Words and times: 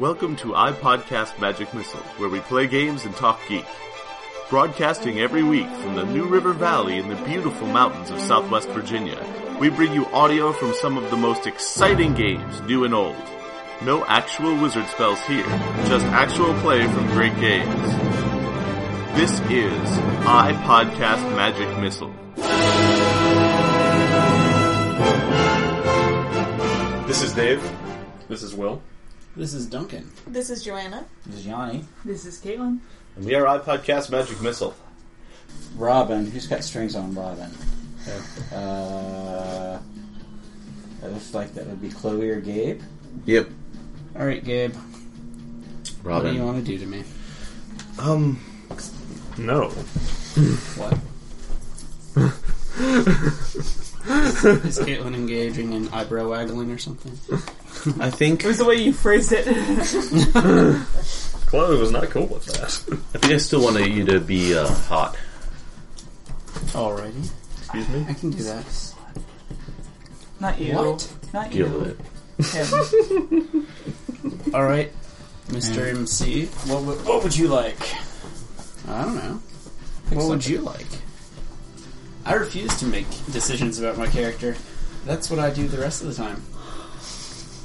Welcome 0.00 0.34
to 0.36 0.48
iPodcast 0.48 1.38
Magic 1.38 1.72
Missile, 1.72 2.00
where 2.16 2.28
we 2.28 2.40
play 2.40 2.66
games 2.66 3.04
and 3.04 3.14
talk 3.14 3.38
geek. 3.48 3.64
Broadcasting 4.50 5.20
every 5.20 5.44
week 5.44 5.68
from 5.68 5.94
the 5.94 6.04
New 6.04 6.26
River 6.26 6.52
Valley 6.52 6.98
in 6.98 7.08
the 7.08 7.14
beautiful 7.14 7.68
mountains 7.68 8.10
of 8.10 8.18
Southwest 8.20 8.68
Virginia, 8.70 9.24
we 9.60 9.70
bring 9.70 9.92
you 9.92 10.04
audio 10.06 10.52
from 10.52 10.74
some 10.74 10.98
of 10.98 11.08
the 11.12 11.16
most 11.16 11.46
exciting 11.46 12.12
games, 12.12 12.60
new 12.62 12.82
and 12.82 12.92
old. 12.92 13.14
No 13.82 14.04
actual 14.06 14.60
wizard 14.60 14.88
spells 14.88 15.20
here, 15.26 15.46
just 15.86 16.04
actual 16.06 16.52
play 16.54 16.82
from 16.88 17.06
great 17.12 17.38
games. 17.38 17.92
This 19.14 19.38
is 19.42 19.90
iPodcast 20.26 21.36
Magic 21.36 21.68
Missile. 21.78 22.12
This 27.06 27.22
is 27.22 27.32
Dave. 27.32 27.62
This 28.26 28.42
is 28.42 28.56
Will. 28.56 28.82
This 29.36 29.52
is 29.52 29.66
Duncan. 29.66 30.10
This 30.26 30.48
is 30.50 30.62
Joanna. 30.64 31.04
This 31.26 31.40
is 31.40 31.46
Yanni. 31.46 31.84
This 32.04 32.24
is 32.24 32.38
Caitlin. 32.40 32.78
And 33.16 33.24
we 33.24 33.34
are 33.34 33.44
iPodcast 33.58 34.10
Magic 34.10 34.40
Missile. 34.40 34.74
Robin. 35.76 36.30
Who's 36.30 36.46
got 36.46 36.62
strings 36.62 36.94
on 36.94 37.14
Robin? 37.14 37.50
Uh, 38.52 39.80
it 41.02 41.08
looks 41.08 41.34
like 41.34 41.52
that 41.54 41.66
would 41.66 41.82
be 41.82 41.88
Chloe 41.90 42.30
or 42.30 42.40
Gabe. 42.40 42.80
Yep. 43.26 43.48
All 44.16 44.26
right, 44.26 44.44
Gabe. 44.44 44.74
Robin. 46.02 46.26
What 46.26 46.30
do 46.32 46.36
you 46.38 46.44
want 46.44 46.64
to 46.64 46.70
do 46.72 46.78
to 46.78 46.86
me? 46.86 47.02
Um, 47.98 48.38
No. 49.36 49.70
What? 50.76 50.98
is 54.06 54.78
Caitlin 54.78 55.14
engaging 55.14 55.72
in 55.72 55.88
eyebrow 55.88 56.28
waggling 56.28 56.70
or 56.70 56.78
something? 56.78 57.12
I 58.00 58.10
think 58.10 58.44
It 58.44 58.48
was 58.48 58.58
the 58.58 58.64
way 58.64 58.76
you 58.76 58.92
phrased 58.92 59.32
it. 59.32 59.44
Chloe 61.46 61.78
was 61.78 61.90
not 61.90 62.10
cool 62.10 62.26
with 62.26 62.44
that. 62.46 62.98
I 63.14 63.18
think 63.18 63.32
I 63.32 63.36
still 63.38 63.62
want 63.62 63.78
you 63.90 64.04
to 64.06 64.20
be 64.20 64.56
uh, 64.56 64.66
hot. 64.66 65.16
Alrighty, 66.72 67.30
Excuse 67.58 67.88
me? 67.88 68.06
I 68.08 68.14
can 68.14 68.30
do 68.30 68.42
that. 68.44 68.92
Not 70.40 70.60
you. 70.60 70.74
What? 70.74 71.12
Not 71.32 71.52
you. 71.54 71.64
Deal 71.64 71.78
with 71.78 72.00
it. 72.00 72.06
Him. 72.54 73.66
All 74.54 74.64
right, 74.64 74.92
Mr. 75.48 75.86
MC. 75.88 76.46
What 76.70 76.82
would, 76.82 77.06
what 77.06 77.22
would 77.22 77.36
you 77.36 77.48
like? 77.48 77.78
I 78.88 79.02
don't 79.04 79.14
know. 79.14 79.40
what 80.10 80.28
would 80.28 80.46
you 80.46 80.60
like? 80.60 80.86
I 82.26 82.34
refuse 82.34 82.74
to 82.80 82.86
make 82.86 83.06
decisions 83.32 83.78
about 83.78 83.98
my 83.98 84.06
character. 84.06 84.56
That's 85.04 85.30
what 85.30 85.38
I 85.38 85.50
do 85.50 85.68
the 85.68 85.78
rest 85.78 86.02
of 86.02 86.08
the 86.08 86.14
time. 86.14 86.42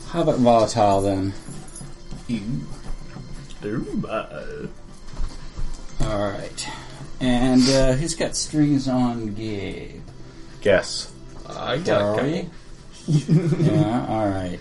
How 0.10 0.22
about 0.24 0.40
volatile 0.40 1.02
then? 1.02 1.34
Ooh, 3.64 4.04
uh, 4.08 4.68
All 6.02 6.20
right, 6.32 6.68
and 7.20 7.68
uh, 7.70 7.94
who's 7.94 8.16
got 8.16 8.36
strings 8.36 8.88
on 8.88 9.34
Gabe? 9.34 10.02
Guess. 10.62 11.12
I 11.48 11.78
got 11.78 11.80
a 11.80 11.84
Charlie? 12.18 12.50
couple. 13.06 13.66
yeah. 13.66 14.06
All 14.08 14.28
right. 14.30 14.60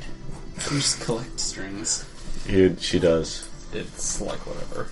You 0.70 0.78
just 0.78 1.00
collect 1.02 1.38
strings. 1.38 2.04
You, 2.46 2.76
she 2.80 2.98
does. 2.98 3.48
It's 3.72 4.20
like 4.20 4.38
whatever. 4.46 4.88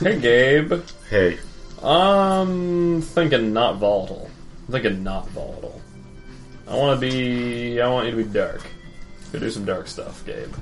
Hey, 0.00 0.20
Gabe. 0.20 0.82
Hey, 1.08 1.38
I'm 1.82 3.00
thinking 3.02 3.52
not 3.52 3.76
volatile. 3.76 4.30
I'm 4.66 4.72
thinking 4.72 5.02
not 5.04 5.28
volatile. 5.30 5.80
I 6.66 6.76
want 6.76 7.00
to 7.00 7.06
be. 7.10 7.80
I 7.80 7.88
want 7.88 8.06
you 8.06 8.10
to 8.12 8.16
be 8.24 8.24
dark. 8.32 8.62
Go 9.32 9.38
do 9.38 9.50
some 9.50 9.64
dark 9.64 9.86
stuff, 9.88 10.24
Gabe. 10.26 10.52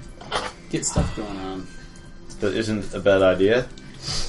Get 0.71 0.85
stuff 0.85 1.17
going 1.17 1.37
on. 1.39 1.67
that 2.41 2.55
isn't 2.55 2.93
a 2.95 3.01
bad 3.01 3.23
idea. 3.23 3.67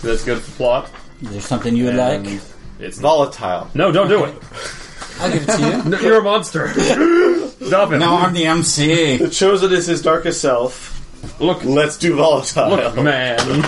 That's 0.02 0.24
good 0.24 0.40
for 0.40 0.52
plot. 0.58 0.92
Is 1.22 1.30
there 1.32 1.42
something 1.42 1.76
you 1.76 1.86
would 1.86 1.96
And 1.98 2.26
like? 2.28 2.42
It's 2.80 3.00
Volatile. 3.00 3.70
no, 3.74 3.92
don't 3.92 4.08
do 4.08 4.24
it. 4.26 4.36
I'll 5.20 5.32
give 5.32 5.44
it 5.50 5.52
to 5.52 5.62
you. 5.62 5.90
No, 5.90 6.00
You're 6.00 6.20
a 6.20 6.24
monster. 6.24 6.68
Stop 6.74 7.92
it. 7.92 7.98
no, 7.98 8.18
I'm 8.18 8.34
the 8.34 8.46
MC. 8.46 9.18
The 9.18 9.30
chosen 9.32 9.72
is 9.74 9.88
his 9.88 10.04
darkest 10.04 10.40
self. 10.42 10.94
Look, 11.42 11.64
Let's 11.66 11.98
do 11.98 12.16
volatile. 12.16 12.70
look, 12.70 12.96
man. 12.98 13.38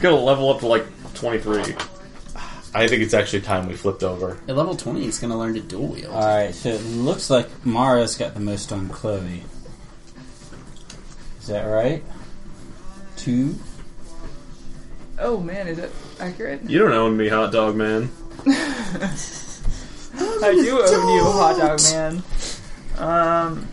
Gotta 0.00 0.16
level 0.16 0.48
up 0.50 0.60
to 0.60 0.66
like 0.66 0.86
23. 1.14 1.74
I 2.74 2.88
think 2.88 3.02
it's 3.02 3.14
actually 3.14 3.42
time 3.42 3.68
we 3.68 3.74
flipped 3.74 4.02
over. 4.02 4.38
At 4.48 4.56
level 4.56 4.74
20, 4.76 5.02
he's 5.02 5.18
going 5.18 5.30
to 5.30 5.36
learn 5.36 5.54
to 5.54 5.60
dual 5.60 5.88
wield. 5.88 6.14
Alright, 6.14 6.54
so 6.54 6.70
it 6.70 6.82
looks 6.82 7.28
like 7.28 7.66
Mara's 7.66 8.16
got 8.16 8.34
the 8.34 8.40
most 8.40 8.72
on 8.72 8.88
Chloe. 8.88 9.42
Is 11.40 11.48
that 11.48 11.64
right? 11.64 12.02
Two? 13.16 13.56
Oh 15.18 15.38
man, 15.38 15.68
is 15.68 15.78
it 15.78 15.92
accurate? 16.18 16.68
You 16.68 16.78
don't 16.78 16.92
own 16.92 17.16
me, 17.16 17.28
hot 17.28 17.52
dog 17.52 17.76
man. 17.76 18.10
I 18.46 19.12
do 20.52 20.82
own 20.82 21.14
you, 21.14 21.24
hot 21.24 21.58
dog 21.58 21.80
man. 21.92 22.22
Um, 22.98 23.68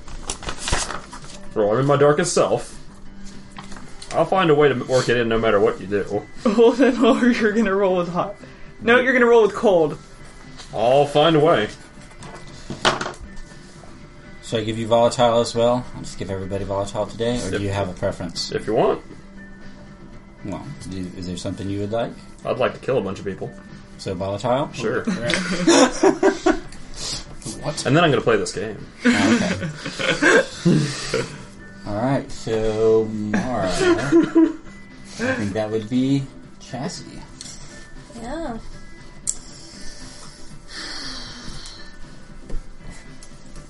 Bro, 1.53 1.73
I'm 1.73 1.79
in 1.79 1.85
my 1.87 1.97
darkest 1.97 2.33
self. 2.33 2.75
I'll 4.11 4.25
find 4.25 4.49
a 4.49 4.55
way 4.55 4.69
to 4.69 4.75
work 4.85 5.09
it 5.09 5.17
in 5.17 5.29
no 5.29 5.37
matter 5.37 5.59
what 5.59 5.79
you 5.81 5.87
do. 5.87 6.27
well 6.45 6.71
then, 6.71 7.03
or 7.05 7.27
you're 7.27 7.51
gonna 7.51 7.73
roll 7.73 7.97
with 7.97 8.09
hot. 8.09 8.35
No, 8.81 8.99
you're 8.99 9.13
gonna 9.13 9.25
roll 9.25 9.41
with 9.43 9.53
cold. 9.55 9.97
I'll 10.73 11.05
find 11.05 11.35
a 11.35 11.39
way. 11.39 11.67
Should 14.43 14.61
I 14.61 14.63
give 14.63 14.79
you 14.79 14.87
volatile 14.87 15.39
as 15.41 15.53
well? 15.53 15.85
I'll 15.95 16.01
just 16.01 16.17
give 16.17 16.31
everybody 16.31 16.65
volatile 16.65 17.05
today, 17.05 17.39
or 17.45 17.51
do 17.51 17.61
you 17.61 17.69
have 17.69 17.89
a 17.89 17.93
preference? 17.93 18.51
If 18.51 18.65
you 18.65 18.73
want. 18.73 19.01
Well, 20.45 20.65
do, 20.89 20.97
is 21.17 21.27
there 21.27 21.37
something 21.37 21.69
you 21.69 21.81
would 21.81 21.91
like? 21.91 22.11
I'd 22.45 22.57
like 22.57 22.73
to 22.73 22.79
kill 22.79 22.97
a 22.97 23.01
bunch 23.01 23.19
of 23.19 23.25
people. 23.25 23.51
So 23.97 24.15
volatile? 24.15 24.71
Sure. 24.73 25.03
What? 27.61 27.85
And 27.85 27.95
then 27.95 28.03
I'm 28.03 28.09
gonna 28.09 28.21
play 28.21 28.37
this 28.37 28.53
game. 28.53 28.85
Okay. 29.05 29.59
Alright, 31.87 32.31
so 32.31 33.05
Mara. 33.05 33.67
I 33.67 35.33
think 35.35 35.53
that 35.53 35.69
would 35.69 35.89
be 35.89 36.23
Chassis. 36.59 37.18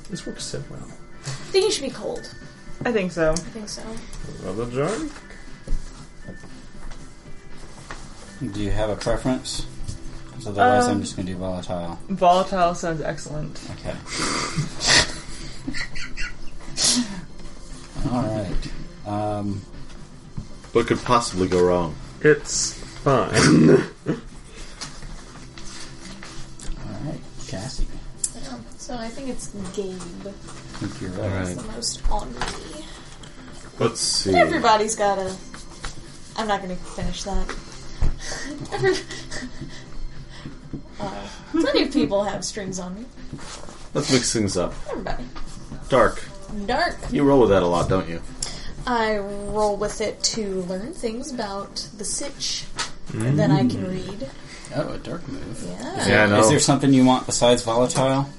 This 0.10 0.26
works 0.26 0.44
so 0.44 0.64
well. 0.70 0.88
I 1.26 1.30
think 1.52 1.66
you 1.66 1.72
should 1.72 1.84
be 1.84 1.90
cold. 1.92 2.34
I 2.86 2.92
think 2.92 3.12
so. 3.12 3.32
I 3.32 3.36
think 3.36 3.70
so. 3.70 3.84
Another 4.44 4.66
jar? 4.72 4.98
Do 8.42 8.60
you 8.62 8.72
have 8.72 8.90
a 8.90 8.96
preference? 8.96 9.66
'Cause 10.34 10.48
otherwise, 10.48 10.86
Um, 10.86 10.92
I'm 10.92 11.02
just 11.02 11.16
going 11.18 11.26
to 11.28 11.34
do 11.34 11.38
volatile. 11.40 12.00
Volatile 12.10 12.74
sounds 12.74 13.02
excellent. 13.02 13.60
Okay. 13.72 13.94
Alright. 18.08 18.72
Um, 19.06 19.62
What 20.72 20.88
could 20.88 21.04
possibly 21.04 21.48
go 21.48 21.62
wrong? 21.64 21.96
It's 22.22 22.74
fine. 23.04 23.84
it's 29.30 29.48
Gabe 29.76 29.96
I 29.96 30.32
think 30.32 31.02
you're 31.02 31.12
right. 31.12 31.56
the 31.56 31.64
most 31.64 32.02
on 32.12 32.32
me. 32.34 32.40
Let's 33.78 34.02
see. 34.02 34.34
Everybody's 34.34 34.96
got 34.96 35.18
a. 35.18 35.36
I'm 36.36 36.48
not 36.48 36.62
going 36.62 36.76
to 36.76 36.84
finish 36.84 37.24
that. 37.24 37.50
Every... 38.74 38.92
uh, 41.00 41.28
plenty 41.52 41.84
of 41.84 41.94
people 41.94 42.24
have 42.24 42.44
strings 42.44 42.80
on 42.80 42.96
me. 42.96 43.06
Let's 43.94 44.12
mix 44.12 44.34
things 44.34 44.58
up. 44.58 44.74
Everybody. 44.90 45.26
Dark. 45.90 46.24
Dark. 46.66 46.98
You 47.12 47.24
roll 47.24 47.42
with 47.42 47.50
that 47.50 47.64
a 47.64 47.68
lot, 47.68 47.90
don't 47.90 48.10
you? 48.10 48.22
I 48.88 49.18
roll 49.18 49.78
with 49.78 50.02
it 50.02 50.22
to 50.24 50.62
learn 50.64 50.94
things 50.94 51.32
about 51.32 51.88
the 51.98 52.06
Sitch 52.06 52.66
that 53.14 53.52
I 53.52 53.66
can 53.66 53.88
read. 53.88 54.30
Oh, 54.76 54.94
a 54.94 54.98
dark 54.98 55.28
move. 55.28 55.64
Yeah. 55.68 56.08
Yeah, 56.08 56.24
I 56.24 56.28
know. 56.28 56.40
Is 56.40 56.50
there 56.50 56.60
something 56.60 56.94
you 56.94 57.06
want 57.06 57.26
besides 57.26 57.64
volatile? 57.64 58.30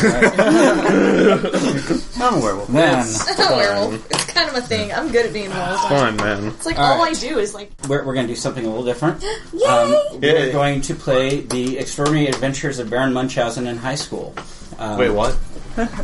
I'm 2.20 2.34
a 2.34 2.40
werewolf. 2.40 2.68
Then 2.68 3.06
I'm 3.38 3.52
a 3.52 3.56
werewolf. 3.56 4.10
It's 4.10 4.24
kind 4.32 4.48
of 4.48 4.56
a 4.56 4.60
thing. 4.62 4.92
I'm 4.92 5.10
good 5.12 5.26
at 5.26 5.32
being 5.32 5.50
werewolf. 5.50 5.88
fine, 5.88 6.16
man. 6.16 6.46
It's 6.48 6.66
like 6.66 6.78
All 6.78 6.98
all 6.98 7.02
I 7.02 7.12
do 7.12 7.38
is 7.38 7.54
like, 7.54 7.70
we're, 7.88 8.04
we're 8.04 8.14
going 8.14 8.26
to 8.26 8.32
do 8.32 8.36
something 8.38 8.64
a 8.64 8.68
little 8.68 8.84
different. 8.84 9.22
yay! 9.52 9.66
Um, 9.66 9.94
we're 10.20 10.46
Yay. 10.46 10.52
going 10.52 10.80
to 10.82 10.94
play 10.94 11.40
the 11.40 11.78
extraordinary 11.78 12.28
adventures 12.28 12.78
of 12.78 12.90
Baron 12.90 13.12
Munchausen 13.12 13.66
in 13.66 13.76
high 13.76 13.94
school. 13.94 14.34
Um, 14.78 14.98
Wait, 14.98 15.10
what? 15.10 15.36
I've 15.76 15.98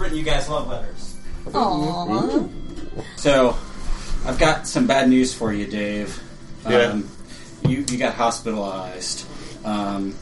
written 0.00 0.16
you 0.16 0.24
guys 0.24 0.48
love 0.48 0.68
letters. 0.68 1.16
Aww. 1.46 2.48
So, 3.16 3.56
I've 4.24 4.38
got 4.38 4.66
some 4.66 4.86
bad 4.86 5.08
news 5.08 5.34
for 5.34 5.52
you, 5.52 5.66
Dave. 5.66 6.22
Yeah. 6.68 6.76
Um, 6.78 7.08
you, 7.66 7.84
you 7.88 7.98
got 7.98 8.14
hospitalized. 8.14 9.26
Um, 9.64 10.14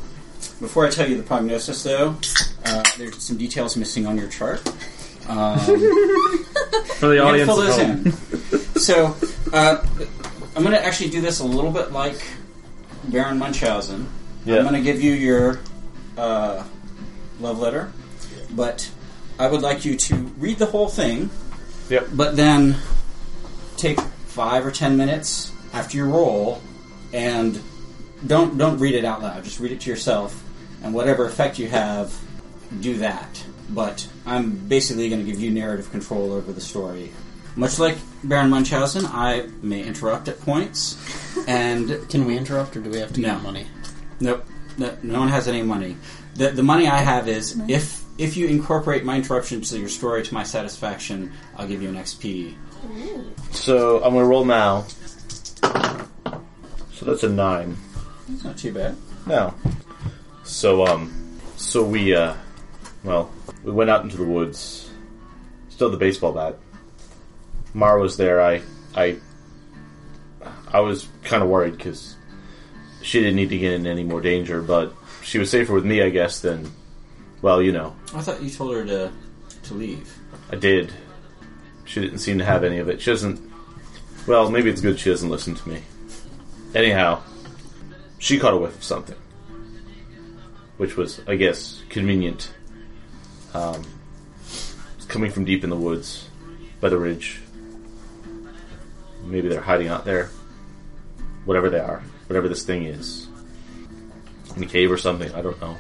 before 0.61 0.87
I 0.87 0.91
tell 0.91 1.09
you 1.09 1.17
the 1.17 1.23
prognosis, 1.23 1.83
though, 1.83 2.17
uh, 2.65 2.83
there's 2.97 3.23
some 3.23 3.37
details 3.37 3.77
missing 3.77 4.07
on 4.07 4.17
your 4.19 4.29
chart. 4.29 4.67
Um, 5.29 5.59
For 6.99 7.09
the 7.09 7.21
I'm 7.21 7.37
gonna 7.37 7.43
audience 7.43 7.49
fill 7.51 7.63
at 7.63 7.67
those 7.67 7.77
home. 7.77 8.07
in. 8.75 8.81
So, 8.81 9.17
uh, 9.53 9.85
I'm 10.57 10.63
going 10.63 10.75
to 10.75 10.85
actually 10.85 11.11
do 11.11 11.21
this 11.21 11.41
a 11.41 11.45
little 11.45 11.71
bit 11.71 11.93
like 11.93 12.21
Baron 13.05 13.39
Munchausen. 13.39 14.09
Yeah. 14.45 14.57
I'm 14.57 14.63
going 14.63 14.75
to 14.75 14.81
give 14.81 15.01
you 15.01 15.13
your 15.13 15.61
uh, 16.17 16.65
love 17.41 17.59
letter, 17.61 17.93
but 18.51 18.91
I 19.39 19.47
would 19.47 19.63
like 19.63 19.85
you 19.85 19.97
to 19.97 20.15
read 20.39 20.59
the 20.59 20.67
whole 20.67 20.89
thing. 20.89 21.31
Yep. 21.91 22.09
But 22.15 22.37
then 22.37 22.77
take 23.77 24.01
five 24.01 24.67
or 24.67 24.71
ten 24.71 24.97
minutes 24.97 25.53
after 25.73 25.97
you 25.99 26.05
roll, 26.07 26.61
and 27.13 27.61
don't 28.27 28.59
don't 28.59 28.79
read 28.79 28.95
it 28.95 29.05
out 29.05 29.23
loud. 29.23 29.45
Just 29.45 29.61
read 29.61 29.73
it 29.73 29.81
to 29.83 29.91
yourself, 29.91 30.43
and 30.83 30.95
whatever 30.95 31.25
effect 31.27 31.59
you 31.59 31.69
have, 31.69 32.15
do 32.81 32.99
that. 32.99 33.45
But 33.71 34.07
I'm 34.27 34.51
basically 34.69 35.09
going 35.09 35.25
to 35.25 35.31
give 35.31 35.41
you 35.41 35.51
narrative 35.51 35.91
control 35.91 36.33
over 36.33 36.53
the 36.53 36.61
story. 36.61 37.11
Much 37.57 37.79
like 37.79 37.97
Baron 38.25 38.51
Munchausen, 38.51 39.05
I 39.07 39.49
may 39.63 39.83
interrupt 39.83 40.29
at 40.29 40.41
points, 40.41 40.97
and 41.49 42.09
Can 42.09 42.25
we 42.25 42.37
interrupt, 42.37 42.77
or 42.77 42.81
do 42.81 42.91
we 42.91 42.99
have 42.99 43.13
to 43.15 43.21
No. 43.21 43.35
get 43.35 43.43
money? 43.43 43.67
Nope. 44.21 44.45
No, 44.79 44.97
no 45.03 45.19
one 45.21 45.29
has 45.29 45.49
any 45.49 45.63
money. 45.63 45.97
The 46.37 46.51
the 46.51 46.63
money 46.63 46.87
I 46.87 46.99
have 46.99 47.27
is 47.29 47.61
if 47.69 48.05
if 48.17 48.37
you 48.37 48.47
incorporate 48.47 49.05
my 49.05 49.17
interruptions 49.17 49.71
to 49.71 49.79
your 49.79 49.89
story 49.89 50.23
to 50.23 50.35
my 50.35 50.45
satisfaction, 50.45 51.33
I'll 51.57 51.67
give 51.67 51.83
you 51.83 51.89
an 51.89 51.97
XP. 51.97 52.55
So 53.51 53.97
I'm 54.05 54.15
gonna 54.15 54.25
roll 54.25 54.45
now. 54.45 54.85
So 55.63 57.05
that's 57.07 57.23
a 57.25 57.29
nine. 57.29 57.77
It's 58.33 58.45
not 58.45 58.57
too 58.57 58.73
bad. 58.73 58.97
No. 59.27 59.53
So 60.49 60.87
um, 60.87 61.39
so 61.57 61.85
we 61.85 62.15
uh, 62.15 62.35
well, 63.05 63.31
we 63.63 63.71
went 63.71 63.91
out 63.91 64.03
into 64.03 64.17
the 64.17 64.25
woods. 64.25 64.91
Still 65.69 65.91
the 65.91 65.99
baseball 65.99 66.33
bat. 66.33 66.57
Mara 67.75 68.01
was 68.01 68.17
there. 68.17 68.41
I 68.41 68.63
I 68.97 69.19
I 70.73 70.81
was 70.81 71.07
kind 71.23 71.43
of 71.43 71.51
worried 71.51 71.77
because 71.77 72.17
she 73.03 73.21
didn't 73.21 73.37
need 73.37 73.51
to 73.51 73.59
get 73.59 73.75
in 73.75 73.87
any 73.87 74.03
more 74.03 74.21
danger, 74.23 74.63
but 74.63 74.93
she 75.23 75.39
was 75.39 75.51
safer 75.51 75.75
with 75.75 75.85
me, 75.85 76.03
I 76.03 76.09
guess, 76.09 76.41
than 76.41 76.73
well, 77.43 77.63
you 77.63 77.71
know. 77.71 77.95
I 78.15 78.23
thought 78.23 78.43
you 78.43 78.51
told 78.51 78.75
her 78.75 78.85
to 78.87 79.13
to 79.65 79.75
leave. 79.75 80.19
I 80.51 80.57
did. 80.57 80.93
She 81.85 82.01
didn't 82.01 82.19
seem 82.19 82.39
to 82.39 82.45
have 82.45 82.65
any 82.65 82.79
of 82.79 82.89
it. 82.89 83.03
She 83.03 83.11
doesn't. 83.11 83.39
Well, 84.27 84.51
maybe 84.51 84.71
it's 84.71 84.81
good 84.81 84.99
she 84.99 85.11
doesn't 85.11 85.29
listen 85.29 85.55
to 85.55 85.69
me. 85.69 85.83
Anyhow, 86.75 87.23
she 88.19 88.39
caught 88.39 88.55
a 88.55 88.57
whiff 88.57 88.77
of 88.77 88.85
something, 88.85 89.17
which 90.79 90.97
was, 90.97 91.21
I 91.27 91.37
guess, 91.37 91.83
convenient. 91.91 92.51
Um, 93.55 93.85
coming 95.07 95.31
from 95.31 95.45
deep 95.45 95.65
in 95.65 95.71
the 95.71 95.77
woods, 95.77 96.29
by 96.81 96.89
the 96.89 96.99
ridge. 96.99 97.41
Maybe 99.25 99.49
they're 99.49 99.61
hiding 99.61 99.89
out 99.89 100.05
there. 100.05 100.31
Whatever 101.45 101.71
they 101.71 101.81
are, 101.81 102.03
whatever 102.27 102.49
this 102.49 102.65
thing 102.65 102.85
is, 102.85 103.27
in 104.57 104.63
a 104.63 104.67
cave 104.67 104.91
or 104.91 104.99
something. 104.99 105.33
I 105.35 105.43
don't 105.43 105.61
know. 105.61 105.77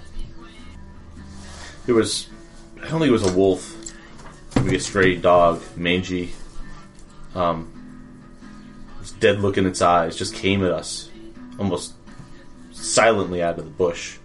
It 1.86 1.92
was. 1.92 2.28
I 2.76 2.88
don't 2.88 3.00
think 3.00 3.08
it 3.08 3.12
was 3.12 3.26
a 3.26 3.36
wolf 3.36 3.78
maybe 4.68 4.76
a 4.76 4.80
stray 4.80 5.16
dog, 5.16 5.62
mangy. 5.76 6.30
Um, 7.34 7.72
dead 9.20 9.40
look 9.40 9.56
in 9.56 9.66
its 9.66 9.80
eyes, 9.80 10.14
just 10.16 10.34
came 10.34 10.62
at 10.62 10.70
us, 10.70 11.10
almost 11.58 11.94
silently 12.72 13.42
out 13.42 13.58
of 13.58 13.64
the 13.64 13.70
bush. 13.70 14.17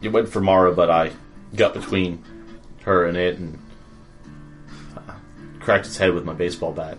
It 0.00 0.08
went 0.08 0.28
for 0.28 0.40
Mara, 0.40 0.72
but 0.72 0.90
I 0.90 1.12
got 1.54 1.74
between 1.74 2.22
her 2.82 3.06
and 3.06 3.16
it 3.16 3.38
and 3.38 3.58
uh, 4.96 5.12
cracked 5.60 5.86
its 5.86 5.96
head 5.96 6.14
with 6.14 6.24
my 6.24 6.34
baseball 6.34 6.72
bat. 6.72 6.98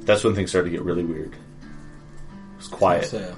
That's 0.00 0.24
when 0.24 0.34
things 0.34 0.50
started 0.50 0.70
to 0.70 0.76
get 0.76 0.84
really 0.84 1.04
weird. 1.04 1.32
It 1.32 2.56
was 2.56 2.68
quiet. 2.68 3.06
So, 3.06 3.36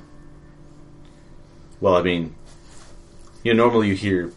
Well, 1.81 1.97
I 1.97 2.03
mean, 2.03 2.35
you 3.43 3.53
know, 3.55 3.65
normally 3.65 3.89
you 3.89 3.95
hear 3.95 4.33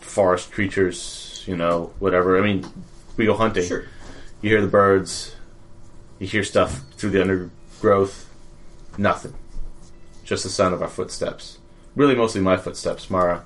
forest 0.00 0.52
creatures, 0.52 1.42
you 1.46 1.56
know, 1.56 1.92
whatever. 1.98 2.38
I 2.38 2.42
mean, 2.42 2.64
we 3.16 3.26
go 3.26 3.34
hunting. 3.34 3.64
Sure. 3.64 3.84
You 4.40 4.50
hear 4.50 4.60
the 4.60 4.68
birds. 4.68 5.34
You 6.18 6.26
hear 6.28 6.44
stuff 6.44 6.80
through 6.92 7.10
the 7.10 7.20
undergrowth. 7.20 8.28
Nothing. 8.96 9.34
Just 10.24 10.44
the 10.44 10.50
sound 10.50 10.74
of 10.74 10.82
our 10.82 10.88
footsteps. 10.88 11.58
Really, 11.94 12.14
mostly 12.14 12.40
my 12.40 12.56
footsteps. 12.56 13.10
Mara 13.10 13.44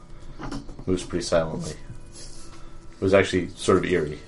moves 0.87 1.05
pretty 1.05 1.25
silently. 1.25 1.73
It 1.73 3.01
was 3.01 3.15
actually 3.15 3.49
sort 3.51 3.79
of 3.79 3.85
eerie. 3.85 4.21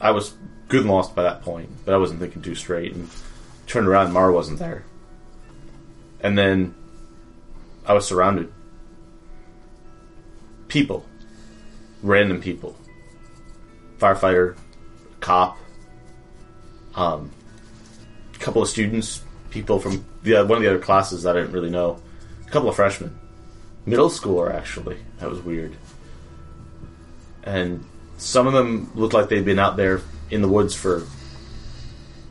I 0.00 0.10
was 0.10 0.34
good 0.68 0.82
and 0.82 0.90
lost 0.90 1.14
by 1.14 1.22
that 1.22 1.42
point, 1.42 1.70
but 1.84 1.94
I 1.94 1.98
wasn't 1.98 2.20
thinking 2.20 2.42
too 2.42 2.54
straight. 2.54 2.94
And 2.94 3.08
turned 3.66 3.86
around, 3.86 4.12
Mara 4.12 4.32
wasn't 4.32 4.58
there. 4.58 4.84
And 6.20 6.36
then 6.36 6.74
I 7.86 7.94
was 7.94 8.06
surrounded. 8.06 8.52
People. 10.68 11.06
Random 12.02 12.40
people. 12.40 12.76
Firefighter, 13.98 14.56
cop, 15.20 15.58
um, 16.94 17.30
a 18.34 18.38
couple 18.38 18.62
of 18.62 18.68
students, 18.68 19.22
people 19.50 19.78
from 19.80 20.04
the 20.22 20.34
one 20.44 20.58
of 20.58 20.62
the 20.62 20.68
other 20.68 20.78
classes 20.78 21.22
that 21.22 21.36
I 21.36 21.40
didn't 21.40 21.52
really 21.52 21.70
know, 21.70 22.00
a 22.46 22.50
couple 22.50 22.68
of 22.68 22.76
freshmen, 22.76 23.18
middle 23.88 24.10
schooler 24.10 24.54
actually. 24.54 24.98
That 25.18 25.30
was 25.30 25.40
weird. 25.40 25.74
And 27.42 27.84
some 28.18 28.46
of 28.46 28.52
them 28.52 28.90
looked 28.94 29.14
like 29.14 29.28
they'd 29.28 29.44
been 29.44 29.58
out 29.58 29.76
there 29.76 30.02
in 30.30 30.42
the 30.42 30.48
woods 30.48 30.74
for 30.74 31.04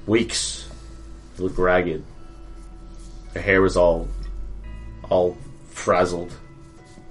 weeks. 0.05 0.69
They 1.35 1.43
looked 1.43 1.57
ragged. 1.57 2.03
Their 3.33 3.41
hair 3.41 3.61
was 3.61 3.75
all 3.75 4.07
all 5.09 5.37
frazzled. 5.69 6.33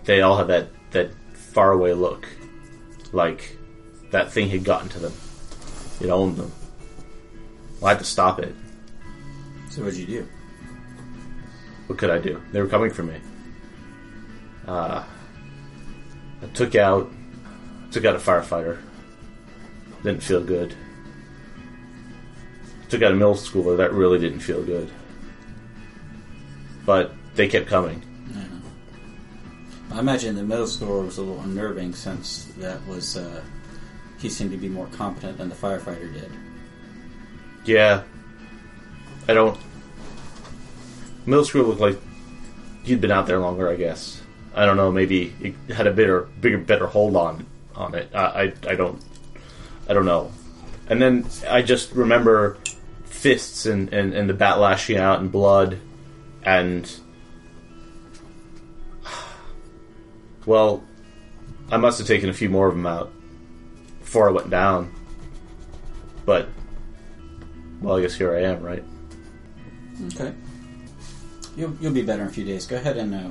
They 0.04 0.22
all 0.22 0.36
had 0.36 0.48
that 0.48 0.68
that 0.92 1.10
faraway 1.32 1.92
look, 1.94 2.28
like 3.12 3.56
that 4.10 4.32
thing 4.32 4.48
had 4.48 4.62
gotten 4.62 4.88
to 4.90 4.98
them. 5.00 5.12
It 6.00 6.10
owned 6.10 6.36
them. 6.36 6.52
Well, 7.80 7.88
I 7.88 7.92
had 7.94 7.98
to 7.98 8.04
stop 8.04 8.38
it. 8.38 8.54
so 9.70 9.82
what'd 9.82 9.98
you 9.98 10.06
do? 10.06 10.28
What 11.86 11.98
could 11.98 12.10
I 12.10 12.18
do? 12.18 12.40
They 12.52 12.60
were 12.60 12.68
coming 12.68 12.90
for 12.90 13.02
me. 13.02 13.20
Uh, 14.66 15.04
I 16.42 16.46
took 16.54 16.74
out 16.74 17.10
took 17.90 18.04
out 18.04 18.14
a 18.14 18.18
firefighter. 18.18 18.78
Didn't 20.02 20.22
feel 20.22 20.42
good. 20.42 20.74
Took 22.88 23.02
out 23.02 23.12
a 23.12 23.14
middle 23.14 23.34
schooler. 23.34 23.76
That 23.76 23.92
really 23.92 24.18
didn't 24.18 24.40
feel 24.40 24.62
good. 24.62 24.90
But 26.84 27.12
they 27.34 27.48
kept 27.48 27.66
coming. 27.66 28.02
I 29.92 30.00
imagine 30.00 30.34
the 30.34 30.42
middle 30.42 30.66
schooler 30.66 31.06
was 31.06 31.16
a 31.16 31.22
little 31.22 31.42
unnerving 31.42 31.94
since 31.94 32.44
that 32.58 32.86
was 32.86 33.16
uh, 33.16 33.42
he 34.18 34.28
seemed 34.28 34.50
to 34.50 34.56
be 34.56 34.68
more 34.68 34.86
competent 34.88 35.38
than 35.38 35.48
the 35.48 35.54
firefighter 35.54 36.12
did. 36.12 36.30
Yeah. 37.64 38.02
I 39.26 39.34
don't. 39.34 39.58
Middle 41.24 41.44
school 41.44 41.64
looked 41.64 41.80
like 41.80 41.98
he'd 42.84 43.00
been 43.00 43.10
out 43.10 43.26
there 43.26 43.38
longer. 43.38 43.68
I 43.70 43.76
guess. 43.76 44.20
I 44.56 44.64
don't 44.64 44.78
know. 44.78 44.90
Maybe 44.90 45.34
it 45.40 45.54
had 45.72 45.86
a 45.86 45.92
bigger, 45.92 46.22
bigger, 46.40 46.58
better 46.58 46.86
hold 46.86 47.14
on 47.14 47.46
on 47.74 47.94
it. 47.94 48.10
I, 48.14 48.18
I, 48.18 48.52
I 48.70 48.74
don't. 48.74 49.00
I 49.88 49.92
don't 49.94 50.06
know. 50.06 50.32
And 50.88 51.00
then 51.00 51.26
I 51.48 51.62
just 51.62 51.92
remember 51.92 52.58
fists 53.04 53.66
and, 53.66 53.92
and, 53.92 54.14
and 54.14 54.28
the 54.28 54.34
bat 54.34 54.58
lashing 54.58 54.96
out 54.96 55.20
and 55.20 55.30
blood 55.30 55.78
and. 56.42 56.90
Well, 60.46 60.84
I 61.72 61.76
must 61.76 61.98
have 61.98 62.06
taken 62.06 62.30
a 62.30 62.32
few 62.32 62.48
more 62.48 62.68
of 62.68 62.74
them 62.76 62.86
out 62.86 63.10
before 63.98 64.28
I 64.28 64.30
went 64.30 64.48
down. 64.48 64.94
But 66.24 66.48
well, 67.80 67.96
I 67.96 68.02
guess 68.02 68.14
here 68.14 68.32
I 68.32 68.42
am, 68.42 68.62
right? 68.62 68.84
Okay. 70.14 70.32
You'll, 71.56 71.74
you'll 71.80 71.92
be 71.92 72.02
better 72.02 72.22
in 72.22 72.28
a 72.28 72.32
few 72.32 72.44
days. 72.44 72.64
Go 72.64 72.76
ahead 72.76 72.96
and 72.96 73.12
uh, 73.12 73.28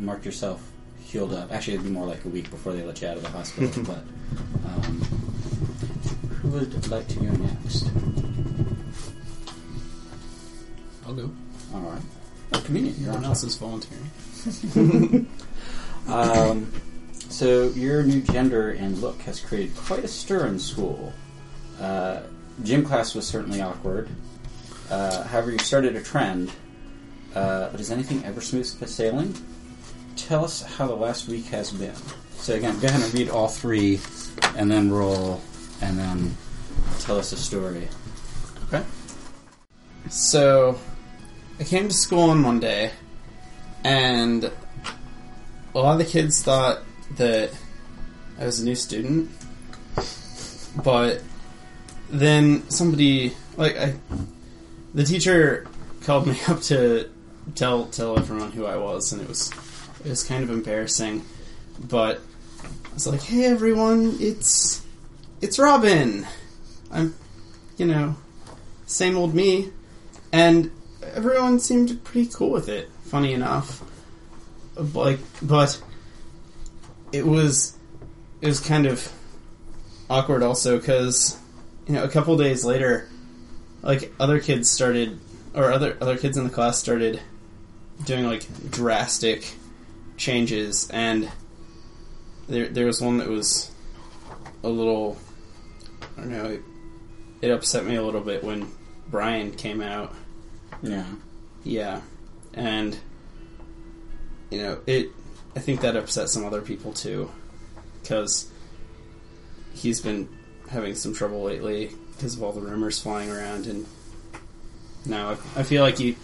mark 0.00 0.24
yourself 0.24 0.62
healed 1.04 1.32
up. 1.34 1.52
Actually, 1.52 1.74
it'd 1.74 1.86
be 1.86 1.92
more 1.92 2.06
like 2.06 2.24
a 2.24 2.28
week 2.28 2.50
before 2.50 2.72
they 2.72 2.82
let 2.82 3.00
you 3.02 3.08
out 3.08 3.16
of 3.16 3.22
the 3.22 3.28
hospital. 3.30 3.82
but 3.84 3.98
um, 4.68 5.00
who 6.40 6.48
would 6.50 6.88
like 6.88 7.06
to 7.08 7.16
go 7.16 7.30
next? 7.32 7.90
I'll 11.06 11.14
go. 11.14 11.30
All 11.74 11.80
right. 11.80 12.02
Oh, 12.52 12.60
convenient. 12.60 12.98
You're 12.98 13.08
No 13.10 13.16
on 13.16 13.22
one 13.22 13.30
else. 13.30 13.42
else 13.44 13.52
is 13.52 13.58
volunteering. 13.58 15.26
Um, 16.08 16.72
so 17.28 17.68
your 17.68 18.02
new 18.02 18.20
gender 18.22 18.70
and 18.70 18.98
look 18.98 19.20
has 19.22 19.38
created 19.38 19.76
quite 19.76 20.02
a 20.02 20.08
stir 20.08 20.46
in 20.46 20.58
school. 20.58 21.12
Uh, 21.78 22.22
gym 22.64 22.84
class 22.84 23.14
was 23.14 23.26
certainly 23.28 23.60
awkward. 23.60 24.08
Uh, 24.90 25.22
however, 25.24 25.52
you 25.52 25.58
started 25.58 25.94
a 25.94 26.02
trend. 26.02 26.50
Uh, 27.34 27.68
but 27.70 27.78
is 27.78 27.92
anything 27.92 28.24
ever 28.24 28.40
smooth 28.40 28.66
sailing? 28.88 29.34
Tell 30.26 30.44
us 30.44 30.62
how 30.62 30.86
the 30.86 30.94
last 30.94 31.28
week 31.28 31.46
has 31.46 31.70
been. 31.70 31.94
So 32.34 32.54
again, 32.54 32.78
go 32.80 32.88
ahead 32.88 33.02
and 33.02 33.14
read 33.14 33.28
all 33.28 33.48
three, 33.48 34.00
and 34.56 34.70
then 34.70 34.90
roll, 34.90 35.40
and 35.80 35.98
then 35.98 36.36
tell 37.00 37.18
us 37.18 37.32
a 37.32 37.36
story. 37.36 37.88
Okay. 38.68 38.84
So, 40.08 40.78
I 41.58 41.64
came 41.64 41.88
to 41.88 41.94
school 41.94 42.30
on 42.30 42.38
Monday, 42.38 42.92
and 43.84 44.44
a 45.74 45.78
lot 45.78 45.92
of 45.92 45.98
the 45.98 46.04
kids 46.04 46.42
thought 46.42 46.82
that 47.16 47.50
I 48.40 48.46
was 48.46 48.60
a 48.60 48.64
new 48.64 48.74
student, 48.74 49.30
but 50.82 51.22
then 52.08 52.68
somebody 52.70 53.34
like 53.56 53.76
I, 53.76 53.94
the 54.94 55.04
teacher 55.04 55.66
called 56.02 56.26
me 56.26 56.38
up 56.48 56.60
to 56.62 57.08
tell 57.54 57.86
tell 57.86 58.18
everyone 58.18 58.52
who 58.52 58.66
I 58.66 58.76
was, 58.76 59.12
and 59.12 59.22
it 59.22 59.28
was 59.28 59.52
it 60.04 60.08
was 60.08 60.22
kind 60.22 60.42
of 60.42 60.50
embarrassing, 60.50 61.24
but 61.78 62.20
I 62.62 62.94
was 62.94 63.06
like, 63.06 63.22
"Hey 63.22 63.44
everyone, 63.44 64.16
it's 64.20 64.82
it's 65.40 65.58
Robin. 65.58 66.26
I'm, 66.90 67.14
you 67.76 67.86
know, 67.86 68.16
same 68.86 69.16
old 69.16 69.34
me," 69.34 69.70
and 70.32 70.70
everyone 71.14 71.60
seemed 71.60 72.02
pretty 72.04 72.30
cool 72.32 72.50
with 72.50 72.68
it. 72.68 72.88
Funny 73.04 73.32
enough, 73.32 73.82
like, 74.76 75.18
but 75.42 75.80
it 77.12 77.26
was 77.26 77.76
it 78.40 78.46
was 78.46 78.60
kind 78.60 78.86
of 78.86 79.12
awkward 80.08 80.42
also 80.42 80.78
because 80.78 81.38
you 81.86 81.94
know 81.94 82.04
a 82.04 82.08
couple 82.08 82.36
days 82.36 82.64
later, 82.64 83.08
like 83.82 84.12
other 84.18 84.40
kids 84.40 84.70
started 84.70 85.18
or 85.54 85.72
other 85.72 85.96
other 86.00 86.16
kids 86.16 86.36
in 86.36 86.44
the 86.44 86.50
class 86.50 86.78
started 86.78 87.20
doing 88.04 88.26
like 88.26 88.46
drastic 88.70 89.54
changes 90.20 90.86
and 90.90 91.30
there 92.46 92.68
there 92.68 92.84
was 92.84 93.00
one 93.00 93.16
that 93.16 93.26
was 93.28 93.70
a 94.62 94.68
little 94.68 95.16
I 96.18 96.20
don't 96.20 96.30
know 96.30 96.44
it, 96.44 96.62
it 97.40 97.50
upset 97.50 97.86
me 97.86 97.94
a 97.96 98.02
little 98.02 98.20
bit 98.20 98.44
when 98.44 98.70
Brian 99.08 99.50
came 99.52 99.80
out 99.80 100.14
Yeah. 100.82 101.06
yeah 101.64 102.02
and 102.52 102.98
you 104.50 104.58
know 104.60 104.80
it 104.86 105.08
I 105.56 105.60
think 105.60 105.80
that 105.80 105.96
upset 105.96 106.28
some 106.28 106.44
other 106.44 106.60
people 106.60 106.92
too 106.92 107.30
because 108.02 108.50
he's 109.72 110.02
been 110.02 110.28
having 110.68 110.94
some 110.96 111.14
trouble 111.14 111.42
lately 111.44 111.92
because 112.16 112.34
of 112.36 112.42
all 112.42 112.52
the 112.52 112.60
rumors 112.60 113.00
flying 113.00 113.30
around 113.30 113.66
and 113.66 113.86
now 115.06 115.30
I, 115.30 115.60
I 115.60 115.62
feel 115.62 115.82
like 115.82 115.96
he 115.96 116.18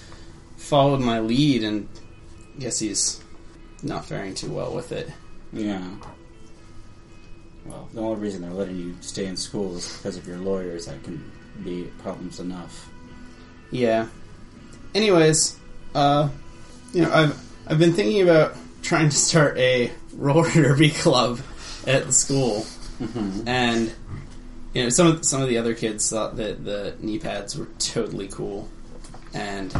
followed 0.59 1.00
my 1.00 1.21
lead 1.21 1.65
and 1.65 1.88
I 2.57 2.61
guess 2.61 2.79
he's 2.79 3.23
not 3.83 4.04
faring 4.04 4.35
too 4.35 4.50
well 4.50 4.75
with 4.75 4.92
it 4.92 5.11
Yeah. 5.52 5.87
Well, 7.64 7.88
the 7.92 8.00
only 8.00 8.21
reason 8.21 8.42
they're 8.42 8.50
letting 8.50 8.76
you 8.76 8.97
stay 9.00 9.26
in 9.26 9.37
school 9.37 9.76
is 9.76 9.97
because 9.97 10.16
of 10.16 10.26
your 10.26 10.38
lawyers. 10.38 10.87
That 10.87 11.02
can 11.02 11.30
be 11.64 11.85
problems 11.99 12.38
enough. 12.38 12.88
Yeah. 13.71 14.06
Anyways, 14.95 15.59
uh, 15.95 16.28
you 16.92 17.02
know, 17.02 17.12
I've 17.12 17.47
I've 17.66 17.78
been 17.78 17.92
thinking 17.92 18.23
about 18.23 18.54
trying 18.83 19.09
to 19.09 19.16
start 19.16 19.59
a 19.59 19.90
roller 20.14 20.49
derby 20.54 20.90
club 20.90 21.40
at 21.87 22.06
the 22.06 22.12
school, 22.12 22.66
and 23.47 23.92
you 24.73 24.85
know, 24.85 24.88
some 24.88 25.09
of 25.09 25.25
some 25.25 25.42
of 25.42 25.49
the 25.49 25.59
other 25.59 25.75
kids 25.75 26.09
thought 26.09 26.37
that 26.37 26.64
the 26.64 26.95
knee 27.00 27.18
pads 27.18 27.59
were 27.59 27.68
totally 27.78 28.28
cool, 28.28 28.68
and 29.35 29.75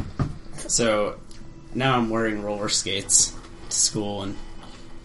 so 0.57 1.21
now 1.75 1.97
I'm 1.97 2.11
wearing 2.11 2.43
roller 2.43 2.69
skates 2.69 3.33
school 3.69 4.23
and 4.23 4.37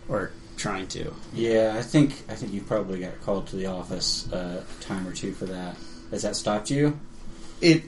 or 0.08 0.32
trying 0.58 0.88
to. 0.88 1.13
Yeah, 1.34 1.75
I 1.77 1.82
think 1.82 2.24
I 2.30 2.36
think 2.36 2.53
you 2.53 2.62
probably 2.62 3.00
got 3.00 3.20
called 3.22 3.48
to 3.48 3.56
the 3.56 3.68
office 3.68 4.32
uh, 4.32 4.63
a 4.63 4.84
time 4.84 5.08
or 5.08 5.13
two 5.13 5.34
for 5.34 5.46
that. 5.46 5.75
Has 6.12 6.22
that 6.22 6.36
stopped 6.36 6.70
you? 6.70 7.00
It 7.62 7.84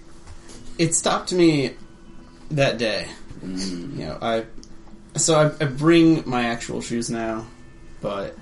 it 0.77 0.95
stopped 0.95 1.33
me 1.33 1.75
that 2.51 2.77
day. 2.77 3.07
Mm. 3.43 3.97
you 3.97 4.05
know, 4.05 4.17
I 4.21 4.45
so 5.15 5.35
I, 5.35 5.63
I 5.63 5.67
bring 5.67 6.27
my 6.27 6.45
actual 6.45 6.81
shoes 6.81 7.09
now, 7.09 7.45
but 8.01 8.35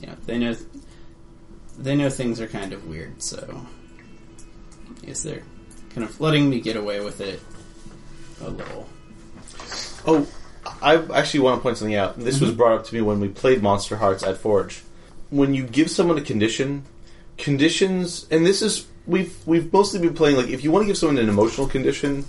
you 0.00 0.06
know, 0.06 0.14
they 0.26 0.38
know 0.38 0.56
they 1.78 1.96
know 1.96 2.10
things 2.10 2.40
are 2.40 2.48
kind 2.48 2.72
of 2.72 2.86
weird, 2.86 3.22
so 3.22 3.66
I 5.02 5.06
guess 5.06 5.22
they're 5.22 5.42
kind 5.90 6.04
of 6.04 6.20
letting 6.20 6.50
me 6.50 6.60
get 6.60 6.76
away 6.76 7.00
with 7.00 7.20
it 7.20 7.40
a 8.42 8.50
little. 8.50 8.88
Oh, 10.06 10.26
I 10.82 10.96
actually 11.12 11.40
want 11.40 11.58
to 11.58 11.62
point 11.62 11.78
something 11.78 11.94
out. 11.94 12.18
This 12.18 12.40
was 12.40 12.52
brought 12.52 12.72
up 12.72 12.84
to 12.86 12.94
me 12.94 13.00
when 13.00 13.20
we 13.20 13.28
played 13.28 13.60
Monsterhearts 13.60 14.26
at 14.26 14.38
Forge. 14.38 14.82
When 15.30 15.54
you 15.54 15.64
give 15.64 15.90
someone 15.90 16.18
a 16.18 16.22
condition, 16.22 16.84
conditions, 17.36 18.26
and 18.30 18.46
this 18.46 18.62
is 18.62 18.86
we've 19.06 19.36
we've 19.46 19.72
mostly 19.72 20.00
been 20.00 20.14
playing 20.14 20.36
like 20.36 20.48
if 20.48 20.64
you 20.64 20.70
want 20.70 20.84
to 20.84 20.86
give 20.86 20.96
someone 20.96 21.18
an 21.18 21.28
emotional 21.28 21.66
condition, 21.66 22.24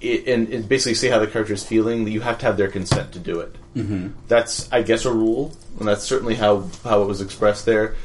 it, 0.00 0.26
and, 0.26 0.48
and 0.48 0.68
basically 0.68 0.94
say 0.94 1.08
how 1.08 1.18
the 1.18 1.26
character 1.26 1.54
is 1.54 1.64
feeling, 1.64 2.06
you 2.08 2.20
have 2.20 2.38
to 2.38 2.46
have 2.46 2.56
their 2.56 2.68
consent 2.68 3.12
to 3.12 3.18
do 3.18 3.40
it. 3.40 3.54
Mm-hmm. 3.74 4.08
That's 4.28 4.70
I 4.72 4.82
guess 4.82 5.04
a 5.04 5.12
rule, 5.12 5.52
and 5.78 5.86
that's 5.86 6.04
certainly 6.04 6.34
how 6.34 6.68
how 6.82 7.02
it 7.02 7.06
was 7.06 7.20
expressed 7.20 7.66
there. 7.66 7.96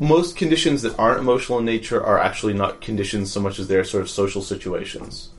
Most 0.00 0.36
conditions 0.36 0.82
that 0.82 0.98
aren't 0.98 1.20
emotional 1.20 1.60
in 1.60 1.64
nature 1.64 2.02
are 2.02 2.18
actually 2.18 2.54
not 2.54 2.80
conditions 2.80 3.30
so 3.30 3.40
much 3.40 3.58
as 3.58 3.68
they're 3.68 3.84
sort 3.84 4.02
of 4.02 4.10
social 4.10 4.42
situations. 4.42 5.30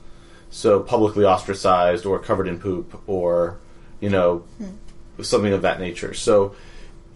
So 0.50 0.80
publicly 0.80 1.24
ostracized 1.24 2.06
or 2.06 2.18
covered 2.18 2.48
in 2.48 2.58
poop 2.58 3.00
or 3.06 3.58
you 4.00 4.10
know 4.10 4.44
something 5.22 5.52
of 5.52 5.62
that 5.62 5.80
nature. 5.80 6.14
So 6.14 6.54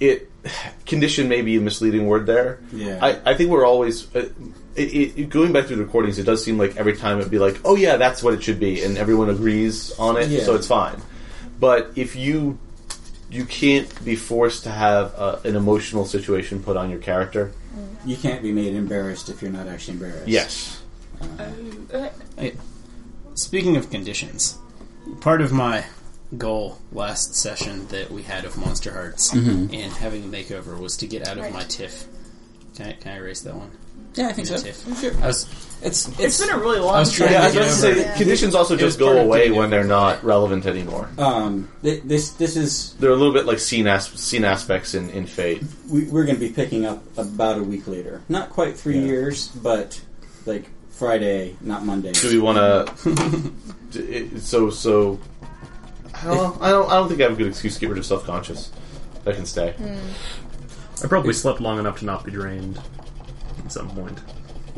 it 0.00 0.30
condition 0.86 1.28
may 1.28 1.42
be 1.42 1.56
a 1.56 1.60
misleading 1.60 2.06
word 2.06 2.26
there. 2.26 2.60
Yeah. 2.72 2.98
I, 3.02 3.32
I 3.32 3.34
think 3.34 3.50
we're 3.50 3.66
always 3.66 4.14
uh, 4.14 4.28
it, 4.76 5.18
it, 5.18 5.28
going 5.30 5.52
back 5.52 5.66
through 5.66 5.76
the 5.76 5.84
recordings. 5.84 6.18
It 6.18 6.24
does 6.24 6.44
seem 6.44 6.58
like 6.58 6.76
every 6.76 6.96
time 6.96 7.18
it'd 7.18 7.30
be 7.30 7.38
like, 7.38 7.60
oh 7.64 7.76
yeah, 7.76 7.96
that's 7.96 8.22
what 8.22 8.34
it 8.34 8.42
should 8.42 8.60
be, 8.60 8.82
and 8.82 8.98
everyone 8.98 9.30
agrees 9.30 9.92
on 9.98 10.16
it, 10.16 10.28
Yeah. 10.28 10.44
so 10.44 10.54
it's 10.54 10.66
fine. 10.66 11.00
But 11.60 11.92
if 11.96 12.16
you 12.16 12.58
you 13.30 13.44
can't 13.44 14.04
be 14.04 14.14
forced 14.14 14.62
to 14.64 14.70
have 14.70 15.14
uh, 15.16 15.38
an 15.44 15.56
emotional 15.56 16.04
situation 16.04 16.62
put 16.62 16.76
on 16.76 16.88
your 16.90 17.00
character. 17.00 17.52
You 18.06 18.16
can't 18.16 18.42
be 18.42 18.52
made 18.52 18.74
embarrassed 18.74 19.28
if 19.28 19.42
you're 19.42 19.50
not 19.50 19.66
actually 19.66 19.94
embarrassed. 19.94 20.28
Yes. 20.28 20.82
Speaking 23.34 23.76
of 23.76 23.90
conditions, 23.90 24.58
part 25.20 25.40
of 25.40 25.52
my 25.52 25.84
goal 26.38 26.78
last 26.92 27.34
session 27.34 27.86
that 27.88 28.10
we 28.10 28.22
had 28.22 28.44
of 28.44 28.54
Monsterhearts 28.54 29.32
and 29.32 29.92
having 29.92 30.24
a 30.24 30.26
makeover 30.28 30.78
was 30.78 30.96
to 30.98 31.06
get 31.06 31.26
out 31.26 31.36
of 31.38 31.44
Right. 31.44 31.52
my 31.52 31.64
TIFF. 31.64 32.06
Can 32.76 32.86
I, 32.86 32.92
can 32.94 33.12
I 33.12 33.16
erase 33.16 33.42
that 33.42 33.54
one? 33.54 33.70
Yeah, 34.14 34.28
I 34.28 34.32
think 34.32 34.46
so. 34.48 34.56
TIFF. 34.58 35.00
Sure. 35.00 35.12
I 35.22 35.26
was. 35.28 35.46
It's 35.82 36.08
It's 36.08 36.20
it's 36.20 36.40
been 36.40 36.50
a 36.54 36.58
really 36.58 36.78
long 36.78 36.94
I 36.94 36.98
was 37.00 37.12
trying 37.12 37.30
time. 37.30 37.34
Yeah, 37.34 37.42
I 37.42 37.46
was 37.46 37.52
to 37.54 37.58
about 37.58 37.64
get 37.66 37.80
to 37.82 37.88
over 37.88 38.02
say 38.04 38.10
it. 38.12 38.16
conditions 38.16 38.54
also 38.54 38.74
It 38.74 38.78
just 38.78 38.98
go 38.98 39.18
away 39.20 39.50
when 39.50 39.68
they're 39.70 39.84
not 39.84 40.24
relevant 40.24 40.64
anymore. 40.66 41.10
um 41.18 41.68
thi- 41.82 42.00
this 42.04 42.30
this 42.30 42.56
is 42.56 42.94
They're 43.00 43.10
a 43.10 43.16
little 43.16 43.34
bit 43.34 43.44
like 43.44 43.58
scene 43.58 43.86
as- 43.86 44.06
scene 44.08 44.44
aspects 44.44 44.94
in, 44.94 45.10
in 45.10 45.26
Fate. 45.26 45.62
we, 45.90 46.04
we're 46.04 46.24
going 46.24 46.36
to 46.36 46.40
be 46.40 46.52
picking 46.52 46.86
up 46.86 47.02
about 47.18 47.58
a 47.58 47.62
week 47.62 47.86
later. 47.86 48.22
Not 48.28 48.50
quite 48.50 48.76
three 48.78 48.98
Yeah. 49.00 49.06
years, 49.06 49.48
but 49.48 50.00
like 50.46 50.70
Friday, 50.90 51.56
not 51.60 51.84
Monday. 51.84 52.12
Do 52.12 52.28
we 52.30 52.38
want 52.38 52.56
to? 53.92 54.40
so 54.40 54.70
so. 54.70 55.18
I 56.24 56.34
don't. 56.34 56.62
I 56.62 56.70
don't. 56.70 56.90
I 56.90 56.94
don't 56.94 57.08
think 57.08 57.20
I 57.20 57.24
have 57.24 57.32
a 57.32 57.36
good 57.36 57.46
excuse 57.48 57.74
to 57.74 57.80
get 57.80 57.88
rid 57.90 57.98
of 57.98 58.06
self 58.06 58.24
conscious. 58.24 58.72
I 59.26 59.32
can 59.32 59.46
stay. 59.46 59.74
I 61.02 61.06
probably 61.06 61.32
slept 61.32 61.60
long 61.60 61.78
enough 61.78 61.98
to 62.00 62.04
not 62.04 62.24
be 62.24 62.30
drained 62.30 62.80
at 63.64 63.72
some 63.72 63.90
point. 63.90 64.18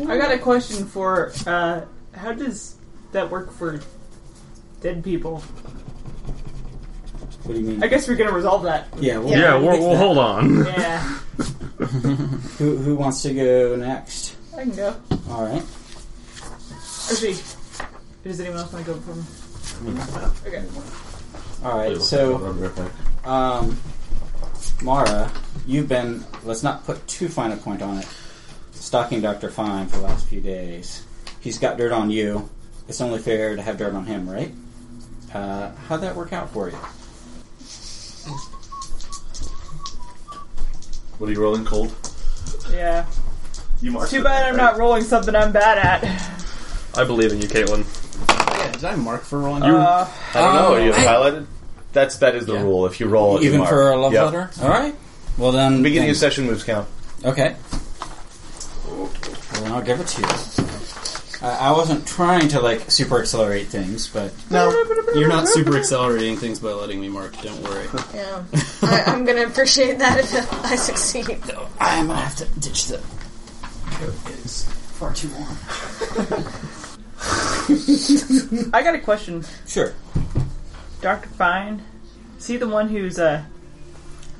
I 0.08 0.18
got 0.18 0.30
a 0.32 0.38
question 0.38 0.86
for 0.86 1.32
uh, 1.46 1.82
how 2.14 2.32
does 2.32 2.76
that 3.12 3.30
work 3.30 3.52
for 3.52 3.80
dead 4.80 5.02
people? 5.02 5.40
What 7.42 7.54
do 7.54 7.60
you 7.60 7.66
mean? 7.66 7.82
I 7.82 7.86
guess 7.86 8.08
we're 8.08 8.16
gonna 8.16 8.32
resolve 8.32 8.64
that. 8.64 8.88
yeah. 8.98 9.18
We'll, 9.18 9.30
Yeah, 9.30 9.56
we'll 9.56 9.78
we'll, 9.78 9.88
we'll 9.90 9.96
hold 9.96 10.18
on. 10.18 10.64
Yeah, 10.66 11.00
Who, 12.58 12.76
who 12.78 12.96
wants 12.96 13.22
to 13.22 13.34
go 13.34 13.76
next? 13.76 14.34
I 14.56 14.62
can 14.62 14.74
go. 14.74 14.96
All 15.30 15.44
right. 15.44 15.62
Actually, 17.10 17.36
does 18.24 18.40
anyone 18.40 18.58
else 18.58 18.72
want 18.72 18.84
to 18.86 18.92
go 18.92 18.98
from? 19.00 19.24
Okay. 20.46 20.64
All 21.66 21.78
right. 21.78 22.00
So, 22.00 22.36
um, 23.24 23.76
Mara, 24.82 25.32
you've 25.66 25.88
been. 25.88 26.24
Let's 26.44 26.62
not 26.62 26.84
put 26.84 27.04
too 27.08 27.28
fine 27.28 27.50
a 27.50 27.56
point 27.56 27.82
on 27.82 27.98
it. 27.98 28.06
Stalking 28.70 29.20
Doctor 29.20 29.50
Fine 29.50 29.88
for 29.88 29.96
the 29.96 30.04
last 30.04 30.28
few 30.28 30.40
days. 30.40 31.04
He's 31.40 31.58
got 31.58 31.76
dirt 31.76 31.90
on 31.90 32.08
you. 32.10 32.48
It's 32.88 33.00
only 33.00 33.18
fair 33.18 33.56
to 33.56 33.62
have 33.62 33.78
dirt 33.78 33.94
on 33.94 34.06
him, 34.06 34.30
right? 34.30 34.54
Uh, 35.34 35.72
how'd 35.88 36.02
that 36.02 36.14
work 36.14 36.32
out 36.32 36.50
for 36.50 36.68
you? 36.68 36.76
What 41.18 41.28
are 41.28 41.32
you 41.32 41.40
rolling 41.40 41.64
cold? 41.64 41.92
Yeah. 42.70 43.06
You 43.82 43.90
marked 43.90 44.12
Too 44.12 44.20
it, 44.20 44.24
bad 44.24 44.44
I'm 44.46 44.54
right? 44.56 44.62
not 44.62 44.78
rolling 44.78 45.02
something 45.02 45.34
I'm 45.34 45.50
bad 45.50 45.78
at. 45.78 46.04
I 46.96 47.02
believe 47.02 47.32
in 47.32 47.40
you, 47.40 47.48
Caitlin. 47.48 47.84
Yeah, 48.56 48.70
did 48.72 48.84
I 48.84 48.94
mark 48.94 49.22
for 49.22 49.40
rolling? 49.40 49.64
Uh, 49.64 50.08
I 50.34 50.40
don't 50.40 50.54
know. 50.54 50.74
Are 50.74 50.80
you 50.80 50.92
I- 50.92 50.96
highlighted? 50.96 51.46
That's 51.96 52.18
that 52.18 52.34
is 52.34 52.44
the 52.46 52.52
Yeah. 52.54 52.62
rule. 52.62 52.86
If 52.86 53.00
you 53.00 53.08
roll, 53.08 53.40
you 53.40 53.48
Even 53.48 53.58
mark. 53.60 53.70
for 53.70 53.90
a 53.90 53.96
love 53.96 54.12
Yep. 54.12 54.24
letter? 54.26 54.50
Alright. 54.62 54.94
Well 55.38 55.50
then. 55.52 55.82
Beginning 55.82 56.08
then- 56.08 56.14
of 56.14 56.18
session 56.18 56.46
moves 56.46 56.62
count. 56.62 56.86
Okay. 57.24 57.56
Well, 58.86 59.08
then 59.54 59.72
I'll 59.72 59.82
give 59.82 59.98
it 60.00 60.06
to 60.06 60.20
you. 60.20 60.28
I 61.42 61.68
I 61.68 61.70
wasn't 61.72 62.06
trying 62.06 62.48
to 62.48 62.60
like 62.60 62.90
super 62.90 63.18
accelerate 63.20 63.68
things, 63.68 64.08
but 64.08 64.32
No, 64.50 64.70
you're 65.14 65.28
not 65.28 65.48
super 65.48 65.76
accelerating 65.76 66.36
things 66.38 66.58
by 66.60 66.72
letting 66.72 67.00
me 67.00 67.08
mark. 67.08 67.34
Don't 67.42 67.62
worry. 67.62 67.86
Yeah. 68.14 68.42
I, 68.82 69.02
I'm 69.06 69.24
going 69.24 69.36
to 69.36 69.46
appreciate 69.46 69.98
that 69.98 70.18
if 70.20 70.30
I 70.64 70.76
succeed. 70.76 71.28
I'm 71.80 72.06
gonna 72.08 72.20
have 72.20 72.36
to 72.36 72.44
ditch 72.60 72.86
the 72.86 72.98
coat. 73.98 74.14
It 74.26 74.44
is 74.44 74.64
far 74.98 75.12
too 75.14 75.28
warm. 75.36 75.56
I 78.72 78.82
got 78.82 78.94
a 78.94 79.00
question. 79.00 79.44
Sure. 79.66 79.92
Dr. 81.06 81.28
Fine, 81.28 81.84
is 82.36 82.48
he 82.48 82.56
the 82.56 82.66
one 82.66 82.88
who's 82.88 83.16
uh, 83.16 83.44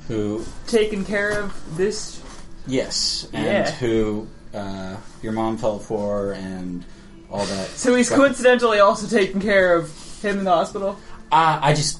Who? 0.09 0.43
taking 0.67 1.05
care 1.05 1.29
of 1.39 1.77
this? 1.77 2.21
Yes, 2.67 3.25
and 3.31 3.45
Yeah. 3.45 3.71
who 3.71 4.27
uh, 4.53 4.97
your 5.21 5.31
mom 5.31 5.55
fell 5.57 5.79
for, 5.79 6.33
and 6.33 6.83
all 7.31 7.45
that. 7.45 7.67
So 7.69 7.95
he's 7.95 8.09
Right. 8.11 8.17
coincidentally 8.17 8.79
also 8.81 9.07
taking 9.07 9.39
care 9.39 9.77
of 9.77 9.89
him 10.21 10.39
in 10.39 10.43
the 10.43 10.51
hospital? 10.51 10.99
Uh, 11.31 11.57
I 11.61 11.73
just 11.73 11.99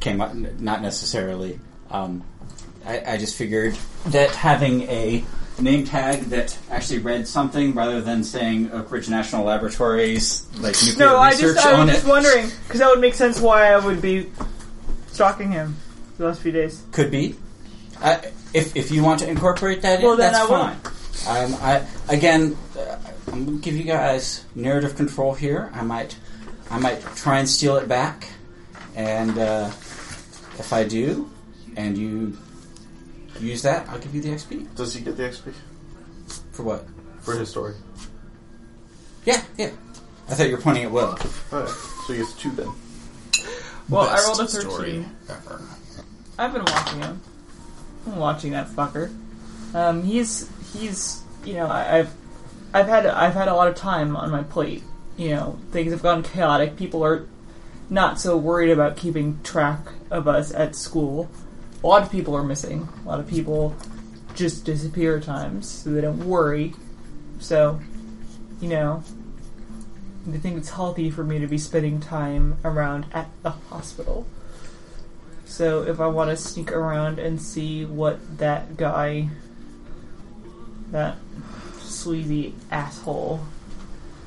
came 0.00 0.20
up, 0.20 0.30
n- 0.30 0.56
not 0.58 0.82
necessarily. 0.82 1.60
Um, 1.88 2.24
I, 2.84 3.00
I 3.12 3.16
just 3.16 3.36
figured 3.36 3.78
that 4.06 4.30
having 4.30 4.82
a 4.90 5.24
name 5.60 5.84
tag 5.84 6.20
that 6.24 6.56
actually 6.70 6.98
read 6.98 7.26
something 7.28 7.74
rather 7.74 8.00
than 8.00 8.24
saying 8.24 8.70
Oak 8.72 8.90
Ridge 8.90 9.08
National 9.08 9.44
Laboratories, 9.44 10.46
like 10.58 10.74
nuclear 10.84 11.08
No, 11.08 11.16
I 11.16 11.30
research 11.30 11.54
just 11.56 11.66
I 11.66 11.72
on 11.74 11.86
was 11.86 11.94
just 11.96 12.06
it, 12.06 12.10
wondering 12.10 12.50
because 12.64 12.80
that 12.80 12.88
would 12.90 13.00
make 13.00 13.14
sense 13.14 13.40
why 13.40 13.72
I 13.72 13.78
would 13.78 14.02
be 14.02 14.30
stalking 15.08 15.52
him 15.52 15.76
the 16.18 16.26
last 16.26 16.40
few 16.40 16.52
days. 16.52 16.82
could 16.92 17.10
be. 17.10 17.36
I, 18.00 18.32
if 18.52 18.76
if 18.76 18.90
you 18.90 19.02
want 19.02 19.20
to 19.20 19.28
incorporate 19.28 19.82
that 19.82 20.02
Well, 20.02 20.12
in, 20.12 20.18
then 20.18 20.32
that's 20.32 20.50
I 20.50 20.74
fine. 20.74 21.52
Um, 21.52 21.54
I 21.62 21.86
again, 22.08 22.56
uh, 22.78 22.96
I'm 23.32 23.46
to 23.46 23.52
give 23.62 23.76
you 23.76 23.84
guys 23.84 24.44
narrative 24.54 24.96
control 24.96 25.34
here. 25.34 25.70
I 25.72 25.82
might, 25.82 26.16
I 26.70 26.78
might 26.78 27.00
try 27.16 27.38
and 27.38 27.48
steal 27.48 27.76
it 27.76 27.88
back, 27.88 28.28
and 28.96 29.38
uh, 29.38 29.66
if 30.58 30.72
I 30.72 30.84
do, 30.84 31.30
and 31.76 31.96
you 31.96 32.36
use 33.40 33.62
that, 33.62 33.88
I'll 33.88 33.98
give 33.98 34.14
you 34.14 34.20
the 34.22 34.30
XP 34.30 34.74
Does 34.76 34.94
he 34.94 35.02
get 35.02 35.16
the 35.16 35.24
XP 35.24 35.52
for 36.52 36.62
what? 36.62 36.84
for 37.20 37.34
his 37.38 37.48
story? 37.48 37.74
Yeah, 39.24 39.42
yeah. 39.56 39.70
I 40.28 40.34
thought 40.34 40.46
you 40.48 40.56
were 40.56 40.62
pointing 40.62 40.84
at 40.84 40.90
Will. 40.90 41.18
Alright, 41.52 41.68
so 41.68 42.12
he 42.12 42.18
gets 42.18 42.32
two 42.34 42.50
then. 42.52 42.68
Well, 43.88 44.06
Best 44.06 44.24
I 44.24 44.28
rolled 44.28 44.40
a 44.40 44.48
story 44.48 45.02
13. 45.02 45.16
ever. 45.30 45.62
I've 46.38 46.52
been 46.52 46.64
watching 46.64 47.00
him. 47.00 47.20
I'm 48.06 48.16
watching 48.16 48.52
that 48.52 48.68
fucker. 48.68 49.14
Um, 49.74 50.02
he's 50.04 50.48
he's 50.72 51.22
you 51.44 51.54
know 51.54 51.66
I, 51.66 51.98
I've 51.98 52.14
I've 52.72 52.86
had 52.86 53.06
I've 53.06 53.34
had 53.34 53.48
a 53.48 53.54
lot 53.54 53.68
of 53.68 53.74
time 53.74 54.16
on 54.16 54.30
my 54.30 54.42
plate. 54.42 54.82
You 55.16 55.30
know 55.30 55.58
things 55.70 55.92
have 55.92 56.02
gone 56.02 56.22
chaotic. 56.22 56.76
People 56.76 57.04
are 57.04 57.26
not 57.90 58.20
so 58.20 58.36
worried 58.36 58.70
about 58.70 58.96
keeping 58.96 59.40
track 59.42 59.80
of 60.10 60.26
us 60.28 60.52
at 60.52 60.74
school. 60.74 61.28
A 61.84 61.86
lot 61.86 62.02
of 62.02 62.10
people 62.10 62.34
are 62.34 62.42
missing. 62.42 62.88
A 63.04 63.08
lot 63.08 63.20
of 63.20 63.28
people 63.28 63.76
just 64.34 64.64
disappear 64.64 65.18
at 65.18 65.24
times, 65.24 65.68
so 65.68 65.90
they 65.90 66.00
don't 66.00 66.24
worry. 66.24 66.72
So, 67.40 67.78
you 68.58 68.70
know, 68.70 69.04
they 70.26 70.38
think 70.38 70.56
it's 70.56 70.70
healthy 70.70 71.10
for 71.10 71.22
me 71.22 71.38
to 71.40 71.46
be 71.46 71.58
spending 71.58 72.00
time 72.00 72.56
around 72.64 73.04
at 73.12 73.28
the 73.42 73.50
hospital. 73.50 74.26
So 75.44 75.82
if 75.82 76.00
I 76.00 76.06
want 76.06 76.30
to 76.30 76.38
sneak 76.38 76.72
around 76.72 77.18
and 77.18 77.40
see 77.40 77.84
what 77.84 78.38
that 78.38 78.78
guy, 78.78 79.28
that 80.90 81.18
sleazy 81.80 82.54
asshole, 82.70 83.40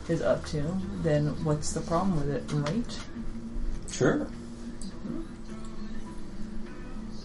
is 0.07 0.21
up 0.21 0.45
to, 0.45 0.61
then 1.01 1.43
what's 1.43 1.73
the 1.73 1.81
problem 1.81 2.17
with 2.17 2.29
it, 2.29 2.43
right? 2.53 2.99
Sure. 3.91 4.27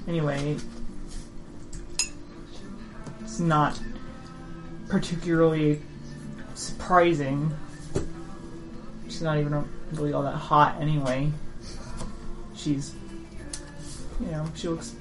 Anyway, 0.08 0.56
it's 3.20 3.38
not 3.38 3.78
particularly 4.88 5.80
surprising. 6.54 7.54
She's 9.08 9.22
not 9.22 9.38
even 9.38 9.64
really 9.92 10.12
all 10.12 10.22
that 10.22 10.34
hot 10.34 10.80
anyway. 10.80 11.30
She's, 12.56 12.94
you 14.20 14.26
know, 14.26 14.46
she 14.54 14.68
looks, 14.68 14.94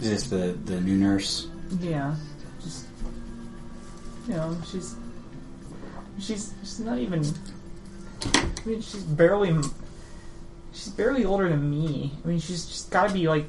Is 0.00 0.10
this 0.10 0.30
the 0.30 0.58
the 0.64 0.80
new 0.80 0.96
nurse? 0.96 1.48
yeah, 1.80 2.14
just, 2.62 2.86
you 4.26 4.34
know, 4.34 4.56
she's, 4.70 4.94
she's, 6.18 6.52
she's 6.60 6.80
not 6.80 6.98
even, 6.98 7.24
I 8.24 8.40
mean, 8.66 8.80
she's 8.80 9.02
barely, 9.02 9.56
she's 10.72 10.88
barely 10.88 11.24
older 11.24 11.48
than 11.48 11.70
me. 11.70 12.12
I 12.24 12.28
mean, 12.28 12.40
she's 12.40 12.66
just 12.66 12.90
gotta 12.90 13.12
be 13.12 13.28
like, 13.28 13.46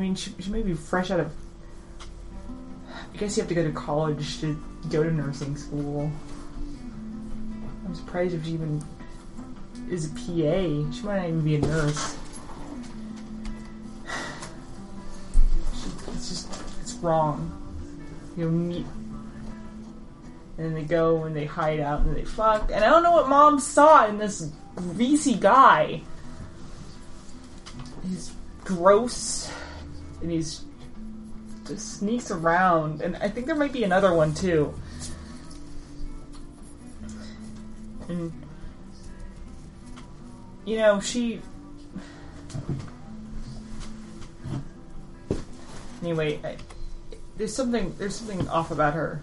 mean, 0.00 0.14
she, 0.14 0.32
she 0.40 0.50
may 0.50 0.62
be 0.62 0.74
fresh 0.74 1.10
out 1.10 1.20
of. 1.20 1.32
I 3.12 3.16
guess 3.16 3.36
you 3.36 3.42
have 3.42 3.48
to 3.48 3.54
go 3.54 3.62
to 3.62 3.72
college 3.72 4.40
to 4.40 4.60
go 4.90 5.02
to 5.02 5.12
nursing 5.12 5.56
school. 5.56 6.10
I'm 7.84 7.94
surprised 7.94 8.34
if 8.34 8.44
she 8.44 8.52
even 8.52 8.82
is 9.90 10.06
a 10.06 10.08
PA. 10.10 10.92
She 10.92 11.02
might 11.02 11.16
not 11.16 11.26
even 11.26 11.40
be 11.42 11.56
a 11.56 11.60
nurse. 11.60 12.16
It's 16.08 16.28
just, 16.28 16.62
it's 16.80 16.94
wrong. 16.94 17.56
You 18.36 18.44
know, 18.46 18.50
meet. 18.50 18.86
And 20.56 20.66
then 20.66 20.74
they 20.74 20.82
go 20.82 21.24
and 21.24 21.36
they 21.36 21.44
hide 21.44 21.80
out 21.80 22.00
and 22.00 22.16
they 22.16 22.24
fuck. 22.24 22.70
And 22.72 22.84
I 22.84 22.88
don't 22.88 23.02
know 23.02 23.12
what 23.12 23.28
mom 23.28 23.60
saw 23.60 24.06
in 24.06 24.18
this 24.18 24.50
greasy 24.76 25.34
guy. 25.34 26.02
He's 28.08 28.32
gross 28.64 29.39
and 30.20 30.30
he's 30.30 30.64
just 31.66 31.98
sneaks 31.98 32.30
around 32.30 33.00
and 33.00 33.16
i 33.18 33.28
think 33.28 33.46
there 33.46 33.54
might 33.54 33.72
be 33.72 33.84
another 33.84 34.12
one 34.12 34.34
too. 34.34 34.74
And 38.08 38.32
you 40.64 40.78
know 40.78 41.00
she 41.00 41.40
anyway 46.02 46.40
I, 46.42 46.56
there's 47.36 47.54
something 47.54 47.94
there's 47.98 48.16
something 48.16 48.48
off 48.48 48.70
about 48.70 48.94
her. 48.94 49.22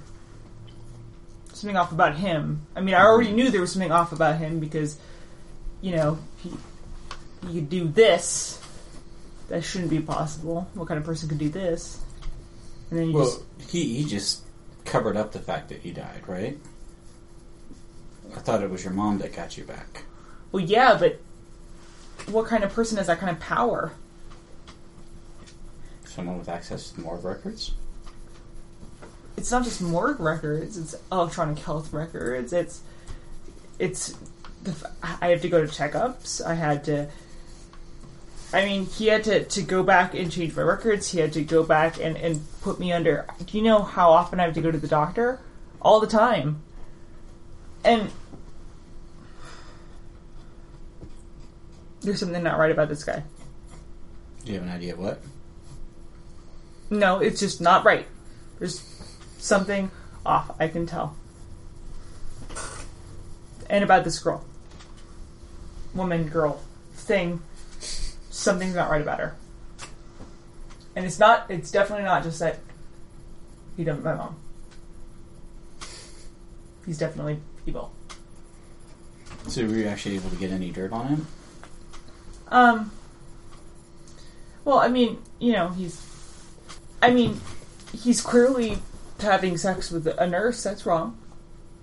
Something 1.54 1.76
off 1.76 1.92
about 1.92 2.16
him. 2.16 2.66
I 2.76 2.82
mean 2.82 2.96
i 2.96 3.04
already 3.04 3.32
knew 3.32 3.52
there 3.52 3.62
was 3.62 3.74
something 3.74 3.92
off 3.92 4.14
about 4.14 4.38
him 4.38 4.60
because 4.60 4.98
you 5.82 5.96
know 5.96 6.18
he 6.38 6.54
he 7.48 7.56
could 7.56 7.70
do 7.70 7.88
this 7.90 8.62
that 9.50 9.64
shouldn't 9.64 9.90
be 9.90 10.00
possible. 10.00 10.68
What 10.74 10.88
kind 10.88 10.98
of 11.00 11.06
person 11.06 11.30
could 11.30 11.38
do 11.40 11.50
this? 11.50 12.00
And 12.90 13.00
then 13.00 13.08
you 13.08 13.14
Well, 13.14 13.26
just 13.26 13.72
he 13.72 13.96
he 13.98 14.04
just 14.06 14.44
covered 14.86 15.18
up 15.18 15.32
the 15.32 15.40
fact 15.40 15.70
that 15.70 15.80
he 15.82 15.92
died, 15.92 16.24
right? 16.28 16.58
I 18.36 18.40
thought 18.40 18.62
it 18.64 18.70
was 18.70 18.84
your 18.84 18.94
mom 18.94 19.18
that 19.20 19.34
got 19.34 19.58
you 19.58 19.64
back. 19.64 20.04
well, 20.52 20.64
yeah, 20.64 20.98
but 21.00 21.20
what 22.32 22.46
kind 22.48 22.64
of 22.64 22.74
person 22.74 22.98
has 22.98 23.08
that 23.08 23.20
kind 23.20 23.32
of 23.32 23.40
power? 23.40 23.94
Someone 26.06 26.38
with 26.40 26.50
access 26.50 26.92
to 26.92 27.02
morgue 27.02 27.24
records. 27.24 27.72
It's 29.38 29.52
not 29.52 29.64
just 29.64 29.82
morgue 29.82 30.20
records; 30.20 30.78
it's 30.78 30.96
electronic 31.12 31.60
health 31.60 31.94
records. 31.94 32.54
It's 32.54 32.82
it's 33.80 34.18
the, 34.64 34.72
f- 34.72 35.20
I 35.22 35.30
have 35.30 35.42
to 35.44 35.50
go 35.50 35.62
to 35.66 35.68
checkups. 35.72 36.44
I 36.46 36.56
had 36.56 36.84
to. 36.86 37.08
I 38.54 38.66
mean, 38.66 38.86
he 38.86 39.08
had 39.08 39.26
to, 39.26 39.44
to 39.44 39.62
go 39.62 39.84
back 39.84 40.14
and 40.14 40.32
change 40.32 40.56
my 40.56 40.62
records. 40.62 41.12
He 41.12 41.20
had 41.20 41.34
to 41.34 41.44
go 41.44 41.64
back 41.64 42.00
and, 42.00 42.16
and 42.16 42.42
put 42.62 42.80
me 42.80 42.94
under. 42.94 43.26
Do 43.46 43.58
you 43.58 43.64
know 43.64 43.82
how 43.82 44.12
often 44.12 44.40
I 44.40 44.44
have 44.44 44.54
to 44.54 44.62
go 44.62 44.72
to 44.72 44.78
the 44.78 44.88
doctor? 44.88 45.42
All 45.82 46.00
the 46.00 46.08
time. 46.08 46.62
And 47.84 48.10
there's 52.02 52.20
something 52.20 52.42
not 52.42 52.58
right 52.58 52.72
about 52.72 52.88
this 52.88 53.04
guy. 53.04 53.24
Do 54.46 54.54
you 54.54 54.60
have 54.60 54.68
an 54.68 54.74
idea 54.74 54.96
what? 54.96 55.22
No, 56.90 57.20
it's 57.20 57.42
just 57.42 57.60
not 57.60 57.84
right. 57.84 58.08
There's 58.60 58.82
something 59.38 59.92
off. 60.26 60.56
I 60.58 60.70
can 60.70 60.86
tell. 60.86 61.18
And 63.70 63.84
about 63.84 64.06
this 64.06 64.20
girl. 64.20 64.46
Woman, 65.94 66.30
girl, 66.30 66.62
thing. 66.94 67.42
Something's 68.38 68.76
not 68.76 68.92
right 68.92 69.02
about 69.02 69.20
her. 69.20 69.36
And 70.96 71.08
it's 71.08 71.18
not, 71.18 71.50
it's 71.50 71.72
definitely 71.72 72.06
not 72.06 72.22
just 72.22 72.38
that 72.38 72.60
he 73.76 73.84
dumped 73.84 74.04
my 74.04 74.14
mom. 74.14 74.36
He's 76.86 77.00
definitely 77.00 77.40
evil. 77.66 77.92
So 79.48 79.66
were 79.66 79.74
you 79.74 79.88
actually 79.88 80.18
able 80.18 80.30
to 80.30 80.36
get 80.36 80.52
any 80.52 80.70
dirt 80.70 80.94
on 80.94 81.08
him? 81.08 81.28
Um. 82.50 82.92
Well, 84.64 84.78
I 84.78 84.88
mean, 84.88 85.18
you 85.40 85.54
know, 85.54 85.70
he's. 85.70 86.00
I 87.02 87.10
mean, 87.10 87.42
he's 87.92 88.22
clearly 88.22 88.78
having 89.20 89.58
sex 89.58 89.90
with 89.90 90.06
a 90.06 90.28
nurse. 90.28 90.62
That's 90.62 90.86
wrong. 90.86 91.18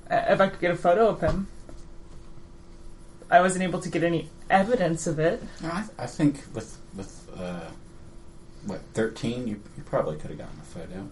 Uh, 0.08 0.22
If 0.28 0.40
I 0.40 0.48
could 0.48 0.60
get 0.60 0.70
a 0.70 0.76
photo 0.76 1.08
of 1.08 1.20
him, 1.20 1.48
I 3.28 3.40
wasn't 3.40 3.64
able 3.64 3.80
to 3.80 3.88
get 3.88 4.04
any 4.04 4.30
evidence 4.50 5.06
of 5.06 5.18
it. 5.18 5.42
No, 5.62 5.68
I, 5.70 5.84
I 5.98 6.06
think 6.06 6.42
with 6.54 6.76
with 6.94 7.28
uh, 7.38 7.60
what 8.66 8.80
thirteen, 8.94 9.46
you 9.48 9.60
you 9.76 9.82
probably 9.84 10.16
could 10.16 10.30
have 10.30 10.38
gotten 10.38 10.58
a 10.60 10.64
photo. 10.64 11.08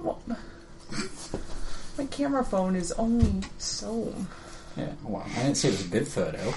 Well, 0.00 0.20
my 1.98 2.06
camera 2.06 2.44
phone 2.44 2.76
is 2.76 2.92
only 2.92 3.42
so. 3.58 4.14
Yeah. 4.76 4.88
Well, 5.04 5.24
I 5.36 5.42
didn't 5.42 5.54
say 5.56 5.68
it 5.68 5.72
was 5.72 5.84
a 5.86 5.88
good 5.88 6.08
photo. 6.08 6.52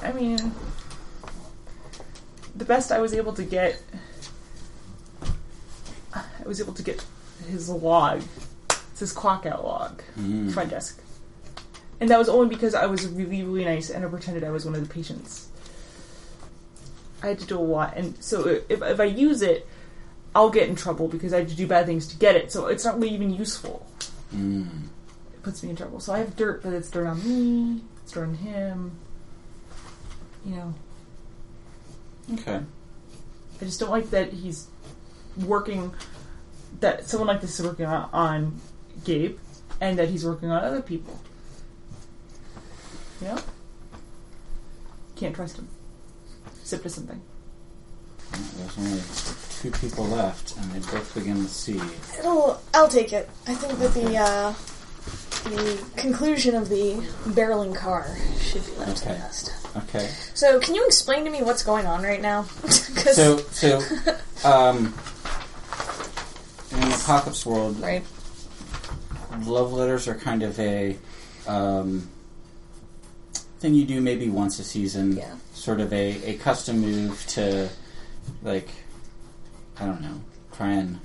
I 0.02 0.12
mean, 0.12 0.38
the 2.54 2.64
best 2.64 2.92
I 2.92 3.00
was 3.00 3.12
able 3.14 3.32
to 3.32 3.42
get, 3.42 3.80
I 6.14 6.22
was 6.44 6.60
able 6.60 6.74
to 6.74 6.82
get 6.82 7.04
his 7.48 7.68
log. 7.68 8.22
It's 8.92 9.00
his 9.00 9.12
clock 9.12 9.44
out 9.46 9.64
log 9.64 10.02
Mm. 10.18 10.50
to 10.50 10.56
my 10.56 10.64
desk. 10.64 11.00
And 12.00 12.10
that 12.10 12.18
was 12.18 12.28
only 12.28 12.48
because 12.48 12.74
I 12.74 12.86
was 12.86 13.06
really, 13.06 13.42
really 13.42 13.64
nice 13.64 13.90
and 13.90 14.04
I 14.04 14.08
pretended 14.08 14.44
I 14.44 14.50
was 14.50 14.64
one 14.64 14.74
of 14.74 14.86
the 14.86 14.92
patients. 14.92 15.48
I 17.22 17.28
had 17.28 17.38
to 17.40 17.46
do 17.46 17.58
a 17.58 17.60
lot. 17.60 17.94
And 17.96 18.22
so 18.22 18.60
if, 18.68 18.82
if 18.82 19.00
I 19.00 19.04
use 19.04 19.42
it, 19.42 19.66
I'll 20.34 20.50
get 20.50 20.68
in 20.68 20.76
trouble 20.76 21.08
because 21.08 21.32
I 21.32 21.38
had 21.38 21.48
to 21.48 21.56
do 21.56 21.66
bad 21.66 21.86
things 21.86 22.06
to 22.08 22.16
get 22.16 22.36
it. 22.36 22.52
So 22.52 22.66
it's 22.66 22.84
not 22.84 22.96
really 22.96 23.14
even 23.14 23.32
useful. 23.34 23.86
Mm. 24.34 24.84
It 25.32 25.42
puts 25.42 25.62
me 25.62 25.70
in 25.70 25.76
trouble. 25.76 25.98
So 26.00 26.12
I 26.12 26.18
have 26.18 26.36
dirt, 26.36 26.62
but 26.62 26.74
it's 26.74 26.90
dirt 26.90 27.06
on 27.06 27.24
me, 27.24 27.82
it's 28.02 28.12
dirt 28.12 28.24
on 28.24 28.34
him. 28.34 28.98
You 30.44 30.56
know. 30.56 30.74
Okay. 32.34 32.60
I 33.60 33.64
just 33.64 33.80
don't 33.80 33.90
like 33.90 34.10
that 34.10 34.32
he's 34.32 34.66
working. 35.44 35.94
That 36.80 37.08
someone 37.08 37.28
like 37.28 37.40
this 37.40 37.58
is 37.58 37.64
working 37.64 37.86
on, 37.86 38.10
on 38.12 38.60
Gabe, 39.04 39.38
and 39.80 39.98
that 39.98 40.10
he's 40.10 40.24
working 40.26 40.50
on 40.50 40.62
other 40.62 40.82
people. 40.82 41.18
You 43.20 43.28
know, 43.28 43.38
can't 45.16 45.34
trust 45.34 45.56
him. 45.58 45.68
Sip 46.62 46.82
to 46.82 46.88
something. 46.90 47.20
There's 48.56 48.78
only 48.78 49.00
two 49.60 49.70
people 49.86 50.04
left, 50.06 50.56
and 50.58 50.70
they 50.72 50.78
both 50.90 51.14
begin 51.14 51.38
with 51.38 51.50
C. 51.50 51.80
It'll, 52.18 52.60
I'll 52.74 52.88
take 52.88 53.12
it. 53.12 53.28
I 53.46 53.54
think 53.54 53.78
that 53.78 53.94
the 53.94 54.16
uh, 54.18 54.52
the 55.48 55.84
conclusion 55.96 56.54
of 56.56 56.68
the 56.68 56.94
barreling 57.28 57.74
car 57.74 58.16
should 58.40 58.66
be 58.66 58.72
left 58.72 58.98
to 58.98 59.04
the 59.04 59.10
Okay. 59.12 59.20
best. 59.20 59.52
Okay. 59.76 60.10
So, 60.34 60.58
can 60.60 60.74
you 60.74 60.84
explain 60.86 61.24
to 61.24 61.30
me 61.30 61.42
what's 61.42 61.62
going 61.62 61.86
on 61.86 62.02
right 62.02 62.20
now? 62.20 62.42
'Cause- 62.62 63.14
So 63.16 63.38
so 63.38 63.78
um, 64.44 64.92
in 66.72 66.80
the 66.80 66.94
apocalypse 67.00 67.46
world, 67.46 67.80
right, 67.80 68.04
love 69.44 69.72
letters 69.72 70.08
are 70.08 70.14
kind 70.16 70.42
of 70.42 70.58
a 70.58 70.98
um, 71.46 72.08
thing 73.58 73.74
you 73.74 73.84
do 73.84 74.00
maybe 74.00 74.28
once 74.28 74.58
a 74.58 74.64
season. 74.64 75.16
Yeah. 75.16 75.34
Sort 75.54 75.80
of 75.80 75.92
a, 75.92 76.22
a 76.24 76.34
custom 76.38 76.80
move 76.80 77.24
to, 77.28 77.68
like, 78.42 78.68
I 79.78 79.86
don't 79.86 80.00
know, 80.00 80.20
try 80.52 80.72
and. 80.72 81.00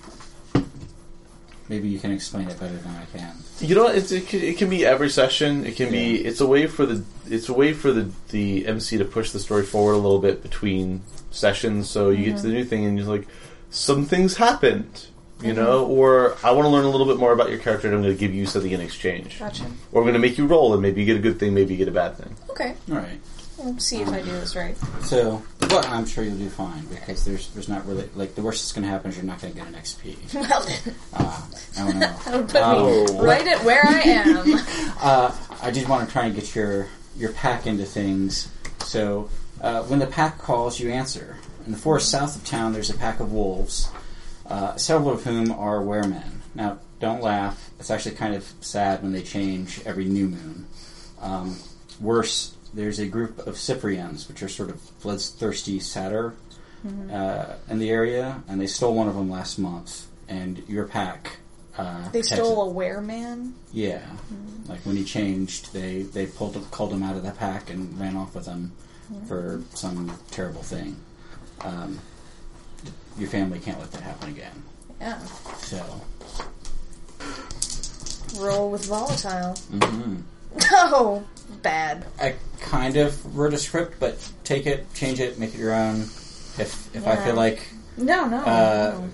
Maybe 1.70 1.88
you 1.88 2.00
can 2.00 2.12
explain 2.12 2.50
it 2.50 2.60
better 2.60 2.76
than 2.76 2.94
I 2.96 3.06
can. 3.18 3.34
You 3.60 3.76
know, 3.76 3.88
it's, 3.88 4.12
it, 4.12 4.28
can, 4.28 4.42
it 4.42 4.58
can 4.58 4.70
be 4.70 4.86
every 4.86 5.10
session. 5.10 5.66
It 5.66 5.78
can 5.78 5.90
be. 5.90 6.16
It's 6.16 6.42
a 6.42 6.46
way 6.46 6.68
for 6.68 6.86
the. 6.86 7.02
It's 7.30 7.48
a 7.48 7.54
way 7.54 7.72
for 7.72 7.94
the 7.94 8.12
the 8.30 8.68
MC 8.68 8.98
to 8.98 9.06
push 9.06 9.32
the 9.32 9.40
story 9.40 9.64
forward 9.64 9.94
a 9.94 9.98
little 9.98 10.20
bit 10.20 10.44
between 10.44 11.02
sessions. 11.30 11.90
So 11.90 12.10
you 12.10 12.26
get 12.26 12.38
to 12.38 12.42
the 12.42 12.48
mm-hmm. 12.50 12.58
new 12.58 12.64
thing 12.66 12.86
and 12.86 12.98
you're 12.98 13.08
like, 13.08 13.26
some 13.70 14.06
things 14.06 14.36
happened, 14.36 15.08
you 15.44 15.54
know, 15.54 15.86
or 15.86 16.36
I 16.44 16.52
want 16.52 16.66
to 16.66 16.70
learn 16.70 16.86
a 16.86 16.90
little 16.90 17.08
bit 17.08 17.18
more 17.18 17.32
about 17.34 17.50
your 17.50 17.60
character 17.60 17.88
and 17.88 17.96
I'm 17.96 18.02
going 18.04 18.14
to 18.16 18.20
give 18.20 18.34
you 18.34 18.46
something 18.46 18.72
in 18.72 18.82
exchange, 18.82 19.40
gotcha. 19.40 19.64
or 19.92 20.02
I'm 20.02 20.06
going 20.06 20.14
to 20.14 20.20
make 20.20 20.38
you 20.38 20.46
roll 20.48 20.74
and 20.74 20.82
maybe 20.82 21.02
you 21.02 21.06
get 21.08 21.18
a 21.18 21.20
good 21.22 21.40
thing, 21.40 21.54
maybe 21.54 21.74
you 21.74 21.78
get 21.78 21.88
a 21.88 21.92
bad 21.92 22.16
thing. 22.18 22.36
Okay, 22.50 22.76
All 22.90 22.98
right. 22.98 23.20
we'll 23.58 23.78
see 23.80 24.02
if 24.02 24.10
I 24.10 24.20
do 24.22 24.32
this 24.32 24.56
right. 24.56 24.76
So, 25.04 25.42
but 25.60 25.88
I'm 25.90 26.06
sure 26.06 26.24
you'll 26.24 26.36
do 26.38 26.50
fine 26.50 26.86
because 26.86 27.24
there's 27.26 27.48
there's 27.50 27.70
not 27.70 27.86
really 27.88 28.08
like 28.16 28.36
the 28.36 28.42
worst 28.42 28.62
that's 28.64 28.72
going 28.72 28.84
to 28.84 28.90
happen 28.90 29.10
is 29.12 29.18
you're 29.18 29.26
not 29.26 29.42
going 29.42 29.54
to 29.54 29.60
get 29.60 29.68
an 29.68 29.74
XP. 29.76 30.34
Well 30.50 30.62
then, 30.66 30.96
Uh, 31.14 31.42
I 31.78 31.84
don't 31.84 32.00
know. 32.00 32.14
that 32.26 32.36
would 32.38 32.48
put 32.50 32.62
Oh. 32.62 33.24
right 33.24 33.48
at 33.48 33.64
where 33.64 33.82
I 33.86 34.02
am. 34.02 34.60
Uh, 35.02 35.36
I 35.64 35.72
did 35.72 35.90
want 35.90 36.06
to 36.08 36.12
try 36.14 36.26
and 36.26 36.36
get 36.36 36.54
your 36.54 36.88
your 37.18 37.32
pack 37.32 37.66
into 37.66 37.86
things. 37.86 38.50
So 38.82 39.30
uh, 39.62 39.82
when 39.84 39.98
the 40.00 40.06
pack 40.08 40.38
calls, 40.38 40.80
you 40.80 40.92
answer. 40.92 41.38
In 41.66 41.72
the 41.72 41.78
forest 41.78 42.10
south 42.12 42.36
of 42.36 42.44
town, 42.46 42.74
there's 42.74 42.90
a 42.92 42.98
pack 42.98 43.20
of 43.20 43.32
wolves, 43.32 43.90
uh, 44.48 44.76
several 44.76 45.12
of 45.12 45.24
whom 45.24 45.52
are 45.52 45.82
weremen. 45.84 46.42
Now, 46.56 46.80
don't 47.00 47.22
laugh. 47.22 47.70
It's 47.80 47.90
actually 47.90 48.16
kind 48.16 48.36
of 48.36 48.52
sad 48.62 49.02
when 49.02 49.12
they 49.12 49.22
change 49.24 49.82
every 49.86 50.06
new 50.06 50.28
moon. 50.28 50.68
Um, 51.22 51.58
worse, 52.00 52.56
there's 52.74 53.00
a 53.00 53.08
group 53.08 53.40
of 53.48 53.58
Cyprians, 53.58 54.28
which 54.28 54.44
are 54.44 54.50
sort 54.50 54.70
of 54.70 54.82
bloodthirsty 55.02 55.80
satyr 55.80 56.34
uh, 57.12 57.46
in 57.70 57.80
the 57.80 57.90
area, 57.90 58.44
and 58.48 58.60
they 58.60 58.68
stole 58.68 58.94
one 58.96 59.08
of 59.08 59.16
them 59.16 59.30
last 59.30 59.58
month. 59.60 60.08
And 60.28 60.64
your 60.70 60.86
pack. 60.86 61.38
Uh, 61.78 62.10
They 62.12 62.22
stole 62.22 62.66
it. 62.68 62.70
a 62.70 62.74
were 62.74 63.02
man. 63.02 63.54
Yeah, 63.74 64.02
like 64.68 64.80
when 64.86 64.96
he 64.96 65.04
changed, 65.04 65.74
they 65.74 66.04
they 66.04 66.26
pulled 66.26 66.56
called 66.72 66.94
him 66.94 67.04
out 67.04 67.16
of 67.18 67.24
the 67.24 67.32
pack 67.32 67.70
and 67.70 68.00
ran 68.00 68.16
off 68.16 68.34
with 68.36 68.46
him 68.46 68.72
for 69.28 69.62
some 69.74 70.18
terrible 70.32 70.64
thing. 70.64 70.96
Um, 71.62 72.00
your 73.22 73.30
family 73.30 73.60
can't 73.60 73.80
let 73.80 73.92
that 73.92 74.02
happen 74.02 74.30
again. 74.30 74.64
Yeah, 75.00 75.18
So, 75.60 75.84
roll 78.40 78.70
with 78.72 78.86
volatile. 78.86 79.54
hmm 79.72 80.18
Oh, 80.72 81.24
bad. 81.62 82.06
I 82.20 82.36
kind 82.60 82.98
of 82.98 83.38
wrote 83.38 83.54
a 83.54 83.58
script, 83.58 83.96
but 84.00 84.18
take 84.44 84.66
it, 84.66 84.92
change 84.94 85.20
it, 85.20 85.40
make 85.40 85.54
it 85.54 85.60
your 85.60 85.74
own. 85.74 86.02
If 86.02 86.94
if 86.96 87.08
I 87.08 87.16
feel 87.18 87.36
like 87.36 87.66
No, 87.98 88.26
no. 88.28 88.38
Uh, 88.38 88.96
no. 89.00 89.10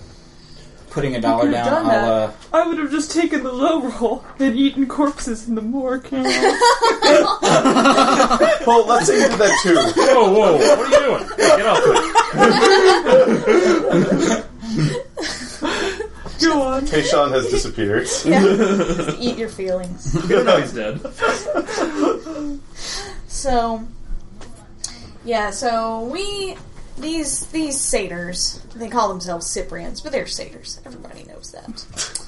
putting 0.90 1.14
a 1.14 1.20
dollar 1.20 1.50
down, 1.50 1.66
done 1.66 1.86
I'll. 1.86 2.12
Uh. 2.24 2.32
I 2.52 2.66
would 2.66 2.78
have 2.78 2.90
just 2.90 3.12
taken 3.12 3.42
the 3.44 3.52
low 3.52 3.82
roll 3.82 4.24
and 4.40 4.56
eaten 4.56 4.86
corpses 4.86 5.46
in 5.48 5.54
the 5.54 5.62
morgue. 5.62 6.08
Well, 8.66 8.84
let's 8.86 9.06
say 9.06 9.14
you 9.22 9.28
did 9.28 9.38
that 9.38 9.58
too. 9.62 9.74
Whoa, 9.76 10.30
whoa! 10.30 10.52
What 10.58 10.78
are 10.80 10.88
you 10.90 11.18
doing? 11.18 11.28
Get 11.38 11.66
off 11.66 11.78
it! 11.82 12.17
Go 16.40 16.62
on. 16.62 16.86
Hey, 16.86 17.02
Sean 17.02 17.32
has 17.32 17.50
disappeared. 17.50 18.06
Yeah, 18.24 18.40
just 18.42 19.16
eat 19.20 19.36
your 19.36 19.48
feelings. 19.48 20.14
Good 20.28 20.42
enough, 20.42 20.60
he's 20.60 20.72
dead. 20.72 21.00
So, 23.26 23.84
yeah, 25.24 25.50
so 25.50 26.04
we 26.04 26.56
these 26.96 27.46
these 27.48 27.80
satyrs 27.80 28.60
they 28.74 28.88
call 28.88 29.08
themselves 29.08 29.46
Cyprians, 29.46 30.00
but 30.00 30.12
they're 30.12 30.26
satyrs. 30.26 30.80
Everybody 30.84 31.24
knows 31.24 31.52
that. 31.52 32.24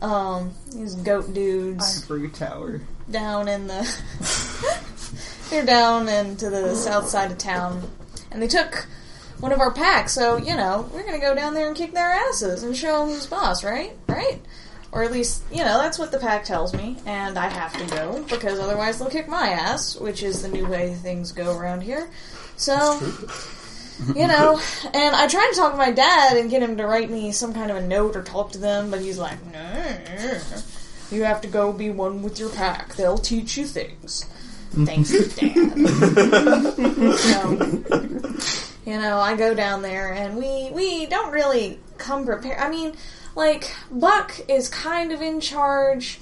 Um, 0.00 0.52
these 0.72 0.94
goat 0.94 1.34
dudes 1.34 2.04
Ivory 2.04 2.28
Tower. 2.28 2.80
down 3.10 3.48
in 3.48 3.66
the 3.66 3.82
they're 5.50 5.66
down 5.66 6.08
into 6.08 6.48
the 6.48 6.76
south 6.76 7.08
side 7.08 7.32
of 7.32 7.38
town, 7.38 7.82
and 8.30 8.40
they 8.40 8.46
took 8.46 8.86
one 9.40 9.52
of 9.52 9.60
our 9.60 9.72
packs. 9.72 10.12
So 10.12 10.36
you 10.36 10.56
know 10.56 10.88
we're 10.92 11.04
gonna 11.04 11.20
go 11.20 11.34
down 11.34 11.54
there 11.54 11.68
and 11.68 11.76
kick 11.76 11.92
their 11.92 12.10
asses 12.10 12.62
and 12.62 12.76
show 12.76 13.00
them 13.00 13.14
who's 13.14 13.26
boss, 13.26 13.64
right? 13.64 13.96
Right? 14.08 14.40
Or 14.90 15.02
at 15.02 15.12
least 15.12 15.42
you 15.50 15.64
know 15.64 15.78
that's 15.78 15.98
what 15.98 16.10
the 16.10 16.18
pack 16.18 16.44
tells 16.44 16.74
me, 16.74 16.96
and 17.06 17.38
I 17.38 17.48
have 17.48 17.76
to 17.78 17.94
go 17.94 18.24
because 18.28 18.58
otherwise 18.58 18.98
they'll 18.98 19.10
kick 19.10 19.28
my 19.28 19.48
ass, 19.50 19.96
which 19.96 20.22
is 20.22 20.42
the 20.42 20.48
new 20.48 20.66
way 20.66 20.94
things 20.94 21.32
go 21.32 21.56
around 21.56 21.82
here. 21.82 22.08
So. 22.56 23.00
You 24.14 24.28
know, 24.28 24.60
and 24.94 25.16
I 25.16 25.26
tried 25.26 25.50
to 25.50 25.56
talk 25.56 25.72
to 25.72 25.76
my 25.76 25.90
dad 25.90 26.36
and 26.36 26.48
get 26.48 26.62
him 26.62 26.76
to 26.76 26.86
write 26.86 27.10
me 27.10 27.32
some 27.32 27.52
kind 27.52 27.68
of 27.68 27.78
a 27.78 27.84
note 27.84 28.14
or 28.14 28.22
talk 28.22 28.52
to 28.52 28.58
them, 28.58 28.92
but 28.92 29.00
he's 29.00 29.18
like, 29.18 29.44
no, 29.52 30.40
you 31.10 31.24
have 31.24 31.40
to 31.40 31.48
go 31.48 31.72
be 31.72 31.90
one 31.90 32.22
with 32.22 32.38
your 32.38 32.50
pack. 32.50 32.94
They'll 32.94 33.18
teach 33.18 33.56
you 33.56 33.66
things. 33.66 34.24
Thanks, 34.70 35.10
Dad. 35.34 35.88
so, 37.18 37.56
you 38.88 38.96
know, 38.96 39.18
I 39.18 39.36
go 39.36 39.52
down 39.52 39.82
there 39.82 40.14
and 40.14 40.38
we 40.38 40.70
we 40.72 41.04
don't 41.04 41.30
really 41.30 41.78
come 41.98 42.24
prepared. 42.24 42.58
I 42.58 42.70
mean, 42.70 42.94
like 43.36 43.70
Buck 43.90 44.40
is 44.48 44.70
kind 44.70 45.12
of 45.12 45.20
in 45.20 45.42
charge 45.42 46.20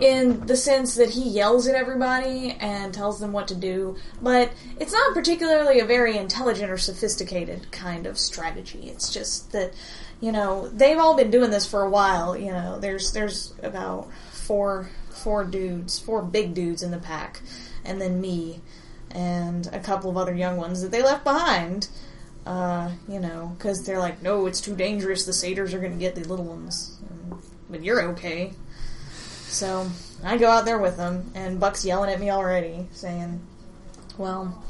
in 0.00 0.44
the 0.46 0.56
sense 0.56 0.96
that 0.96 1.10
he 1.10 1.22
yells 1.22 1.68
at 1.68 1.76
everybody 1.76 2.56
and 2.58 2.92
tells 2.92 3.20
them 3.20 3.30
what 3.30 3.46
to 3.48 3.54
do, 3.54 3.96
but 4.20 4.52
it's 4.80 4.92
not 4.92 5.14
particularly 5.14 5.78
a 5.78 5.84
very 5.84 6.16
intelligent 6.16 6.68
or 6.68 6.78
sophisticated 6.78 7.70
kind 7.70 8.06
of 8.08 8.18
strategy. 8.18 8.88
It's 8.88 9.12
just 9.12 9.52
that 9.52 9.72
you 10.20 10.32
know 10.32 10.68
they've 10.68 10.98
all 10.98 11.16
been 11.16 11.30
doing 11.30 11.52
this 11.52 11.64
for 11.64 11.82
a 11.82 11.90
while. 11.90 12.36
You 12.36 12.50
know, 12.50 12.80
there's 12.80 13.12
there's 13.12 13.54
about 13.62 14.08
four 14.32 14.90
four 15.10 15.44
dudes, 15.44 16.00
four 16.00 16.22
big 16.22 16.54
dudes 16.54 16.82
in 16.82 16.90
the 16.90 16.98
pack, 16.98 17.40
and 17.84 18.00
then 18.00 18.20
me, 18.20 18.62
and 19.12 19.66
a 19.72 19.80
couple 19.80 20.10
of 20.10 20.16
other 20.16 20.34
young 20.34 20.56
ones 20.56 20.82
that 20.82 20.90
they 20.90 21.02
left 21.02 21.24
behind. 21.24 21.88
Uh, 22.46 22.90
you 23.06 23.20
know, 23.20 23.54
because 23.56 23.84
they're 23.84 23.98
like, 23.98 24.22
no, 24.22 24.46
it's 24.46 24.60
too 24.60 24.74
dangerous. 24.74 25.26
The 25.26 25.32
satyrs 25.32 25.74
are 25.74 25.78
going 25.78 25.92
to 25.92 25.98
get 25.98 26.14
the 26.14 26.24
little 26.24 26.46
ones, 26.46 26.98
but 27.68 27.82
you're 27.84 28.02
okay. 28.12 28.54
So 29.50 29.90
I 30.24 30.38
go 30.38 30.48
out 30.48 30.64
there 30.64 30.78
with 30.78 30.96
them, 30.96 31.30
and 31.34 31.60
Buck's 31.60 31.84
yelling 31.84 32.10
at 32.10 32.18
me 32.20 32.30
already, 32.30 32.86
saying, 32.92 33.40
"Well, 34.16 34.64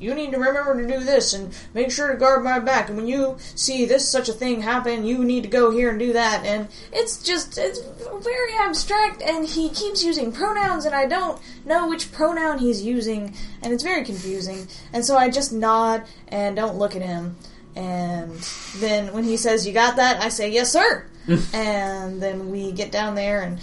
you 0.00 0.14
need 0.14 0.32
to 0.32 0.38
remember 0.38 0.80
to 0.80 0.86
do 0.86 1.04
this 1.04 1.32
and 1.32 1.54
make 1.72 1.90
sure 1.90 2.10
to 2.10 2.16
guard 2.16 2.44
my 2.44 2.58
back. 2.58 2.88
And 2.88 2.96
when 2.96 3.06
you 3.06 3.36
see 3.54 3.84
this 3.84 4.08
such 4.08 4.28
a 4.28 4.32
thing 4.32 4.62
happen, 4.62 5.04
you 5.04 5.24
need 5.24 5.42
to 5.42 5.48
go 5.48 5.70
here 5.70 5.90
and 5.90 5.98
do 5.98 6.12
that. 6.12 6.44
And 6.44 6.68
it's 6.92 7.22
just 7.22 7.58
it's 7.58 7.80
very 7.80 8.54
abstract. 8.60 9.22
And 9.22 9.46
he 9.46 9.68
keeps 9.68 10.04
using 10.04 10.32
pronouns, 10.32 10.84
and 10.84 10.94
I 10.94 11.06
don't 11.06 11.40
know 11.64 11.88
which 11.88 12.12
pronoun 12.12 12.58
he's 12.58 12.82
using, 12.82 13.34
and 13.62 13.72
it's 13.72 13.82
very 13.82 14.04
confusing. 14.04 14.68
And 14.92 15.04
so 15.04 15.16
I 15.16 15.30
just 15.30 15.52
nod 15.52 16.04
and 16.28 16.56
don't 16.56 16.76
look 16.76 16.96
at 16.96 17.02
him. 17.02 17.36
And 17.76 18.32
then 18.76 19.12
when 19.12 19.24
he 19.24 19.36
says, 19.36 19.66
"You 19.66 19.72
got 19.72 19.96
that?" 19.96 20.22
I 20.22 20.28
say, 20.28 20.50
"Yes, 20.50 20.72
sir." 20.72 21.06
and 21.54 22.20
then 22.20 22.50
we 22.50 22.70
get 22.72 22.92
down 22.92 23.14
there 23.14 23.42
and 23.42 23.58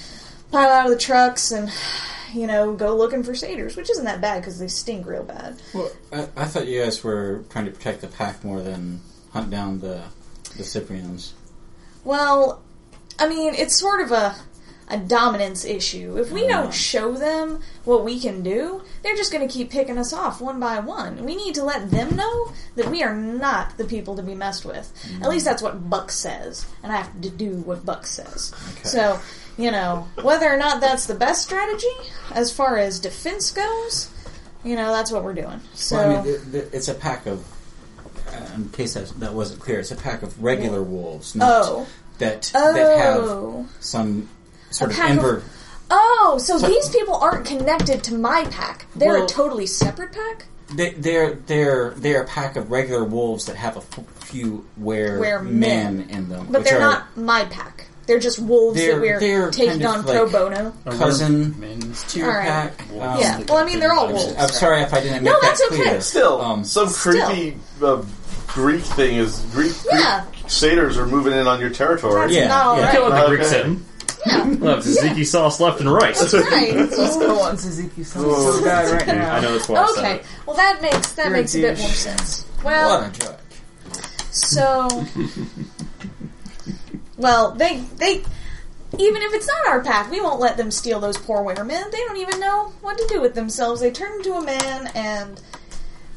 pile 0.51 0.69
out 0.69 0.85
of 0.85 0.91
the 0.91 0.97
trucks 0.97 1.51
and 1.51 1.71
you 2.33 2.47
know 2.47 2.73
go 2.73 2.95
looking 2.95 3.23
for 3.23 3.35
satyrs, 3.35 3.75
which 3.75 3.89
isn't 3.89 4.05
that 4.05 4.21
bad 4.21 4.41
because 4.41 4.59
they 4.59 4.67
stink 4.67 5.05
real 5.05 5.23
bad. 5.23 5.61
Well, 5.73 5.91
I, 6.11 6.27
I 6.35 6.45
thought 6.45 6.67
you 6.67 6.81
guys 6.81 7.03
were 7.03 7.43
trying 7.49 7.65
to 7.65 7.71
protect 7.71 8.01
the 8.01 8.07
pack 8.07 8.43
more 8.43 8.61
than 8.61 9.01
hunt 9.31 9.49
down 9.49 9.79
the 9.79 10.03
the 10.57 10.63
Cyprians. 10.63 11.33
Well, 12.03 12.61
I 13.19 13.29
mean, 13.29 13.53
it's 13.53 13.79
sort 13.79 14.01
of 14.01 14.11
a 14.11 14.35
a 14.91 14.97
dominance 14.97 15.63
issue. 15.63 16.17
If 16.17 16.31
we 16.31 16.45
don't 16.47 16.73
show 16.73 17.13
them 17.13 17.61
what 17.85 18.03
we 18.03 18.19
can 18.19 18.43
do, 18.43 18.83
they're 19.01 19.15
just 19.15 19.31
going 19.31 19.47
to 19.47 19.51
keep 19.51 19.69
picking 19.69 19.97
us 19.97 20.11
off 20.11 20.41
one 20.41 20.59
by 20.59 20.79
one. 20.79 21.23
We 21.23 21.35
need 21.35 21.55
to 21.55 21.63
let 21.63 21.89
them 21.89 22.15
know 22.17 22.51
that 22.75 22.91
we 22.91 23.01
are 23.01 23.15
not 23.15 23.77
the 23.77 23.85
people 23.85 24.17
to 24.17 24.21
be 24.21 24.35
messed 24.35 24.65
with. 24.65 24.91
At 25.15 25.21
mm. 25.21 25.29
least 25.29 25.45
that's 25.45 25.61
what 25.61 25.89
Buck 25.89 26.11
says, 26.11 26.65
and 26.83 26.91
I 26.91 26.97
have 26.97 27.21
to 27.21 27.29
do 27.29 27.55
what 27.61 27.85
Buck 27.85 28.05
says. 28.05 28.53
Okay. 28.73 28.83
So, 28.83 29.19
you 29.61 29.71
know, 29.71 30.07
whether 30.21 30.51
or 30.51 30.57
not 30.57 30.81
that's 30.81 31.05
the 31.05 31.13
best 31.15 31.43
strategy 31.43 31.87
as 32.33 32.51
far 32.51 32.77
as 32.77 32.99
defense 32.99 33.51
goes, 33.51 34.09
you 34.63 34.75
know, 34.75 34.91
that's 34.91 35.11
what 35.11 35.23
we're 35.23 35.33
doing. 35.33 35.59
So, 35.73 35.95
Well, 35.97 36.19
I 36.19 36.23
mean, 36.23 36.33
it, 36.35 36.55
it, 36.55 36.69
it's 36.73 36.87
a 36.87 36.93
pack 36.93 37.25
of. 37.25 37.45
uh, 38.27 38.55
In 38.55 38.69
case 38.69 38.93
that, 38.95 39.09
that 39.19 39.33
wasn't 39.33 39.59
clear, 39.61 39.79
it's 39.79 39.91
a 39.91 39.95
pack 39.95 40.23
of 40.23 40.41
regular 40.43 40.81
wolves, 40.81 41.35
not 41.35 41.63
oh, 41.65 41.87
that 42.17 42.43
that 42.53 42.75
have 42.99 43.17
oh. 43.23 43.67
some 43.79 44.29
sort 44.71 44.91
of 44.91 44.97
pack 44.97 45.19
of- 45.21 45.43
Oh, 45.93 46.39
so 46.41 46.57
these 46.57 46.87
people 46.89 47.15
aren't 47.15 47.45
connected 47.45 48.01
to 48.05 48.13
my 48.13 48.45
pack. 48.45 48.85
They're 48.95 49.13
Well- 49.15 49.25
a 49.25 49.27
totally 49.27 49.65
separate 49.67 50.13
pack? 50.13 50.45
They, 50.73 50.91
they're 50.91 51.33
they're 51.33 51.89
they're 51.97 52.21
a 52.21 52.25
pack 52.25 52.55
of 52.55 52.71
regular 52.71 53.03
wolves 53.03 53.45
that 53.47 53.57
have 53.57 53.75
a 53.75 53.79
f- 53.79 54.05
few 54.23 54.65
were, 54.77 55.19
Were 55.19 55.43
men. 55.43 55.97
men. 55.97 56.09
in 56.09 56.29
them, 56.29 56.47
But 56.49 56.63
they're 56.63 56.77
are 56.77 56.79
not 56.79 57.17
my 57.17 57.43
pack. 57.43 57.87
They're 58.07 58.19
just 58.19 58.39
wolves 58.39 58.77
They're- 58.77 58.95
that 58.95 59.01
we're 59.01 59.19
they're 59.19 59.51
taking 59.51 59.79
kind 59.81 59.85
of 59.85 59.91
on 59.91 60.03
pro 60.03 60.23
like- 60.23 60.31
bono. 60.31 60.73
cousin 60.97 61.55
Men's 61.59 62.03
to 62.11 62.19
your 62.19 62.31
All 62.31 62.37
right. 62.37 62.47
pack. 62.77 62.81
Um, 62.91 63.19
yeah. 63.19 63.39
Well, 63.47 63.57
I 63.57 63.65
mean, 63.65 63.79
they're 63.79 63.93
all 63.93 64.07
wolves. 64.11 64.33
I'm 64.37 64.49
sorry 64.49 64.81
if 64.81 64.93
I 64.93 65.01
didn't 65.01 65.23
make 65.23 65.31
No, 65.31 65.31
that 65.33 65.41
that's 65.41 65.61
okay. 65.71 65.75
clear. 65.83 66.01
Still, 66.01 66.41
Um, 66.41 66.63
some 66.63 66.89
still. 66.89 67.25
creepy 67.27 67.57
uh, 67.81 68.01
Greek 68.47 68.81
thing 68.83 69.15
is 69.17 69.39
Greek, 69.53 69.73
Yeah. 69.91 70.25
Satyrs 70.47 70.97
are 70.97 71.05
moving 71.05 71.31
in 71.33 71.47
on 71.47 71.61
your 71.61 71.69
territory. 71.69 72.21
That's 72.21 72.33
Yeah, 72.33 72.47
not 72.49 72.65
all 72.65 72.77
yeah. 72.77 72.83
right. 72.85 72.91
Can't 72.91 73.03
let 73.09 73.15
the 73.15 73.23
Okay. 73.25 73.35
Greeks 73.35 73.51
in. 73.53 73.85
Yeah. 74.25 74.43
We'll 74.45 74.75
have 74.75 74.83
tzatziki 74.83 75.25
sauce 75.25 75.59
left 75.59 75.79
and 75.79 75.91
right. 75.91 76.13
That's 76.15 76.33
right. 76.51 76.75
Let's 76.97 77.17
go 77.17 77.39
on 77.39 77.57
Suzuki 77.57 78.03
so 78.03 78.61
bad 78.63 78.91
right 78.91 79.07
now. 79.07 79.35
I 79.35 79.39
know 79.39 79.53
that's 79.53 79.69
why 79.69 79.79
I 79.81 79.87
said 79.87 79.97
Okay. 79.99 80.15
it. 80.15 80.25
Well, 80.45 80.55
that 80.57 80.81
makes 80.81 81.11
that 81.13 81.25
You're 81.27 81.35
a 81.35 81.37
makes 81.37 81.55
a 81.55 81.61
bit 81.61 81.75
douche. 81.77 81.81
more 81.85 81.93
sense. 81.93 82.45
what 82.61 82.75
a 83.07 83.19
joke. 83.19 83.39
so 84.31 85.05
well, 87.21 87.51
they 87.51 87.77
they 87.97 88.23
even 88.97 89.21
if 89.21 89.33
it's 89.33 89.47
not 89.47 89.67
our 89.67 89.81
pack, 89.81 90.11
we 90.11 90.19
won't 90.19 90.39
let 90.41 90.57
them 90.57 90.69
steal 90.69 90.99
those 90.99 91.17
poor 91.17 91.41
weremen. 91.43 91.83
They 91.91 91.97
don't 91.99 92.17
even 92.17 92.39
know 92.41 92.73
what 92.81 92.97
to 92.97 93.07
do 93.07 93.21
with 93.21 93.35
themselves. 93.35 93.79
They 93.79 93.91
turn 93.91 94.11
into 94.17 94.33
a 94.33 94.43
man 94.43 94.91
and 94.93 95.41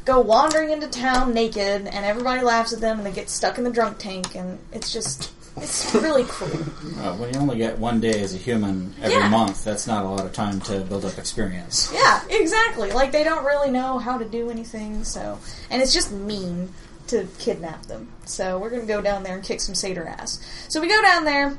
go 0.05 0.21
wandering 0.21 0.71
into 0.71 0.89
town 0.89 1.33
naked, 1.33 1.87
and 1.87 2.05
everybody 2.05 2.43
laughs 2.43 2.73
at 2.73 2.81
them, 2.81 2.99
and 2.99 3.07
they 3.07 3.13
get 3.13 3.31
stuck 3.31 3.59
in 3.59 3.65
the 3.65 3.71
drunk 3.71 3.99
tank, 3.99 4.35
and 4.35 4.59
it's 4.73 4.93
just 4.93 5.31
it's 5.57 5.95
really 5.95 6.25
cruel. 6.25 6.51
Uh, 6.99 7.15
when 7.17 7.33
you 7.33 7.39
only 7.39 7.57
get 7.57 7.79
one 7.79 8.01
day 8.01 8.21
as 8.21 8.35
a 8.35 8.39
human 8.39 8.93
every 9.01 9.19
Yeah. 9.19 9.29
month, 9.29 9.63
that's 9.63 9.87
not 9.87 10.05
a 10.05 10.09
lot 10.09 10.27
of 10.27 10.33
time 10.33 10.61
to 10.63 10.81
build 10.81 11.05
up 11.05 11.17
experience. 11.17 11.91
Yeah, 11.95 12.23
exactly. 12.29 12.91
Like 12.91 13.13
they 13.13 13.23
don't 13.23 13.45
really 13.45 13.71
know 13.71 13.99
how 14.01 14.19
to 14.19 14.25
do 14.25 14.51
anything, 14.51 15.05
so 15.05 15.39
and 15.71 15.81
it's 15.81 15.95
just 15.95 16.11
mean 16.11 16.73
to 17.09 17.29
kidnap 17.39 17.87
them. 17.87 18.13
So 18.25 18.59
we're 18.59 18.71
gonna 18.71 18.87
go 18.87 19.01
down 19.01 19.23
there 19.23 19.35
and 19.35 19.45
kick 19.45 19.61
some 19.61 19.75
satyr 19.75 20.07
ass. 20.07 20.41
So 20.69 20.81
we 20.81 20.89
go 20.89 21.03
down 21.03 21.25
there, 21.25 21.59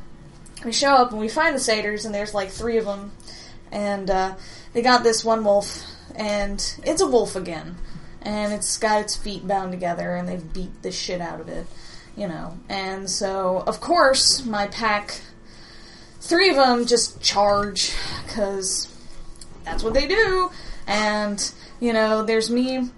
we 0.64 0.72
show 0.72 0.94
up 0.94 1.12
and 1.12 1.20
we 1.20 1.30
find 1.30 1.56
the 1.56 1.60
satyrs, 1.60 2.06
and 2.06 2.14
there's 2.14 2.34
like 2.34 2.50
three 2.50 2.78
of 2.78 2.86
them, 2.86 3.12
and 3.72 4.10
uh, 4.10 4.36
they 4.74 4.82
got 4.82 5.04
this 5.04 5.24
one 5.24 5.44
wolf, 5.44 5.84
and 6.16 6.78
it's 6.84 7.02
a 7.02 7.08
wolf 7.08 7.36
again, 7.36 7.76
and 8.22 8.54
it's 8.54 8.78
got 8.78 9.02
its 9.02 9.16
feet 9.16 9.48
bound 9.48 9.72
together, 9.72 10.16
and 10.16 10.28
they've 10.28 10.54
beat 10.54 10.82
the 10.82 10.92
shit 10.92 11.22
out 11.22 11.40
of 11.40 11.48
it, 11.48 11.68
you 12.16 12.28
know. 12.28 12.58
And 12.70 13.10
so 13.10 13.64
of 13.68 13.80
course 13.82 14.46
my 14.46 14.68
pack, 14.68 15.22
three 16.20 16.50
of 16.50 16.56
them 16.56 16.86
just 16.86 17.22
charge 17.22 17.94
because 18.26 18.92
that's 19.64 19.84
what 19.84 19.94
they 19.94 20.08
do. 20.08 20.52
And, 20.88 21.52
you 21.80 21.94
know, 21.94 22.24
there's 22.24 22.50
me 22.50 22.90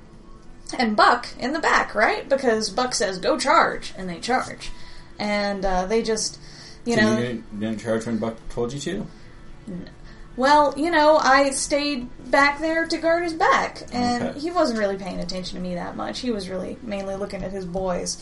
and 0.77 0.95
Buck 0.95 1.27
in 1.39 1.53
the 1.53 1.59
back, 1.59 1.95
right? 1.95 2.27
Because 2.27 2.69
Buck 2.69 2.93
says, 2.93 3.19
go 3.19 3.37
charge, 3.37 3.93
and 3.97 4.09
they 4.09 4.19
charge. 4.19 4.71
And 5.19 5.63
uh, 5.65 5.85
they 5.85 6.01
just, 6.03 6.39
you 6.85 6.95
So 6.95 7.01
know, 7.01 7.11
you 7.11 7.17
didn't, 7.17 7.59
didn't 7.59 7.79
charge 7.79 8.05
when 8.05 8.17
Buck 8.17 8.35
told 8.49 8.73
you 8.73 8.79
to? 8.79 9.07
well, 10.35 10.73
you 10.77 10.91
know, 10.91 11.17
I 11.17 11.49
stayed 11.49 12.07
back 12.29 12.59
there 12.59 12.87
to 12.87 12.97
guard 12.97 13.23
his 13.23 13.33
back, 13.33 13.83
and 13.91 14.23
Okay. 14.23 14.39
he 14.39 14.51
wasn't 14.51 14.79
really 14.79 14.97
paying 14.97 15.19
attention 15.19 15.55
to 15.57 15.61
me 15.61 15.73
that 15.75 15.95
much. 15.95 16.19
He 16.19 16.29
was 16.31 16.47
really 16.49 16.77
mainly 16.83 17.15
looking 17.15 17.43
at 17.43 17.51
his 17.51 17.65
boys. 17.65 18.17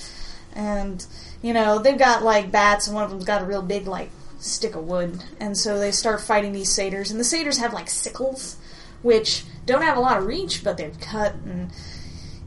And, 0.53 1.05
you 1.41 1.51
know, 1.53 1.79
they've 1.79 1.97
got, 1.97 2.23
like, 2.23 2.49
bats, 2.51 2.87
and 2.87 2.95
one 2.95 3.03
of 3.03 3.09
them's 3.09 3.25
got 3.25 3.41
a 3.41 3.45
real 3.45 3.61
big, 3.61 3.87
like, 3.87 4.09
stick 4.39 4.75
of 4.75 4.85
wood. 4.87 5.21
And 5.39 5.57
so 5.57 5.77
they 5.77 5.91
start 5.91 6.21
fighting 6.21 6.53
these 6.53 6.71
satyrs, 6.71 7.11
and 7.11 7.19
the 7.19 7.25
satyrs 7.25 7.57
have, 7.57 7.73
like, 7.73 7.89
sickles, 7.89 8.55
which 9.01 9.43
don't 9.65 9.81
have 9.81 9.97
a 9.97 9.99
lot 9.99 10.17
of 10.17 10.25
reach, 10.25 10.63
but 10.63 10.77
they're 10.77 10.91
cut, 11.01 11.33
and, 11.45 11.71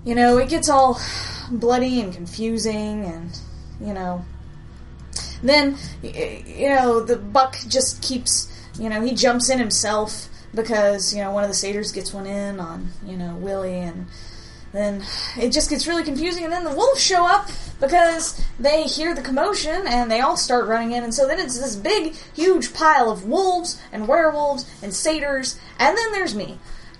you 0.04 0.14
know, 0.14 0.38
it 0.38 0.48
gets 0.48 0.68
all 0.68 1.00
bloody 1.50 2.00
and 2.00 2.12
confusing, 2.12 3.04
and, 3.04 3.38
you 3.80 3.92
know, 3.92 4.24
then 5.42 5.76
you 6.02 6.68
know 6.68 7.00
the 7.00 7.16
buck 7.16 7.56
just 7.68 8.02
keeps 8.02 8.52
you 8.78 8.88
know 8.88 9.00
he 9.00 9.14
jumps 9.14 9.48
in 9.48 9.58
himself 9.58 10.28
because 10.54 11.14
you 11.14 11.22
know 11.22 11.30
one 11.30 11.44
of 11.44 11.50
the 11.50 11.54
satyrs 11.54 11.92
gets 11.92 12.12
one 12.12 12.26
in 12.26 12.58
on 12.60 12.88
you 13.06 13.16
know 13.16 13.34
Willie 13.36 13.80
and 13.80 14.06
then 14.72 15.02
it 15.38 15.50
just 15.50 15.70
gets 15.70 15.86
really 15.86 16.04
confusing 16.04 16.44
and 16.44 16.52
then 16.52 16.64
the 16.64 16.74
wolves 16.74 17.02
show 17.02 17.26
up 17.26 17.48
because 17.80 18.42
they 18.58 18.82
hear 18.82 19.14
the 19.14 19.22
commotion 19.22 19.86
and 19.86 20.10
they 20.10 20.20
all 20.20 20.36
start 20.36 20.66
running 20.66 20.92
in 20.92 21.02
and 21.02 21.14
so 21.14 21.26
then 21.26 21.40
it's 21.40 21.58
this 21.58 21.76
big 21.76 22.14
huge 22.34 22.74
pile 22.74 23.10
of 23.10 23.24
wolves 23.24 23.80
and 23.92 24.06
werewolves 24.06 24.68
and 24.82 24.92
satyrs 24.92 25.58
and 25.78 25.96
then 25.96 26.12
there's 26.12 26.34
me 26.34 26.58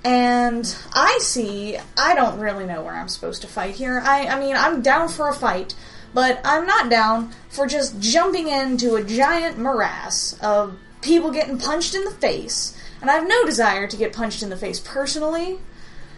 and 0.09 0.75
I 0.95 1.19
see 1.21 1.77
I 1.99 2.15
don't 2.15 2.41
really 2.41 2.65
know 2.65 2.81
where 2.81 2.95
I'm 2.95 3.09
supposed 3.09 3.43
to 3.43 3.49
fight 3.49 3.75
here. 3.75 4.01
I 4.03 4.27
I 4.27 4.41
mean 4.41 4.57
I'm 4.57 4.81
down 4.81 5.11
for 5.11 5.29
a 5.29 5.35
fight, 5.35 5.75
but 6.15 6.41
I'm 6.45 6.67
not 6.67 6.89
down 6.89 7.33
for 7.51 7.67
just 7.67 8.01
jumping 8.01 8.49
into 8.49 8.95
a 8.95 9.05
giant 9.05 9.59
morass 9.59 10.39
of 10.43 10.79
people 11.03 11.31
getting 11.31 11.59
punched 11.59 11.95
in 11.95 12.05
the 12.05 12.11
face. 12.11 12.75
And 13.03 13.11
I 13.11 13.15
have 13.15 13.29
no 13.29 13.45
desire 13.45 13.87
to 13.87 13.97
get 13.99 14.15
punched 14.15 14.43
in 14.43 14.49
the 14.49 14.57
face 14.57 14.81
personally. 14.81 15.59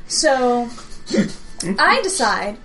So 0.07 0.68
I 1.79 2.00
decide 2.03 2.59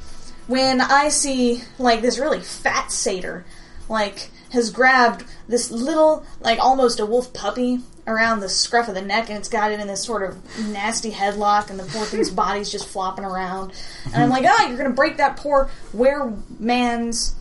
when 0.46 0.80
I 0.80 1.10
see 1.10 1.64
like 1.80 2.04
this 2.04 2.20
really 2.20 2.42
fat 2.42 2.92
satyr, 2.92 3.46
like 3.90 4.30
has 4.52 4.70
grabbed 4.70 5.26
this 5.48 5.72
little, 5.72 6.24
like 6.40 6.60
almost 6.60 7.00
a 7.00 7.06
wolf 7.08 7.34
puppy 7.34 7.80
around 8.08 8.40
the 8.40 8.50
scruff 8.50 8.88
of 8.88 8.96
the 8.96 9.02
neck, 9.02 9.30
and 9.30 9.38
it's 9.38 9.50
got 9.50 9.72
it 9.72 9.80
in 9.80 9.88
this 9.88 10.04
sort 10.04 10.24
of 10.24 10.38
nasty 10.70 11.12
headlock, 11.12 11.70
and 11.70 11.80
the 11.80 11.84
poor 11.86 12.06
thing's 12.06 12.30
body's 12.32 12.72
just 12.72 12.88
flopping 12.88 13.26
around. 13.26 13.74
And 14.06 14.24
I'm 14.24 14.30
like, 14.30 14.46
oh, 14.48 14.68
you're 14.68 14.78
gonna 14.78 14.92
break 14.92 15.18
that 15.18 15.38
poor 15.38 15.70
wereman's 15.96 17.36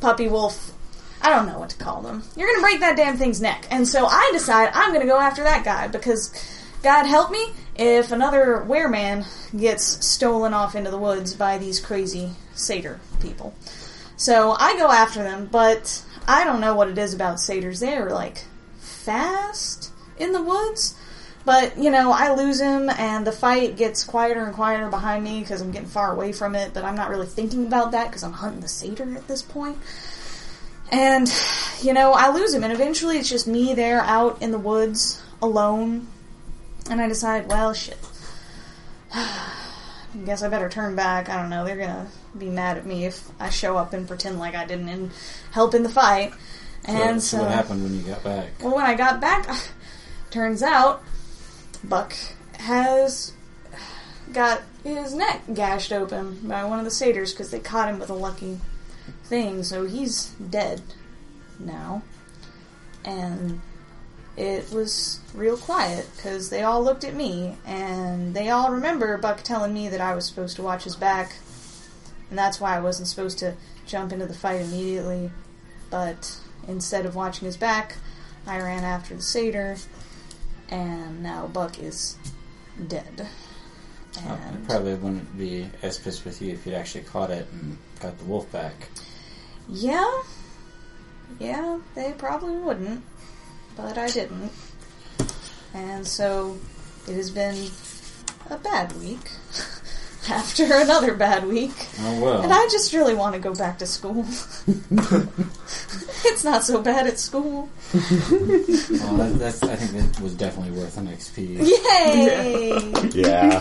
puppy 0.00 0.28
wolf. 0.28 0.72
I 1.22 1.30
don't 1.30 1.46
know 1.46 1.58
what 1.58 1.70
to 1.70 1.76
call 1.76 2.02
them. 2.02 2.22
You're 2.36 2.52
gonna 2.52 2.62
break 2.62 2.80
that 2.80 2.96
damn 2.96 3.16
thing's 3.16 3.40
neck. 3.40 3.66
And 3.70 3.88
so 3.88 4.06
I 4.06 4.30
decide 4.32 4.70
I'm 4.74 4.92
gonna 4.92 5.06
go 5.06 5.18
after 5.18 5.42
that 5.44 5.64
guy 5.64 5.88
because 5.88 6.32
God 6.82 7.06
help 7.06 7.30
me 7.30 7.46
if 7.76 8.12
another 8.12 8.64
wereman 8.68 9.26
gets 9.58 10.06
stolen 10.06 10.52
off 10.52 10.74
into 10.74 10.90
the 10.90 10.98
woods 10.98 11.34
by 11.34 11.56
these 11.58 11.80
crazy 11.80 12.32
satyr 12.54 13.00
people. 13.20 13.54
So 14.16 14.52
I 14.52 14.76
go 14.76 14.90
after 14.90 15.22
them, 15.22 15.48
but 15.50 16.04
I 16.28 16.44
don't 16.44 16.60
know 16.60 16.74
what 16.74 16.88
it 16.88 16.98
is 16.98 17.14
about 17.14 17.40
satyrs. 17.40 17.80
They're 17.80 18.10
like 18.10 18.44
fast 19.04 19.92
in 20.18 20.32
the 20.32 20.42
woods. 20.42 20.94
But, 21.44 21.76
you 21.76 21.90
know, 21.90 22.10
I 22.10 22.34
lose 22.34 22.60
him 22.60 22.88
and 22.88 23.26
the 23.26 23.32
fight 23.32 23.76
gets 23.76 24.02
quieter 24.02 24.44
and 24.44 24.54
quieter 24.54 24.88
behind 24.88 25.24
me 25.24 25.40
because 25.40 25.60
I'm 25.60 25.72
getting 25.72 25.88
far 25.88 26.12
away 26.12 26.32
from 26.32 26.54
it, 26.54 26.72
but 26.72 26.84
I'm 26.84 26.96
not 26.96 27.10
really 27.10 27.26
thinking 27.26 27.66
about 27.66 27.92
that 27.92 28.08
because 28.08 28.22
I'm 28.22 28.32
hunting 28.32 28.60
the 28.60 28.68
satyr 28.68 29.14
at 29.14 29.28
this 29.28 29.42
point. 29.42 29.76
And, 30.90 31.30
you 31.82 31.92
know, 31.92 32.12
I 32.12 32.30
lose 32.32 32.54
him 32.54 32.64
and 32.64 32.72
eventually 32.72 33.18
it's 33.18 33.28
just 33.28 33.46
me 33.46 33.74
there 33.74 34.00
out 34.00 34.40
in 34.40 34.52
the 34.52 34.58
woods 34.58 35.22
alone. 35.42 36.06
And 36.88 37.00
I 37.00 37.08
decide, 37.08 37.46
well, 37.46 37.74
shit. 37.74 37.98
I 39.12 40.18
guess 40.24 40.42
I 40.42 40.48
better 40.48 40.68
turn 40.68 40.94
back. 40.94 41.28
I 41.28 41.40
don't 41.40 41.50
know. 41.50 41.64
They're 41.64 41.76
gonna 41.76 42.06
be 42.38 42.48
mad 42.48 42.76
at 42.78 42.86
me 42.86 43.04
if 43.04 43.28
I 43.40 43.50
show 43.50 43.76
up 43.76 43.92
and 43.92 44.06
pretend 44.06 44.38
like 44.38 44.54
I 44.54 44.64
didn't 44.64 45.10
help 45.50 45.74
in 45.74 45.82
the 45.82 45.88
fight. 45.88 46.32
And 46.86 47.22
so, 47.22 47.38
so, 47.38 47.42
what 47.44 47.52
happened 47.52 47.82
when 47.82 47.94
you 47.96 48.02
got 48.02 48.22
back? 48.22 48.48
well, 48.60 48.76
when 48.76 48.84
I 48.84 48.94
got 48.94 49.20
back, 49.20 49.48
uh, 49.48 49.58
turns 50.30 50.62
out 50.62 51.02
Buck 51.82 52.14
has 52.58 53.32
got 54.32 54.62
his 54.82 55.14
neck 55.14 55.42
gashed 55.52 55.92
open 55.92 56.40
by 56.42 56.64
one 56.64 56.78
of 56.78 56.84
the 56.84 56.90
satyrs 56.90 57.32
because 57.32 57.50
they 57.50 57.58
caught 57.58 57.88
him 57.88 57.98
with 57.98 58.10
a 58.10 58.14
lucky 58.14 58.58
thing. 59.24 59.62
So 59.62 59.86
he's 59.86 60.30
dead 60.30 60.82
now. 61.58 62.02
And 63.04 63.60
it 64.36 64.70
was 64.72 65.20
real 65.34 65.56
quiet 65.56 66.08
because 66.16 66.50
they 66.50 66.62
all 66.62 66.82
looked 66.82 67.04
at 67.04 67.14
me 67.14 67.56
and 67.66 68.34
they 68.34 68.50
all 68.50 68.72
remember 68.72 69.16
Buck 69.18 69.42
telling 69.42 69.72
me 69.72 69.88
that 69.88 70.00
I 70.00 70.14
was 70.14 70.26
supposed 70.26 70.56
to 70.56 70.62
watch 70.62 70.84
his 70.84 70.96
back. 70.96 71.36
And 72.30 72.38
that's 72.38 72.60
why 72.60 72.76
I 72.76 72.80
wasn't 72.80 73.08
supposed 73.08 73.38
to 73.38 73.54
jump 73.86 74.12
into 74.12 74.26
the 74.26 74.34
fight 74.34 74.60
immediately. 74.60 75.30
But 75.90 76.38
instead 76.68 77.06
of 77.06 77.14
watching 77.14 77.46
his 77.46 77.56
back, 77.56 77.96
I 78.46 78.58
ran 78.58 78.84
after 78.84 79.14
the 79.14 79.22
satyr, 79.22 79.76
and 80.68 81.22
now 81.22 81.46
Buck 81.46 81.78
is 81.78 82.16
dead. 82.88 83.28
And 84.22 84.68
probably 84.68 84.94
wouldn't 84.94 85.36
be 85.36 85.68
as 85.82 85.98
pissed 85.98 86.24
with 86.24 86.40
you 86.40 86.52
if 86.52 86.64
you'd 86.66 86.74
actually 86.74 87.04
caught 87.04 87.30
it 87.30 87.48
and 87.52 87.76
got 88.00 88.16
the 88.18 88.24
wolf 88.24 88.50
back. 88.52 88.88
yeah, 89.68 90.22
yeah, 91.38 91.80
they 91.94 92.12
probably 92.12 92.56
wouldn't, 92.56 93.02
but 93.76 93.98
I 93.98 94.08
didn't. 94.08 94.52
And 95.72 96.06
so 96.06 96.58
it 97.08 97.14
has 97.14 97.30
been 97.30 97.68
a 98.50 98.58
bad 98.58 98.92
week 99.00 99.30
after 100.28 100.64
another 100.64 101.14
bad 101.14 101.46
week. 101.46 101.88
Oh 102.00 102.20
well. 102.22 102.42
And 102.42 102.52
I 102.52 102.66
just 102.70 102.92
really 102.92 103.14
want 103.14 103.34
to 103.34 103.40
go 103.40 103.54
back 103.54 103.78
to 103.80 103.86
school. 103.86 104.20
it's 106.24 106.44
not 106.44 106.64
so 106.64 106.80
bad 106.80 107.06
at 107.06 107.18
school. 107.18 107.68
well, 107.92 109.16
that, 109.16 109.36
that's, 109.38 109.62
I 109.62 109.76
think 109.76 110.12
that 110.12 110.20
was 110.22 110.34
definitely 110.34 110.78
worth 110.78 110.96
an 110.96 111.08
XP. 111.08 111.58
Yay! 111.66 112.92
Yeah. 113.12 113.60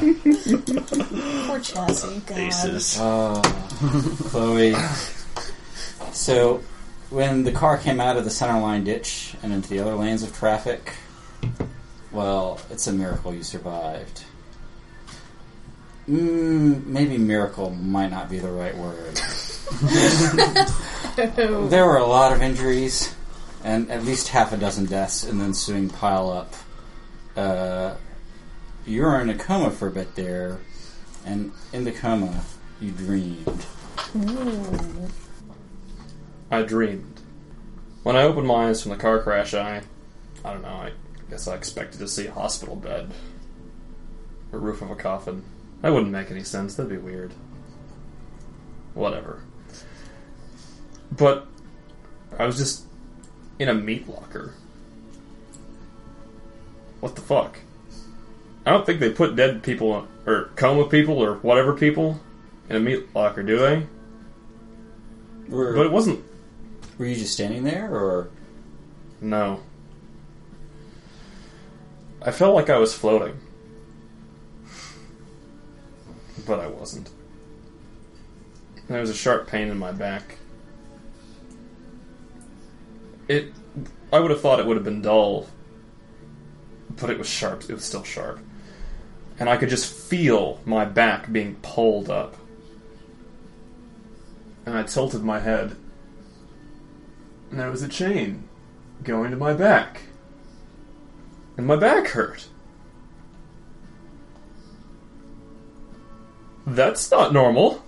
Poor 1.48 1.60
Chassis. 1.60 2.22
God. 2.26 2.38
Aces. 2.38 2.98
Oh, 3.00 3.42
Chloe. 4.30 4.76
So, 6.14 6.62
when 7.10 7.44
the 7.44 7.52
car 7.52 7.78
came 7.78 8.00
out 8.00 8.18
of 8.18 8.24
the 8.24 8.30
center 8.30 8.60
line 8.62 8.84
ditch 8.84 9.36
and 9.44 9.52
into 9.52 9.70
the 9.70 9.80
other 9.80 9.96
lanes 9.96 10.24
of 10.24 10.34
traffic, 10.34 10.94
well, 12.12 12.60
it's 12.70 12.88
a 12.88 12.94
miracle 12.94 13.34
you 13.34 13.44
survived. 13.44 14.23
Mm, 16.10 16.86
maybe 16.86 17.18
miracle 17.18 17.70
might 17.70 18.12
not 18.12 18.30
be 18.30 18.40
the 18.40 18.52
right 18.52 18.76
word. 18.76 19.20
There 21.16 21.86
were 21.86 21.98
a 21.98 22.08
lot 22.08 22.34
of 22.34 22.42
injuries 22.42 23.14
and 23.64 23.90
at 23.92 24.04
least 24.04 24.30
half 24.30 24.52
a 24.52 24.58
dozen 24.58 24.86
deaths 24.86 25.24
in 25.24 25.38
the 25.38 25.46
ensuing 25.46 25.90
pile 25.90 26.30
up. 26.30 26.54
Uh, 27.36 27.96
you 28.86 29.02
were 29.02 29.20
in 29.22 29.30
a 29.30 29.38
coma 29.38 29.72
for 29.72 29.88
a 29.88 29.92
bit 29.92 30.16
there, 30.16 30.60
and 31.26 31.52
in 31.72 31.86
the 31.86 31.92
coma, 31.92 32.44
you 32.82 32.92
dreamed. 32.92 33.66
I 36.52 36.62
dreamed. 36.64 37.22
When 38.04 38.16
I 38.16 38.24
opened 38.24 38.48
my 38.48 38.70
eyes 38.70 38.82
from 38.82 38.92
the 38.92 38.98
car 38.98 39.22
crash, 39.22 39.54
I. 39.54 39.82
I 40.44 40.52
don't 40.52 40.62
know, 40.62 40.68
I 40.68 40.92
guess 41.30 41.48
I 41.48 41.56
expected 41.56 42.00
to 42.00 42.08
see 42.08 42.28
a 42.28 42.34
hospital 42.34 42.76
bed. 42.76 43.12
Or 44.52 44.60
roof 44.60 44.82
of 44.82 44.92
a 44.92 44.96
coffin. 44.96 45.44
That 45.84 45.94
wouldn't 45.94 46.12
make 46.12 46.32
any 46.32 46.44
sense, 46.44 46.74
that'd 46.76 46.90
be 46.90 46.98
weird. 46.98 47.34
Whatever. 48.96 49.44
But. 51.12 51.46
I 52.40 52.48
was 52.48 52.58
just 52.58 52.86
in 53.60 53.70
a 53.70 53.76
meat 53.76 54.10
locker. 54.10 54.56
What 57.00 57.14
the 57.14 57.22
fuck? 57.22 57.60
I 58.66 58.72
don't 58.72 58.88
think 58.88 59.00
they 59.00 59.12
put 59.12 59.36
dead 59.36 59.62
people, 59.62 60.08
or 60.26 60.50
coma 60.56 60.88
people, 60.88 61.20
or 61.20 61.36
whatever 61.36 61.74
people, 61.74 62.20
in 62.70 62.76
a 62.76 62.80
meat 62.80 63.14
locker, 63.14 63.44
do 63.44 63.60
they? 63.60 63.86
Were, 65.48 65.74
But 65.76 65.86
it 65.86 65.92
wasn't 65.92 66.24
were 66.98 67.06
you 67.06 67.16
just 67.16 67.34
standing 67.34 67.64
there, 67.64 67.94
or 67.94 68.30
No. 69.22 69.62
I 72.22 72.32
felt 72.32 72.56
like 72.56 72.70
I 72.70 72.78
was 72.78 72.94
floating. 72.94 73.38
But 76.46 76.60
I 76.60 76.68
wasn't. 76.68 77.10
There 78.88 79.00
was 79.00 79.10
a 79.10 79.16
sharp 79.16 79.48
pain 79.48 79.70
in 79.70 79.78
my 79.78 79.92
back. 79.92 80.38
It. 83.28 83.54
I 84.12 84.20
would 84.20 84.32
have 84.32 84.42
thought 84.42 84.60
it 84.60 84.66
would 84.66 84.78
have 84.78 84.84
been 84.84 85.02
dull, 85.02 85.48
but 87.00 87.10
it 87.10 87.18
was 87.18 87.28
sharp. 87.28 87.64
It 87.70 87.74
was 87.74 87.84
still 87.84 88.04
sharp. 88.04 88.40
And 89.40 89.50
I 89.50 89.58
could 89.58 89.70
just 89.70 89.92
feel 89.92 90.60
my 90.66 90.86
back 90.86 91.32
being 91.32 91.56
pulled 91.62 92.10
up. 92.10 92.36
And 94.66 94.78
I 94.78 94.84
tilted 94.84 95.24
my 95.24 95.40
head. 95.40 95.76
And 97.50 97.60
there 97.60 97.72
was 97.72 97.82
a 97.82 97.88
chain 97.88 98.48
going 99.04 99.32
to 99.32 99.38
my 99.38 99.54
back. 99.54 100.02
And 101.58 101.66
my 101.66 101.76
back 101.76 102.08
hurt. 102.08 102.48
That's 106.66 107.12
not 107.12 107.34
normal. 107.34 107.84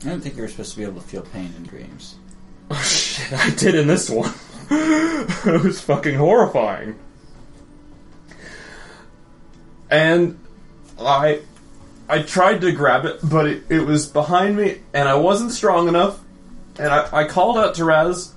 I 0.00 0.10
don't 0.10 0.20
think 0.20 0.36
you 0.36 0.42
were 0.42 0.48
supposed 0.48 0.72
to 0.72 0.78
be 0.78 0.84
able 0.84 1.00
to 1.00 1.06
feel 1.06 1.22
pain 1.22 1.52
in 1.56 1.64
dreams. 1.64 2.16
Oh 2.70 2.82
shit, 2.82 3.32
I 3.32 3.48
did 3.54 3.74
in 3.74 3.86
this 3.86 4.10
one. 4.10 4.30
it 4.70 5.64
was 5.64 5.80
fucking 5.80 6.16
horrifying. 6.16 6.98
And 9.88 10.38
I 11.00 11.40
I 12.10 12.20
tried 12.20 12.60
to 12.60 12.72
grab 12.72 13.06
it, 13.06 13.20
but 13.22 13.46
it, 13.46 13.62
it 13.70 13.80
was 13.80 14.06
behind 14.06 14.58
me 14.58 14.82
and 14.92 15.08
I 15.08 15.14
wasn't 15.14 15.52
strong 15.52 15.88
enough. 15.88 16.20
And 16.78 16.88
I, 16.88 17.08
I 17.10 17.24
called 17.24 17.56
out 17.56 17.76
to 17.76 17.86
Raz. 17.86 18.34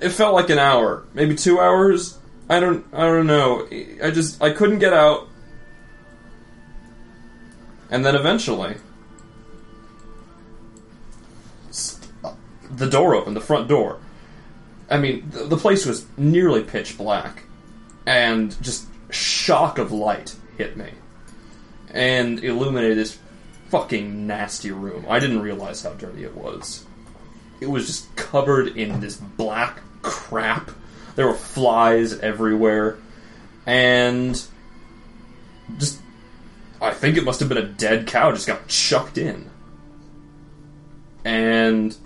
It 0.00 0.08
felt 0.08 0.32
like 0.32 0.48
an 0.48 0.58
hour, 0.58 1.04
maybe 1.12 1.34
two 1.34 1.60
hours. 1.60 2.18
I 2.48 2.58
don't 2.58 2.86
I 2.94 3.02
don't 3.02 3.26
know. 3.26 3.68
I 4.02 4.10
just 4.10 4.42
I 4.42 4.48
couldn't 4.48 4.78
get 4.78 4.94
out. 4.94 5.28
And 7.94 8.04
then 8.04 8.16
eventually 8.16 8.74
the 12.68 12.90
door 12.90 13.14
opened, 13.14 13.36
the 13.36 13.40
front 13.40 13.68
door. 13.68 14.00
I 14.90 14.98
mean, 14.98 15.30
the, 15.30 15.56
place 15.56 15.86
was 15.86 16.04
nearly 16.16 16.64
pitch 16.64 16.98
black, 16.98 17.44
and 18.04 18.60
just 18.60 18.88
shock 19.10 19.78
of 19.78 19.92
light 19.92 20.34
hit 20.58 20.76
me, 20.76 20.90
and 21.92 22.42
illuminated 22.42 22.98
this 22.98 23.16
fucking 23.68 24.26
nasty 24.26 24.72
room. 24.72 25.06
I 25.08 25.20
didn't 25.20 25.42
realize 25.42 25.84
how 25.84 25.92
dirty 25.92 26.24
it 26.24 26.34
was. 26.34 26.84
It 27.60 27.70
was 27.70 27.86
just 27.86 28.16
covered 28.16 28.76
in 28.76 28.98
this 28.98 29.18
black 29.18 29.78
crap. 30.02 30.72
There 31.14 31.28
were 31.28 31.34
flies 31.34 32.18
everywhere, 32.18 32.98
and 33.66 34.44
just 35.78 36.00
I 36.84 36.92
think 36.92 37.16
it 37.16 37.24
must 37.24 37.40
have 37.40 37.48
been 37.48 37.58
a 37.58 37.66
dead 37.66 38.06
cow 38.06 38.30
just 38.32 38.46
got 38.46 38.68
chucked 38.68 39.16
in. 39.16 39.50
And 41.24 41.96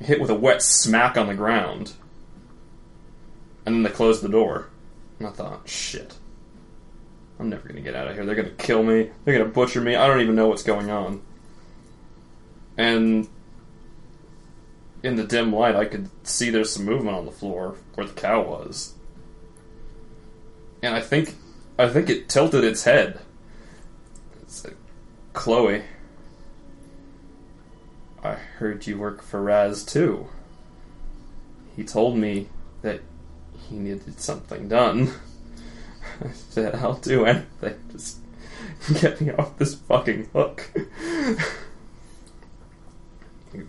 hit 0.00 0.20
with 0.20 0.30
a 0.30 0.34
wet 0.34 0.62
smack 0.62 1.18
on 1.18 1.26
the 1.26 1.34
ground. 1.34 1.92
And 3.66 3.74
then 3.74 3.82
they 3.82 3.90
closed 3.90 4.22
the 4.22 4.28
door. 4.30 4.70
And 5.18 5.28
I 5.28 5.32
thought, 5.32 5.68
shit. 5.68 6.14
I'm 7.38 7.50
never 7.50 7.68
gonna 7.68 7.82
get 7.82 7.94
out 7.94 8.08
of 8.08 8.14
here. 8.14 8.24
They're 8.24 8.34
gonna 8.34 8.50
kill 8.50 8.82
me. 8.82 9.10
They're 9.24 9.36
gonna 9.36 9.50
butcher 9.50 9.82
me. 9.82 9.96
I 9.96 10.06
don't 10.06 10.22
even 10.22 10.34
know 10.34 10.48
what's 10.48 10.62
going 10.62 10.90
on. 10.90 11.20
And 12.78 13.28
in 15.02 15.16
the 15.16 15.24
dim 15.24 15.52
light, 15.52 15.76
I 15.76 15.84
could 15.84 16.08
see 16.26 16.48
there's 16.48 16.72
some 16.72 16.86
movement 16.86 17.16
on 17.16 17.26
the 17.26 17.32
floor 17.32 17.76
where 17.94 18.06
the 18.06 18.14
cow 18.14 18.42
was. 18.42 18.94
And 20.82 20.94
I 20.94 21.00
think, 21.00 21.34
I 21.78 21.90
think 21.90 22.08
it 22.08 22.30
tilted 22.30 22.64
its 22.64 22.84
head. 22.84 23.20
Like, 24.64 24.76
Chloe. 25.32 25.82
I 28.22 28.34
heard 28.34 28.86
you 28.86 28.98
work 28.98 29.22
for 29.22 29.42
Raz 29.42 29.84
too. 29.84 30.28
He 31.74 31.82
told 31.84 32.16
me 32.16 32.48
that 32.82 33.00
he 33.68 33.76
needed 33.76 34.20
something 34.20 34.68
done. 34.68 35.12
I 36.24 36.30
said, 36.32 36.74
I'll 36.76 36.94
do 36.94 37.24
anything. 37.24 37.78
Just 37.90 38.18
get 39.00 39.20
me 39.20 39.32
off 39.32 39.56
this 39.58 39.74
fucking 39.74 40.28
hook. 40.32 40.70
he 43.52 43.62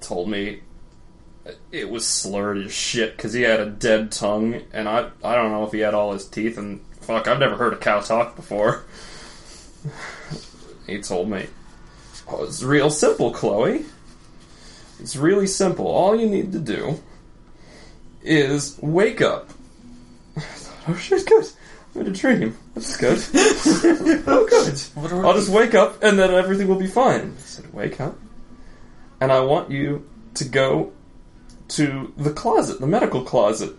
told 0.00 0.28
me 0.30 0.62
it 1.70 1.90
was 1.90 2.06
slurred 2.06 2.58
as 2.58 2.72
shit 2.72 3.16
because 3.16 3.32
he 3.32 3.42
had 3.42 3.60
a 3.60 3.66
dead 3.66 4.10
tongue, 4.12 4.62
and 4.72 4.88
I 4.88 5.10
I 5.22 5.34
don't 5.34 5.52
know 5.52 5.64
if 5.64 5.72
he 5.72 5.80
had 5.80 5.94
all 5.94 6.12
his 6.12 6.26
teeth. 6.26 6.58
And 6.58 6.80
fuck, 7.00 7.28
I've 7.28 7.38
never 7.38 7.56
heard 7.56 7.74
a 7.74 7.78
cow 7.78 8.00
talk 8.00 8.36
before. 8.36 8.84
he 10.86 11.00
told 11.00 11.28
me, 11.28 11.46
"Oh, 12.28 12.44
it's 12.44 12.62
real 12.62 12.90
simple, 12.90 13.32
Chloe. 13.32 13.84
It's 14.98 15.16
really 15.16 15.46
simple. 15.46 15.86
All 15.86 16.14
you 16.14 16.28
need 16.28 16.52
to 16.52 16.58
do 16.58 17.00
is 18.22 18.78
wake 18.80 19.20
up." 19.20 19.50
I 20.36 20.40
thought, 20.40 20.88
oh 20.88 20.96
shit, 20.96 21.26
good. 21.26 21.46
I'm 21.94 22.02
in 22.02 22.06
a 22.08 22.10
dream. 22.10 22.56
That's 22.74 22.96
good. 22.96 23.18
oh, 24.26 24.46
good. 24.48 24.80
I'll 25.24 25.34
just 25.34 25.48
wake 25.48 25.74
up 25.74 26.02
and 26.02 26.18
then 26.18 26.30
everything 26.30 26.68
will 26.68 26.76
be 26.76 26.86
fine. 26.86 27.34
I 27.36 27.40
said, 27.40 27.72
wake 27.72 28.00
up, 28.00 28.16
and 29.20 29.32
I 29.32 29.40
want 29.40 29.70
you 29.70 30.08
to 30.34 30.44
go 30.44 30.92
to 31.68 32.12
the 32.16 32.32
closet, 32.32 32.80
the 32.80 32.86
medical 32.86 33.22
closet. 33.22 33.74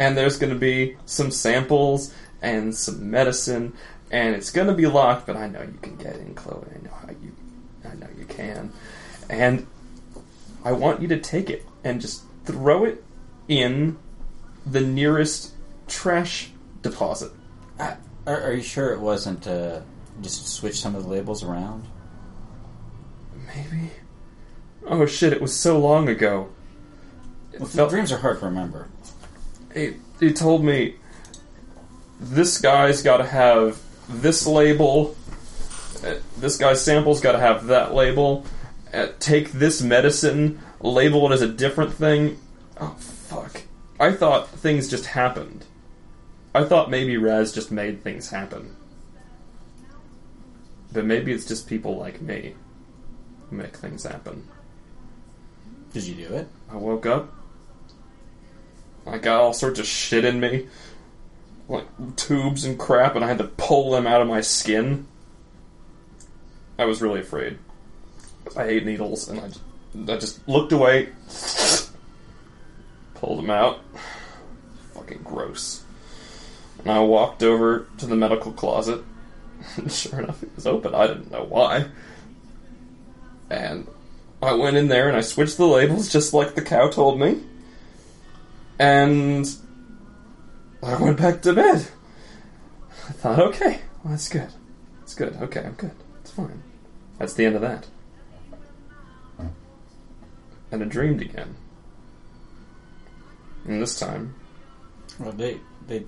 And 0.00 0.16
there's 0.16 0.38
going 0.38 0.52
to 0.52 0.58
be 0.58 0.96
some 1.06 1.30
samples 1.30 2.14
and 2.40 2.74
some 2.74 3.10
medicine, 3.10 3.74
and 4.10 4.34
it's 4.34 4.50
going 4.50 4.68
to 4.68 4.74
be 4.74 4.86
locked, 4.86 5.26
but 5.26 5.36
I 5.36 5.48
know 5.48 5.62
you 5.62 5.78
can 5.82 5.96
get 5.96 6.16
in, 6.16 6.34
Chloe. 6.34 6.66
I 6.74 6.84
know 6.84 6.92
how 6.92 7.10
you, 7.10 7.32
I 7.84 7.94
know 7.94 8.08
you 8.18 8.24
can. 8.24 8.72
And 9.28 9.66
I 10.64 10.72
want 10.72 11.02
you 11.02 11.08
to 11.08 11.18
take 11.18 11.50
it 11.50 11.66
and 11.84 12.00
just 12.00 12.22
throw 12.44 12.84
it 12.84 13.04
in 13.48 13.98
the 14.64 14.80
nearest 14.80 15.52
trash 15.86 16.50
deposit. 16.82 17.32
Are, 17.78 17.96
are 18.26 18.52
you 18.52 18.62
sure 18.62 18.92
it 18.92 19.00
wasn't 19.00 19.46
uh, 19.46 19.80
just 20.20 20.46
switch 20.48 20.80
some 20.80 20.94
of 20.94 21.04
the 21.04 21.08
labels 21.08 21.42
around? 21.42 21.86
Maybe. 23.46 23.90
Oh 24.86 25.06
shit! 25.06 25.32
It 25.32 25.40
was 25.40 25.56
so 25.56 25.78
long 25.78 26.08
ago. 26.08 26.50
Well, 27.58 27.68
felt- 27.68 27.90
dreams 27.90 28.12
are 28.12 28.18
hard 28.18 28.40
to 28.40 28.46
remember. 28.46 28.88
he, 29.74 29.94
he 30.20 30.32
told 30.32 30.64
me 30.64 30.96
this 32.20 32.58
guy's 32.58 33.02
got 33.02 33.18
to 33.18 33.24
have 33.24 33.80
this 34.08 34.46
label. 34.46 35.16
uh, 36.04 36.14
This 36.38 36.56
guy's 36.56 36.82
sample's 36.82 37.20
got 37.20 37.32
to 37.32 37.38
have 37.38 37.66
that 37.66 37.94
label. 37.94 38.44
Uh, 38.92 39.08
take 39.18 39.52
this 39.52 39.82
medicine, 39.82 40.60
label 40.80 41.30
it 41.30 41.34
as 41.34 41.42
a 41.42 41.48
different 41.48 41.92
thing. 41.92 42.38
Oh 42.80 42.94
fuck! 42.98 43.62
I 44.00 44.12
thought 44.12 44.48
things 44.48 44.88
just 44.88 45.06
happened. 45.06 45.66
I 46.54 46.64
thought 46.64 46.90
maybe 46.90 47.16
Raz 47.18 47.52
just 47.52 47.70
made 47.70 48.02
things 48.02 48.30
happen. 48.30 48.74
But 50.92 51.04
maybe 51.04 51.32
it's 51.32 51.44
just 51.46 51.68
people 51.68 51.98
like 51.98 52.22
me 52.22 52.54
who 53.50 53.56
make 53.56 53.76
things 53.76 54.04
happen. 54.04 54.48
Did 55.92 56.04
you 56.04 56.14
do 56.14 56.34
it? 56.34 56.48
I 56.70 56.76
woke 56.76 57.04
up. 57.04 57.32
I 59.06 59.18
got 59.18 59.40
all 59.40 59.52
sorts 59.52 59.78
of 59.78 59.86
shit 59.86 60.24
in 60.24 60.40
me. 60.40 60.66
Like 61.68 61.86
tubes 62.16 62.64
and 62.64 62.78
crap, 62.78 63.14
and 63.14 63.24
I 63.24 63.28
had 63.28 63.38
to 63.38 63.44
pull 63.44 63.90
them 63.90 64.06
out 64.06 64.22
of 64.22 64.28
my 64.28 64.40
skin. 64.40 65.06
I 66.78 66.86
was 66.86 67.02
really 67.02 67.20
afraid. 67.20 67.58
I 68.56 68.64
hate 68.64 68.86
needles, 68.86 69.28
and 69.28 69.40
I 69.40 69.48
just, 69.48 69.60
I 70.08 70.16
just 70.16 70.48
looked 70.48 70.72
away, 70.72 71.10
pulled 73.14 73.38
them 73.38 73.50
out. 73.50 73.80
Fucking 74.94 75.22
gross. 75.22 75.84
And 76.78 76.90
I 76.90 77.00
walked 77.00 77.42
over 77.42 77.86
to 77.98 78.06
the 78.06 78.16
medical 78.16 78.52
closet. 78.52 79.04
Sure 79.88 80.20
enough, 80.20 80.42
it 80.42 80.50
was 80.56 80.66
open. 80.66 80.94
I 80.94 81.06
didn't 81.06 81.30
know 81.30 81.44
why. 81.44 81.86
And 83.50 83.86
I 84.42 84.52
went 84.52 84.76
in 84.76 84.88
there 84.88 85.08
and 85.08 85.16
I 85.16 85.20
switched 85.20 85.56
the 85.56 85.66
labels 85.66 86.08
just 86.08 86.32
like 86.32 86.54
the 86.54 86.62
cow 86.62 86.88
told 86.88 87.18
me. 87.18 87.40
And 88.78 89.48
I 90.82 90.96
went 91.00 91.18
back 91.18 91.42
to 91.42 91.52
bed. 91.52 91.86
I 93.08 93.12
thought, 93.12 93.38
okay, 93.40 93.80
well, 94.02 94.12
that's 94.12 94.28
good. 94.28 94.48
It's 95.02 95.14
good. 95.14 95.36
Okay, 95.42 95.60
I'm 95.64 95.72
good. 95.72 95.92
It's 96.20 96.30
fine. 96.30 96.62
That's 97.18 97.34
the 97.34 97.46
end 97.46 97.56
of 97.56 97.62
that. 97.62 97.86
And 100.70 100.82
I 100.82 100.86
dreamed 100.86 101.22
again. 101.22 101.56
And 103.64 103.80
this 103.82 103.98
time, 103.98 104.34
Well, 105.18 105.32
they 105.32 105.60
they 105.86 106.04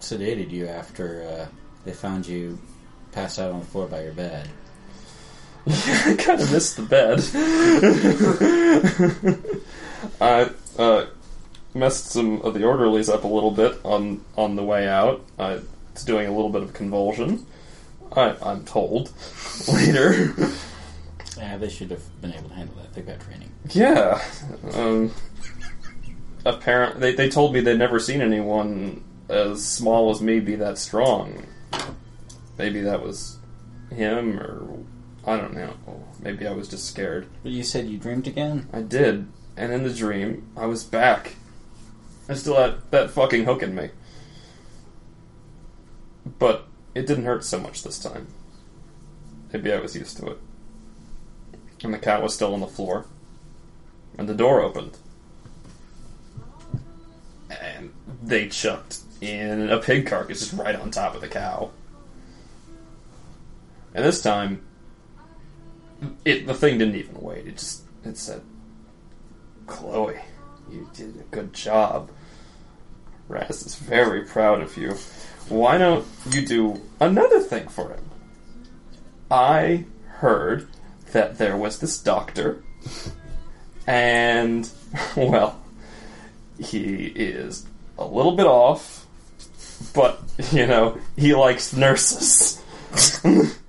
sedated 0.00 0.50
you 0.50 0.66
after 0.66 1.22
uh, 1.22 1.46
they 1.84 1.92
found 1.92 2.26
you 2.26 2.58
passed 3.12 3.38
out 3.38 3.52
on 3.52 3.60
the 3.60 3.66
floor 3.66 3.86
by 3.86 4.02
your 4.02 4.12
bed. 4.12 4.48
I 5.66 6.16
kind 6.18 6.40
of 6.40 6.50
missed 6.50 6.76
the 6.76 6.82
bed. 6.82 7.20
I 10.20 10.50
uh, 10.78 11.06
messed 11.74 12.06
some 12.10 12.42
of 12.42 12.54
the 12.54 12.64
orderlies 12.64 13.08
up 13.08 13.24
a 13.24 13.28
little 13.28 13.50
bit 13.50 13.78
on 13.84 14.24
on 14.36 14.56
the 14.56 14.64
way 14.64 14.88
out. 14.88 15.24
I 15.38 15.60
was 15.94 16.04
doing 16.04 16.26
a 16.26 16.32
little 16.34 16.50
bit 16.50 16.62
of 16.62 16.72
convulsion. 16.72 17.46
I, 18.12 18.34
I'm 18.42 18.64
told 18.64 19.12
later. 19.72 20.34
Yeah, 21.36 21.56
they 21.58 21.68
should 21.68 21.90
have 21.90 22.20
been 22.20 22.32
able 22.34 22.48
to 22.48 22.54
handle 22.54 22.74
that. 22.76 22.92
They've 22.92 23.06
got 23.06 23.20
training. 23.20 23.50
yeah. 23.70 24.20
Um, 24.74 25.12
apparent 26.44 27.00
they 27.00 27.14
they 27.14 27.28
told 27.28 27.52
me 27.54 27.60
they'd 27.60 27.78
never 27.78 28.00
seen 28.00 28.20
anyone 28.20 29.04
as 29.28 29.64
small 29.64 30.10
as 30.10 30.20
me 30.20 30.40
be 30.40 30.56
that 30.56 30.78
strong. 30.78 31.46
Maybe 32.58 32.80
that 32.82 33.02
was 33.02 33.38
him, 33.90 34.38
or 34.38 34.78
I 35.24 35.36
don't 35.36 35.54
know. 35.54 35.72
Maybe 36.20 36.46
I 36.46 36.52
was 36.52 36.68
just 36.68 36.86
scared. 36.86 37.26
But 37.42 37.52
you 37.52 37.62
said 37.62 37.86
you 37.86 37.96
dreamed 37.96 38.26
again. 38.26 38.68
I 38.72 38.82
did, 38.82 39.28
and 39.56 39.72
in 39.72 39.82
the 39.84 39.92
dream, 39.94 40.48
I 40.56 40.66
was 40.66 40.84
back. 40.84 41.36
I 42.30 42.34
still 42.34 42.54
had 42.54 42.76
that 42.92 43.10
fucking 43.10 43.44
hook 43.44 43.60
in 43.60 43.74
me. 43.74 43.90
But 46.38 46.68
it 46.94 47.04
didn't 47.08 47.24
hurt 47.24 47.44
so 47.44 47.58
much 47.58 47.82
this 47.82 47.98
time. 47.98 48.28
Maybe 49.52 49.72
I 49.72 49.80
was 49.80 49.96
used 49.96 50.16
to 50.18 50.26
it. 50.28 50.38
And 51.82 51.92
the 51.92 51.98
cat 51.98 52.22
was 52.22 52.32
still 52.32 52.54
on 52.54 52.60
the 52.60 52.68
floor. 52.68 53.06
And 54.16 54.28
the 54.28 54.34
door 54.34 54.60
opened. 54.60 54.96
And 57.50 57.92
they 58.22 58.48
chucked 58.48 59.00
in 59.20 59.68
a 59.68 59.78
pig 59.78 60.06
carcass 60.06 60.38
just 60.38 60.52
right 60.52 60.76
on 60.76 60.92
top 60.92 61.16
of 61.16 61.22
the 61.22 61.28
cow. 61.28 61.72
And 63.92 64.04
this 64.04 64.22
time, 64.22 64.64
it 66.24 66.46
the 66.46 66.54
thing 66.54 66.78
didn't 66.78 66.94
even 66.94 67.20
wait. 67.20 67.48
It 67.48 67.58
just 67.58 67.82
it 68.04 68.16
said, 68.16 68.42
"Chloe, 69.66 70.20
you 70.70 70.88
did 70.94 71.16
a 71.16 71.24
good 71.34 71.52
job. 71.52 72.10
Raz 73.30 73.62
is 73.62 73.76
very 73.76 74.24
proud 74.24 74.60
of 74.60 74.76
you. 74.76 74.96
Why 75.48 75.78
don't 75.78 76.06
you 76.30 76.44
do 76.44 76.80
another 76.98 77.40
thing 77.40 77.68
for 77.68 77.90
him?" 77.90 78.04
I 79.30 79.84
heard 80.18 80.68
that 81.12 81.38
there 81.38 81.56
was 81.56 81.78
this 81.78 81.98
doctor, 81.98 82.62
and 83.86 84.68
well, 85.16 85.60
he 86.58 87.06
is 87.06 87.66
a 87.96 88.04
little 88.04 88.32
bit 88.32 88.46
off, 88.46 89.06
but 89.94 90.20
you 90.50 90.66
know 90.66 90.98
he 91.16 91.34
likes 91.34 91.72
nurses. 91.72 92.60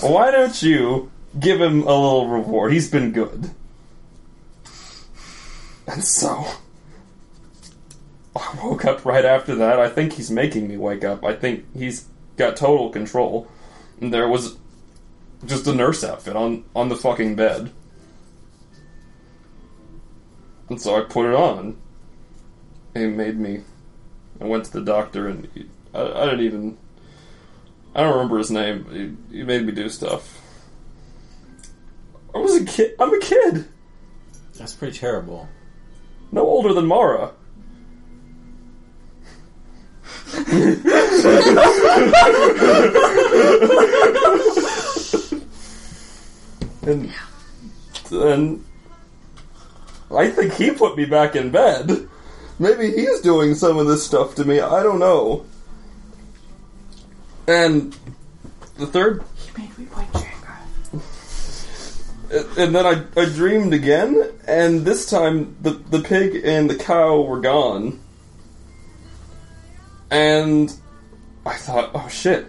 Why 0.00 0.30
don't 0.30 0.62
you 0.62 1.10
give 1.38 1.60
him 1.60 1.82
a 1.82 1.94
little 1.94 2.28
reward? 2.28 2.72
He's 2.72 2.90
been 2.90 3.12
good. 3.12 3.50
And 5.86 6.02
so, 6.02 6.46
I 8.54 8.66
woke 8.66 8.84
up 8.84 9.04
right 9.04 9.24
after 9.24 9.54
that. 9.56 9.78
I 9.78 9.88
think 9.88 10.14
he's 10.14 10.30
making 10.30 10.68
me 10.68 10.76
wake 10.76 11.04
up. 11.04 11.24
I 11.24 11.34
think 11.34 11.64
he's 11.76 12.06
got 12.36 12.56
total 12.56 12.90
control. 12.90 13.48
And 14.00 14.12
there 14.12 14.28
was 14.28 14.56
just 15.44 15.66
a 15.66 15.74
nurse 15.74 16.04
outfit 16.04 16.36
on, 16.36 16.64
on 16.74 16.88
the 16.88 16.96
fucking 16.96 17.36
bed. 17.36 17.72
And 20.68 20.80
so 20.80 20.96
I 20.96 21.02
put 21.02 21.26
it 21.26 21.34
on. 21.34 21.76
He 22.94 23.06
made 23.06 23.38
me. 23.38 23.62
I 24.40 24.44
went 24.44 24.64
to 24.66 24.72
the 24.72 24.80
doctor 24.80 25.28
and 25.28 25.48
he, 25.54 25.66
I, 25.94 26.02
I 26.02 26.24
didn't 26.26 26.40
even. 26.40 26.78
I 27.94 28.02
don't 28.02 28.14
remember 28.14 28.38
his 28.38 28.50
name. 28.50 29.18
He, 29.30 29.38
he 29.38 29.42
made 29.44 29.64
me 29.64 29.72
do 29.72 29.88
stuff. 29.88 30.42
I 32.34 32.38
was 32.38 32.60
a 32.60 32.64
kid. 32.64 32.94
I'm 32.98 33.14
a 33.14 33.20
kid. 33.20 33.66
That's 34.58 34.74
pretty 34.74 34.98
terrible. 34.98 35.48
No 36.32 36.42
older 36.42 36.72
than 36.72 36.86
Mara. 36.86 37.32
And 46.86 47.12
then 48.10 48.64
I 50.14 50.30
think 50.30 50.54
he 50.54 50.72
put 50.72 50.96
me 50.96 51.04
back 51.04 51.36
in 51.36 51.50
bed. 51.50 52.08
maybe 52.58 52.90
he's 52.90 53.20
doing 53.20 53.54
some 53.54 53.78
of 53.78 53.86
this 53.86 54.04
stuff 54.04 54.34
to 54.36 54.44
me. 54.44 54.60
I 54.60 54.82
don't 54.82 54.98
know. 54.98 55.46
And 57.46 57.96
the 58.78 58.86
third, 58.86 59.22
He 59.38 59.62
made 59.62 59.78
me 59.78 59.86
play 59.86 60.04
Jenga. 60.12 60.56
and 62.58 62.74
then 62.74 62.84
I, 62.84 63.04
I 63.20 63.26
dreamed 63.26 63.72
again, 63.74 64.32
and 64.48 64.84
this 64.84 65.08
time 65.08 65.56
the 65.62 65.70
the 65.70 66.00
pig 66.00 66.44
and 66.44 66.68
the 66.68 66.74
cow 66.74 67.20
were 67.20 67.40
gone. 67.40 68.00
And 70.10 70.72
I 71.44 71.54
thought, 71.54 71.90
oh 71.94 72.08
shit. 72.08 72.46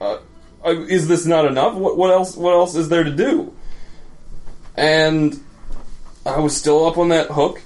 Uh, 0.00 0.18
I, 0.64 0.70
is 0.70 1.08
this 1.08 1.26
not 1.26 1.44
enough? 1.44 1.74
What, 1.74 1.96
what 1.96 2.10
else? 2.10 2.36
What 2.36 2.52
else 2.52 2.74
is 2.74 2.88
there 2.88 3.04
to 3.04 3.10
do? 3.10 3.54
And 4.76 5.38
I 6.24 6.38
was 6.38 6.56
still 6.56 6.86
up 6.86 6.98
on 6.98 7.08
that 7.08 7.28
hook, 7.28 7.62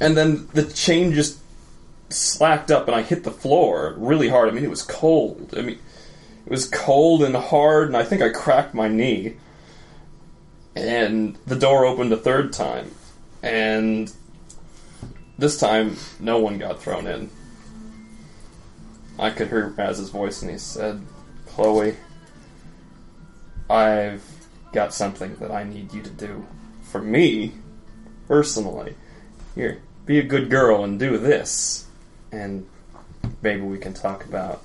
and 0.00 0.16
then 0.16 0.48
the 0.54 0.64
chain 0.64 1.12
just 1.12 1.38
slacked 2.10 2.70
up, 2.70 2.86
and 2.88 2.96
I 2.96 3.02
hit 3.02 3.24
the 3.24 3.30
floor 3.30 3.94
really 3.98 4.28
hard. 4.28 4.48
I 4.48 4.52
mean, 4.52 4.64
it 4.64 4.70
was 4.70 4.82
cold. 4.82 5.54
I 5.56 5.62
mean, 5.62 5.78
it 6.46 6.50
was 6.50 6.68
cold 6.68 7.22
and 7.22 7.36
hard, 7.36 7.88
and 7.88 7.96
I 7.96 8.04
think 8.04 8.22
I 8.22 8.30
cracked 8.30 8.74
my 8.74 8.88
knee. 8.88 9.36
And 10.74 11.36
the 11.46 11.56
door 11.56 11.84
opened 11.84 12.12
a 12.12 12.16
third 12.16 12.52
time, 12.52 12.92
and 13.42 14.12
this 15.36 15.58
time 15.58 15.96
no 16.18 16.38
one 16.38 16.58
got 16.58 16.80
thrown 16.80 17.06
in. 17.06 17.30
I 19.18 19.30
could 19.30 19.48
hear 19.48 19.68
Raz's 19.68 20.10
voice, 20.10 20.42
and 20.42 20.50
he 20.50 20.58
said, 20.58 21.02
"Chloe, 21.46 21.96
I've 23.68 24.24
got 24.72 24.94
something 24.94 25.36
that 25.36 25.50
I 25.50 25.64
need 25.64 25.92
you 25.92 26.02
to 26.02 26.10
do 26.10 26.46
for 26.82 27.02
me, 27.02 27.54
personally. 28.28 28.94
Here, 29.54 29.80
be 30.06 30.18
a 30.18 30.22
good 30.22 30.50
girl 30.50 30.84
and 30.84 30.98
do 30.98 31.18
this, 31.18 31.86
and 32.30 32.66
maybe 33.42 33.62
we 33.62 33.78
can 33.78 33.92
talk 33.92 34.24
about 34.24 34.62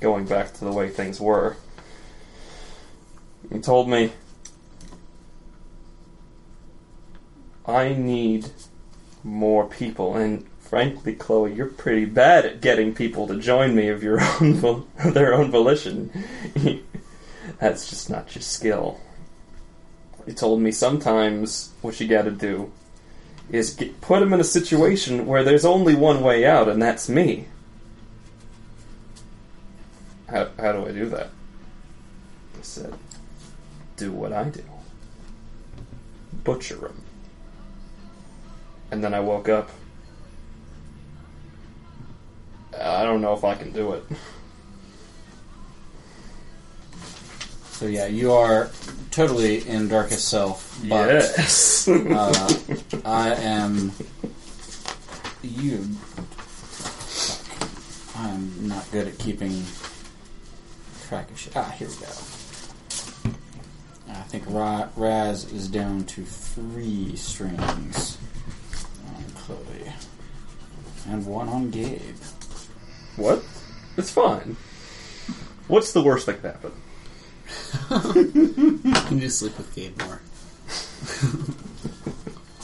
going 0.00 0.24
back 0.24 0.54
to 0.54 0.64
the 0.64 0.72
way 0.72 0.88
things 0.88 1.20
were." 1.20 1.56
He 3.52 3.60
told 3.60 3.88
me, 3.88 4.12
I 7.66 7.94
need 7.94 8.50
more 9.22 9.66
people, 9.66 10.16
and 10.16 10.46
frankly, 10.66 11.14
Chloe, 11.14 11.54
you're 11.54 11.66
pretty 11.66 12.04
bad 12.04 12.44
at 12.44 12.60
getting 12.60 12.94
people 12.94 13.26
to 13.28 13.38
join 13.38 13.74
me 13.74 13.88
of 13.88 14.02
your 14.02 14.20
own 14.40 14.58
of 14.62 15.14
their 15.14 15.34
own 15.34 15.50
volition. 15.50 16.10
That's 17.60 17.88
just 17.88 18.10
not 18.10 18.34
your 18.34 18.42
skill. 18.42 19.00
He 20.26 20.32
told 20.32 20.60
me 20.60 20.72
sometimes 20.72 21.72
what 21.82 22.00
you 22.00 22.08
got 22.08 22.22
to 22.22 22.32
do 22.32 22.72
is 23.48 23.74
get, 23.74 24.00
put 24.00 24.20
them 24.20 24.32
in 24.32 24.40
a 24.40 24.44
situation 24.44 25.26
where 25.26 25.44
there's 25.44 25.64
only 25.64 25.94
one 25.94 26.20
way 26.20 26.44
out, 26.44 26.68
and 26.68 26.82
that's 26.82 27.08
me. 27.08 27.46
How, 30.28 30.48
how 30.58 30.72
do 30.72 30.84
I 30.86 30.90
do 30.90 31.08
that? 31.10 31.30
He 32.56 32.62
said, 32.62 32.92
do 33.96 34.10
what 34.10 34.32
I 34.32 34.44
do. 34.48 34.64
Butcher 36.42 36.76
them. 36.76 37.02
And 38.90 39.04
then 39.04 39.14
I 39.14 39.20
woke 39.20 39.48
up. 39.48 39.70
I 42.80 43.02
don't 43.04 43.20
know 43.20 43.32
if 43.34 43.44
I 43.44 43.54
can 43.54 43.72
do 43.72 43.92
it. 43.92 44.04
So 47.72 47.86
yeah, 47.86 48.06
you 48.06 48.32
are 48.32 48.70
totally 49.10 49.66
in 49.68 49.88
darkest 49.88 50.28
self, 50.28 50.78
but 50.88 51.08
Yes. 51.08 51.86
uh, 51.88 52.54
I 53.04 53.34
am 53.34 53.92
you. 55.42 55.86
I'm 58.16 58.66
not 58.68 58.90
good 58.92 59.08
at 59.08 59.18
keeping 59.18 59.62
track 61.06 61.30
of 61.30 61.38
shit. 61.38 61.54
Ah, 61.54 61.74
here 61.78 61.88
we 61.88 61.94
go. 61.96 62.12
I 64.08 64.22
think 64.28 64.44
Ra- 64.48 64.88
Raz 64.96 65.44
is 65.52 65.68
down 65.68 66.04
to 66.04 66.24
three 66.24 67.14
strings 67.16 68.16
on 69.06 69.24
Chloe 69.34 69.92
and 71.08 71.26
one 71.26 71.48
on 71.50 71.70
Gabe. 71.70 72.00
What? 73.16 73.42
It's 73.96 74.10
fine. 74.10 74.56
What's 75.68 75.92
the 75.92 76.02
worst 76.02 76.26
that 76.26 76.40
could 76.42 76.50
happen? 76.52 76.72
You 78.84 78.92
can 79.08 79.20
just 79.20 79.38
sleep 79.38 79.56
with 79.56 79.72
Gabe 79.74 79.96
more. 80.02 80.20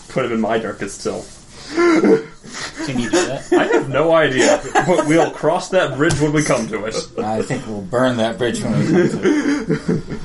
Put 0.09 0.25
him 0.27 0.33
in 0.33 0.41
my 0.41 0.59
darkest 0.59 1.01
self. 1.01 1.39
Can 1.75 2.99
you 2.99 3.09
do 3.11 3.27
that? 3.27 3.49
I 3.53 3.65
have 3.69 3.89
no 3.89 4.13
idea. 4.13 4.61
But 4.87 5.07
we'll 5.07 5.31
cross 5.31 5.69
that 5.71 5.97
bridge 5.97 6.19
when 6.21 6.33
we 6.33 6.43
come 6.43 6.67
to 6.69 6.85
it. 6.87 6.97
I 7.19 7.43
think 7.43 7.67
we'll 7.67 7.81
burn 7.83 8.17
that 8.19 8.37
bridge 8.39 8.63
when 8.63 8.79
we 8.79 8.87
come 8.87 9.09
to 9.09 9.95
it. 10.13 10.19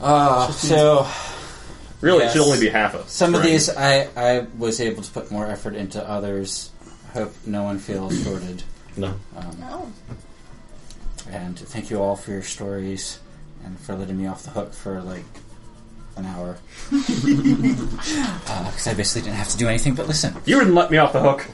Uh, 0.00 0.50
so 0.52 1.06
Really, 2.00 2.20
Yes. 2.20 2.30
it 2.34 2.38
should 2.38 2.44
only 2.46 2.60
be 2.60 2.68
half 2.68 2.94
of 2.94 3.08
Some 3.08 3.34
of 3.34 3.40
strength. 3.40 3.66
these 3.66 3.76
I, 3.76 4.08
I 4.16 4.46
was 4.56 4.80
able 4.80 5.02
to 5.02 5.10
put 5.10 5.30
more 5.32 5.46
effort 5.46 5.74
into 5.74 6.06
others. 6.08 6.70
Hope 7.14 7.32
no 7.44 7.64
one 7.64 7.78
feels 7.80 8.22
shorted. 8.22 8.62
No. 8.98 9.14
Um, 9.36 9.56
No. 9.60 9.92
and 11.30 11.58
thank 11.58 11.90
you 11.90 12.00
all 12.02 12.16
for 12.16 12.30
your 12.32 12.42
stories 12.42 13.18
and 13.64 13.78
for 13.80 13.94
letting 13.94 14.18
me 14.18 14.26
off 14.26 14.42
the 14.42 14.50
hook 14.50 14.72
for 14.74 15.00
like 15.02 15.24
an 16.16 16.26
hour. 16.26 16.56
Because 18.68 18.86
I 18.88 18.94
basically 18.94 19.22
didn't 19.22 19.36
have 19.38 19.48
to 19.48 19.56
do 19.56 19.68
anything 19.68 19.94
but 19.94 20.06
listen. 20.08 20.34
You 20.46 20.58
didn't 20.58 20.74
let 20.74 20.90
me 20.90 20.96
off 20.98 21.12
the 21.12 21.20
hook. 21.20 21.46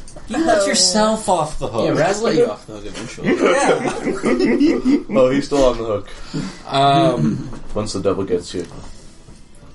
You 0.28 0.36
let 0.44 0.66
yourself 0.66 1.26
off 1.30 1.58
the 1.58 1.68
hook. 1.68 1.86
Yeah, 1.86 1.98
Raz 1.98 2.20
let 2.20 2.34
you 2.34 2.50
off 2.50 2.66
the 2.66 2.74
hook 2.74 2.84
eventually. 2.84 3.28
Oh, 5.18 5.30
he's 5.30 5.46
still 5.46 5.64
on 5.64 5.78
the 5.78 5.84
hook. 5.84 6.10
Um, 6.70 7.48
Once 7.74 7.94
the 7.94 8.00
devil 8.02 8.24
gets 8.24 8.52
you, 8.52 8.66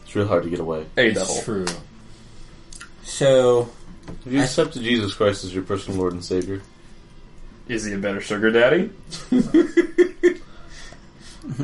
it's 0.03 0.15
real 0.15 0.27
hard 0.27 0.43
to 0.43 0.51
get 0.51 0.59
away. 0.59 0.85
A 0.95 1.11
devil. 1.11 1.41
true. 1.41 1.65
So, 3.03 3.67
Have 4.23 4.33
you 4.33 4.41
accepted 4.41 4.81
Jesus 4.83 5.13
Christ 5.13 5.43
as 5.43 5.53
your 5.53 5.63
personal 5.63 5.99
Lord 5.99 6.13
and 6.13 6.23
Savior? 6.23 6.61
Is 7.67 7.85
he 7.85 7.93
a 7.93 7.97
better 7.97 8.19
sugar 8.21 8.51
daddy? 8.51 8.89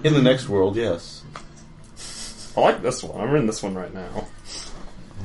In 0.04 0.14
the 0.14 0.22
next 0.22 0.50
world, 0.50 0.76
yes. 0.76 1.24
I 2.58 2.62
like 2.62 2.82
this 2.82 3.02
one. 3.04 3.20
I'm 3.22 3.34
in 3.36 3.48
this 3.48 3.64
one 3.64 3.76
right 3.76 3.94
now. 3.94 4.28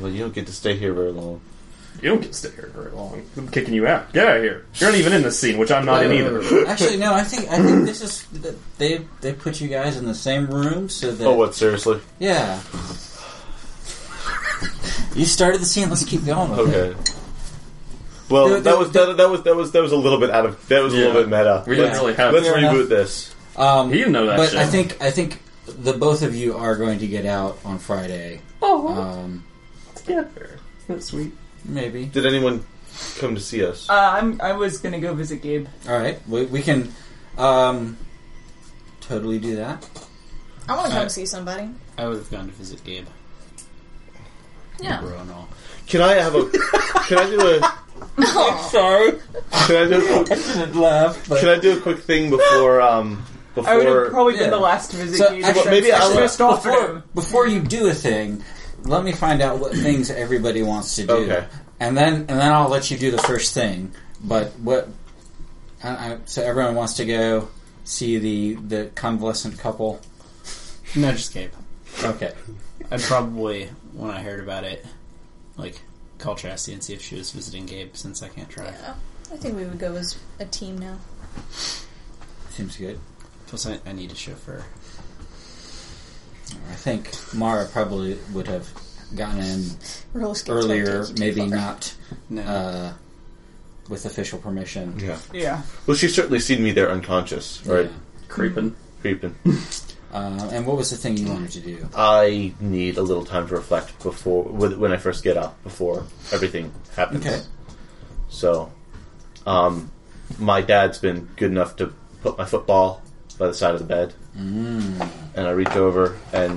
Well, 0.01 0.11
you 0.12 0.21
don't 0.21 0.35
get 0.35 0.47
to 0.47 0.53
stay 0.53 0.77
here 0.77 0.93
very 0.93 1.11
long. 1.11 1.41
You 2.01 2.11
don't 2.11 2.21
get 2.21 2.29
to 2.33 2.39
stay 2.39 2.51
here 2.51 2.71
very 2.75 2.91
long. 2.93 3.25
I'm 3.37 3.49
kicking 3.49 3.75
you 3.75 3.87
out. 3.89 4.12
Get 4.12 4.27
out 4.29 4.37
of 4.37 4.43
here. 4.43 4.67
You're 4.77 4.91
not 4.91 4.99
even 4.99 5.12
in 5.12 5.23
this 5.23 5.39
scene, 5.41 5.59
which 5.59 5.73
I'm 5.73 5.85
not 5.85 6.05
in 6.05 6.12
either. 6.12 6.67
actually, 6.69 6.97
no. 6.99 7.15
I 7.15 7.23
think 7.25 7.49
I 7.51 7.59
think 7.62 7.85
this 7.87 8.01
is 8.03 8.27
they 8.79 9.05
they 9.21 9.33
put 9.33 9.61
you 9.61 9.69
guys 9.69 9.97
in 9.97 10.05
the 10.07 10.15
same 10.15 10.47
room 10.47 10.89
so 10.89 11.11
that 11.12 11.25
Oh, 11.27 11.35
what? 11.35 11.55
Seriously? 11.55 12.01
yeah. 12.21 12.61
You 15.15 15.25
started 15.25 15.61
the 15.61 15.67
scene. 15.67 15.89
Let's 15.91 16.05
keep 16.05 16.25
going. 16.25 16.51
With 16.51 16.75
it. 16.75 16.77
Okay. 16.97 17.01
Well, 18.31 18.49
There- 18.49 18.57
that 18.61 18.65
there- 18.65 18.79
was 18.79 18.91
that, 18.93 19.17
that 19.19 19.29
was 19.31 19.43
that 19.43 19.55
was 19.55 19.73
that 19.73 19.83
was 19.83 19.93
a 19.93 19.97
little 19.97 20.19
bit 20.19 20.31
out 20.31 20.47
of 20.47 20.69
that 20.69 20.83
was 20.83 20.93
a 20.95 20.97
Yeah. 20.97 21.07
little 21.07 21.23
bit 21.23 21.31
meta. 21.31 21.62
We 21.67 21.77
didn't 21.77 21.93
Yeah. 21.93 21.99
really 22.01 22.15
have. 22.15 22.33
Let's 22.33 22.47
Fair 22.49 22.57
reboot 22.57 22.75
enough. 22.75 22.89
this. 22.89 23.35
Um, 23.57 23.91
He 23.93 23.99
didn't 23.99 24.12
know 24.12 24.27
that 24.27 24.37
but 24.37 24.51
shit. 24.51 24.59
I 24.59 24.67
think 24.67 24.97
I 25.01 25.11
think 25.11 25.41
the 25.67 25.93
both 25.93 26.23
of 26.23 26.35
you 26.35 26.57
are 26.57 26.77
going 26.77 26.99
to 27.01 27.07
get 27.07 27.27
out 27.27 27.59
on 27.65 27.79
Friday. 27.79 28.41
Oh, 28.62 28.89
Um, 28.89 29.45
together. 29.95 30.59
That's 30.89 31.07
sweet. 31.07 31.33
maybe. 31.65 32.07
Did 32.07 32.27
anyone 32.27 32.65
come 33.19 33.35
to 33.35 33.41
see 33.41 33.65
us? 33.65 33.89
Uh, 33.89 33.93
I'm. 33.95 34.41
I 34.43 34.53
was 34.53 34.79
gonna 34.79 35.01
go 35.01 35.15
visit 35.15 35.43
Gabe. 35.43 35.67
All 35.89 35.97
right, 35.99 36.19
we, 36.29 36.47
we 36.47 36.62
can 36.62 36.93
um, 37.39 37.97
totally 39.01 39.39
do 39.39 39.57
that. 39.57 39.87
I 40.69 40.73
want 40.75 40.87
to 40.87 40.91
come 40.91 40.97
Alright. 40.99 41.11
see 41.12 41.27
somebody. 41.27 41.69
I 41.99 42.07
would 42.09 42.17
have 42.17 42.31
gone 42.31 42.47
to 42.47 42.53
visit 42.53 42.83
Gabe. 42.85 43.07
Yeah. 44.81 45.01
Bro 45.01 45.18
and 45.18 45.31
all. 45.33 45.49
Can 45.87 46.01
I 46.01 46.14
have 46.14 46.35
a? 46.35 46.49
Can 47.07 47.18
I 47.18 47.27
do 47.31 47.41
a? 47.41 47.79
Sorry, 48.70 49.12
Can 49.66 49.77
I 49.77 49.89
do? 49.89 50.25
I 50.31 50.35
didn't 50.35 50.77
laugh. 50.77 51.29
But 51.29 51.41
Can 51.41 51.49
I 51.49 51.59
do 51.59 51.77
a 51.79 51.81
quick 51.81 51.99
thing 51.99 52.31
before? 52.31 52.81
Um, 52.81 53.25
before 53.55 53.72
I 53.72 53.77
would 53.77 53.87
have 53.87 53.95
before. 53.97 54.11
probably 54.11 54.35
yeah. 54.35 54.41
been 54.41 54.51
the 54.51 54.59
last 54.59 54.91
to 54.93 54.97
visit 54.97 55.16
So, 55.18 55.31
Gabe. 55.31 55.45
actually, 55.45 55.70
maybe 55.70 55.93
I 55.93 55.99
I'll- 55.99 56.14
just 56.14 56.41
offered 56.41 56.70
before, 56.72 56.87
him. 56.89 57.03
before 57.14 57.47
you 57.49 57.61
do 57.61 57.87
a 57.89 57.93
thing, 57.95 58.43
let 58.85 59.05
me 59.05 59.12
find 59.12 59.41
out 59.43 59.59
what 59.59 59.72
things 59.72 60.11
everybody 60.11 60.62
wants 60.62 60.95
to 60.97 61.07
do, 61.07 61.12
Okay. 61.12 61.47
and 61.81 61.97
then 61.97 62.14
and 62.14 62.29
then 62.29 62.53
I'll 62.53 62.68
let 62.68 62.91
you 62.91 62.97
do 62.99 63.11
the 63.11 63.18
first 63.18 63.53
thing. 63.55 63.93
But 64.22 64.53
what? 64.61 64.89
I, 65.83 65.89
I, 65.89 66.18
so 66.25 66.43
everyone 66.43 66.75
wants 66.77 66.95
to 66.95 67.05
go 67.05 67.49
see 67.85 68.18
the 68.18 68.55
the 68.55 68.91
convalescent 68.95 69.59
couple. 69.59 70.01
No, 70.97 71.11
just 71.12 71.35
Gabe. 71.35 71.51
Okay. 72.03 72.33
I'd 72.91 73.01
probably, 73.01 73.70
when 73.95 74.11
I 74.11 74.20
heard 74.22 74.40
about 74.40 74.64
it, 74.64 74.84
like 75.57 75.80
call 76.18 76.34
Chastity 76.36 76.74
and 76.74 76.82
see 76.84 76.95
if 76.95 77.03
she 77.03 77.16
was 77.16 77.30
visiting 77.32 77.66
Gabe 77.66 77.95
since 77.97 78.22
I 78.22 78.28
can't 78.28 78.49
drive. 78.49 78.76
Yeah. 78.80 78.95
I 79.32 79.36
think 79.36 79.57
we 79.57 79.64
would 79.64 79.78
go 79.78 79.95
as 79.95 80.18
a 80.38 80.45
team 80.45 80.78
now. 80.78 80.99
Seems 82.51 82.76
good. 82.76 83.01
Plus, 83.47 83.66
I, 83.66 83.78
I 83.86 83.92
need 83.92 84.12
a 84.12 84.14
chauffeur. 84.14 84.64
I 86.70 86.74
think 86.74 87.11
Mara 87.34 87.66
probably 87.66 88.18
would 88.32 88.47
have 88.47 88.68
gotten 89.16 89.40
in 89.40 89.64
Roller 90.12 90.34
skates 90.34 90.51
earlier, 90.64 90.84
don't 91.05 91.07
take 91.07 91.09
you 91.11 91.14
too 91.16 91.20
maybe 91.40 91.51
far. 91.51 91.59
not 91.59 91.95
No. 92.30 92.42
uh, 92.42 92.92
with 93.88 94.05
official 94.07 94.38
permission. 94.38 94.99
Yeah. 94.99 95.18
Yeah. 95.32 95.62
Well, 95.86 95.97
she's 95.97 96.14
certainly 96.14 96.40
seen 96.40 96.62
me 96.62 96.72
there 96.72 96.90
unconscious, 96.90 97.64
right? 97.66 97.90
Creeping. 98.28 98.74
Creeping. 99.01 99.34
Uh, 100.15 100.49
and 100.53 100.65
what 100.65 100.77
was 100.77 100.91
the 100.91 100.97
thing 100.97 101.17
you 101.17 101.27
wanted 101.29 101.51
to 101.51 101.61
do? 101.61 101.89
I 101.95 102.55
need 102.61 102.99
a 102.99 103.03
little 103.03 103.25
time 103.25 103.49
to 103.49 103.55
reflect 103.57 104.01
before 104.03 104.45
when 104.45 104.93
I 104.93 104.97
first 104.97 105.25
get 105.25 105.37
up 105.37 105.61
before 105.65 106.05
everything 106.33 106.73
happens. 106.95 107.27
Okay. 107.27 107.41
So, 108.29 108.73
um, 109.45 109.91
my 110.39 110.61
dad's 110.62 110.99
been 110.99 111.29
good 111.37 111.51
enough 111.51 111.75
to 111.77 111.93
put 112.23 112.39
my 112.39 112.45
football 112.45 113.03
by 113.39 113.49
the 113.49 113.55
side 113.55 113.75
of 113.75 113.81
the 113.81 113.87
bed, 113.87 114.15
Mm. 114.39 115.09
and 115.35 115.47
I 115.47 115.51
reach 115.51 115.71
over 115.77 116.17
and 116.33 116.55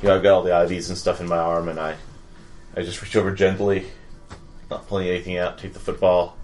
you 0.00 0.08
know 0.08 0.16
I've 0.16 0.22
got 0.22 0.32
all 0.34 0.42
the 0.42 0.50
IVs 0.50 0.88
and 0.88 0.96
stuff 0.98 1.20
in 1.20 1.26
my 1.28 1.38
arm, 1.38 1.68
and 1.68 1.78
I 1.80 1.96
I 2.76 2.82
just 2.82 3.02
reach 3.02 3.16
over 3.16 3.32
gently, 3.32 3.86
not 4.70 4.86
pulling 4.88 5.08
anything 5.08 5.36
out, 5.38 5.58
take 5.58 5.72
the 5.72 5.78
football, 5.80 6.36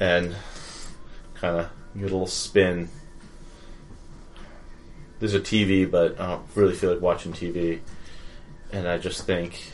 and 0.00 0.34
kind 1.34 1.56
of 1.60 1.70
give 1.94 2.04
it 2.04 2.10
a 2.10 2.14
little 2.14 2.26
spin. 2.26 2.88
There's 5.20 5.34
a 5.34 5.40
TV, 5.40 5.90
but 5.90 6.20
I 6.20 6.26
don't 6.26 6.46
really 6.54 6.74
feel 6.74 6.92
like 6.92 7.00
watching 7.00 7.32
TV, 7.32 7.80
and 8.72 8.86
I 8.86 8.98
just 8.98 9.24
think. 9.24 9.72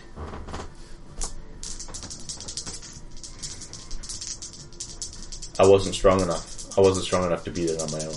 I 5.59 5.67
wasn't 5.67 5.95
strong 5.95 6.21
enough. 6.21 6.77
I 6.79 6.81
wasn't 6.81 7.07
strong 7.07 7.27
enough 7.27 7.45
to 7.45 7.51
beat 7.51 7.71
it 7.71 7.81
on 7.81 7.91
my 7.93 8.05
own. 8.05 8.15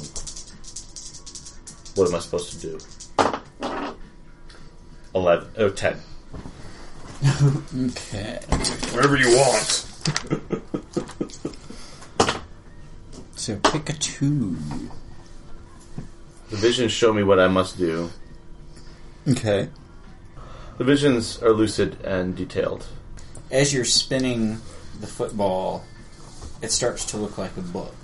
What 1.95 2.07
am 2.07 2.15
I 2.15 2.19
supposed 2.19 2.59
to 2.59 2.59
do? 2.59 2.79
Eleven. 5.13 5.49
Oh, 5.57 5.69
ten. 5.69 5.99
Okay. 7.75 8.39
Whatever 8.93 9.17
you 9.17 9.35
want. 9.35 9.83
So 13.47 13.55
pick 13.55 13.89
a 13.89 13.93
two. 13.93 14.57
The 16.49 16.57
visions 16.57 16.91
show 16.91 17.11
me 17.11 17.23
what 17.23 17.39
I 17.39 17.47
must 17.47 17.77
do. 17.77 18.09
Okay. 19.27 19.69
The 20.77 20.83
visions 20.83 21.41
are 21.43 21.51
lucid 21.51 22.01
and 22.03 22.35
detailed. 22.35 22.87
As 23.51 23.73
you're 23.73 23.83
spinning 23.83 24.59
the 25.01 25.07
football, 25.07 25.83
it 26.61 26.71
starts 26.71 27.05
to 27.05 27.17
look 27.17 27.37
like 27.37 27.55
a 27.57 27.61
book, 27.61 27.95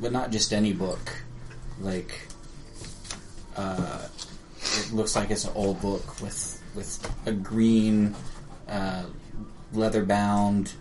but 0.00 0.10
not 0.10 0.32
just 0.32 0.52
any 0.52 0.72
book. 0.72 1.22
Like, 1.80 2.28
uh, 3.56 4.08
it 4.60 4.92
looks 4.92 5.14
like 5.14 5.30
it's 5.30 5.44
an 5.44 5.52
old 5.54 5.80
book 5.80 6.20
with 6.20 6.60
with 6.74 6.98
a 7.26 7.32
green, 7.32 8.14
uh, 8.68 9.04
leather 9.72 10.04
bound. 10.04 10.72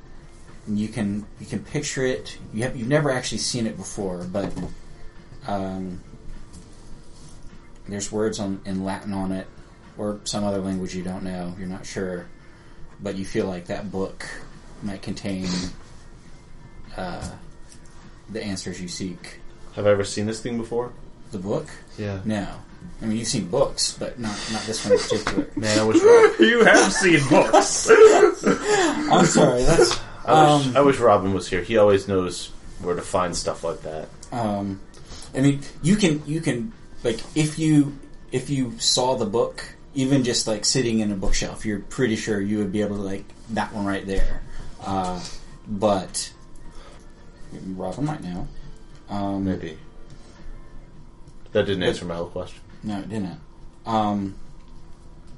And 0.65 0.79
you 0.79 0.87
can 0.87 1.25
you 1.39 1.45
can 1.45 1.63
picture 1.63 2.05
it. 2.05 2.37
You 2.53 2.63
have 2.63 2.75
you've 2.75 2.87
never 2.87 3.11
actually 3.11 3.37
seen 3.37 3.67
it 3.67 3.77
before, 3.77 4.23
but 4.23 4.51
um, 5.47 6.01
there's 7.87 8.11
words 8.11 8.39
on 8.39 8.61
in 8.65 8.83
Latin 8.83 9.13
on 9.13 9.31
it, 9.31 9.47
or 9.97 10.19
some 10.23 10.43
other 10.43 10.59
language 10.59 10.95
you 10.95 11.03
don't 11.03 11.23
know. 11.23 11.55
You're 11.57 11.67
not 11.67 11.85
sure, 11.85 12.27
but 13.01 13.15
you 13.15 13.25
feel 13.25 13.45
like 13.47 13.67
that 13.67 13.91
book 13.91 14.25
might 14.83 15.01
contain 15.01 15.47
uh, 16.95 17.29
the 18.29 18.43
answers 18.43 18.81
you 18.81 18.87
seek. 18.87 19.39
Have 19.75 19.85
I 19.87 19.91
ever 19.91 20.03
seen 20.03 20.25
this 20.25 20.41
thing 20.41 20.57
before? 20.57 20.91
The 21.31 21.37
book? 21.39 21.67
Yeah. 21.97 22.21
No. 22.25 22.47
I 23.01 23.05
mean, 23.05 23.17
you've 23.17 23.27
seen 23.27 23.47
books, 23.47 23.95
but 23.97 24.19
not 24.19 24.35
not 24.51 24.61
this 24.63 24.83
one 24.85 24.93
in 24.93 24.99
particular. 24.99 25.47
Man, 25.55 25.79
I 25.79 25.83
wish 25.83 26.01
Rob, 26.01 26.33
You 26.39 26.63
have 26.63 26.93
seen 26.93 27.19
books. 27.29 27.89
I'm 28.45 29.25
sorry. 29.25 29.63
That's 29.63 29.99
I, 30.25 30.57
wish, 30.57 30.67
Um, 30.67 30.77
I 30.77 30.81
wish 30.81 30.97
Robin 30.99 31.33
was 31.33 31.47
here. 31.49 31.61
He 31.61 31.77
always 31.77 32.07
knows 32.07 32.51
where 32.81 32.95
to 32.95 33.01
find 33.01 33.35
stuff 33.35 33.63
like 33.63 33.81
that. 33.81 34.09
um, 34.31 34.79
I 35.35 35.41
mean, 35.41 35.61
you 35.83 35.95
can 35.97 36.23
you 36.25 36.39
can 36.41 36.71
like 37.07 37.19
if 37.35 37.57
you 37.57 37.97
if 38.33 38.49
you 38.49 38.77
saw 38.79 39.15
the 39.15 39.25
book, 39.25 39.63
even 39.95 40.25
just 40.25 40.45
like 40.45 40.65
sitting 40.65 40.99
in 40.99 41.09
a 41.11 41.15
bookshelf, 41.15 41.65
you're 41.65 41.79
pretty 41.79 42.17
sure 42.17 42.41
you 42.41 42.57
would 42.57 42.73
be 42.73 42.81
able 42.81 42.97
to 42.97 43.01
like 43.01 43.23
that 43.51 43.73
one 43.73 43.85
right 43.85 44.05
there. 44.05 44.41
Uh, 44.83 45.23
but 45.65 46.33
Robin 47.65 48.05
right 48.05 48.21
now. 48.21 48.47
Um, 49.09 49.45
Maybe. 49.45 49.77
That 51.53 51.65
didn't 51.65 51.83
answer 51.83 52.03
my 52.03 52.15
whole 52.15 52.27
question. 52.27 52.59
No, 52.83 52.99
it 52.99 53.07
didn't. 53.07 53.39
Um, 53.85 54.35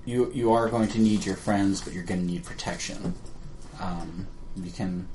you 0.05 0.31
you 0.33 0.51
are 0.53 0.69
going 0.69 0.89
to 0.89 0.99
need 0.99 1.23
your 1.23 1.35
friends, 1.35 1.81
but 1.81 1.93
you're 1.93 2.03
going 2.03 2.21
to 2.21 2.25
need 2.25 2.45
protection. 2.45 3.13
Um, 3.79 4.25
you 4.55 4.71
can 4.71 5.07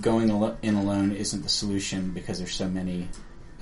going 0.00 0.28
alo- 0.28 0.58
in 0.60 0.74
alone 0.74 1.12
isn't 1.12 1.42
the 1.42 1.48
solution 1.48 2.10
because 2.10 2.38
there's 2.38 2.54
so 2.54 2.68
many 2.68 3.08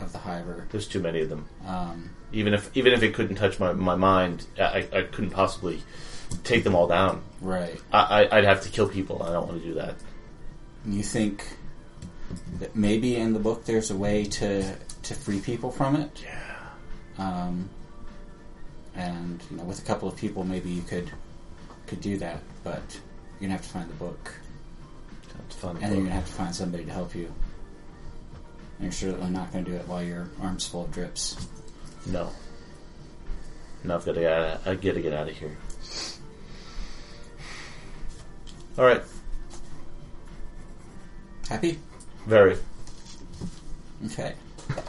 of 0.03 0.13
the 0.13 0.19
Hiver. 0.19 0.67
There's 0.71 0.87
too 0.89 1.01
many 1.01 1.21
of 1.21 1.29
them. 1.29 1.47
Um, 1.67 2.11
Even 2.33 2.55
if 2.55 2.71
even 2.77 2.93
if 2.93 3.03
it 3.03 3.15
couldn't 3.15 3.37
touch 3.37 3.59
my, 3.61 3.73
my 3.73 3.97
mind, 3.97 4.47
I, 4.59 4.87
I 4.93 5.03
couldn't 5.03 5.31
possibly 5.31 5.83
take 6.45 6.63
them 6.65 6.75
all 6.75 6.87
down. 6.87 7.23
right. 7.41 7.81
I, 7.93 8.25
I, 8.25 8.39
I'd 8.39 8.45
have 8.45 8.63
to 8.63 8.69
kill 8.71 8.89
people. 8.89 9.23
I 9.23 9.33
don't 9.33 9.49
want 9.49 9.61
to 9.63 9.67
do 9.69 9.75
that. 9.75 9.97
You 10.87 11.03
think 11.03 11.45
that 12.61 12.77
maybe 12.77 13.17
in 13.17 13.33
the 13.33 13.41
book 13.41 13.65
there's 13.65 13.91
a 13.91 13.97
way 13.97 14.25
to 14.25 14.75
to 15.03 15.15
free 15.15 15.41
people 15.41 15.71
from 15.71 15.97
it? 15.97 16.23
Yeah. 16.23 16.39
Um, 17.19 17.69
and 18.95 19.43
you 19.51 19.57
know, 19.57 19.65
with 19.65 19.79
a 19.83 19.85
couple 19.85 20.09
of 20.09 20.17
people, 20.17 20.45
maybe 20.45 20.71
you 20.71 20.83
could 20.83 21.11
could 21.87 22.01
do 22.01 22.17
that, 22.19 22.41
but 22.63 22.83
you're 23.41 23.49
gonna 23.49 23.55
have 23.55 23.63
to 23.63 23.69
find 23.69 23.89
the 23.91 23.95
book. 23.95 24.33
That's 25.37 25.57
fun. 25.57 25.77
And 25.77 25.85
then 25.87 25.93
you're 25.93 26.03
gonna 26.05 26.15
have 26.15 26.27
to 26.27 26.33
find 26.33 26.55
somebody 26.55 26.85
to 26.85 26.93
help 26.93 27.15
you. 27.15 27.33
And 28.81 28.85
you're 28.85 28.93
certainly 28.93 29.31
not 29.31 29.53
gonna 29.53 29.65
do 29.65 29.75
it 29.75 29.87
while 29.87 30.03
your 30.03 30.31
arm's 30.41 30.67
full 30.67 30.85
of 30.85 30.91
drips. 30.93 31.37
No. 32.07 32.31
No, 33.85 33.97
I've 33.97 34.05
got 34.07 34.15
to 34.15 34.21
get. 34.21 34.61
I 34.67 34.75
got 34.75 34.95
to 34.95 35.01
get 35.03 35.13
out 35.13 35.29
of 35.29 35.37
here. 35.37 35.55
All 38.79 38.85
right. 38.85 39.03
Happy? 41.49 41.79
Very. 42.27 42.57
Okay. 44.07 44.35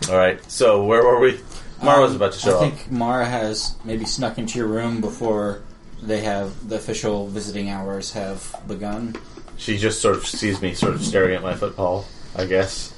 All 0.10 0.18
right. 0.18 0.42
So 0.52 0.86
where 0.86 1.04
were 1.04 1.20
we? 1.20 1.40
Mara 1.84 2.02
was 2.02 2.12
Um, 2.12 2.16
about 2.18 2.32
to 2.34 2.40
show 2.40 2.52
I 2.52 2.54
up. 2.68 2.74
think 2.78 2.92
Mara 2.92 3.26
has 3.26 3.76
maybe 3.84 4.06
snuck 4.06 4.38
into 4.38 4.58
your 4.60 4.68
room 4.68 5.02
before 5.02 5.62
they 6.02 6.22
have 6.22 6.70
the 6.70 6.76
official 6.76 7.28
visiting 7.28 7.70
hours 7.70 8.12
have 8.14 8.56
begun. 8.68 9.16
She 9.58 9.78
just 9.78 10.02
sort 10.02 10.16
of 10.16 10.26
sees 10.28 10.62
me 10.62 10.74
sort 10.76 10.94
of 10.96 11.04
staring 11.04 11.36
at 11.36 11.42
my 11.44 11.56
football, 11.56 12.06
I 12.36 12.46
guess. 12.46 12.94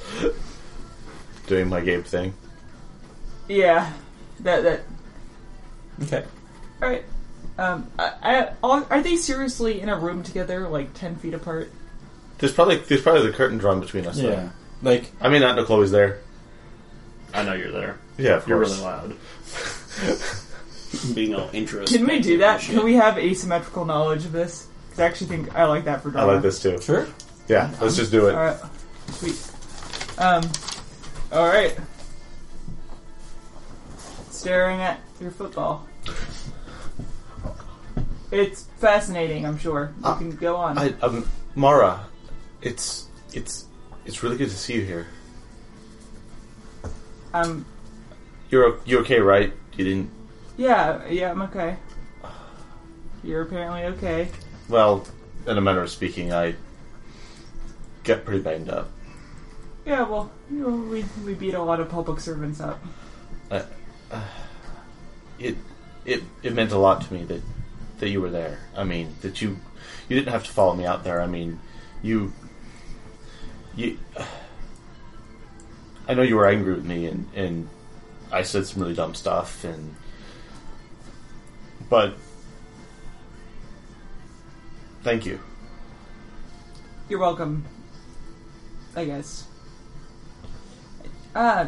Doing 1.47 1.69
my 1.69 1.81
game 1.81 2.03
thing. 2.03 2.33
Yeah. 3.47 3.91
That 4.41 4.63
that. 4.63 4.81
Okay. 6.03 6.23
All 6.81 6.89
right. 6.89 7.03
Um. 7.57 7.89
I, 7.99 8.11
I, 8.21 8.49
are 8.63 8.85
are 8.89 9.01
they 9.01 9.15
seriously 9.15 9.79
in 9.81 9.89
a 9.89 9.97
room 9.99 10.23
together, 10.23 10.67
like 10.67 10.93
ten 10.93 11.15
feet 11.17 11.33
apart? 11.33 11.71
There's 12.39 12.53
probably 12.53 12.77
there's 12.77 13.01
probably 13.01 13.27
the 13.27 13.33
curtain 13.37 13.57
drawn 13.57 13.79
between 13.79 14.05
us. 14.07 14.17
though. 14.19 14.29
Yeah. 14.29 14.49
Like 14.81 15.11
I 15.21 15.29
mean, 15.29 15.41
not 15.41 15.55
know 15.55 15.65
Chloe's 15.65 15.91
there. 15.91 16.19
I 17.33 17.43
know 17.43 17.53
you're 17.53 17.71
there. 17.71 17.99
Yeah, 18.17 18.35
of 18.37 18.47
You're 18.47 18.59
course. 18.59 18.71
really 18.71 18.83
loud. 18.83 19.15
Being 21.15 21.33
all 21.35 21.49
introspective. 21.51 21.97
Can 21.97 22.07
we 22.07 22.19
do 22.21 22.37
that? 22.39 22.61
shit. 22.61 22.75
Can 22.75 22.85
we 22.85 22.93
have 22.95 23.17
asymmetrical 23.17 23.85
knowledge 23.85 24.25
of 24.25 24.31
this? 24.31 24.67
'Cause 24.91 24.99
I 24.99 25.05
actually 25.05 25.27
think 25.27 25.55
I 25.55 25.65
like 25.65 25.85
that 25.85 26.03
for 26.03 26.09
I 26.09 26.11
drama. 26.11 26.33
like 26.33 26.41
this 26.43 26.61
too. 26.61 26.79
sure. 26.81 27.07
Yeah, 27.47 27.71
let's 27.81 27.95
just 27.95 28.11
do 28.11 28.27
it. 28.27 28.35
All 28.35 28.43
right. 28.43 28.57
Sweet. 29.11 29.51
Um. 30.19 30.43
All 31.33 31.47
right. 31.47 31.75
Staring 34.29 34.81
at 34.81 34.99
your 35.19 35.31
football. 35.31 35.87
It's 38.31 38.63
fascinating. 38.77 39.45
I'm 39.45 39.57
sure. 39.57 39.93
You 39.99 40.05
Uh, 40.09 40.15
can 40.17 40.31
go 40.35 40.55
on. 40.55 40.77
I, 40.77 40.93
um, 41.01 41.27
Mara, 41.55 42.01
it's 42.61 43.07
it's 43.33 43.65
it's 44.05 44.21
really 44.23 44.37
good 44.37 44.49
to 44.49 44.55
see 44.55 44.75
you 44.75 44.81
here. 44.85 45.07
um. 47.33 47.65
You're 48.49 48.77
you 48.85 48.99
okay, 48.99 49.19
right? 49.19 49.51
You 49.75 49.85
didn't. 49.85 50.09
Yeah. 50.57 51.07
Yeah. 51.07 51.31
I'm 51.31 51.41
okay. 51.43 51.77
You're 53.23 53.41
apparently 53.41 53.85
okay. 53.97 54.29
Well, 54.69 55.07
in 55.47 55.57
a 55.57 55.61
manner 55.61 55.81
of 55.81 55.89
speaking, 55.89 56.31
I 56.33 56.53
get 58.03 58.25
pretty 58.25 58.41
banged 58.43 58.69
up. 58.69 58.89
Yeah. 59.85 60.03
Well, 60.03 60.31
you 60.51 60.59
know, 60.59 60.69
we 60.69 61.05
we 61.25 61.33
beat 61.33 61.53
a 61.53 61.61
lot 61.61 61.79
of 61.79 61.89
public 61.89 62.19
servants 62.19 62.59
up. 62.59 62.83
Uh, 63.51 63.63
uh, 64.11 64.27
it 65.39 65.57
it 66.05 66.23
it 66.41 66.53
meant 66.53 66.71
a 66.71 66.77
lot 66.77 67.01
to 67.01 67.13
me 67.13 67.23
that 67.25 67.41
that 67.99 68.09
you 68.09 68.21
were 68.21 68.29
there. 68.29 68.59
I 68.75 68.83
mean, 68.83 69.15
that 69.21 69.41
you 69.41 69.57
you 70.09 70.15
didn't 70.15 70.31
have 70.31 70.43
to 70.45 70.51
follow 70.51 70.75
me 70.75 70.85
out 70.85 71.03
there. 71.03 71.21
I 71.21 71.27
mean, 71.27 71.59
you 72.01 72.33
you. 73.75 73.97
Uh, 74.15 74.25
I 76.07 76.13
know 76.13 76.21
you 76.21 76.35
were 76.35 76.47
angry 76.47 76.73
with 76.73 76.85
me, 76.85 77.05
and 77.07 77.27
and 77.35 77.69
I 78.31 78.43
said 78.43 78.65
some 78.65 78.81
really 78.81 78.95
dumb 78.95 79.15
stuff, 79.15 79.63
and 79.63 79.95
but 81.89 82.15
Thank 85.03 85.25
you. 85.25 85.39
You're 87.09 87.19
welcome. 87.19 87.65
I 88.95 89.03
guess. 89.03 89.47
Uh, 91.35 91.67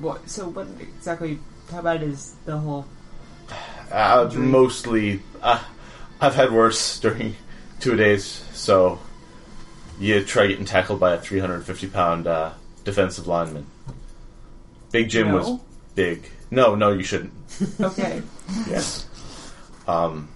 what? 0.00 0.28
So 0.28 0.48
what 0.48 0.66
exactly? 0.80 1.38
How 1.70 1.82
bad 1.82 2.02
is 2.02 2.34
the 2.44 2.58
whole? 2.58 2.86
Uh, 3.90 4.30
mostly, 4.34 5.20
uh, 5.42 5.62
I've 6.20 6.34
had 6.34 6.52
worse 6.52 6.98
during 7.00 7.36
two 7.80 7.96
days. 7.96 8.24
So, 8.52 8.98
you 9.98 10.22
try 10.24 10.46
getting 10.46 10.64
tackled 10.64 11.00
by 11.00 11.14
a 11.14 11.18
350 11.20 11.88
pound 11.88 12.26
uh, 12.26 12.52
defensive 12.84 13.26
lineman. 13.26 13.66
Big 14.90 15.08
Jim 15.08 15.32
was 15.32 15.60
big. 15.94 16.28
No, 16.50 16.74
no, 16.74 16.92
you 16.92 17.02
shouldn't. 17.04 17.32
Okay. 17.80 18.20
Yes. 18.68 19.06
Um. 19.86 20.28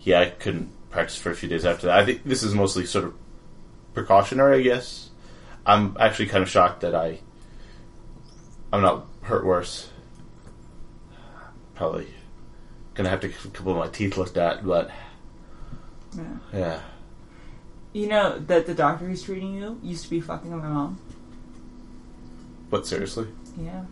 Yeah, 0.00 0.20
I 0.20 0.30
couldn't 0.30 0.70
practice 0.90 1.16
for 1.16 1.30
a 1.30 1.34
few 1.34 1.48
days 1.48 1.64
after 1.64 1.86
that. 1.86 1.98
I 1.98 2.04
think 2.04 2.24
this 2.24 2.42
is 2.42 2.54
mostly 2.54 2.84
sort 2.86 3.06
of 3.06 3.14
precautionary. 3.94 4.60
I 4.60 4.62
guess. 4.62 5.08
I'm 5.64 5.96
actually 5.98 6.26
kind 6.26 6.42
of 6.42 6.50
shocked 6.50 6.80
that 6.82 6.94
I. 6.94 7.20
I'm 8.72 8.80
not 8.80 9.06
hurt 9.22 9.44
worse. 9.44 9.90
Probably 11.74 12.06
gonna 12.94 13.10
have 13.10 13.20
to 13.20 13.28
get 13.28 13.44
a 13.44 13.48
couple 13.48 13.72
of 13.72 13.78
my 13.78 13.88
teeth 13.88 14.16
looked 14.16 14.36
at, 14.36 14.64
but 14.64 14.90
Yeah. 16.16 16.22
yeah. 16.52 16.80
You 17.92 18.06
know 18.06 18.38
that 18.38 18.66
the 18.66 18.74
doctor 18.74 19.06
who's 19.06 19.22
treating 19.22 19.54
you 19.54 19.78
used 19.82 20.04
to 20.04 20.10
be 20.10 20.20
fucking 20.20 20.50
with 20.50 20.62
my 20.62 20.68
mom. 20.68 20.98
But 22.70 22.86
seriously, 22.86 23.28
Yeah. 23.58 23.84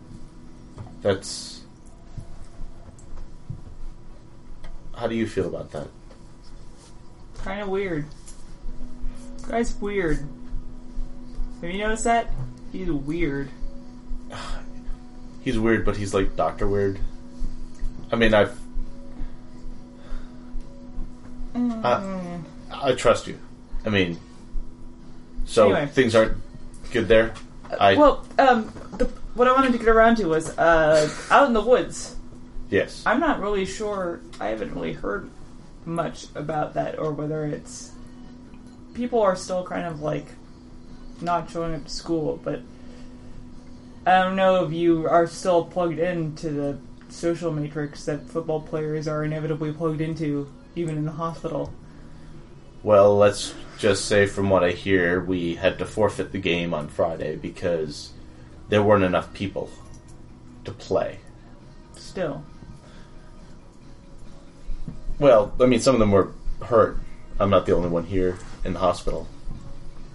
that's. 1.01 1.61
How 4.95 5.07
do 5.07 5.15
you 5.15 5.27
feel 5.27 5.47
about 5.47 5.71
that? 5.71 5.87
Kind 7.43 7.61
of 7.61 7.69
weird. 7.69 8.05
Guy's 9.47 9.75
weird. 9.75 10.27
Have 11.61 11.69
you 11.71 11.79
noticed 11.79 12.03
that? 12.05 12.31
He's 12.71 12.89
weird. 12.91 13.49
He's 15.41 15.57
weird, 15.57 15.85
but 15.85 15.97
he's 15.97 16.13
like 16.13 16.35
Doctor 16.35 16.67
Weird. 16.67 16.99
I 18.11 18.15
mean, 18.15 18.33
I've. 18.33 18.57
I, 21.55 22.39
I 22.71 22.93
trust 22.93 23.27
you. 23.27 23.37
I 23.85 23.89
mean, 23.89 24.19
so 25.45 25.65
Anyway. 25.65 25.87
things 25.87 26.15
aren't 26.15 26.37
good 26.91 27.07
there. 27.07 27.33
I 27.79 27.95
Well, 27.95 28.25
um, 28.37 28.71
the, 28.97 29.05
what 29.33 29.47
I 29.47 29.53
wanted 29.53 29.71
to 29.73 29.77
get 29.77 29.87
around 29.87 30.17
to 30.17 30.25
was 30.27 30.57
uh, 30.57 31.09
out 31.29 31.47
in 31.47 31.53
the 31.53 31.61
woods. 31.61 32.15
yes. 32.69 33.03
I'm 33.05 33.19
not 33.19 33.39
really 33.41 33.65
sure. 33.65 34.21
I 34.39 34.47
haven't 34.47 34.73
really 34.73 34.93
heard 34.93 35.29
much 35.85 36.27
about 36.35 36.73
that, 36.75 36.99
or 36.99 37.11
whether 37.11 37.45
it's 37.45 37.91
people 38.93 39.21
are 39.21 39.35
still 39.35 39.63
kind 39.65 39.87
of 39.87 40.01
like 40.01 40.27
not 41.21 41.49
showing 41.49 41.73
up 41.75 41.83
to 41.85 41.89
school. 41.89 42.39
But 42.43 42.61
I 44.05 44.23
don't 44.23 44.35
know 44.35 44.65
if 44.65 44.73
you 44.73 45.07
are 45.07 45.27
still 45.27 45.65
plugged 45.65 45.99
into 45.99 46.49
the 46.49 46.79
social 47.09 47.51
matrix 47.51 48.05
that 48.05 48.27
football 48.27 48.61
players 48.61 49.07
are 49.07 49.23
inevitably 49.23 49.71
plugged 49.71 50.01
into, 50.01 50.51
even 50.75 50.97
in 50.97 51.05
the 51.05 51.11
hospital. 51.11 51.71
Well, 52.81 53.15
let's 53.15 53.53
just 53.77 54.05
say 54.05 54.25
from 54.25 54.49
what 54.49 54.63
I 54.63 54.71
hear, 54.71 55.23
we 55.23 55.55
had 55.55 55.77
to 55.79 55.85
forfeit 55.85 56.31
the 56.31 56.39
game 56.39 56.73
on 56.73 56.87
Friday 56.87 57.35
because 57.35 58.11
there 58.69 58.81
weren't 58.81 59.03
enough 59.03 59.33
people 59.33 59.69
to 60.65 60.71
play. 60.71 61.19
Still, 61.95 62.43
Well, 65.19 65.53
I 65.59 65.67
mean, 65.67 65.79
some 65.79 65.93
of 65.93 65.99
them 65.99 66.11
were 66.11 66.31
hurt. 66.63 66.97
I'm 67.39 67.51
not 67.51 67.67
the 67.67 67.75
only 67.75 67.89
one 67.89 68.05
here 68.05 68.39
in 68.65 68.73
the 68.73 68.79
hospital. 68.79 69.27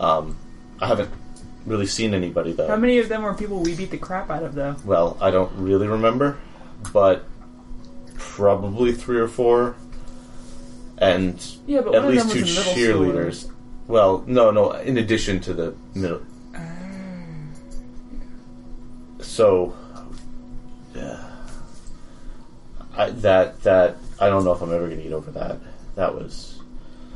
Um, 0.01 0.37
I 0.81 0.89
haven't 0.89 1.11
really 1.67 1.87
seen 1.87 2.15
anybody 2.15 2.53
though. 2.53 2.69
how 2.69 2.77
many 2.77 2.99
of 2.99 3.09
them 3.09 3.23
were 3.23 3.35
people 3.35 3.61
we 3.61 3.75
beat 3.75 3.91
the 3.91 3.99
crap 3.99 4.31
out 4.31 4.43
of, 4.43 4.55
though? 4.55 4.77
Well, 4.85 5.17
I 5.21 5.31
don't 5.31 5.53
really 5.57 5.89
remember, 5.89 6.39
but 6.93 7.25
probably 8.15 8.93
three 8.93 9.19
or 9.19 9.29
four, 9.29 9.77
and 10.99 11.45
Yeah, 11.67 11.81
but 11.83 11.95
at 11.95 12.07
least 12.07 12.31
two 12.31 12.43
was 12.43 12.57
a 12.57 12.61
middle 12.61 12.75
cheerleaders. 12.75 13.51
Well, 13.87 14.25
no, 14.27 14.51
no. 14.51 14.73
In 14.73 14.99
addition 14.99 15.41
to 15.41 15.55
the 15.55 15.75
middle, 15.95 16.23
ah. 16.55 16.61
so 19.21 19.77
yeah, 20.95 21.31
I, 22.97 23.11
that 23.11 23.63
that 23.63 23.97
I 24.19 24.29
don't 24.29 24.45
know 24.45 24.53
if 24.53 24.63
I'm 24.63 24.73
ever 24.73 24.87
going 24.87 24.99
to 24.99 25.03
get 25.03 25.13
over 25.13 25.31
that. 25.33 25.59
That 25.97 26.15
was 26.15 26.57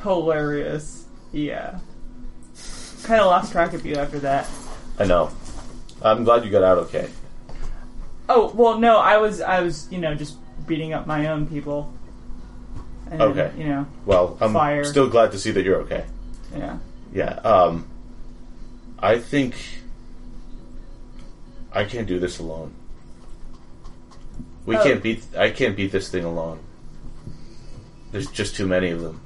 Hilarious. 0.03 1.05
Yeah. 1.33 1.79
Kind 3.05 3.21
of 3.21 3.27
lost 3.27 3.53
track 3.53 3.73
of 3.73 3.85
you 3.85 3.97
after 3.97 4.19
that. 4.21 4.49
I 4.99 5.05
know. 5.05 5.31
I'm 6.03 6.25
glad 6.25 6.45
you 6.45 6.51
got 6.51 6.63
out 6.63 6.79
okay. 6.79 7.09
Oh 8.29 8.53
well, 8.55 8.79
no, 8.79 8.99
I 8.99 9.17
was 9.19 9.41
I 9.41 9.61
was 9.61 9.89
you 9.91 9.99
know 9.99 10.15
just 10.15 10.37
beating 10.67 10.93
up 10.93 11.07
my 11.07 11.27
own 11.29 11.47
people. 11.47 11.93
And, 13.11 13.21
Okay. 13.23 13.51
You 13.59 13.65
know, 13.65 13.87
Well, 14.07 14.39
I'm 14.41 14.53
Fire. 14.53 14.85
still 14.85 15.09
glad 15.09 15.33
to 15.33 15.39
see 15.39 15.51
that 15.51 15.65
you're 15.65 15.79
okay. 15.81 16.05
yeah. 16.57 16.79
Yeah. 17.13 17.33
Um, 17.43 17.87
I 19.01 19.19
think 19.19 19.55
I 21.73 21.85
can't 21.85 22.07
do 22.07 22.19
this 22.21 22.39
alone. 22.39 22.73
We 24.67 24.77
Oh. 24.77 24.83
can't 24.83 25.03
beat. 25.03 25.25
I 25.37 25.51
can't 25.51 25.75
beat 25.77 25.91
this 25.91 26.09
thing 26.09 26.25
alone. 26.25 26.61
There's 28.13 28.29
just 28.31 28.55
too 28.55 28.67
many 28.69 28.91
of 28.91 29.01
them. 29.01 29.21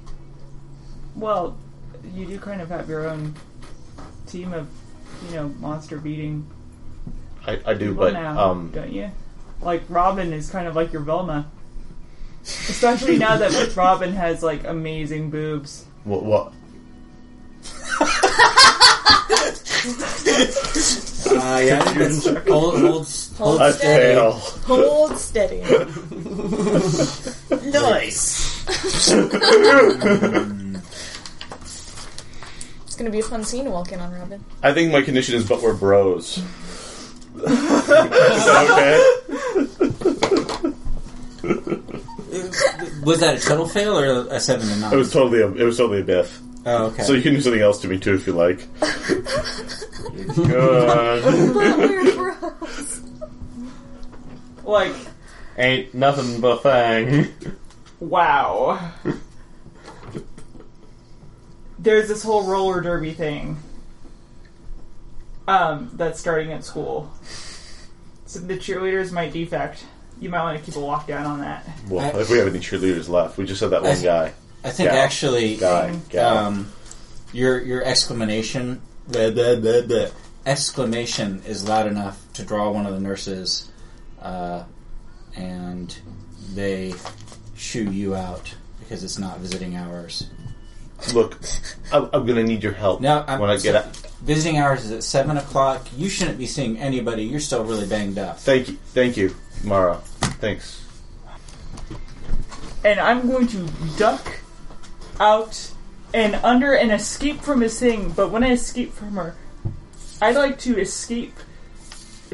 Well, 1.14 1.56
you 2.14 2.24
do 2.26 2.38
kind 2.38 2.60
of 2.62 2.68
have 2.70 2.88
your 2.88 3.06
own 3.08 3.34
team 4.26 4.52
of 4.52 4.68
you 5.28 5.36
know 5.36 5.48
monster 5.60 5.98
beating 5.98 6.46
I, 7.46 7.60
I 7.66 7.74
do, 7.74 7.94
but 7.94 8.14
now, 8.14 8.50
um, 8.50 8.70
don't 8.72 8.92
you? 8.92 9.10
Like 9.60 9.82
Robin 9.88 10.32
is 10.32 10.50
kind 10.50 10.66
of 10.66 10.74
like 10.74 10.92
your 10.92 11.02
Velma. 11.02 11.50
Especially 12.42 13.18
now 13.18 13.36
that 13.36 13.72
Robin 13.76 14.12
has 14.14 14.42
like 14.42 14.64
amazing 14.64 15.30
boobs. 15.30 15.84
what? 16.04 16.22
what 16.22 16.52
Uh, 21.26 21.60
yeah, 21.64 21.80
I 21.80 21.84
think 21.84 21.98
that's 21.98 22.26
hold, 22.48 22.80
hold, 22.80 23.06
hold 23.36 23.60
I 23.60 23.70
steady. 23.72 24.14
fail. 24.14 24.32
Hold 24.32 25.18
steady. 25.18 25.60
Nice. 27.70 28.64
It's 32.94 33.00
gonna 33.00 33.10
be 33.10 33.18
a 33.18 33.24
fun 33.24 33.42
scene 33.42 33.64
to 33.64 33.72
walk 33.72 33.90
in 33.90 33.98
on, 33.98 34.12
Robin. 34.12 34.44
I 34.62 34.72
think 34.72 34.92
my 34.92 35.02
condition 35.02 35.34
is, 35.34 35.48
but 35.48 35.60
we're 35.60 35.74
bros. 35.74 36.38
Is 36.38 36.44
that 37.34 38.68
okay? 38.70 39.02
Was 43.02 43.18
that 43.18 43.38
a 43.38 43.40
total 43.40 43.66
fail 43.66 43.98
or 43.98 44.28
a 44.28 44.38
seven 44.38 44.68
to 44.68 44.76
nine? 44.76 44.92
It 44.92 44.96
was 44.96 45.12
totally. 45.12 45.40
A, 45.42 45.48
it 45.54 45.64
was 45.64 45.76
totally 45.76 46.02
a 46.02 46.04
biff. 46.04 46.40
oh, 46.66 46.84
okay. 46.84 47.02
So 47.02 47.14
you 47.14 47.22
can 47.22 47.34
do 47.34 47.40
something 47.40 47.60
else 47.60 47.80
to 47.80 47.88
me 47.88 47.98
too 47.98 48.14
if 48.14 48.28
you 48.28 48.32
like. 48.32 48.64
Good. 50.36 51.24
We're 51.52 52.14
bros. 52.14 53.00
Like 54.62 54.94
Ain't 55.58 55.94
nothing 55.94 56.40
but 56.40 56.64
a 56.64 57.02
thing. 57.02 57.34
Wow. 57.98 58.92
There's 61.84 62.08
this 62.08 62.22
whole 62.22 62.44
roller 62.44 62.80
derby 62.80 63.12
thing 63.12 63.58
um, 65.46 65.90
that's 65.92 66.18
starting 66.18 66.50
at 66.50 66.64
school. 66.64 67.12
So 68.26 68.40
the 68.40 68.56
cheerleaders 68.56 69.12
might 69.12 69.32
defect. 69.32 69.84
You 70.18 70.30
might 70.30 70.42
want 70.42 70.58
to 70.58 70.64
keep 70.64 70.76
a 70.76 70.78
lockdown 70.78 71.26
on 71.26 71.40
that. 71.40 71.68
Well, 71.88 72.18
if 72.18 72.30
we 72.30 72.38
have 72.38 72.48
any 72.48 72.58
cheerleaders 72.58 73.08
left, 73.08 73.36
we 73.36 73.44
just 73.44 73.60
had 73.60 73.70
that 73.70 73.82
one 73.82 73.96
I- 73.98 74.02
guy. 74.02 74.32
I 74.64 74.70
think 74.70 74.90
Gal. 74.90 74.98
actually, 75.04 75.56
Guy. 75.56 75.94
Gal. 76.08 76.38
um, 76.38 76.72
your 77.34 77.60
your 77.60 77.84
exclamation 77.84 78.80
blah, 79.06 79.30
blah, 79.30 79.56
blah, 79.56 79.82
blah, 79.82 80.06
exclamation 80.46 81.42
is 81.46 81.68
loud 81.68 81.86
enough 81.86 82.24
to 82.32 82.44
draw 82.44 82.70
one 82.70 82.86
of 82.86 82.94
the 82.94 83.00
nurses, 83.00 83.70
uh, 84.22 84.64
and 85.36 85.94
they 86.54 86.94
shoo 87.54 87.90
you 87.90 88.14
out 88.14 88.54
because 88.80 89.04
it's 89.04 89.18
not 89.18 89.38
visiting 89.38 89.76
hours. 89.76 90.30
Look, 91.12 91.38
I'm, 91.92 92.08
I'm 92.12 92.24
going 92.24 92.36
to 92.36 92.44
need 92.44 92.62
your 92.62 92.72
help 92.72 93.00
Now, 93.00 93.24
I'm, 93.28 93.38
when 93.40 93.50
I 93.50 93.54
get 93.56 93.72
so 93.72 93.76
out. 93.76 93.96
visiting 94.22 94.58
hours 94.58 94.84
is 94.84 94.92
at 94.92 95.02
seven 95.02 95.36
o'clock. 95.36 95.86
You 95.96 96.08
shouldn't 96.08 96.38
be 96.38 96.46
seeing 96.46 96.78
anybody. 96.78 97.24
You're 97.24 97.40
still 97.40 97.64
really 97.64 97.86
banged 97.86 98.18
up. 98.18 98.38
Thank 98.38 98.68
you, 98.68 98.74
thank 98.86 99.16
you, 99.16 99.34
Mara. 99.62 99.96
Thanks. 100.40 100.82
And 102.84 103.00
I'm 103.00 103.28
going 103.28 103.46
to 103.48 103.68
duck 103.98 104.40
out 105.20 105.70
and 106.12 106.34
under 106.36 106.74
and 106.74 106.92
escape 106.92 107.40
from 107.40 107.60
this 107.60 107.78
thing. 107.78 108.10
But 108.10 108.30
when 108.30 108.44
I 108.44 108.50
escape 108.52 108.92
from 108.92 109.12
her, 109.14 109.34
I'd 110.22 110.36
like 110.36 110.58
to 110.60 110.78
escape 110.78 111.34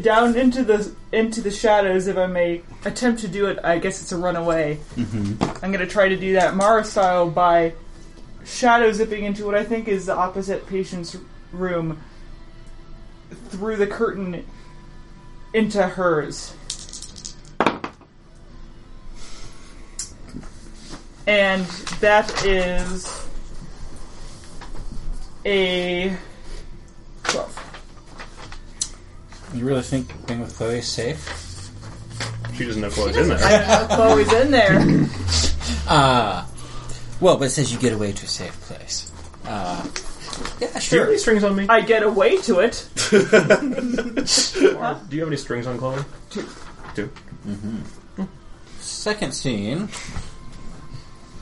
down 0.01 0.37
into 0.37 0.63
the 0.65 0.95
into 1.13 1.41
the 1.41 1.51
shadows. 1.51 2.07
If 2.07 2.17
I 2.17 2.27
may 2.27 2.63
attempt 2.85 3.21
to 3.23 3.29
do 3.29 3.47
it, 3.47 3.59
I 3.63 3.79
guess 3.79 4.01
it's 4.03 4.13
a 4.13 4.17
runaway. 4.17 4.79
Mm-hmm. 4.97 5.65
I'm 5.65 5.73
going 5.73 5.85
to 5.85 5.93
try 5.93 6.09
to 6.09 6.17
do 6.17 6.35
that 6.35 6.55
Mara 6.57 6.85
style 6.85 7.29
by 7.31 7.75
shadow 8.51 8.93
zipping 8.93 9.25
into 9.25 9.45
what 9.47 9.55
I 9.55 9.65
think 9.65 9.89
is 9.89 10.07
the 10.07 10.15
opposite 10.15 10.67
patient's 10.67 11.17
room 11.53 12.01
through 13.49 13.77
the 13.77 13.87
curtain 13.87 14.45
into 15.55 15.83
hers. 15.83 16.55
And 21.27 21.65
that 22.01 22.45
is 22.45 23.29
a 25.45 26.17
12. 27.25 27.61
You 29.55 29.65
really 29.65 29.83
think 29.83 30.27
being 30.27 30.41
with 30.41 30.57
Chloe 30.57 30.79
is 30.79 30.89
safe? 30.89 31.71
She 32.55 32.65
doesn't 32.67 32.83
know 32.83 32.91
Chloe's 32.91 33.17
in 33.17 33.29
there. 33.29 33.39
Uh, 33.41 33.97
Chloe's 33.97 34.33
in 34.33 34.51
there. 34.51 35.09
Uh, 35.89 36.45
well, 37.21 37.37
but 37.37 37.47
it 37.47 37.51
says 37.51 37.73
you 37.73 37.79
get 37.79 37.93
away 37.93 38.13
to 38.13 38.25
a 38.25 38.29
safe 38.29 38.59
place. 38.63 39.11
Uh, 39.45 39.83
yeah, 39.85 39.91
Do 40.59 40.65
you 40.67 40.69
have 40.73 40.83
sure. 40.83 41.07
any 41.09 41.19
strings 41.19 41.45
on 41.45 41.57
me? 41.57 41.67
I 41.69 41.81
get 41.81 42.03
away 42.03 42.37
to 42.43 42.61
it. 42.61 42.89
Do 43.11 43.17
you 45.17 45.21
have 45.21 45.29
any 45.29 45.37
strings 45.37 45.67
on 45.67 45.79
Chloe? 45.79 46.03
Two. 46.31 46.47
Two. 46.95 47.11
Second 48.79 49.33
scene. 49.33 49.89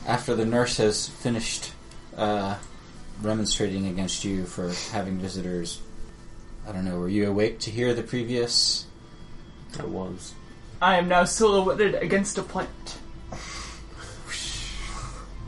After 0.07 0.35
the 0.35 0.47
nurse 0.47 0.79
has 0.79 1.07
finished 1.09 1.72
uh, 2.16 2.57
remonstrating 3.20 3.87
against 3.89 4.24
you 4.24 4.47
for 4.47 4.72
having 4.91 5.18
visitors, 5.18 5.83
I 6.66 6.72
don't 6.72 6.85
know, 6.87 6.99
were 6.99 7.09
you 7.11 7.29
awake 7.29 7.59
to 7.61 7.70
hear 7.70 7.93
the 7.93 8.03
previous? 8.03 8.87
I 9.79 9.85
was. 9.85 10.33
I 10.81 10.97
am 10.97 11.09
now 11.09 11.24
silhouetted 11.24 11.95
against 11.97 12.39
a 12.39 12.43
plant. 12.43 12.99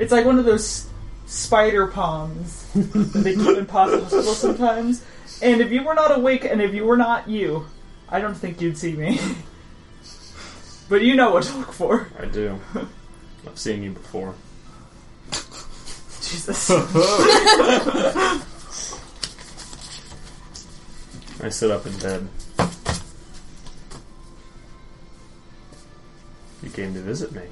It's 0.01 0.11
like 0.11 0.25
one 0.25 0.39
of 0.39 0.47
those 0.47 0.89
spider 1.27 1.87
palms 1.87 2.67
that 2.73 3.23
they 3.23 3.37
keep 3.37 3.59
in 3.59 3.67
hospitals 3.67 4.39
sometimes. 4.41 5.05
And 5.43 5.61
if 5.61 5.71
you 5.71 5.85
were 5.85 5.95
not 5.95 6.17
awake 6.17 6.47
and 6.47 6.63
if 6.63 6.73
you 6.73 6.87
were 6.87 6.97
not 6.97 7.29
you, 7.29 7.67
I 8.09 8.19
don't 8.19 8.35
think 8.35 8.63
you'd 8.63 8.79
see 8.79 8.95
me. 8.95 9.21
but 10.89 11.03
you 11.03 11.17
know 11.17 11.33
what 11.33 11.43
to 11.45 11.59
look 11.59 11.73
for. 11.73 12.09
I 12.19 12.25
do. 12.25 12.59
I've 13.47 13.59
seen 13.59 13.83
you 13.83 13.91
before. 13.91 14.35
Jesus. 16.23 16.71
I 21.43 21.49
sit 21.51 21.71
up 21.71 21.85
in 21.87 21.99
bed. 21.99 22.27
You 26.63 26.71
came 26.71 26.95
to 26.95 27.01
visit 27.01 27.33
me. 27.33 27.43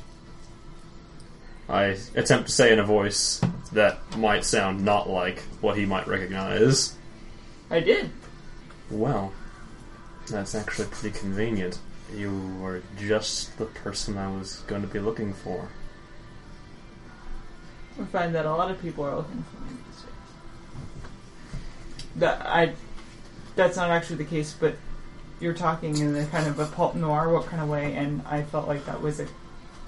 I 1.69 1.97
attempt 2.15 2.47
to 2.47 2.53
say 2.53 2.73
in 2.73 2.79
a 2.79 2.85
voice 2.85 3.41
that 3.73 3.99
might 4.17 4.45
sound 4.45 4.85
not 4.85 5.09
like 5.09 5.41
what 5.61 5.77
he 5.77 5.85
might 5.85 6.07
recognize. 6.07 6.97
I 7.71 7.81
did. 7.81 8.11
Well, 8.91 9.33
that's 10.29 10.55
actually 10.55 10.89
pretty 10.89 11.19
convenient. 11.19 11.79
You 12.15 12.57
were 12.61 12.83
just 12.99 13.59
the 13.59 13.67
person 13.67 14.17
I 14.17 14.35
was 14.35 14.61
going 14.67 14.81
to 14.81 14.89
be 14.89 14.99
looking 14.99 15.35
for. 15.35 15.69
I 18.01 18.05
find 18.07 18.35
that 18.35 18.47
a 18.47 18.51
lot 18.51 18.71
of 18.71 18.81
people 18.81 19.05
are 19.05 19.17
looking 19.17 19.45
for 19.53 19.61
me 19.63 19.71
these 19.91 20.03
days. 20.03 20.13
That 22.17 22.47
I, 22.47 22.73
that's 23.57 23.77
not 23.77 23.91
actually 23.91 24.17
the 24.17 24.25
case, 24.25 24.55
but 24.59 24.77
you're 25.41 25.55
talking 25.55 25.99
in 25.99 26.17
a 26.17 26.25
kind 26.27 26.47
of 26.47 26.59
a 26.59 26.67
pulp 26.67 26.95
noir 26.95 27.29
what 27.29 27.47
kind 27.47 27.63
of 27.63 27.69
way, 27.69 27.95
and 27.95 28.23
I 28.27 28.43
felt 28.43 28.67
like 28.67 28.87
that 28.87 29.03
was 29.03 29.21
a 29.21 29.27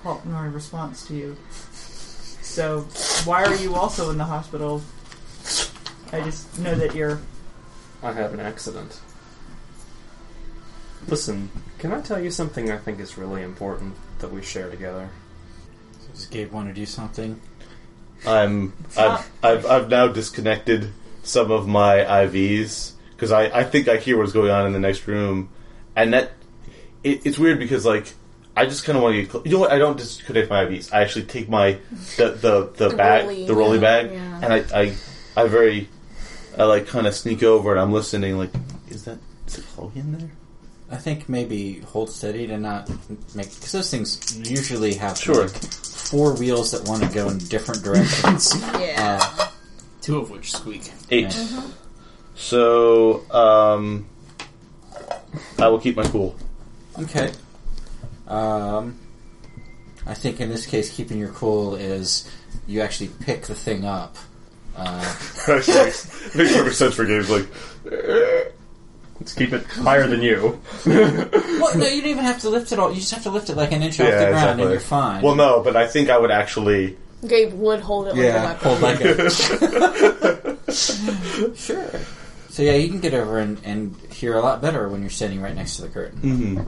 pulp 0.02 0.24
noir 0.26 0.48
response 0.50 1.06
to 1.06 1.14
you. 1.14 1.36
So 2.50 2.80
why 3.26 3.44
are 3.44 3.54
you 3.54 3.76
also 3.76 4.10
in 4.10 4.18
the 4.18 4.24
hospital? 4.24 4.82
I 6.12 6.20
just 6.22 6.58
know 6.58 6.74
that 6.74 6.96
you're. 6.96 7.20
I 8.02 8.12
have 8.12 8.34
an 8.34 8.40
accident. 8.40 9.00
Listen, 11.06 11.48
can 11.78 11.92
I 11.92 12.00
tell 12.00 12.20
you 12.20 12.32
something 12.32 12.68
I 12.68 12.76
think 12.76 12.98
is 12.98 13.16
really 13.16 13.42
important 13.42 13.94
that 14.18 14.32
we 14.32 14.42
share 14.42 14.68
together? 14.68 15.10
Does 16.12 16.26
Gabe 16.26 16.50
want 16.50 16.66
to 16.66 16.74
do 16.74 16.86
something? 16.86 17.40
I'm 18.26 18.72
I've, 18.98 19.30
I've 19.44 19.66
I've 19.66 19.88
now 19.88 20.08
disconnected 20.08 20.90
some 21.22 21.52
of 21.52 21.68
my 21.68 21.98
IVs 21.98 22.94
because 23.12 23.30
I, 23.30 23.44
I 23.44 23.62
think 23.62 23.86
I 23.86 23.98
hear 23.98 24.18
what's 24.18 24.32
going 24.32 24.50
on 24.50 24.66
in 24.66 24.72
the 24.72 24.80
next 24.80 25.06
room, 25.06 25.50
and 25.94 26.12
that 26.14 26.32
it, 27.04 27.24
it's 27.24 27.38
weird 27.38 27.60
because 27.60 27.86
like 27.86 28.12
I 28.56 28.66
just 28.66 28.84
kind 28.84 28.96
of 28.96 29.02
want 29.02 29.14
to 29.16 29.22
get 29.22 29.30
cl- 29.32 29.44
you 29.46 29.52
know 29.52 29.58
what 29.60 29.72
I 29.72 29.78
don't 29.78 29.96
disconnect 29.96 30.50
my 30.50 30.64
IVs 30.64 30.92
I 30.92 31.02
actually 31.02 31.24
take 31.26 31.48
my 31.48 31.78
the 32.16 32.30
the, 32.32 32.70
the, 32.76 32.88
The 32.90 32.96
bag 32.96 33.24
rolly, 33.26 33.46
the 33.46 33.54
rolly 33.54 33.78
yeah, 33.78 33.80
bag 34.02 34.10
yeah. 34.12 34.40
and 34.42 34.52
I 34.52 34.80
I 34.80 34.94
I 35.36 35.48
very 35.48 35.88
I 36.58 36.64
like 36.64 36.86
kind 36.88 37.06
of 37.06 37.14
sneak 37.14 37.42
over 37.42 37.70
and 37.72 37.80
I'm 37.80 37.92
listening 37.92 38.36
like 38.36 38.50
is 38.88 39.04
that 39.04 39.18
is 39.46 39.58
it 39.58 39.64
Chloe 39.74 39.92
in 39.94 40.12
there 40.18 40.30
I 40.90 40.96
think 40.96 41.28
maybe 41.28 41.78
hold 41.80 42.10
steady 42.10 42.48
to 42.48 42.58
not 42.58 42.88
make 43.36 43.48
because 43.54 43.70
those 43.72 43.90
things 43.90 44.36
usually 44.50 44.94
have 44.94 45.16
Sure. 45.16 45.42
like 45.46 45.50
four 45.72 46.34
wheels 46.34 46.72
that 46.72 46.88
want 46.88 47.04
to 47.04 47.08
go 47.10 47.28
in 47.28 47.38
different 47.38 47.84
directions. 47.84 48.52
Yeah. 48.80 49.20
uh, 49.38 49.48
Two 50.02 50.18
of 50.18 50.30
which 50.30 50.50
squeak. 50.52 50.90
eight 51.10 51.32
so 52.34 53.22
um 53.30 54.06
I 55.58 55.68
will 55.68 55.78
keep 55.78 55.96
my 55.96 56.04
cool 56.04 56.34
okay. 56.98 57.32
Um, 58.30 58.98
I 60.06 60.14
think 60.14 60.40
in 60.40 60.48
this 60.48 60.66
case, 60.66 60.94
keeping 60.94 61.18
your 61.18 61.30
cool 61.30 61.74
is 61.74 62.30
you 62.66 62.80
actually 62.80 63.10
pick 63.20 63.42
the 63.42 63.54
thing 63.54 63.84
up. 63.84 64.16
Uh, 64.76 65.04
actually 65.48 65.74
makes, 65.74 66.34
makes 66.36 66.52
perfect 66.56 66.76
sense 66.76 66.94
for 66.94 67.04
games 67.04 67.28
like 67.28 67.46
Let's 69.20 69.34
keep 69.34 69.52
it 69.52 69.64
higher 69.66 70.06
than 70.06 70.22
you. 70.22 70.58
well, 70.86 71.76
no, 71.76 71.86
you 71.86 72.00
don't 72.00 72.10
even 72.10 72.24
have 72.24 72.40
to 72.40 72.48
lift 72.48 72.72
it 72.72 72.78
all. 72.78 72.88
You 72.90 73.00
just 73.00 73.12
have 73.12 73.24
to 73.24 73.30
lift 73.30 73.50
it 73.50 73.56
like 73.56 73.70
an 73.72 73.82
inch 73.82 74.00
off 74.00 74.06
the 74.06 74.12
Yeah, 74.12 74.18
ground, 74.30 74.34
exactly. 74.34 74.62
and 74.62 74.70
you're 74.70 74.80
fine. 74.80 75.22
Well, 75.22 75.34
no, 75.34 75.60
but 75.62 75.76
I 75.76 75.86
think 75.86 76.08
I 76.08 76.16
would 76.16 76.30
actually. 76.30 76.96
Gabe 77.26 77.52
would 77.52 77.80
hold 77.80 78.06
it 78.06 78.14
like 78.14 78.20
a 78.20 78.24
yeah, 78.24 78.44
weapon. 78.44 78.68
hold 78.68 78.80
like 78.80 79.00
a 79.02 79.30
sure. 81.54 81.90
So 82.48 82.62
yeah, 82.62 82.72
you 82.72 82.88
can 82.88 83.00
get 83.00 83.12
over 83.12 83.38
and, 83.38 83.60
and 83.62 83.94
hear 84.10 84.34
a 84.36 84.40
lot 84.40 84.62
better 84.62 84.88
when 84.88 85.02
you're 85.02 85.10
standing 85.10 85.42
right 85.42 85.54
next 85.54 85.76
to 85.76 85.82
the 85.82 85.88
curtain. 85.88 86.18
Mm-hmm. 86.20 86.62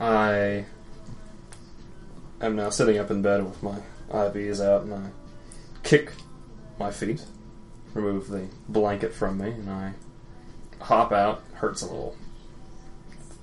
I 0.00 0.64
am 2.40 2.56
now 2.56 2.70
sitting 2.70 2.98
up 2.98 3.10
in 3.10 3.22
bed 3.22 3.44
with 3.44 3.62
my 3.62 3.78
IVs 4.10 4.64
out, 4.64 4.82
and 4.82 4.94
I 4.94 5.10
kick 5.82 6.12
my 6.78 6.90
feet, 6.90 7.24
remove 7.94 8.28
the 8.28 8.48
blanket 8.68 9.14
from 9.14 9.38
me, 9.38 9.50
and 9.50 9.70
I 9.70 9.92
hop 10.80 11.12
out. 11.12 11.42
Hurts 11.54 11.82
a 11.82 11.86
little. 11.86 12.16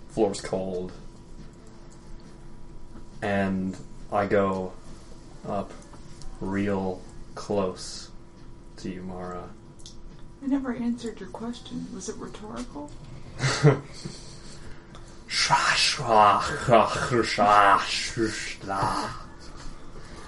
Floor's 0.09 0.41
cold. 0.41 0.91
And 3.21 3.77
I 4.11 4.25
go 4.25 4.73
up 5.47 5.71
real 6.41 7.01
close 7.35 8.09
to 8.77 8.89
you, 8.89 9.03
Mara. 9.03 9.49
I 10.43 10.47
never 10.47 10.73
answered 10.73 11.19
your 11.19 11.29
question. 11.29 11.87
Was 11.93 12.09
it 12.09 12.17
rhetorical? 12.17 12.91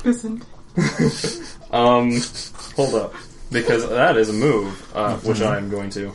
Isn't. 0.06 0.44
Um, 1.72 2.22
hold 2.76 2.96
up, 2.96 3.14
because 3.52 3.88
that 3.90 4.16
is 4.16 4.30
a 4.30 4.34
move 4.34 4.96
uh, 4.96 5.18
which 5.18 5.42
I 5.42 5.58
am 5.58 5.70
going 5.70 5.90
to 5.92 6.14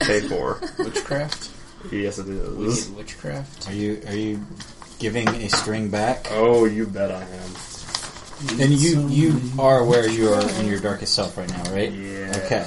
pay 0.00 0.20
for. 0.20 0.60
Witchcraft. 0.78 1.50
yes, 1.92 2.18
it 2.18 2.26
We 2.26 2.66
is. 2.66 2.88
witchcraft. 2.90 3.68
Are 3.68 3.74
you 3.74 4.00
are 4.06 4.14
you 4.14 4.46
giving 4.98 5.28
a 5.28 5.48
string 5.50 5.90
back? 5.90 6.28
Oh, 6.30 6.64
you 6.64 6.86
bet 6.86 7.10
I 7.12 7.22
am. 7.22 8.60
And 8.60 8.70
you 8.72 9.06
you 9.08 9.40
are 9.58 9.84
where 9.84 10.08
you 10.08 10.30
are 10.32 10.48
in 10.60 10.66
your 10.66 10.80
darkest 10.80 11.14
self 11.14 11.36
right 11.36 11.48
now, 11.50 11.72
right? 11.72 11.92
Yeah. 11.92 12.32
Okay. 12.46 12.66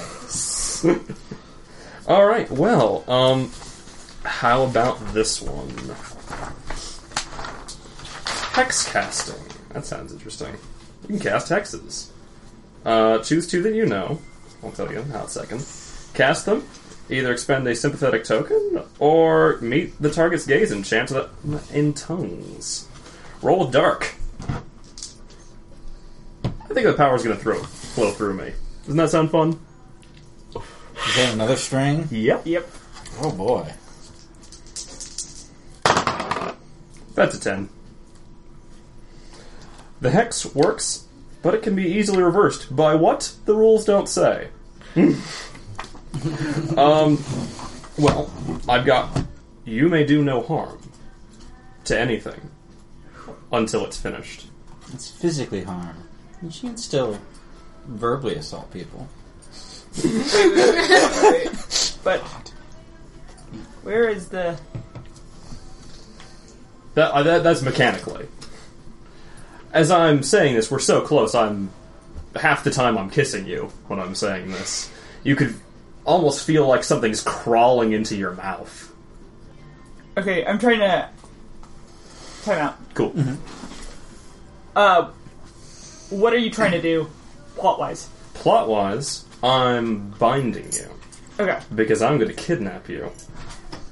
All 2.06 2.26
right. 2.26 2.50
Well, 2.50 3.04
um, 3.08 3.50
how 4.24 4.64
about 4.64 4.98
this 5.12 5.40
one? 5.42 5.68
Hex 8.52 8.90
casting. 8.90 9.42
That 9.70 9.86
sounds 9.86 10.12
interesting. 10.12 10.54
You 11.02 11.08
can 11.08 11.18
cast 11.18 11.50
hexes. 11.50 12.10
Uh, 12.84 13.18
choose 13.18 13.46
two 13.46 13.62
that 13.62 13.74
you 13.74 13.86
know. 13.86 14.20
I'll 14.62 14.72
tell 14.72 14.90
you 14.90 15.00
in 15.00 15.10
a 15.10 15.18
hot 15.18 15.30
second. 15.30 15.66
Cast 16.14 16.46
them. 16.46 16.66
Either 17.10 17.32
expend 17.32 17.66
a 17.66 17.74
sympathetic 17.74 18.24
token 18.24 18.82
or 18.98 19.58
meet 19.60 20.00
the 20.00 20.10
target's 20.10 20.46
gaze 20.46 20.70
and 20.70 20.84
chant 20.84 21.08
them 21.10 21.60
in 21.72 21.92
tongues. 21.92 22.88
Roll 23.42 23.66
dark. 23.66 24.14
I 26.44 26.74
think 26.74 26.86
the 26.86 26.94
power's 26.94 27.22
going 27.24 27.36
to 27.36 27.42
throw 27.42 27.62
flow 27.62 28.12
through 28.12 28.34
me. 28.34 28.52
Doesn't 28.82 28.96
that 28.96 29.10
sound 29.10 29.30
fun? 29.30 29.58
Is 30.54 31.16
that 31.16 31.34
another 31.34 31.56
string? 31.56 32.08
Yep. 32.10 32.46
Yep. 32.46 32.70
Oh 33.20 33.32
boy. 33.32 33.72
That's 37.14 37.36
a 37.36 37.40
10. 37.40 37.68
The 40.00 40.10
hex 40.10 40.46
works 40.54 41.06
but 41.42 41.54
it 41.54 41.62
can 41.62 41.74
be 41.74 41.84
easily 41.84 42.22
reversed 42.22 42.74
by 42.74 42.94
what 42.94 43.34
the 43.44 43.54
rules 43.54 43.84
don't 43.84 44.08
say. 44.08 44.48
um, 46.76 47.18
well, 47.98 48.30
I've 48.68 48.86
got 48.86 49.24
you 49.64 49.88
may 49.88 50.06
do 50.06 50.22
no 50.22 50.40
harm 50.42 50.78
to 51.84 51.98
anything 51.98 52.50
until 53.52 53.84
it's 53.84 53.98
finished. 53.98 54.46
It's 54.92 55.10
physically 55.10 55.64
harm. 55.64 55.96
You 56.42 56.50
can 56.50 56.76
still 56.76 57.18
verbally 57.86 58.36
assault 58.36 58.72
people. 58.72 59.08
But 62.04 62.20
where 63.84 64.08
is 64.08 64.28
the? 64.28 64.58
That, 66.94 67.10
uh, 67.12 67.22
that 67.22 67.42
that's 67.42 67.62
mechanically. 67.62 68.26
As 69.72 69.90
I'm 69.90 70.22
saying 70.22 70.54
this, 70.56 70.70
we're 70.70 70.78
so 70.78 71.00
close. 71.00 71.34
I'm 71.34 71.70
half 72.36 72.64
the 72.64 72.70
time 72.70 72.98
I'm 72.98 73.10
kissing 73.10 73.46
you 73.46 73.70
when 73.88 73.98
I'm 73.98 74.14
saying 74.14 74.50
this. 74.50 74.90
You 75.24 75.36
could 75.36 75.54
almost 76.04 76.44
feel 76.44 76.66
like 76.66 76.84
something's 76.84 77.22
crawling 77.22 77.92
into 77.92 78.16
your 78.16 78.32
mouth. 78.32 78.92
Okay, 80.18 80.44
I'm 80.44 80.58
trying 80.58 80.80
to. 80.80 81.08
Time 82.44 82.58
out. 82.58 82.94
Cool. 82.94 83.14
Uh, 84.76 85.10
what 86.10 86.32
are 86.34 86.38
you 86.38 86.50
trying 86.50 86.72
to 86.72 86.82
do, 86.82 87.08
plot 87.56 87.78
wise? 87.78 88.08
Plot 88.34 88.68
wise, 88.68 89.24
I'm 89.42 90.10
binding 90.18 90.70
you 90.72 90.88
Okay. 91.38 91.58
because 91.74 92.02
I'm 92.02 92.18
going 92.18 92.28
to 92.28 92.34
kidnap 92.36 92.88
you. 92.88 93.10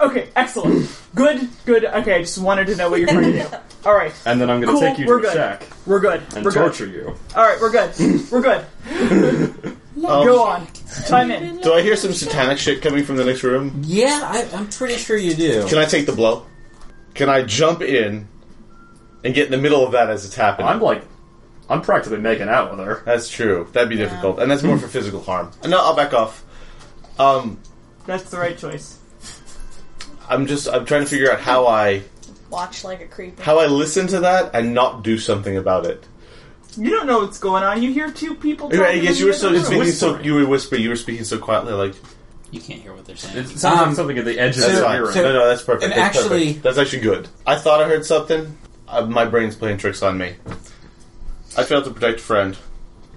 Okay. 0.00 0.28
Excellent. 0.36 0.90
good. 1.14 1.48
Good. 1.66 1.84
Okay. 1.84 2.14
I 2.14 2.18
just 2.20 2.38
wanted 2.38 2.66
to 2.68 2.76
know 2.76 2.90
what 2.90 3.00
you're 3.00 3.08
trying 3.08 3.32
to 3.32 3.42
do. 3.42 3.46
All 3.88 3.94
right. 3.94 4.12
And 4.26 4.40
then 4.40 4.50
I'm 4.50 4.60
going 4.60 4.74
to 4.74 4.80
Cool, 4.80 4.88
take 4.90 4.98
you 4.98 5.06
we're 5.06 5.20
to 5.20 5.28
a 5.28 5.30
good. 5.30 5.34
shack 5.36 5.62
We're 5.86 6.00
good. 6.00 6.22
and 6.34 6.44
we're 6.44 6.52
torture 6.52 6.86
good. 6.86 6.94
you. 6.94 7.14
All 7.36 7.42
right. 7.46 7.58
We're 7.60 7.70
good. 7.70 8.30
we're 8.30 8.42
good. 8.42 9.76
Um, 9.96 10.24
Go 10.26 10.44
on. 10.44 10.66
Time 11.08 11.30
in. 11.30 11.58
Do 11.60 11.74
I 11.74 11.82
hear 11.82 11.94
some 11.94 12.14
satanic 12.14 12.56
shit 12.58 12.80
coming 12.80 13.04
from 13.04 13.16
the 13.16 13.24
next 13.24 13.42
room? 13.42 13.82
Yeah, 13.84 14.20
I, 14.22 14.48
I'm 14.56 14.66
pretty 14.68 14.94
sure 14.94 15.14
you 15.16 15.34
do. 15.34 15.66
Can 15.68 15.76
I 15.76 15.84
take 15.84 16.06
the 16.06 16.12
blow? 16.12 16.46
Can 17.12 17.28
I 17.28 17.42
jump 17.42 17.82
in 17.82 18.26
and 19.22 19.34
get 19.34 19.44
in 19.46 19.50
the 19.50 19.58
middle 19.58 19.84
of 19.84 19.92
that 19.92 20.08
as 20.08 20.24
it's 20.24 20.34
happening? 20.34 20.68
I'm 20.68 20.80
like, 20.80 21.02
I'm 21.68 21.82
practically 21.82 22.18
making 22.18 22.48
out 22.48 22.70
with 22.70 22.80
her. 22.86 23.02
That's 23.04 23.28
true. 23.28 23.68
That'd 23.72 23.90
be 23.90 23.96
difficult, 23.96 24.38
and 24.38 24.50
that's 24.50 24.62
more 24.62 24.78
for 24.78 24.88
physical 24.88 25.20
harm. 25.22 25.50
No, 25.66 25.78
I'll 25.78 25.94
back 25.96 26.14
off. 26.14 26.44
Um, 27.18 27.60
That's 28.06 28.30
the 28.30 28.38
right 28.38 28.56
choice. 28.56 28.99
I'm 30.30 30.46
just 30.46 30.68
I'm 30.68 30.86
trying 30.86 31.02
to 31.02 31.06
figure 31.06 31.30
out 31.32 31.40
how 31.40 31.66
I 31.66 32.02
Watch 32.50 32.82
like 32.84 33.00
a 33.02 33.06
creep. 33.06 33.38
how 33.40 33.58
I 33.58 33.66
listen 33.66 34.06
to 34.08 34.20
that 34.20 34.54
and 34.54 34.72
not 34.74 35.02
do 35.04 35.18
something 35.18 35.56
about 35.56 35.84
it. 35.86 36.04
You 36.76 36.90
don't 36.90 37.06
know 37.06 37.18
what's 37.20 37.38
going 37.38 37.62
on. 37.64 37.82
You 37.82 37.92
hear 37.92 38.10
two 38.10 38.34
people. 38.34 38.68
I 38.68 38.76
Talking 38.76 39.02
guess 39.02 39.14
in 39.16 39.20
you 39.20 39.26
were 39.26 39.32
the 39.32 39.38
so 39.38 39.48
other 39.48 39.56
room. 39.58 39.64
speaking 39.66 39.84
so 39.92 40.06
whispering. 40.08 40.24
you 40.24 40.34
were 40.34 40.46
whispering. 40.46 40.82
You 40.82 40.88
were 40.90 40.96
speaking 40.96 41.24
so 41.24 41.38
quietly, 41.38 41.72
like 41.72 41.94
You 42.52 42.60
can't 42.60 42.80
hear 42.80 42.92
what 42.94 43.04
they're 43.04 43.16
saying. 43.16 43.36
It 43.38 43.48
sounds 43.48 43.64
Um, 43.80 43.86
like 43.88 43.96
something 43.96 44.18
at 44.18 44.24
the 44.24 44.38
edge 44.38 44.54
of 44.56 44.62
that's 44.62 44.74
your 44.74 44.82
fine. 44.84 44.94
hearing. 44.96 45.12
so- 45.12 45.22
no, 45.22 45.32
no, 45.32 45.48
that's 45.48 45.62
perfect. 45.62 45.84
and 45.84 45.92
that's 45.92 46.16
actually- 46.18 46.46
perfect. 46.46 46.62
that's 46.62 46.78
actually 46.78 47.00
good. 47.00 47.28
I 47.46 47.56
thought 47.56 47.80
I 47.82 47.88
heard 47.88 48.06
something. 48.06 48.56
Uh, 48.88 49.06
my 49.06 49.24
brain's 49.24 49.54
playing 49.56 49.78
tricks 49.78 50.02
on 50.02 50.16
me. 50.18 50.34
I 51.56 51.64
failed 51.64 51.84
to 51.84 51.90
protect 51.90 52.20
a 52.20 52.22
friend. 52.22 52.56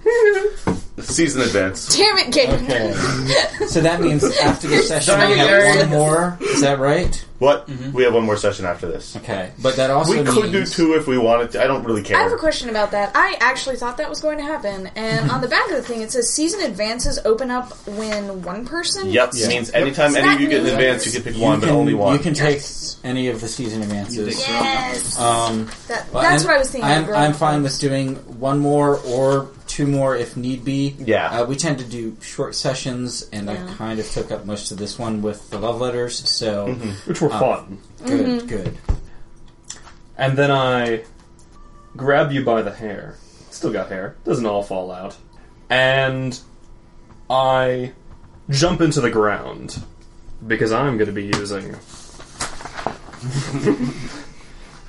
Season 1.00 1.40
advance. 1.42 1.96
Damn 1.96 2.16
it, 2.18 2.32
Gabe. 2.32 2.50
Okay. 2.50 2.92
so 3.66 3.80
that 3.80 4.00
means 4.00 4.22
after 4.38 4.68
the 4.68 4.78
session 4.78 5.18
we 5.28 5.36
have 5.38 5.76
one 5.80 5.90
more. 5.90 6.38
Is 6.40 6.60
that 6.60 6.78
right? 6.78 7.24
What? 7.40 7.68
We 7.92 8.04
have 8.04 8.14
one 8.14 8.24
more 8.24 8.36
session 8.36 8.64
after 8.64 8.86
this. 8.86 9.16
Okay. 9.16 9.50
But 9.60 9.74
that 9.76 9.90
also 9.90 10.12
We 10.12 10.24
could 10.24 10.52
do 10.52 10.58
means 10.58 10.72
two 10.74 10.94
if 10.94 11.08
we 11.08 11.18
wanted 11.18 11.50
to. 11.52 11.62
I 11.64 11.66
don't 11.66 11.82
really 11.82 12.02
care. 12.04 12.16
I 12.16 12.22
have 12.22 12.32
a 12.32 12.36
question 12.36 12.68
about 12.70 12.92
that. 12.92 13.10
I 13.16 13.36
actually 13.40 13.74
thought 13.76 13.96
that 13.96 14.08
was 14.08 14.20
going 14.20 14.38
to 14.38 14.44
happen, 14.44 14.88
and 14.94 15.32
on 15.32 15.40
the 15.40 15.48
back 15.48 15.68
of 15.68 15.72
the 15.74 15.82
thing 15.82 16.00
it 16.00 16.12
says 16.12 16.32
season 16.32 16.60
advances 16.60 17.18
open 17.24 17.50
up 17.50 17.72
when 17.88 18.42
one 18.42 18.64
person. 18.64 19.10
Yep, 19.10 19.30
Yeah. 19.34 19.48
means 19.48 19.72
anytime 19.72 20.12
So 20.12 20.18
any 20.20 20.28
that 20.28 20.34
of 20.36 20.40
you 20.42 20.48
get 20.48 20.58
an 20.60 20.64
means- 20.66 20.74
advance, 20.74 21.06
you 21.06 21.12
can 21.12 21.22
pick 21.22 21.34
you 21.36 21.42
one, 21.42 21.58
can, 21.60 21.68
but 21.70 21.74
only 21.74 21.94
one. 21.94 22.12
You 22.12 22.20
can 22.20 22.34
take 22.34 22.54
Yes. 22.58 22.96
any 23.02 23.28
of 23.28 23.40
the 23.40 23.48
season 23.48 23.82
advances. 23.82 24.38
Yes. 24.38 25.18
Um, 25.18 25.68
That, 25.88 26.06
Well, 26.12 26.22
that's 26.22 26.42
and 26.42 26.48
what 26.48 26.56
I 26.56 26.58
was 26.60 26.70
thinking. 26.70 26.88
I'm, 26.88 27.00
of 27.02 27.06
growing 27.08 27.20
I'm 27.24 27.30
up 27.32 27.36
fine 27.36 27.62
with 27.64 27.78
doing 27.80 28.14
one 28.38 28.60
more 28.60 28.98
or 29.00 29.48
two 29.74 29.86
more 29.88 30.14
if 30.16 30.36
need 30.36 30.64
be. 30.64 30.94
Yeah. 31.00 31.40
Uh, 31.40 31.44
we 31.46 31.56
tend 31.56 31.78
to 31.80 31.84
do 31.84 32.16
short 32.22 32.54
sessions, 32.54 33.28
and 33.32 33.50
I 33.50 33.56
kind 33.74 33.98
of 33.98 34.08
took 34.08 34.30
up 34.30 34.44
most 34.46 34.70
of 34.70 34.78
this 34.78 34.98
one 34.98 35.20
with 35.20 35.50
the 35.50 35.58
love 35.58 35.80
letters. 35.80 36.28
So 36.28 36.68
Mm-hmm. 36.68 36.90
Which 37.08 37.20
were 37.20 37.32
Uh, 37.32 37.38
fun. 37.40 37.78
good, 38.06 38.46
good. 38.48 38.78
And 40.16 40.38
then 40.38 40.52
I 40.52 41.02
grab 41.96 42.30
you 42.30 42.44
by 42.44 42.62
the 42.62 42.70
hair. 42.72 43.16
Still 43.50 43.72
got 43.72 43.88
hair. 43.88 44.14
Doesn't 44.24 44.46
all 44.46 44.62
fall 44.62 44.92
out. 44.92 45.16
And 45.68 46.38
I 47.28 47.92
jump 48.50 48.80
into 48.80 49.00
the 49.00 49.10
ground 49.10 49.82
because 50.46 50.70
I'm 50.70 50.98
going 50.98 51.06
to 51.08 51.12
be 51.12 51.24
using. 51.26 51.74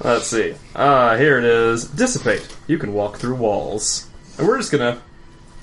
Let's 0.04 0.28
see. 0.28 0.54
Ah, 0.76 1.16
here 1.16 1.38
it 1.40 1.44
is. 1.46 1.86
Dissipate. 1.88 2.48
You 2.68 2.78
can 2.78 2.94
walk 2.94 3.18
through 3.18 3.36
walls. 3.36 4.08
And 4.38 4.48
we're 4.48 4.58
just 4.58 4.72
going 4.72 4.96
to 4.96 5.02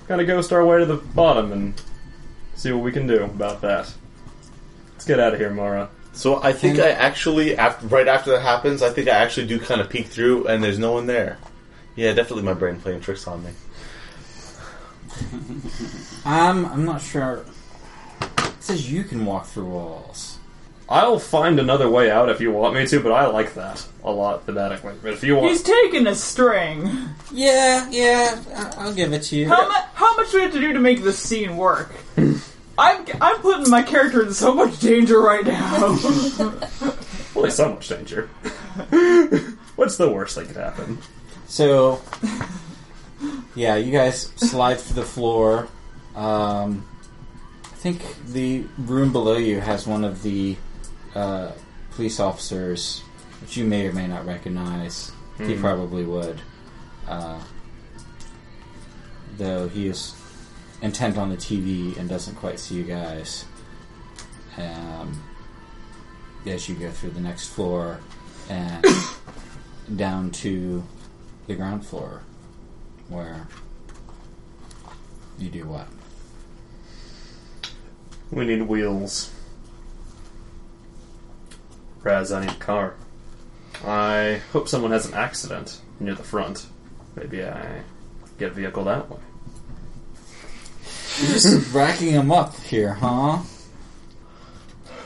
kind 0.09 0.21
of 0.21 0.27
ghost 0.27 0.53
our 0.53 0.65
way 0.65 0.79
to 0.79 0.87
the 0.87 0.97
bottom 0.97 1.53
and 1.53 1.81
see 2.55 2.73
what 2.73 2.83
we 2.83 2.93
can 2.93 3.07
do 3.07 3.25
about 3.25 3.61
that. 3.63 3.93
Let's 4.93 5.05
get 5.05 5.21
out 5.21 5.35
of 5.35 5.41
here, 5.41 5.51
Mara. 5.51 5.91
So 6.13 6.43
I 6.43 6.53
think 6.53 6.79
I 6.79 6.91
actually, 6.91 7.57
after, 7.57 7.87
right 7.87 8.07
after 8.07 8.33
that 8.33 8.43
happens, 8.43 8.83
I 8.83 8.91
think 8.91 9.09
I 9.09 9.13
actually 9.13 9.47
do 9.47 9.59
kind 9.59 9.81
of 9.81 9.89
peek 9.89 10.07
through, 10.07 10.47
and 10.47 10.63
there's 10.63 10.79
no 10.79 10.93
one 10.93 11.07
there. 11.07 11.39
Yeah, 11.97 12.13
definitely 12.13 12.45
my 12.45 12.55
brain 12.55 12.81
playing 12.81 13.01
tricks 13.01 13.27
on 13.27 13.45
me. 13.45 13.51
Um, 16.25 16.67
I'm 16.67 16.85
not 16.85 17.01
sure. 17.01 17.45
It 18.21 18.63
says 18.63 18.93
you 18.93 19.03
can 19.03 19.27
walk 19.27 19.47
through 19.47 19.65
walls. 19.65 20.32
I'll 20.93 21.19
find 21.19 21.59
another 21.59 21.89
way 21.89 22.11
out 22.11 22.29
if 22.29 22.41
you 22.41 22.53
want 22.53 22.75
me 22.75 22.87
to, 22.87 23.01
but 23.01 23.13
I 23.13 23.27
like 23.27 23.55
that 23.55 23.85
a 24.05 24.11
lot 24.11 24.45
thematically. 24.47 24.95
But 25.03 25.15
if 25.15 25.25
you 25.25 25.37
want, 25.37 25.49
He's 25.49 25.63
taking 25.63 26.07
a 26.07 26.15
string. 26.15 26.89
Yeah, 27.33 27.89
yeah, 27.91 28.39
I- 28.55 28.75
I'll 28.85 28.95
give 28.95 29.13
it 29.15 29.23
to 29.25 29.37
you. 29.37 29.49
How, 29.49 29.67
mu- 29.67 29.75
how 29.95 30.17
much 30.17 30.31
do 30.31 30.37
we 30.37 30.43
have 30.45 30.53
to 30.53 30.61
do 30.61 30.73
to 30.75 30.79
make 30.81 31.03
this 31.03 31.19
scene 31.19 31.57
work? 31.57 31.93
I'm 32.79 33.05
I'm 33.21 33.41
putting 33.41 33.71
my 33.71 33.83
character 33.83 34.23
in 34.27 34.33
so 34.35 34.55
much 34.55 34.81
danger 34.81 35.21
right 35.21 35.45
now. 35.47 35.99
well, 37.35 37.43
there's 37.43 37.55
so 37.57 37.71
much 37.71 37.89
danger. 37.89 38.27
What's 39.77 39.97
the 39.97 40.11
worst 40.11 40.37
that 40.37 40.47
could 40.49 40.57
happen? 40.57 40.99
So, 41.47 42.01
yeah, 43.55 43.77
you 43.77 43.93
guys 43.93 44.23
slide 44.37 44.79
through 44.81 45.03
the 45.03 45.07
floor. 45.09 45.69
Um, 46.15 46.87
I 47.65 47.77
think 47.77 48.01
the 48.27 48.65
room 48.79 49.13
below 49.13 49.37
you 49.37 49.61
has 49.61 49.87
one 49.87 50.05
of 50.05 50.23
the 50.23 50.57
uh, 51.15 51.53
police 51.93 52.21
officers, 52.21 53.01
which 53.41 53.57
you 53.57 53.65
may 53.65 53.87
or 53.87 53.93
may 53.93 54.07
not 54.07 54.27
recognize. 54.27 55.13
He 55.39 55.57
probably 55.57 56.05
would. 56.05 56.41
Uh, 57.09 57.41
though 59.39 59.69
he 59.69 59.89
is 59.89 60.15
intent 60.83 61.17
on 61.17 61.31
the 61.31 61.37
TV 61.37 61.97
and 61.97 62.09
doesn't 62.09 62.37
quite 62.37 62.61
see 62.61 62.77
you 62.77 62.85
guys. 62.85 63.45
Um, 64.57 65.23
as 66.47 66.69
you 66.69 66.75
go 66.75 66.91
through 66.91 67.11
the 67.11 67.21
next 67.21 67.49
floor 67.49 67.99
and 68.49 68.85
down 69.97 70.31
to 70.31 70.83
the 71.47 71.55
ground 71.55 71.85
floor, 71.87 72.23
where 73.09 73.47
you 75.39 75.49
do 75.49 75.67
what? 75.67 75.89
We 78.31 78.45
need 78.45 78.63
wheels. 78.63 79.32
Raz, 82.03 82.33
I 82.33 82.45
need 82.45 82.51
a 82.51 82.57
car. 82.57 82.95
I 83.85 84.41
hope 84.53 84.69
someone 84.69 84.91
has 84.91 85.07
an 85.07 85.15
accident 85.15 85.81
near 86.01 86.15
the 86.15 86.23
front. 86.23 86.67
Maybe 87.17 87.45
I 87.45 87.83
get 88.39 88.53
a 88.53 88.55
vehicle 88.55 88.85
that 88.85 89.09
way. 89.11 89.19
You're 91.21 91.33
just 91.33 91.75
racking 91.75 92.13
them 92.13 92.33
up 92.33 92.57
here, 92.61 92.95
huh? 92.95 93.39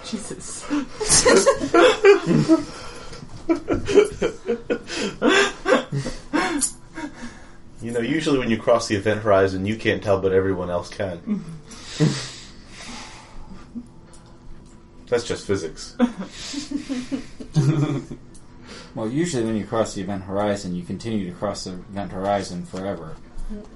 Jesus. 0.04 0.64
You 7.82 7.92
know, 7.92 8.00
usually 8.00 8.38
when 8.38 8.50
you 8.50 8.56
cross 8.56 8.88
the 8.88 8.96
event 8.96 9.22
horizon, 9.22 9.66
you 9.66 9.76
can't 9.76 10.02
tell, 10.02 10.20
but 10.20 10.32
everyone 10.32 10.70
else 10.70 10.88
can. 10.88 11.44
That's 15.08 15.24
just 15.24 15.46
physics. 15.46 15.96
Well, 18.94 19.10
usually 19.10 19.44
when 19.44 19.56
you 19.56 19.66
cross 19.66 19.92
the 19.94 20.00
event 20.00 20.22
horizon, 20.22 20.74
you 20.74 20.82
continue 20.82 21.26
to 21.30 21.36
cross 21.36 21.64
the 21.64 21.72
event 21.72 22.12
horizon 22.12 22.64
forever, 22.64 23.14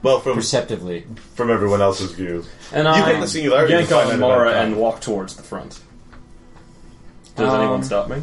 Well, 0.03 0.21
from 0.21 0.37
perceptively. 0.37 1.05
from 1.35 1.51
everyone 1.51 1.83
else's 1.83 2.13
view. 2.13 2.43
And 2.73 2.87
You 2.87 2.93
I 2.95 3.13
get 3.13 3.21
the 3.21 3.29
singularity 3.29 3.75
yank 3.75 3.89
to 3.89 3.95
find 3.97 4.13
on 4.13 4.15
that 4.15 4.19
Mara 4.27 4.49
about 4.53 4.65
and 4.65 4.77
walk 4.79 5.03
towards 5.03 5.37
the 5.37 5.43
front. 5.43 5.79
Does 7.37 7.53
Um, 7.53 7.61
anyone 7.61 7.83
stop 7.83 8.09
me? 8.09 8.23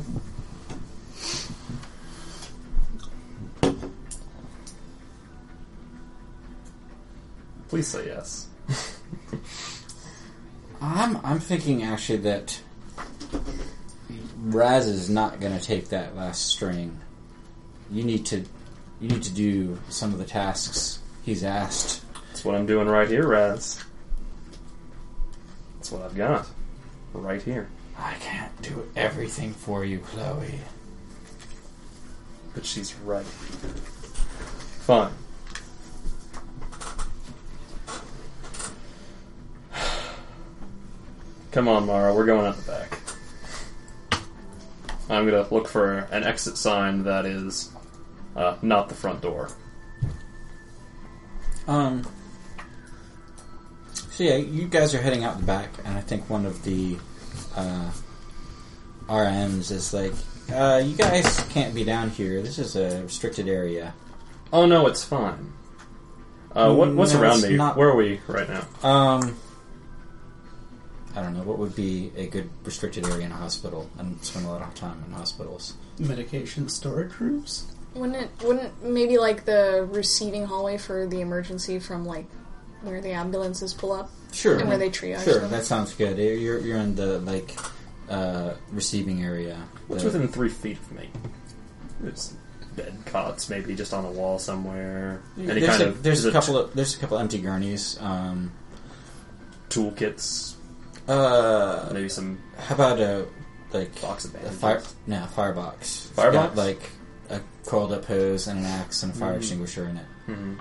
Please 7.70 7.88
say 7.88 8.08
yes. 8.08 8.48
I'm 10.82 11.18
I'm 11.24 11.40
thinking 11.40 11.84
actually 11.84 12.20
that 12.20 12.62
Raz 14.40 14.88
is 14.88 15.10
not 15.10 15.40
going 15.40 15.58
to 15.58 15.64
take 15.64 15.90
that 15.90 16.16
last 16.16 16.46
string. 16.46 17.00
You 17.92 18.04
need 18.04 18.26
to 18.28 18.46
you 19.00 19.10
need 19.10 19.24
to 19.24 19.34
do 19.34 19.80
some 19.90 20.14
of 20.14 20.20
the 20.20 20.26
tasks 20.26 21.00
he's 21.24 21.44
asked. 21.44 22.04
That's 22.28 22.44
what 22.44 22.56
I'm 22.56 22.66
doing 22.66 22.88
right 22.88 23.08
here, 23.08 23.28
Raz. 23.28 23.84
That's 25.76 25.92
what 25.92 26.02
I've 26.02 26.16
got. 26.16 26.48
Right 27.14 27.42
here. 27.42 27.70
I 27.98 28.14
can't 28.16 28.62
do 28.62 28.90
everything 28.96 29.54
for 29.54 29.84
you, 29.84 30.00
Chloe. 30.00 30.60
But 32.54 32.66
she's 32.66 32.96
right. 32.96 33.26
Fine. 34.86 35.12
Come 41.52 41.68
on, 41.68 41.86
Mara, 41.86 42.14
we're 42.14 42.26
going 42.26 42.46
out 42.46 42.56
the 42.58 42.72
back. 42.72 43.00
I'm 45.10 45.26
gonna 45.26 45.48
look 45.52 45.68
for 45.68 46.00
an 46.12 46.24
exit 46.24 46.58
sign 46.58 47.04
that 47.04 47.26
is 47.26 47.72
uh, 48.36 48.58
not 48.62 48.90
the 48.90 48.96
front 48.96 49.22
door. 49.22 49.50
Um. 51.68 52.06
So 54.12 54.24
yeah, 54.24 54.36
you 54.38 54.68
guys 54.68 54.96
are 54.96 55.02
heading 55.02 55.24
out 55.24 55.38
the 55.38 55.46
back, 55.46 55.70
and 55.86 55.98
I 55.98 56.02
think 56.02 56.30
one 56.30 56.46
of 56.46 56.64
the 56.64 56.98
uh, 57.56 57.92
RMs 59.08 59.70
is 59.72 59.94
like, 59.94 60.14
uh, 60.52 60.82
"You 60.84 60.96
guys 60.96 61.40
can't 61.50 61.76
be 61.76 61.84
down 61.84 62.10
here. 62.10 62.42
This 62.42 62.58
is 62.58 62.76
a 62.76 63.04
restricted 63.04 63.48
area." 63.48 63.94
Oh 64.52 64.66
no, 64.66 64.88
it's 64.88 65.04
fine. 65.04 65.54
Uh, 66.56 66.74
what, 66.74 66.94
what's 66.96 67.14
No, 67.14 67.22
around 67.22 67.44
me? 67.44 67.56
not- 67.56 67.78
Where 67.78 67.90
are 67.90 67.96
we 67.96 68.20
right 68.28 68.48
now? 68.50 68.66
Um, 68.90 69.38
I 71.18 71.22
don't 71.24 71.34
know 71.36 71.42
what 71.42 71.58
would 71.58 71.76
be 71.76 72.12
a 72.16 72.28
good 72.28 72.48
restricted 72.64 73.08
area 73.08 73.26
in 73.26 73.32
a 73.32 73.36
hospital. 73.36 73.90
I 73.98 74.04
don't 74.04 74.24
spend 74.24 74.46
a 74.46 74.50
lot 74.50 74.62
of 74.62 74.76
time 74.76 75.04
in 75.08 75.14
hospitals. 75.14 75.74
Medication 75.98 76.70
storage 76.70 77.20
rooms? 77.20 77.66
Wouldn't 77.96 78.18
it? 78.22 78.30
Wouldn't 78.46 78.84
maybe 78.84 79.18
like 79.18 79.46
the 79.46 79.88
receiving 79.90 80.46
hallway 80.46 80.78
for 80.78 81.08
the 81.08 81.22
emergency 81.22 81.80
from 81.80 82.06
like 82.06 82.26
where 82.84 83.02
the 83.02 83.14
ambulances 83.14 83.74
pull 83.74 83.92
up 83.94 84.12
Sure, 84.32 84.60
and 84.60 84.70
where 84.70 84.78
they 84.78 84.92
triage 84.92 85.24
sure, 85.24 85.40
them? 85.40 85.50
that 85.50 85.66
sounds 85.66 85.96
good. 85.96 86.20
You're 86.20 86.60
you're 86.60 86.78
in 86.78 86.94
the 86.94 87.18
like 87.22 87.58
uh, 88.10 88.54
receiving 88.72 89.24
area. 89.24 89.58
What's 89.88 90.04
The- 90.04 90.10
within 90.12 90.28
three 90.28 90.50
feet 90.50 90.78
of 90.78 90.92
me? 90.92 91.10
There's 92.00 92.36
bed 92.76 92.96
cots, 93.08 93.50
maybe 93.50 93.74
just 93.74 93.92
on 93.92 94.06
a 94.06 94.12
wall 94.12 94.38
somewhere. 94.38 95.24
Any 95.36 95.62
there's 95.62 95.66
kind 95.66 95.82
a, 95.82 95.88
of 95.88 96.04
there's 96.04 96.26
a 96.26 96.28
is 96.28 96.36
it 96.36 96.38
couple 96.40 96.58
of 96.60 96.74
there's 96.76 96.94
a 96.96 97.00
couple 97.00 97.18
empty 97.18 97.40
gurneys. 97.40 97.98
Um, 98.00 98.52
toolkits, 99.70 100.54
uh, 101.08 101.90
maybe 101.94 102.10
some 102.10 102.40
how 102.58 102.76
about 102.76 103.00
a 103.00 103.26
like 103.74 104.00
box 104.02 104.26
of 104.26 104.32
a 104.32 104.38
bandages. 104.38 104.60
fire? 104.60 104.82
No, 105.08 105.26
firebox. 105.36 105.82
It's 105.82 106.10
Firebox? 106.10 106.48
got, 106.50 106.56
like 106.56 106.82
a 107.30 107.42
coiled 107.66 107.92
up 107.94 108.06
hose 108.06 108.48
and 108.48 108.60
an 108.60 108.66
axe 108.66 109.04
and 109.04 109.14
a 109.14 109.16
fire 109.16 109.34
Mhm. 109.34 109.38
extinguisher 109.38 109.86
in 109.86 109.98
it. 109.98 110.06
Mhm. 110.28 110.60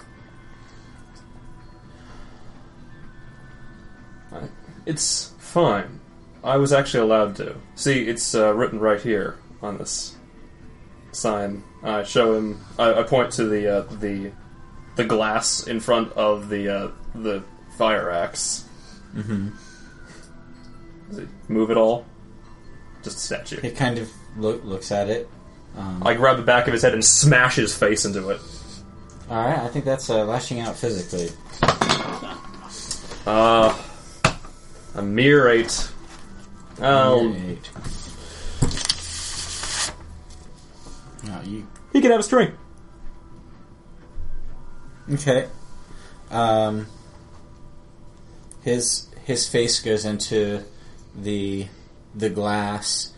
I- 4.32 4.48
It's 4.86 5.32
fine. 5.38 6.00
I 6.44 6.56
was 6.58 6.72
actually 6.72 7.00
allowed 7.00 7.36
to. 7.36 7.56
See, 7.74 8.06
it's 8.06 8.34
uh, 8.34 8.54
written 8.54 8.78
right 8.78 9.00
here 9.00 9.36
on 9.62 9.78
this 9.78 10.14
sign. 11.12 11.64
I 11.82 12.02
show 12.04 12.34
him. 12.34 12.60
I, 12.78 12.94
I 12.94 13.02
point 13.02 13.32
to 13.32 13.44
the 13.46 13.78
uh, 13.78 13.80
the 14.00 14.30
the 14.96 15.04
glass 15.04 15.66
in 15.66 15.80
front 15.80 16.12
of 16.12 16.48
the 16.48 16.68
uh, 16.68 16.88
the 17.14 17.42
fire 17.76 18.10
axe. 18.10 18.64
Does 21.08 21.18
it 21.18 21.28
move 21.48 21.70
at 21.70 21.76
all? 21.76 22.04
Just 23.02 23.16
a 23.18 23.20
statue. 23.20 23.60
It 23.62 23.76
kind 23.76 23.98
of 23.98 24.10
loo- 24.36 24.60
looks 24.64 24.90
at 24.90 25.08
it. 25.08 25.28
Um, 25.76 26.02
I 26.04 26.14
grab 26.14 26.36
the 26.38 26.42
back 26.42 26.66
of 26.66 26.72
his 26.72 26.82
head 26.82 26.94
and 26.94 27.04
smash 27.04 27.56
his 27.56 27.76
face 27.76 28.04
into 28.04 28.28
it. 28.30 28.40
all 29.30 29.44
right, 29.44 29.58
I 29.58 29.68
think 29.68 29.84
that's 29.84 30.08
uh, 30.08 30.24
lashing 30.24 30.60
out 30.60 30.76
physically. 30.76 31.28
Uh, 33.26 33.76
a 34.94 35.02
mere 35.02 35.48
eight. 35.48 35.90
Oh, 36.80 37.34
Eight. 37.48 37.70
You 41.44 41.66
he 41.92 42.00
could 42.00 42.10
have 42.10 42.20
a 42.20 42.22
string. 42.22 42.52
Okay. 45.12 45.48
Um, 46.30 46.86
his 48.62 49.08
his 49.24 49.48
face 49.48 49.80
goes 49.80 50.04
into 50.04 50.62
the 51.16 51.66
the 52.14 52.30
glass, 52.30 53.12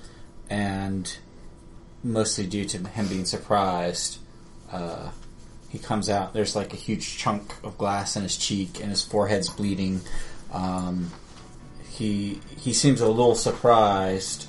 and 0.51 1.17
mostly 2.03 2.47
due 2.47 2.65
to 2.65 2.79
him 2.79 3.07
being 3.09 3.25
surprised, 3.25 4.19
uh, 4.73 5.11
he 5.69 5.79
comes 5.79 6.09
out. 6.09 6.33
There's 6.33 6.57
like 6.57 6.73
a 6.73 6.77
huge 6.77 7.19
chunk 7.19 7.55
of 7.65 7.77
glass 7.79 8.17
in 8.17 8.23
his 8.23 8.37
cheek, 8.37 8.81
and 8.81 8.91
his 8.91 9.03
forehead's 9.03 9.49
bleeding. 9.49 10.01
Um, 10.53 11.11
he 11.91 12.41
he 12.57 12.73
seems 12.73 13.01
a 13.01 13.09
little 13.09 13.35
surprised. 13.35 14.47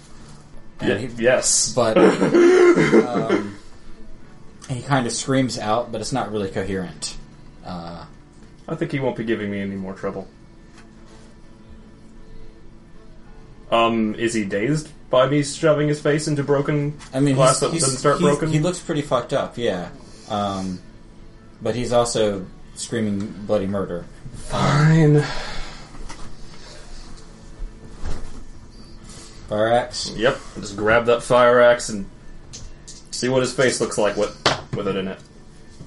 Yeah, 0.81 0.97
he- 0.97 1.23
yes. 1.23 1.73
but 1.73 1.97
um, 1.97 3.57
he 4.69 4.81
kind 4.81 5.05
of 5.07 5.11
screams 5.11 5.57
out, 5.59 5.91
but 5.91 5.99
it's 6.01 6.13
not 6.13 6.31
really 6.31 6.49
coherent. 6.49 7.17
Uh, 7.65 8.05
I 8.67 8.75
think 8.75 8.91
he 8.91 8.99
won't 8.99 9.17
be 9.17 9.23
giving 9.25 9.51
me 9.51 9.59
any 9.59 9.75
more 9.75 9.93
trouble. 9.93 10.27
Um, 13.71 14.15
is 14.15 14.33
he 14.33 14.45
dazed 14.45 14.89
by 15.09 15.27
me 15.27 15.43
shoving 15.43 15.87
his 15.87 15.99
face 16.01 16.27
into 16.27 16.43
broken 16.43 16.97
I 17.13 17.19
mean, 17.19 17.35
glass 17.35 17.59
that 17.59 17.71
he's- 17.71 17.83
doesn't 17.83 17.97
start 17.99 18.17
he's- 18.19 18.29
broken? 18.29 18.51
He 18.51 18.59
looks 18.59 18.79
pretty 18.79 19.01
fucked 19.01 19.33
up, 19.33 19.57
yeah. 19.57 19.89
Um, 20.29 20.79
but 21.61 21.75
he's 21.75 21.91
also 21.93 22.45
screaming 22.75 23.19
bloody 23.45 23.67
murder. 23.67 24.05
Fine. 24.47 25.23
Fire 29.47 29.71
axe. 29.73 30.11
Yep. 30.15 30.37
Just 30.59 30.77
grab 30.77 31.05
that 31.07 31.23
fire 31.23 31.59
axe 31.59 31.89
and 31.89 32.05
see 33.11 33.29
what 33.29 33.41
his 33.41 33.51
face 33.53 33.81
looks 33.81 33.97
like 33.97 34.15
with 34.15 34.35
with 34.75 34.87
it 34.87 34.95
in 34.95 35.07
it. 35.07 35.19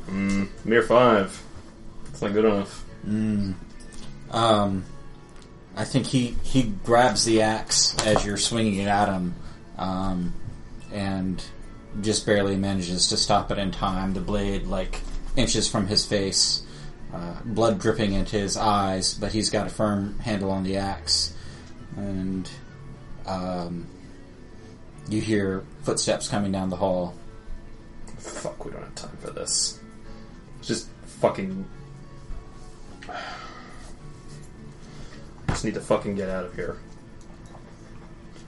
Mm, 0.09 0.49
mere 0.65 0.83
five. 0.83 1.41
It's 2.09 2.21
not 2.21 2.33
good 2.33 2.45
enough. 2.45 2.85
Mm. 3.07 3.55
Um, 4.33 4.85
I 5.77 5.85
think 5.85 6.07
he 6.07 6.37
he 6.43 6.65
grabs 6.85 7.25
the 7.25 7.43
axe 7.43 7.97
as 8.07 8.25
you're 8.25 8.37
swinging 8.37 8.77
it 8.81 8.89
at 8.89 9.09
him, 9.09 9.35
um, 9.79 10.35
and 10.93 11.43
just 12.01 12.27
barely 12.27 12.57
manages 12.57 13.09
to 13.09 13.17
stop 13.17 13.51
it 13.51 13.59
in 13.59 13.71
time. 13.71 14.15
The 14.15 14.21
blade 14.21 14.67
like 14.67 15.01
inches 15.37 15.69
from 15.69 15.87
his 15.87 16.05
face, 16.05 16.63
uh, 17.13 17.37
blood 17.45 17.79
dripping 17.79 18.13
into 18.13 18.37
his 18.37 18.57
eyes, 18.57 19.15
but 19.15 19.33
he's 19.33 19.51
got 19.51 19.67
a 19.67 19.71
firm 19.71 20.19
handle 20.19 20.51
on 20.51 20.63
the 20.65 20.77
axe, 20.77 21.35
and 21.97 22.49
um, 23.27 23.87
you 25.09 25.21
hear 25.21 25.65
footsteps 25.83 26.29
coming 26.29 26.53
down 26.53 26.71
the 26.71 26.77
hall. 26.77 27.15
Fuck, 28.19 28.65
we 28.65 28.71
don't 28.71 28.83
have 28.83 28.95
time 28.95 29.17
for 29.21 29.31
this. 29.31 29.81
Just 30.63 30.89
fucking. 31.21 31.65
Just 35.53 35.67
need 35.67 35.75
to 35.75 35.81
fucking 35.81 36.17
get 36.17 36.31
out 36.31 36.47
of 36.47 36.55
here. 36.55 36.79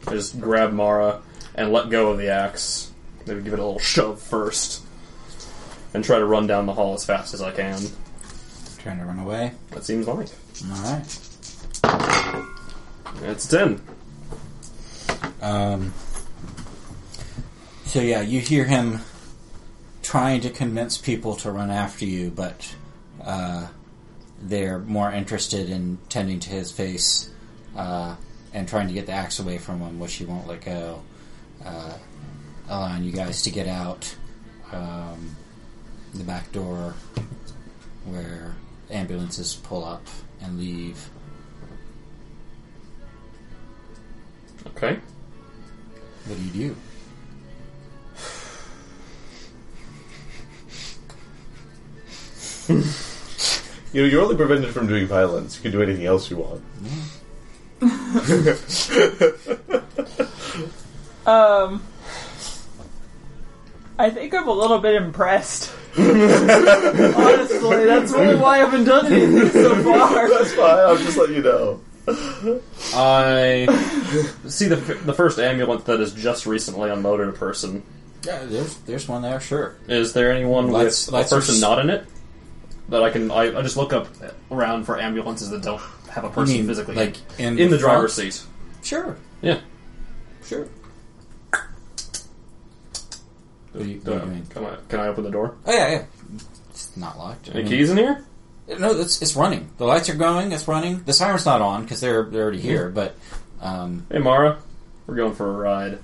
I 0.07 0.13
just 0.13 0.41
grab 0.41 0.73
Mara 0.73 1.21
and 1.55 1.71
let 1.71 1.91
go 1.91 2.11
of 2.11 2.19
the 2.19 2.31
axe. 2.31 2.91
Maybe 3.27 3.43
give 3.43 3.53
it 3.53 3.59
a 3.59 3.65
little 3.65 3.79
shove 3.79 4.21
first. 4.21 4.83
And 5.93 6.03
try 6.03 6.19
to 6.19 6.25
run 6.25 6.47
down 6.47 6.65
the 6.65 6.73
hall 6.73 6.95
as 6.95 7.05
fast 7.05 7.35
as 7.35 7.43
I 7.43 7.51
can. 7.51 7.79
Trying 8.79 8.99
to 9.01 9.05
run 9.05 9.19
away. 9.19 9.53
That 9.71 9.85
seems 9.85 10.09
like. 10.09 10.29
All 10.71 10.83
right. 10.83 11.19
It's 13.23 13.47
10. 13.49 13.81
Um, 15.43 15.93
so 17.85 18.01
yeah, 18.01 18.23
you 18.23 18.41
hear 18.41 18.65
him 18.65 19.01
trying 20.03 20.41
to 20.41 20.51
convince 20.51 20.97
people 20.97 21.37
to 21.37 21.51
run 21.51 21.71
after 21.71 22.07
you, 22.07 22.31
but 22.31 22.75
uh, 23.23 23.69
they're 24.45 24.79
more 24.79 25.11
interested 25.11 25.71
in 25.71 25.99
tending 26.09 26.39
to 26.39 26.51
his 26.51 26.71
face 26.71 27.31
uh, 27.77 28.15
and 28.53 28.69
trying 28.69 28.89
to 28.89 28.95
get 28.95 29.07
the 29.07 29.13
axe 29.13 29.39
away 29.39 29.59
from 29.59 29.81
him, 29.81 29.99
which 29.99 30.15
he 30.15 30.25
won't 30.25 30.47
let 30.47 30.65
go, 30.65 31.03
uh, 31.65 31.95
allowing 32.69 33.05
you 33.05 33.13
guys 33.13 33.43
to 33.43 33.51
get 33.51 33.67
out 33.67 34.15
um, 34.73 35.35
the 36.13 36.25
back 36.25 36.53
door 36.53 36.95
where 38.05 38.55
ambulances 38.91 39.55
pull 39.55 39.83
up 39.85 40.07
and 40.43 40.59
leave. 40.59 41.09
Okay. 44.67 44.99
What 46.27 46.39
do 46.39 46.45
you 46.45 46.77
do? 52.69 53.05
You 53.95 54.03
know, 54.03 54.09
you're 54.09 54.21
only 54.23 54.37
prevented 54.37 54.75
from 54.75 54.87
doing 54.89 55.07
violence. 55.07 55.57
You 55.57 55.63
can 55.63 55.73
do 55.73 55.81
anything 55.83 56.05
else 56.05 56.31
you 56.31 56.37
want. 56.37 56.63
Um, 61.27 61.83
I 63.99 64.11
think 64.11 64.35
I'm 64.35 64.47
a 64.47 64.53
little 64.53 64.79
bit 64.79 64.95
impressed. 64.97 65.73
Honestly, 65.97 67.87
that's 67.87 68.13
really 68.13 68.37
why 68.37 68.57
I 68.57 68.59
haven't 68.59 68.85
done 68.85 69.07
anything 69.11 69.49
so 69.51 69.75
far. 69.83 70.29
That's 70.29 70.53
fine. 70.53 70.79
I'll 70.81 70.99
just 70.99 71.17
let 71.17 71.31
you 71.31 71.41
know. 71.41 71.81
I 72.95 73.65
see 74.49 74.69
the 74.69 74.77
the 74.77 75.15
first 75.15 75.39
ambulance 75.39 75.85
that 75.85 75.99
is 76.01 76.13
just 76.13 76.45
recently 76.45 76.91
unloaded 76.91 77.29
a 77.29 77.33
person. 77.33 77.83
Yeah, 78.27 78.45
there's 78.45 78.77
there's 78.81 79.09
one 79.09 79.23
there. 79.23 79.41
Sure. 79.41 79.77
Is 79.89 80.13
there 80.13 80.31
anyone 80.31 80.71
Lights- 80.73 81.07
with 81.07 81.15
lights 81.15 81.33
a 81.33 81.37
are 81.37 81.39
person 81.39 81.55
s- 81.55 81.61
not 81.63 81.79
in 81.79 81.89
it 81.89 82.05
that 82.89 83.03
I 83.03 83.11
can? 83.11 83.31
I, 83.31 83.59
I 83.59 83.63
just 83.63 83.77
look 83.77 83.93
up 83.93 84.09
around 84.51 84.85
for 84.85 84.99
ambulances 85.01 85.51
that 85.51 85.63
don't 85.63 85.81
have 86.11 86.25
a 86.25 86.31
person 86.31 86.57
mean, 86.57 86.67
physically 86.67 86.95
like, 86.95 87.17
in 87.39 87.59
in 87.59 87.71
the 87.71 87.77
the 87.77 87.79
driver's 87.79 88.15
seat. 88.15 88.43
Sure. 88.83 89.17
Yeah. 89.43 89.61
Sure. 90.45 90.69
What 93.73 93.83
are 93.83 93.87
you, 93.87 93.95
what 94.01 94.05
Do 94.05 94.13
you 94.13 94.19
doing? 94.21 94.47
Can 94.51 94.65
I, 94.65 94.77
can 94.89 95.01
I 95.01 95.09
open 95.09 95.25
the 95.25 95.31
door? 95.31 95.57
Oh 95.67 95.73
yeah, 95.73 95.91
yeah. 95.91 96.05
It's 96.71 96.97
not 96.97 97.19
locked. 97.19 97.49
I 97.49 97.53
Any 97.55 97.63
mean- 97.63 97.73
keys 97.73 97.91
in 97.91 97.97
here? 97.97 98.25
No, 98.79 98.93
it's 98.99 99.21
it's 99.21 99.37
running. 99.37 99.69
The 99.77 99.85
lights 99.85 100.09
are 100.09 100.15
going. 100.15 100.53
It's 100.53 100.67
running. 100.67 101.03
The 101.05 101.13
siren's 101.13 101.45
not 101.45 101.61
on 101.61 101.83
because 101.83 102.01
they're 102.01 102.23
they're 102.25 102.45
already 102.45 102.61
here. 102.61 102.89
But 102.89 103.15
um, 103.61 104.07
Hey 104.11 104.19
Mara, 104.21 104.59
we're 105.07 105.17
going 105.17 105.35
for 105.35 105.49
a 105.49 105.53
ride. 105.53 105.99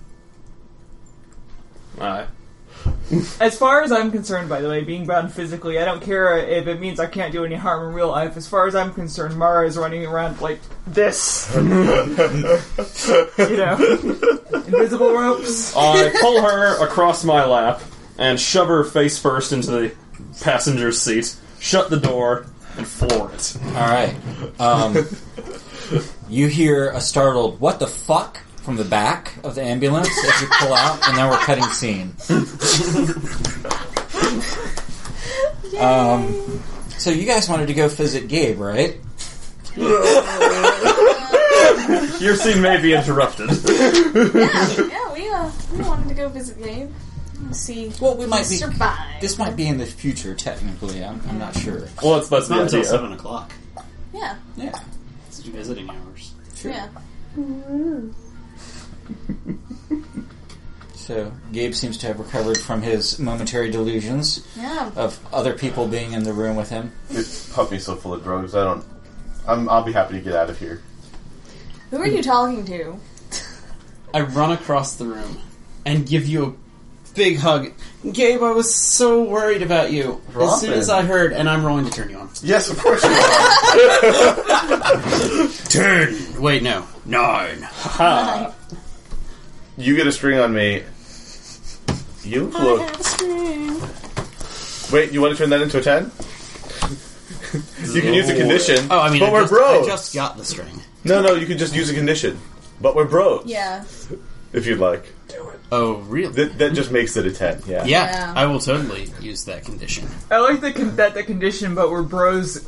Alright. 1.98 2.26
As 3.40 3.58
far 3.58 3.82
as 3.82 3.90
I'm 3.90 4.12
concerned, 4.12 4.48
by 4.48 4.60
the 4.60 4.68
way, 4.68 4.84
being 4.84 5.04
bound 5.04 5.32
physically, 5.32 5.78
I 5.78 5.84
don't 5.84 6.00
care 6.00 6.38
if 6.38 6.68
it 6.68 6.80
means 6.80 7.00
I 7.00 7.06
can't 7.06 7.32
do 7.32 7.44
any 7.44 7.56
harm 7.56 7.88
in 7.88 7.94
real 7.94 8.08
life. 8.08 8.36
As 8.36 8.46
far 8.46 8.68
as 8.68 8.76
I'm 8.76 8.92
concerned, 8.92 9.36
Mara 9.36 9.66
is 9.66 9.76
running 9.76 10.06
around 10.06 10.40
like 10.40 10.60
this. 10.86 11.50
you 11.56 11.62
know, 11.62 12.04
invisible 14.66 15.12
ropes. 15.12 15.74
I 15.76 16.12
pull 16.20 16.40
her 16.42 16.84
across 16.84 17.24
my 17.24 17.44
lap 17.44 17.80
and 18.16 18.38
shove 18.38 18.68
her 18.68 18.84
face 18.84 19.18
first 19.18 19.52
into 19.52 19.72
the 19.72 19.92
passenger 20.40 20.92
seat, 20.92 21.34
shut 21.58 21.90
the 21.90 21.98
door, 21.98 22.46
and 22.76 22.86
floor 22.86 23.32
it. 23.34 23.56
all 23.66 23.72
right. 23.72 24.14
Um, 24.60 24.96
you 26.28 26.46
hear 26.46 26.90
a 26.90 27.00
startled 27.00 27.58
"What 27.60 27.80
the 27.80 27.88
fuck?" 27.88 28.40
From 28.62 28.76
the 28.76 28.84
back 28.84 29.32
of 29.44 29.54
the 29.54 29.62
ambulance 29.62 30.08
as 30.08 30.42
you 30.42 30.48
pull 30.58 30.74
out, 30.74 31.06
and 31.08 31.16
then 31.16 31.28
we're 31.30 31.38
cutting 31.38 31.64
scene. 31.64 32.14
um, 35.78 36.60
so 36.98 37.10
you 37.10 37.24
guys 37.26 37.48
wanted 37.48 37.66
to 37.68 37.74
go 37.74 37.88
visit 37.88 38.28
Gabe, 38.28 38.58
right? 38.58 38.98
Your 42.20 42.36
scene 42.36 42.60
may 42.60 42.80
be 42.80 42.92
interrupted. 42.94 43.50
Yeah, 44.10 45.12
we 45.14 45.28
uh, 45.30 45.50
we 45.72 45.82
wanted 45.82 46.08
to 46.08 46.14
go 46.14 46.28
visit 46.28 46.62
Gabe. 46.62 46.90
See, 47.52 47.92
Well, 48.00 48.16
we 48.16 48.26
might 48.26 48.48
be. 48.48 48.56
survive. 48.56 49.20
This 49.20 49.38
might 49.38 49.56
be 49.56 49.66
in 49.66 49.78
the 49.78 49.86
future, 49.86 50.34
technically. 50.34 51.02
I'm, 51.02 51.20
I'm 51.28 51.38
not 51.38 51.56
sure. 51.56 51.88
Well, 52.02 52.16
it's 52.18 52.28
that's 52.28 52.42
It's 52.44 52.50
not 52.50 52.56
the 52.56 52.62
until 52.64 52.78
idea. 52.80 52.90
seven 52.90 53.12
o'clock. 53.12 53.52
Yeah, 54.12 54.36
Yeah. 54.56 54.72
It's 55.28 55.40
visiting 55.40 55.88
hours. 55.88 56.32
Sure. 56.54 56.72
yeah. 56.72 56.88
So 60.94 61.32
Gabe 61.50 61.74
seems 61.74 61.96
to 61.98 62.06
have 62.06 62.20
recovered 62.20 62.56
from 62.58 62.82
his 62.82 63.18
momentary 63.18 63.68
delusions 63.70 64.46
Yeah. 64.56 64.92
of 64.94 65.18
other 65.32 65.54
people 65.54 65.88
being 65.88 66.12
in 66.12 66.22
the 66.22 66.32
room 66.32 66.54
with 66.54 66.68
him. 66.70 66.92
This 67.08 67.52
puppy's 67.52 67.84
so 67.84 67.96
full 67.96 68.14
of 68.14 68.22
drugs. 68.22 68.54
I 68.54 68.62
don't. 68.62 68.84
I'm. 69.48 69.68
I'll 69.68 69.82
be 69.82 69.90
happy 69.92 70.14
to 70.14 70.20
get 70.20 70.34
out 70.34 70.50
of 70.50 70.58
here. 70.60 70.82
Who 71.90 71.96
are 71.98 72.06
you 72.06 72.22
talking 72.22 72.64
to? 72.66 72.96
I 74.14 74.20
run 74.20 74.52
across 74.52 74.94
the 74.96 75.06
room 75.06 75.38
and 75.84 76.06
give 76.06 76.28
you 76.28 76.44
a 76.44 76.54
big 77.16 77.38
hug. 77.38 77.72
Gabe, 78.12 78.42
I 78.44 78.52
was 78.52 78.72
so 78.72 79.24
worried 79.24 79.62
about 79.62 79.90
you. 79.90 80.20
As 80.38 80.60
soon 80.60 80.74
as 80.74 80.88
I 80.90 81.02
heard, 81.02 81.32
and 81.32 81.48
I'm 81.48 81.64
rolling 81.64 81.86
to 81.86 81.90
turn 81.90 82.10
you 82.10 82.18
on. 82.18 82.30
Yes, 82.40 82.70
of 82.70 82.78
course 82.78 83.02
you 83.02 83.10
are. 83.10 84.28
Turn! 85.68 86.40
Wait, 86.40 86.62
no. 86.62 86.86
Nine. 87.04 87.62
Ha! 87.62 88.54
You 89.76 89.96
get 89.96 90.06
a 90.06 90.12
string 90.12 90.38
on 90.38 90.52
me. 90.52 90.82
You 92.22 92.46
look. 92.46 92.80
Wait, 94.92 95.12
you 95.12 95.20
want 95.20 95.32
to 95.32 95.38
turn 95.38 95.50
that 95.50 95.60
into 95.62 95.78
a 95.78 95.82
ten? 95.82 96.10
you 97.94 98.00
can 98.02 98.12
use 98.14 98.28
a 98.28 98.36
condition. 98.36 98.86
Oh, 98.90 99.00
I 99.00 99.10
mean, 99.10 99.20
but 99.20 99.28
I 99.28 99.32
we're 99.32 99.40
just, 99.42 99.52
bros. 99.52 99.86
I 99.86 99.90
just 99.90 100.14
got 100.14 100.36
the 100.36 100.44
string. 100.44 100.80
No, 101.04 101.22
no, 101.22 101.34
you 101.34 101.46
can 101.46 101.58
just 101.58 101.74
use 101.74 101.88
a 101.90 101.94
condition. 101.94 102.38
But 102.80 102.94
we're 102.94 103.04
bros. 103.06 103.46
Yeah. 103.46 103.84
If 104.52 104.66
you'd 104.66 104.78
like. 104.78 105.12
Do 105.28 105.48
it. 105.50 105.60
Oh, 105.70 105.96
really? 106.00 106.32
That, 106.32 106.58
that 106.58 106.72
just 106.72 106.90
makes 106.90 107.16
it 107.16 107.24
a 107.26 107.30
ten. 107.32 107.62
Yeah. 107.66 107.84
yeah, 107.84 108.10
Yeah. 108.10 108.32
I 108.36 108.46
will 108.46 108.58
totally 108.58 109.08
use 109.20 109.44
that 109.44 109.64
condition. 109.64 110.08
I 110.30 110.38
like 110.38 110.60
the 110.60 110.72
con- 110.72 110.96
that 110.96 111.14
the 111.14 111.22
condition, 111.22 111.74
but 111.74 111.90
we're 111.90 112.02
bros 112.02 112.58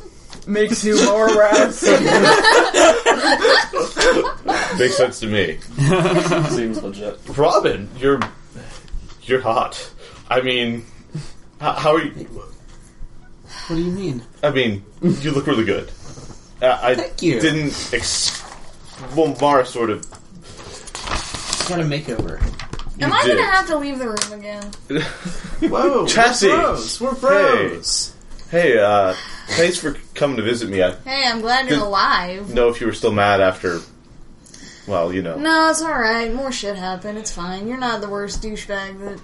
makes 0.47 0.83
you 0.83 1.03
more 1.05 1.27
aroused. 1.27 1.83
Makes 4.77 4.97
sense 4.97 5.19
to 5.19 5.27
me. 5.27 5.57
Seems 6.49 6.81
legit. 6.81 7.19
Robin, 7.37 7.87
you're 7.97 8.19
you're 9.23 9.39
hot. 9.41 9.89
I 10.29 10.41
mean, 10.41 10.83
how, 11.59 11.73
how 11.73 11.93
are 11.95 12.01
you? 12.03 12.11
What 13.67 13.75
do 13.75 13.81
you 13.81 13.91
mean? 13.91 14.23
I 14.41 14.49
mean, 14.51 14.83
you 15.01 15.31
look 15.31 15.45
really 15.47 15.63
good. 15.65 15.91
Uh, 16.61 16.77
I 16.81 16.95
Thank 16.95 17.21
you. 17.21 17.39
didn't. 17.39 17.89
Ex- 17.93 18.41
well, 19.15 19.35
Mara 19.39 19.65
sort 19.65 19.89
of. 19.91 20.01
Got 21.69 21.79
a 21.79 21.83
makeover. 21.83 22.41
You 22.97 23.05
Am 23.05 23.13
I 23.13 23.23
did. 23.23 23.37
gonna 23.37 23.49
have 23.51 23.67
to 23.67 23.77
leave 23.77 23.99
the 23.99 24.07
room 24.09 24.33
again? 24.39 24.63
Whoa, 25.71 26.05
Chassis. 26.07 26.47
We're 26.49 26.61
bros. 26.61 27.01
We're 27.01 27.15
bros. 27.15 28.13
Hey, 28.53 28.77
uh, 28.77 29.15
thanks 29.47 29.79
for 29.79 29.95
coming 30.13 30.37
to 30.37 30.43
visit 30.43 30.69
me. 30.69 30.83
I 30.83 30.91
Hey, 30.91 31.23
I'm 31.25 31.41
glad 31.41 31.67
you're 31.67 31.79
Did- 31.79 31.87
alive. 31.87 32.53
know 32.53 32.69
if 32.69 32.79
you 32.81 32.85
were 32.85 32.93
still 32.93 33.11
mad 33.11 33.41
after. 33.41 33.79
Well, 34.85 35.11
you 35.11 35.23
know. 35.23 35.37
No, 35.37 35.71
it's 35.71 35.81
alright. 35.81 36.31
More 36.31 36.51
shit 36.51 36.75
happened. 36.75 37.17
It's 37.17 37.31
fine. 37.31 37.67
You're 37.67 37.79
not 37.79 38.01
the 38.01 38.09
worst 38.09 38.43
douchebag 38.43 38.99
that. 38.99 39.19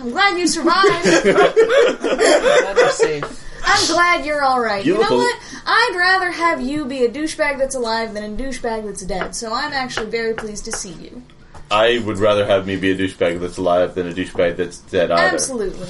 I'm 0.00 0.10
glad 0.10 0.36
you 0.36 0.46
survived. 0.46 0.84
Glad 1.32 2.76
you're 2.76 2.90
safe. 2.90 3.44
I'm 3.64 3.86
glad 3.86 4.26
you're 4.26 4.44
alright. 4.44 4.84
You 4.84 4.92
You, 4.94 4.98
look 5.00 5.08
know 5.08 5.16
a- 5.16 5.20
what? 5.20 5.40
I'd 5.64 5.94
rather 5.96 6.30
have 6.30 6.60
you 6.60 6.84
be 6.84 7.04
a 7.06 7.08
douchebag 7.10 7.56
that's 7.56 7.74
alive 7.74 8.12
than 8.12 8.34
a 8.34 8.36
douchebag 8.36 8.84
that's 8.84 9.00
dead, 9.02 9.34
so 9.34 9.50
I'm 9.54 9.72
actually 9.72 10.10
very 10.10 10.34
pleased 10.34 10.66
to 10.66 10.72
see 10.72 10.92
you. 10.92 11.22
I 11.70 12.00
would 12.04 12.18
rather 12.18 12.44
have 12.44 12.66
me 12.66 12.76
be 12.76 12.90
a 12.90 12.94
douchebag 12.98 13.40
that's 13.40 13.56
alive 13.56 13.94
than 13.94 14.06
a 14.10 14.12
douchebag 14.12 14.56
that's 14.58 14.76
dead 14.80 15.10
either. 15.10 15.34
Absolutely. 15.34 15.88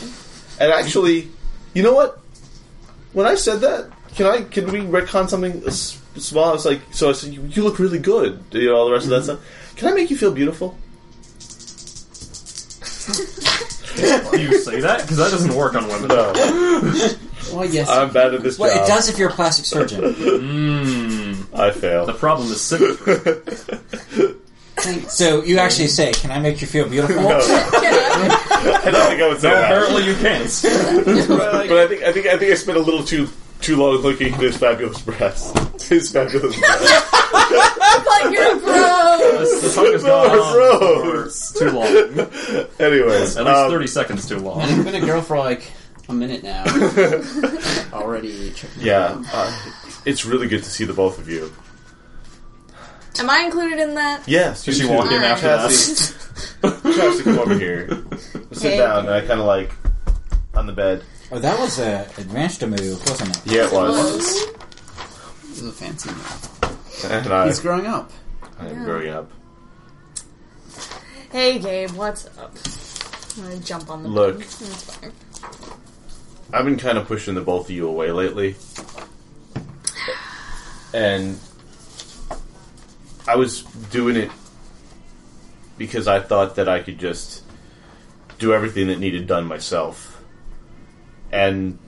And 0.60 0.70
actually, 0.72 1.30
you 1.74 1.82
know 1.82 1.94
what? 1.94 2.20
When 3.14 3.26
I 3.26 3.36
said 3.36 3.60
that, 3.60 3.90
can 4.14 4.26
I 4.26 4.42
can 4.42 4.70
we 4.70 4.80
retcon 4.80 5.28
something 5.28 5.62
s- 5.66 6.00
small? 6.16 6.50
I 6.50 6.52
was 6.52 6.66
like, 6.66 6.82
so 6.90 7.08
I 7.08 7.12
said, 7.12 7.32
you, 7.32 7.42
you 7.48 7.62
look 7.62 7.78
really 7.78 7.98
good. 7.98 8.42
You 8.50 8.66
know, 8.66 8.76
all 8.76 8.86
the 8.86 8.92
rest 8.92 9.04
of 9.06 9.10
that 9.10 9.22
mm-hmm. 9.22 9.40
stuff. 9.40 9.76
Can 9.76 9.88
I 9.88 9.94
make 9.94 10.10
you 10.10 10.16
feel 10.16 10.32
beautiful? 10.32 10.76
Do 13.06 14.40
you 14.40 14.58
say 14.58 14.80
that? 14.80 15.02
Because 15.02 15.16
that 15.18 15.30
doesn't 15.30 15.54
work 15.54 15.74
on 15.74 15.86
women. 15.88 16.08
No, 16.08 16.32
Well, 17.52 17.64
yes. 17.66 17.88
I'm 17.88 18.12
bad 18.12 18.34
at 18.34 18.42
this 18.42 18.58
Well, 18.58 18.74
job. 18.74 18.84
it 18.84 18.88
does 18.88 19.08
if 19.08 19.18
you're 19.18 19.28
a 19.28 19.32
plastic 19.32 19.64
surgeon. 19.66 20.00
Mmm. 20.00 21.58
I 21.58 21.70
fail. 21.70 22.06
The 22.06 22.14
problem 22.14 22.50
is 22.50 22.60
symmetry. 22.60 24.34
Thanks. 24.84 25.14
So 25.14 25.42
you 25.42 25.58
actually 25.58 25.88
say, 25.88 26.12
"Can 26.12 26.30
I 26.30 26.38
make 26.38 26.60
you 26.60 26.66
feel 26.66 26.88
beautiful?" 26.88 27.22
No. 27.22 27.38
I 27.40 28.90
don't 28.92 29.08
think 29.08 29.22
I 29.22 29.28
would 29.28 29.40
say 29.40 29.48
no, 29.48 29.54
that. 29.56 29.64
apparently 29.72 30.04
you 30.04 30.14
can't. 30.16 30.44
But 31.28 31.78
I 31.78 31.86
think 31.88 32.02
I 32.02 32.12
think 32.12 32.26
I 32.26 32.36
think 32.38 32.52
I 32.52 32.54
spent 32.54 32.76
a 32.78 32.80
little 32.80 33.02
too 33.04 33.28
too 33.60 33.76
long 33.76 33.96
looking 33.96 34.34
at 34.34 34.40
his 34.40 34.56
fabulous 34.56 35.00
breasts. 35.00 35.52
His 35.88 36.10
fabulous 36.10 36.58
breasts. 36.58 37.12
like 37.32 38.32
you're 38.32 38.58
gross. 38.58 39.60
the 39.62 39.72
tongue 39.74 39.92
has 39.92 40.02
gone 40.02 40.30
gross. 40.30 41.52
too 41.52 41.70
long. 41.70 41.86
Anyways, 42.80 43.36
At 43.36 43.44
least 43.44 43.58
um, 43.58 43.70
30 43.70 43.86
seconds 43.86 44.26
too 44.28 44.38
long. 44.38 44.60
I've 44.62 44.84
been 44.84 44.94
a 44.94 45.00
girl 45.04 45.20
for 45.20 45.36
like 45.38 45.70
a 46.08 46.12
minute 46.14 46.42
now. 46.42 46.64
Already. 47.92 48.54
Yeah, 48.78 49.22
uh, 49.32 49.70
it's 50.06 50.24
really 50.24 50.46
good 50.48 50.62
to 50.62 50.70
see 50.70 50.84
the 50.84 50.94
both 50.94 51.18
of 51.18 51.28
you. 51.28 51.52
Am 53.18 53.30
I 53.30 53.40
included 53.40 53.78
in 53.78 53.94
that? 53.94 54.26
Yes, 54.26 54.64
Did 54.64 54.76
you 54.76 54.82
she 54.82 54.88
too. 54.88 54.94
walk 54.94 55.10
in 55.10 55.22
after 55.22 55.46
that? 55.46 55.62
Chassis, 55.70 56.14
Chassis, 56.94 57.22
come 57.22 57.38
over 57.38 57.56
here. 57.58 57.88
Sit 58.52 58.72
Hey. 58.72 58.78
down. 58.78 59.06
And 59.06 59.10
I 59.14 59.20
kind 59.20 59.40
of 59.40 59.46
like 59.46 59.72
on 60.54 60.66
the 60.66 60.72
bed. 60.72 61.04
Oh, 61.30 61.38
that 61.38 61.58
was 61.58 61.78
a 61.78 62.02
advanced 62.18 62.66
move, 62.66 63.00
wasn't 63.08 63.36
it? 63.36 63.46
Yeah, 63.46 63.66
it 63.66 63.72
was. 63.72 63.94
Close. 63.94 64.46
This 65.48 65.62
is 65.62 65.68
a 65.68 65.72
fancy 65.72 66.10
move. 66.10 67.10
And 67.12 67.32
I, 67.32 67.46
He's 67.46 67.60
growing 67.60 67.86
up. 67.86 68.10
I'm 68.58 68.84
growing 68.84 69.08
up. 69.10 69.30
Hey, 71.30 71.58
Gabe, 71.58 71.90
what's 71.92 72.26
up? 72.38 72.52
I'm 73.36 73.42
gonna 73.44 73.58
jump 73.60 73.90
on 73.90 74.02
the 74.04 74.08
Look. 74.08 74.38
bed. 74.38 74.46
It's 74.46 74.96
fine. 74.96 75.12
I've 76.52 76.64
been 76.64 76.76
kind 76.78 76.98
of 76.98 77.06
pushing 77.06 77.34
the 77.34 77.40
both 77.40 77.66
of 77.66 77.70
you 77.70 77.88
away 77.88 78.10
lately. 78.12 78.54
and 80.92 81.38
I 83.26 83.36
was 83.36 83.62
doing 83.62 84.16
it 84.16 84.30
because 85.78 86.06
I 86.06 86.20
thought 86.20 86.56
that 86.56 86.68
I 86.68 86.80
could 86.80 86.98
just 86.98 87.42
do 88.38 88.52
everything 88.52 88.88
that 88.88 88.98
needed 88.98 89.26
done 89.26 89.46
myself. 89.46 90.22
And 91.32 91.78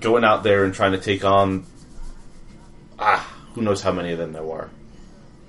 going 0.00 0.24
out 0.24 0.42
there 0.42 0.64
and 0.64 0.74
trying 0.74 0.92
to 0.92 0.98
take 0.98 1.24
on 1.24 1.64
ah, 2.98 3.34
who 3.54 3.62
knows 3.62 3.82
how 3.82 3.92
many 3.92 4.12
of 4.12 4.18
them 4.18 4.32
there 4.32 4.42
were. 4.42 4.70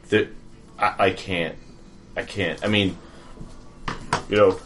That 0.09 0.29
I, 0.77 0.95
I 0.99 1.11
can't. 1.11 1.55
I 2.15 2.23
can't. 2.23 2.63
I 2.63 2.67
mean, 2.67 2.97
you 4.29 4.37
know, 4.37 4.59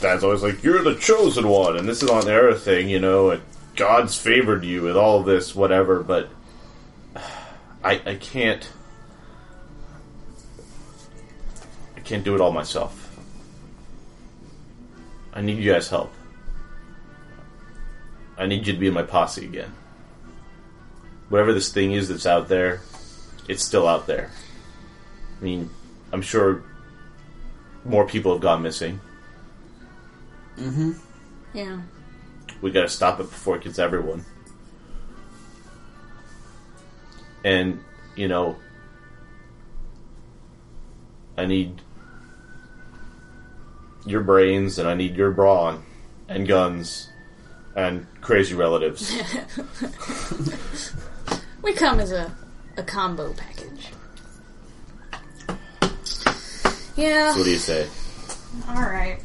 Dad's 0.00 0.24
always 0.24 0.42
like, 0.42 0.62
"You're 0.62 0.82
the 0.82 0.94
chosen 0.94 1.48
one," 1.48 1.76
and 1.76 1.88
this 1.88 2.02
is 2.02 2.10
on 2.10 2.24
the 2.24 2.60
thing, 2.60 2.88
you 2.88 3.00
know, 3.00 3.30
and 3.30 3.42
God's 3.76 4.16
favored 4.16 4.64
you 4.64 4.82
with 4.82 4.96
all 4.96 5.22
this, 5.22 5.54
whatever. 5.54 6.02
But 6.02 6.30
I, 7.84 8.00
I 8.04 8.14
can't. 8.16 8.68
Can't 12.08 12.24
do 12.24 12.34
it 12.34 12.40
all 12.40 12.52
myself. 12.52 13.18
I 15.34 15.42
need 15.42 15.58
you 15.58 15.70
guys' 15.70 15.90
help. 15.90 16.10
I 18.38 18.46
need 18.46 18.66
you 18.66 18.72
to 18.72 18.78
be 18.78 18.86
in 18.86 18.94
my 18.94 19.02
posse 19.02 19.44
again. 19.44 19.74
Whatever 21.28 21.52
this 21.52 21.70
thing 21.70 21.92
is 21.92 22.08
that's 22.08 22.24
out 22.24 22.48
there, 22.48 22.80
it's 23.46 23.62
still 23.62 23.86
out 23.86 24.06
there. 24.06 24.30
I 25.38 25.44
mean, 25.44 25.68
I'm 26.10 26.22
sure 26.22 26.64
more 27.84 28.06
people 28.06 28.32
have 28.32 28.40
gone 28.40 28.62
missing. 28.62 29.00
Mm-hmm. 30.56 30.92
Yeah. 31.52 31.82
We 32.62 32.70
gotta 32.70 32.88
stop 32.88 33.20
it 33.20 33.24
before 33.24 33.56
it 33.56 33.64
gets 33.64 33.78
everyone. 33.78 34.24
And, 37.44 37.84
you 38.16 38.28
know, 38.28 38.56
I 41.36 41.44
need 41.44 41.82
your 44.06 44.22
brains 44.22 44.78
and 44.78 44.88
I 44.88 44.94
need 44.94 45.16
your 45.16 45.30
brawn 45.30 45.84
and 46.28 46.46
guns 46.46 47.08
and 47.76 48.06
crazy 48.20 48.54
relatives. 48.54 49.14
We 51.62 51.74
come 51.74 52.00
as 52.00 52.12
a, 52.12 52.34
a 52.76 52.82
combo 52.82 53.34
package. 53.34 53.90
Yeah. 56.96 57.32
So 57.32 57.38
what 57.38 57.44
do 57.44 57.50
you 57.50 57.58
say? 57.58 57.88
Alright. 58.68 59.20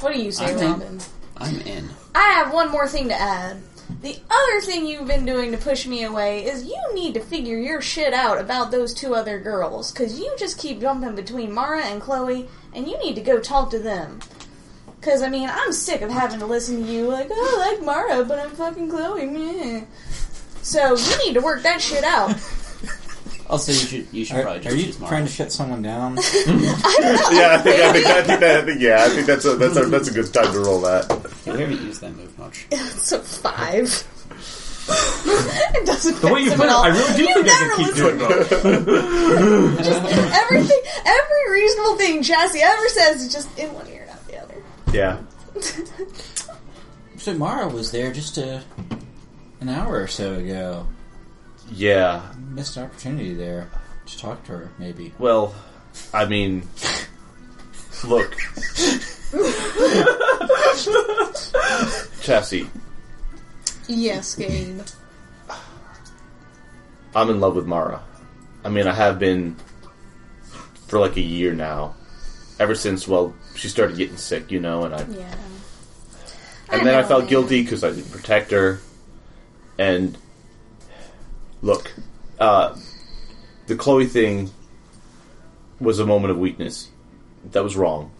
What 0.00 0.12
do 0.12 0.20
you 0.20 0.32
say, 0.32 0.46
I'm 0.46 0.58
in. 0.58 0.70
Robin? 0.72 1.00
I'm 1.36 1.60
in. 1.60 1.88
I 2.14 2.32
have 2.32 2.52
one 2.52 2.70
more 2.70 2.88
thing 2.88 3.08
to 3.08 3.14
add. 3.14 3.58
The 4.00 4.18
other 4.28 4.60
thing 4.62 4.86
you've 4.86 5.06
been 5.06 5.24
doing 5.24 5.52
to 5.52 5.58
push 5.58 5.86
me 5.86 6.02
away 6.02 6.46
is 6.46 6.64
you 6.64 6.82
need 6.94 7.14
to 7.14 7.20
figure 7.20 7.58
your 7.58 7.80
shit 7.80 8.12
out 8.12 8.38
about 8.40 8.70
those 8.70 8.92
two 8.92 9.14
other 9.14 9.38
girls, 9.38 9.92
because 9.92 10.18
you 10.18 10.34
just 10.38 10.58
keep 10.58 10.80
jumping 10.80 11.14
between 11.14 11.52
Mara 11.52 11.84
and 11.84 12.02
Chloe, 12.02 12.48
and 12.74 12.86
you 12.88 12.98
need 12.98 13.14
to 13.16 13.20
go 13.22 13.38
talk 13.40 13.70
to 13.70 13.78
them. 13.78 14.20
Because, 15.00 15.20
I 15.22 15.28
mean, 15.28 15.48
I'm 15.52 15.72
sick 15.72 16.00
of 16.02 16.10
having 16.10 16.38
to 16.40 16.46
listen 16.46 16.84
to 16.86 16.92
you, 16.92 17.08
like, 17.08 17.28
oh, 17.30 17.60
I 17.60 17.72
like 17.72 17.82
Mara, 17.84 18.24
but 18.24 18.38
I'm 18.38 18.50
fucking 18.50 18.88
Chloe, 18.88 19.26
meh. 19.26 19.82
So, 20.62 20.96
you 20.96 21.18
need 21.26 21.34
to 21.34 21.40
work 21.40 21.62
that 21.64 21.80
shit 21.80 22.04
out. 22.04 22.36
Also, 23.50 23.72
you 23.72 23.78
should 23.78 24.06
you 24.12 24.24
should 24.24 24.36
Are, 24.36 24.42
probably 24.44 24.60
are 24.60 24.62
just 24.62 24.76
you 24.78 24.82
use 24.86 24.98
Mara. 24.98 25.10
trying 25.10 25.26
to 25.26 25.30
shut 25.30 25.52
someone 25.52 25.82
down? 25.82 26.16
Yeah, 26.16 26.22
I 26.22 27.58
think 27.58 27.80
I 27.82 27.92
think 27.92 28.06
I 28.06 28.22
think 28.22 28.40
that 28.40 28.56
I 28.56 28.64
think 28.64 28.80
yeah, 28.80 29.04
I 29.04 29.08
think 29.10 29.26
that's 29.26 29.44
a 29.44 29.56
that's 29.56 29.76
a 29.76 29.84
that's 29.86 30.08
a 30.08 30.12
good 30.14 30.32
time 30.32 30.52
to 30.54 30.60
roll 30.60 30.80
that. 30.82 31.04
Yeah, 31.44 31.52
we 31.52 31.60
haven't 31.60 31.82
used 31.82 32.00
that 32.00 32.16
move 32.16 32.38
much. 32.38 32.66
It's 32.70 33.12
a 33.12 33.18
five. 33.20 34.06
it 34.88 35.84
doesn't 35.84 36.18
The 36.22 36.32
way 36.32 36.40
you 36.40 36.50
fix 36.50 36.60
put 36.62 36.68
it. 36.68 36.72
I 36.72 36.88
really 36.88 37.14
do 37.14 37.22
You 37.24 37.34
think 37.34 37.46
I 37.50 37.60
never 37.60 37.74
can 37.74 37.76
keep 37.76 37.94
listen 37.94 38.18
doing 38.18 38.18
that. 38.18 38.52
Everything, 40.32 40.80
every 41.04 41.31
reasonable 41.50 41.96
thing 41.96 42.22
Chassis 42.22 42.60
ever 42.60 42.88
says 42.88 43.22
is 43.22 43.32
just 43.32 43.58
in 43.58 43.72
one 43.74 43.86
ear, 43.88 44.06
not 44.06 44.26
the 44.26 44.40
other. 44.40 44.62
Yeah. 44.92 45.18
so 47.16 47.34
Mara 47.34 47.68
was 47.68 47.90
there 47.90 48.12
just 48.12 48.38
a, 48.38 48.62
an 49.60 49.68
hour 49.68 50.00
or 50.00 50.06
so 50.06 50.34
ago. 50.34 50.86
Yeah. 51.70 52.32
Missed 52.50 52.76
an 52.76 52.84
opportunity 52.84 53.34
there 53.34 53.70
to 54.06 54.18
talk 54.18 54.44
to 54.44 54.52
her, 54.52 54.70
maybe. 54.78 55.12
Well, 55.18 55.54
I 56.12 56.26
mean, 56.26 56.68
look, 58.04 58.36
Chassis. 62.22 62.68
Yes, 63.88 64.34
Gabe. 64.34 64.80
I'm 67.14 67.30
in 67.30 67.40
love 67.40 67.56
with 67.56 67.66
Mara. 67.66 68.02
I 68.64 68.68
mean, 68.68 68.86
I 68.86 68.94
have 68.94 69.18
been 69.18 69.56
for 70.92 70.98
like 70.98 71.16
a 71.16 71.22
year 71.22 71.54
now. 71.54 71.94
Ever 72.60 72.74
since, 72.74 73.08
well, 73.08 73.34
she 73.56 73.70
started 73.70 73.96
getting 73.96 74.18
sick, 74.18 74.50
you 74.52 74.60
know, 74.60 74.84
and 74.84 74.94
I 74.94 74.98
Yeah. 75.08 75.34
and 76.68 76.86
then 76.86 76.94
I 76.94 77.02
felt 77.02 77.20
man. 77.22 77.30
guilty 77.30 77.62
because 77.62 77.82
I 77.82 77.92
didn't 77.92 78.12
protect 78.12 78.50
her. 78.50 78.78
And 79.78 80.18
look, 81.62 81.90
uh, 82.38 82.76
the 83.68 83.74
Chloe 83.74 84.04
thing 84.04 84.50
was 85.80 85.98
a 85.98 86.04
moment 86.04 86.30
of 86.30 86.36
weakness. 86.36 86.88
That 87.52 87.64
was 87.64 87.74
wrong, 87.74 88.10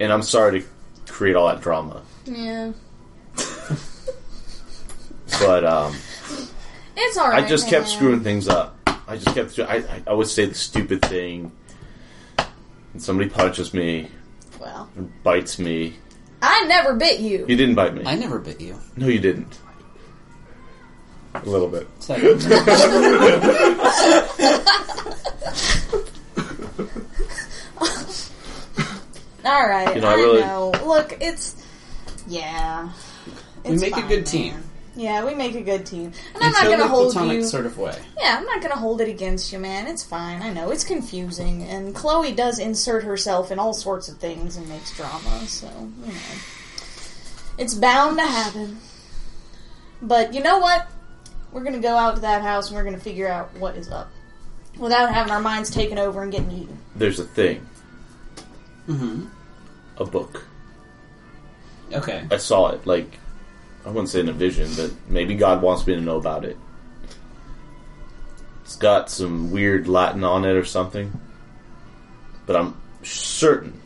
and 0.00 0.12
I'm 0.12 0.22
sorry 0.22 0.62
to 0.62 0.66
create 1.12 1.36
all 1.36 1.46
that 1.46 1.60
drama. 1.60 2.02
Yeah. 2.26 2.72
But 5.40 5.64
um, 5.64 5.94
It's 6.96 7.18
alright. 7.18 7.44
I 7.44 7.48
just 7.48 7.68
kept 7.68 7.86
man. 7.86 7.96
screwing 7.96 8.20
things 8.20 8.48
up. 8.48 8.76
I 9.08 9.16
just 9.16 9.34
kept. 9.34 9.58
I, 9.58 9.76
I, 9.76 10.02
I 10.08 10.12
would 10.12 10.28
say 10.28 10.46
the 10.46 10.54
stupid 10.54 11.02
thing, 11.02 11.50
and 12.92 13.02
somebody 13.02 13.28
punches 13.28 13.74
me, 13.74 14.08
Well, 14.60 14.88
and 14.96 15.10
bites 15.22 15.58
me. 15.58 15.96
I 16.40 16.64
never 16.66 16.94
bit 16.94 17.20
you. 17.20 17.44
You 17.48 17.56
didn't 17.56 17.74
bite 17.74 17.94
me. 17.94 18.02
I 18.04 18.14
never 18.16 18.38
bit 18.38 18.60
you. 18.60 18.78
no, 18.96 19.06
you 19.08 19.20
didn't. 19.20 19.58
A 21.34 21.44
little 21.48 21.68
bit. 21.68 21.88
It's 21.96 22.08
like, 22.10 22.22
Alright, 29.44 29.94
You 29.96 30.00
know, 30.02 30.08
I 30.08 30.12
I, 30.12 30.16
really- 30.16 30.40
know. 30.40 30.72
Look, 30.84 31.16
it's. 31.20 31.56
Yeah. 32.28 32.90
we 33.64 33.72
It's 33.72 33.82
make 33.82 33.92
a 33.92 33.96
fine, 33.96 34.08
good 34.08 34.32
man. 34.32 34.62
Team. 34.94 35.04
Yeah, 35.04 35.24
we 35.24 35.34
make 35.34 35.54
a 35.54 35.62
good 35.62 35.86
team. 35.86 36.12
And 36.34 36.42
I'm 36.42 36.52
not 36.52 36.64
gonna 36.64 36.88
hold 36.88 37.14
you. 37.14 37.44
sort 37.44 37.66
of 37.66 37.78
way. 37.78 37.96
Yeah, 38.20 38.36
I'm 38.38 38.44
not 38.44 38.62
gonna 38.62 38.76
hold 38.76 39.00
it 39.00 39.08
against 39.08 39.52
you, 39.52 39.58
man. 39.58 39.86
It's 39.86 40.02
fine. 40.02 40.42
I 40.42 40.52
know 40.52 40.70
it's 40.70 40.84
confusing, 40.84 41.62
and 41.64 41.94
Chloe 41.94 42.32
does 42.32 42.58
insert 42.58 43.04
herself 43.04 43.50
in 43.50 43.58
all 43.58 43.74
sorts 43.74 44.08
of 44.08 44.18
things 44.18 44.56
and 44.56 44.68
makes 44.68 44.96
drama. 44.96 45.40
So 45.46 45.68
you 46.04 46.12
know, 46.12 46.18
it's 47.58 47.74
bound 47.74 48.18
to 48.18 48.26
happen. 48.26 48.78
But 50.00 50.34
you 50.34 50.42
know 50.42 50.58
what? 50.58 50.86
We're 51.52 51.64
gonna 51.64 51.78
go 51.78 51.96
out 51.96 52.16
to 52.16 52.20
that 52.22 52.42
house 52.42 52.68
and 52.68 52.76
we're 52.76 52.84
gonna 52.84 52.98
figure 52.98 53.28
out 53.28 53.56
what 53.58 53.76
is 53.76 53.90
up, 53.90 54.10
without 54.78 55.12
having 55.12 55.32
our 55.32 55.40
minds 55.40 55.70
taken 55.70 55.98
over 55.98 56.22
and 56.22 56.32
getting 56.32 56.50
eaten. 56.50 56.78
There's 56.96 57.20
a 57.20 57.24
thing. 57.24 57.66
Mm-hmm. 58.88 59.26
A 59.98 60.04
book. 60.04 60.46
Okay. 61.92 62.26
I 62.30 62.38
saw 62.38 62.70
it. 62.70 62.86
Like, 62.86 63.18
I 63.84 63.88
wouldn't 63.88 64.08
say 64.08 64.20
in 64.20 64.28
a 64.28 64.32
vision, 64.32 64.70
but 64.76 64.92
maybe 65.08 65.34
God 65.34 65.60
wants 65.60 65.86
me 65.86 65.94
to 65.94 66.00
know 66.00 66.16
about 66.16 66.44
it. 66.44 66.56
It's 68.62 68.76
got 68.76 69.10
some 69.10 69.50
weird 69.50 69.88
Latin 69.88 70.24
on 70.24 70.44
it 70.44 70.56
or 70.56 70.64
something. 70.64 71.20
But 72.46 72.56
I'm 72.56 72.80
certain 73.02 73.80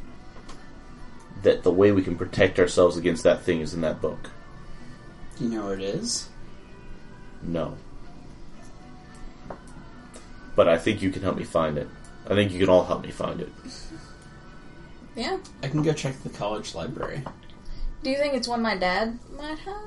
that 1.42 1.62
the 1.62 1.70
way 1.70 1.92
we 1.92 2.02
can 2.02 2.16
protect 2.16 2.58
ourselves 2.58 2.96
against 2.96 3.22
that 3.24 3.42
thing 3.42 3.60
is 3.60 3.74
in 3.74 3.80
that 3.82 4.00
book. 4.00 4.30
You 5.40 5.48
know 5.48 5.66
where 5.66 5.74
it 5.74 5.82
is? 5.82 6.28
No. 7.42 7.76
But 10.54 10.68
I 10.68 10.78
think 10.78 11.02
you 11.02 11.10
can 11.10 11.22
help 11.22 11.36
me 11.36 11.44
find 11.44 11.78
it. 11.78 11.88
I 12.26 12.34
think 12.34 12.52
you 12.52 12.58
can 12.58 12.68
all 12.68 12.84
help 12.84 13.02
me 13.02 13.10
find 13.10 13.40
it. 13.40 13.52
Yeah. 15.14 15.38
I 15.62 15.68
can 15.68 15.82
go 15.82 15.92
check 15.92 16.22
the 16.22 16.30
college 16.30 16.74
library. 16.74 17.22
Do 18.06 18.12
you 18.12 18.18
think 18.18 18.34
it's 18.34 18.46
one 18.46 18.62
my 18.62 18.76
dad 18.76 19.18
might 19.36 19.58
have? 19.58 19.82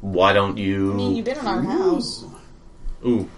Why 0.00 0.32
don't 0.32 0.56
you? 0.56 0.92
I 0.92 0.94
mean, 0.94 1.10
you? 1.10 1.16
you've 1.16 1.24
been 1.24 1.36
in 1.40 1.46
our 1.48 1.62
house. 1.62 2.24
Ooh. 3.04 3.28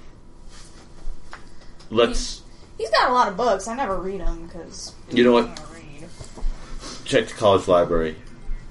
Let's 1.89 2.43
He's 2.77 2.91
got 2.91 3.09
a 3.09 3.15
lot 3.15 3.29
of 3.29 3.39
books. 3.39 3.67
I 3.67 3.75
never 3.75 3.97
read 3.97 4.21
them 4.21 4.47
because 4.47 4.93
You 5.11 5.25
know 5.25 5.33
what? 5.33 5.47
Read. 5.75 6.05
check 7.07 7.29
the 7.29 7.33
college 7.37 7.67
library. 7.69 8.17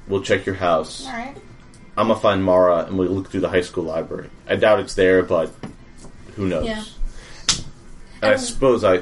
We'll 0.07 0.21
check 0.21 0.45
your 0.45 0.53
house. 0.53 1.07
All 1.07 1.13
right. 1.13 1.35
I'm 1.97 2.09
gonna 2.09 2.19
find 2.19 2.43
Mara 2.43 2.85
and 2.85 2.95
we'll 2.95 3.09
look 3.09 3.31
through 3.31 3.39
the 3.41 3.49
high 3.49 3.61
school 3.61 3.85
library. 3.85 4.29
I 4.47 4.57
doubt 4.57 4.79
it's 4.79 4.93
there, 4.93 5.23
but 5.23 5.51
who 6.35 6.45
knows? 6.47 6.67
Yeah. 6.67 6.83
And 8.21 8.29
I 8.29 8.33
Um, 8.33 8.37
suppose 8.37 8.83
I. 8.83 9.01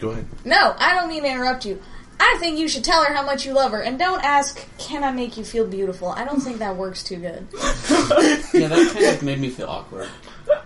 Go 0.00 0.08
ahead. 0.08 0.24
No, 0.42 0.74
I 0.78 0.94
don't 0.94 1.10
mean 1.10 1.22
to 1.24 1.28
interrupt 1.28 1.66
you. 1.66 1.82
I 2.18 2.36
think 2.40 2.58
you 2.58 2.68
should 2.68 2.84
tell 2.84 3.04
her 3.04 3.12
how 3.12 3.22
much 3.24 3.44
you 3.46 3.52
love 3.52 3.72
her, 3.72 3.80
and 3.82 3.98
don't 3.98 4.22
ask, 4.24 4.64
"Can 4.78 5.04
I 5.04 5.10
make 5.12 5.36
you 5.36 5.44
feel 5.44 5.66
beautiful?" 5.66 6.08
I 6.08 6.24
don't 6.24 6.40
think 6.40 6.58
that 6.58 6.76
works 6.76 7.02
too 7.02 7.16
good. 7.16 7.46
Yeah, 8.54 8.68
that 8.68 8.90
kind 8.94 9.06
of 9.06 9.22
made 9.22 9.38
me 9.38 9.50
feel 9.50 9.66
awkward. 9.68 10.08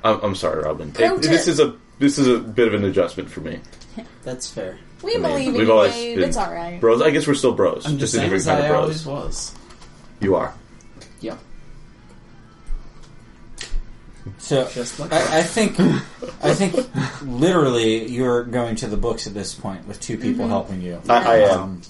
I'm, 0.04 0.20
I'm 0.22 0.34
sorry, 0.34 0.62
Robin. 0.62 0.92
Pro 0.92 1.16
It- 1.16 1.22
this 1.22 1.48
is 1.48 1.58
a 1.60 1.74
this 1.98 2.18
is 2.18 2.26
a 2.28 2.38
bit 2.38 2.68
of 2.68 2.74
an 2.74 2.84
adjustment 2.84 3.30
for 3.30 3.40
me. 3.40 3.58
That's 4.22 4.48
fair. 4.48 4.78
We 5.02 5.12
I 5.12 5.18
mean, 5.18 5.22
believe 5.22 5.48
in 5.48 5.54
we've 5.54 5.66
you, 5.66 5.72
always 5.72 5.94
Gabe. 5.94 6.18
been 6.18 6.28
It's 6.28 6.36
alright. 6.38 6.80
Bros, 6.80 7.02
I 7.02 7.10
guess 7.10 7.26
we're 7.26 7.34
still 7.34 7.52
bros. 7.54 7.86
I'm 7.86 7.98
just 7.98 8.14
a 8.14 8.18
saying 8.18 8.30
different 8.30 8.40
as 8.42 8.46
kind 8.46 8.62
I 8.62 8.66
of 8.68 8.76
always 8.82 9.02
bros. 9.02 9.24
was. 9.24 9.54
You 10.20 10.34
are. 10.36 10.54
So 14.38 14.68
like 14.98 15.12
I, 15.12 15.38
I 15.40 15.42
think 15.42 15.78
I 16.42 16.54
think 16.54 16.76
literally 17.22 18.06
you're 18.08 18.44
going 18.44 18.76
to 18.76 18.86
the 18.86 18.96
books 18.96 19.26
at 19.26 19.34
this 19.34 19.54
point 19.54 19.86
with 19.88 20.00
two 20.00 20.16
people 20.18 20.46
helping 20.48 20.80
you. 20.82 21.00
I, 21.08 21.14
I 21.14 21.36
am. 21.50 21.60
Um, 21.60 21.82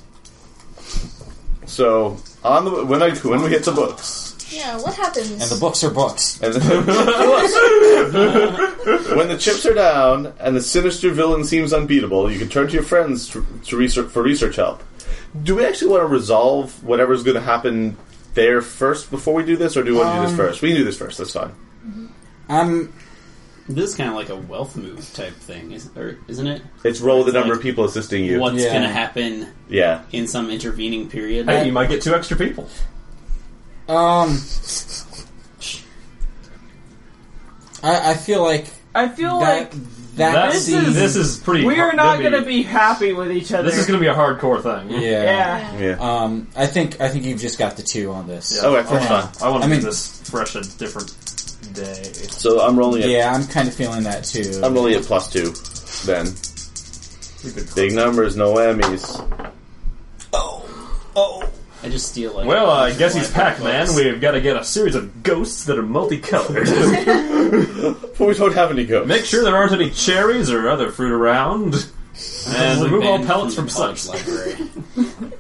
So 1.67 2.17
on 2.43 2.65
the 2.65 2.85
when 2.85 3.03
I 3.03 3.11
when 3.17 3.43
we 3.43 3.51
hit 3.51 3.65
the 3.65 3.73
books, 3.73 4.37
Yeah, 4.51 4.77
what 4.81 4.95
happens? 4.95 5.31
and 5.31 5.41
the 5.43 5.59
books 5.61 5.83
are 5.85 5.91
books. 5.91 6.41
and 6.43 6.55
when 9.17 9.29
the 9.29 9.37
chips 9.39 9.65
are 9.67 9.75
down 9.75 10.33
and 10.41 10.57
the 10.57 10.61
sinister 10.63 11.11
villain 11.11 11.45
seems 11.45 11.73
unbeatable, 11.73 12.31
you 12.31 12.39
can 12.39 12.49
turn 12.49 12.67
to 12.69 12.73
your 12.75 12.83
friends 12.83 13.29
to, 13.31 13.47
to 13.67 13.77
research 13.77 14.09
for 14.11 14.23
research 14.23 14.57
help. 14.57 14.83
Do 15.43 15.55
we 15.57 15.65
actually 15.65 15.93
want 15.93 16.03
to 16.03 16.07
resolve 16.09 16.83
whatever's 16.83 17.23
going 17.23 17.37
to 17.37 17.41
happen 17.41 17.97
there 18.35 18.63
first 18.63 19.11
before 19.11 19.35
we 19.35 19.45
do 19.45 19.57
this, 19.57 19.77
or 19.77 19.83
do 19.85 19.93
we 19.93 19.99
want 19.99 20.11
to 20.11 20.17
do 20.17 20.23
this 20.23 20.31
Um, 20.33 20.37
first? 20.37 20.63
We 20.63 20.69
can 20.71 20.79
do 20.79 20.85
this 20.85 20.99
first. 20.99 21.19
That's 21.19 21.33
fine. 21.33 21.53
I'm 22.51 22.93
This 23.69 23.91
is 23.91 23.95
kind 23.97 24.11
of 24.11 24.17
like 24.17 24.29
a 24.29 24.37
wealth 24.37 24.77
move 24.77 25.09
type 25.15 25.35
thing, 25.35 25.71
is, 25.73 25.89
or 25.97 26.19
isn't 26.29 26.47
it? 26.47 26.61
It's 26.85 27.01
roll 27.01 27.23
the 27.25 27.33
number 27.33 27.51
like 27.51 27.59
of 27.59 27.63
people 27.63 27.85
assisting 27.85 28.25
you. 28.25 28.41
What's 28.41 28.57
Yeah. 28.57 28.71
going 28.71 28.83
to 28.83 28.89
happen 28.89 29.47
Yeah. 29.69 30.03
in 30.13 30.27
some 30.27 30.51
intervening 30.51 31.09
period? 31.09 31.47
Hey, 31.49 31.67
you 31.67 31.73
might 31.73 31.89
get 31.89 32.03
two 32.03 32.15
extra 32.15 32.37
people. 32.37 32.69
um 33.89 34.39
I, 37.83 38.11
I 38.11 38.15
feel 38.15 38.43
like 38.43 38.67
I 38.95 39.09
feel 39.09 39.41
that 39.41 39.61
like 39.61 39.71
that 40.17 40.33
That's, 40.33 40.67
This 40.67 40.69
is- 40.69 40.95
this 40.95 41.17
is 41.17 41.37
pretty. 41.39 41.65
we 41.65 41.79
are 41.81 41.93
not 41.95 42.23
gonna 42.23 42.43
be 42.43 42.63
happy 42.63 43.13
with 43.13 43.31
each 43.33 43.53
other. 43.53 43.71
This 43.71 43.79
is 43.79 43.87
going 43.87 43.99
to 43.99 44.03
be 44.03 44.09
a 44.09 44.15
hardcore 44.15 44.61
thing. 44.63 44.91
yeah. 45.01 45.09
yeah. 45.23 45.79
Yeah. 45.79 45.97
Um 46.01 46.49
I 46.57 46.67
think 46.67 47.01
I 47.01 47.09
think 47.09 47.25
you've 47.25 47.41
just 47.41 47.59
got 47.59 47.77
the 47.77 47.83
two 47.83 48.13
on 48.13 48.27
this. 48.27 48.53
Yeah. 48.57 48.69
Oh, 48.69 48.77
okay, 48.77 48.91
that's 48.93 49.11
I 49.11 49.23
fine. 49.23 49.49
I 49.49 49.51
want 49.51 49.63
I 49.65 49.67
to 49.67 49.71
mean- 49.71 49.81
do 49.81 49.87
this 49.87 50.21
fresh 50.29 50.55
and 50.57 50.79
different 50.79 51.15
day. 51.75 52.03
So 52.13 52.61
I'm 52.61 52.79
rolling 52.79 53.03
at 53.03 53.09
Yeah, 53.09 53.33
I'm 53.33 53.47
kind 53.47 53.69
of 53.69 53.75
feeling 53.75 54.05
that 54.05 54.25
too. 54.25 54.61
I'm 54.63 54.75
rolling 54.75 54.95
at 54.95 55.03
plus 55.03 55.33
two. 55.33 55.53
Then 56.07 56.27
big 57.75 57.93
numbers, 57.95 58.37
no 58.37 58.55
whammies. 58.55 59.53
Oh, 60.33 60.65
Oh! 61.17 61.51
I 61.83 61.89
just 61.89 62.11
steal 62.11 62.35
like. 62.35 62.47
Well, 62.47 62.71
I 62.71 62.93
guess 62.93 63.15
he's 63.15 63.31
Pac-Man. 63.31 63.95
We've 63.97 64.21
got 64.21 64.33
to 64.33 64.41
get 64.43 64.57
a 64.57 64.65
series 64.65 64.95
of 64.95 65.23
ghosts 65.23 65.65
that 65.65 65.79
are 65.79 65.83
multicolored. 65.83 66.67
But 66.67 68.21
we 68.27 68.35
don't 68.35 68.55
have 68.55 68.71
any 68.71 68.85
ghosts. 68.85 69.09
Make 69.09 69.25
sure 69.25 69.43
there 69.43 69.57
aren't 69.57 69.73
any 69.73 69.91
cherries 69.91 70.51
or 70.51 70.69
other 70.69 70.91
fruit 70.91 71.13
around. 71.13 71.89
And 72.49 72.83
remove 72.83 73.05
all 73.05 73.25
pellets 73.25 73.55
from 73.55 73.71
such. 73.71 74.07
library. 74.07 74.57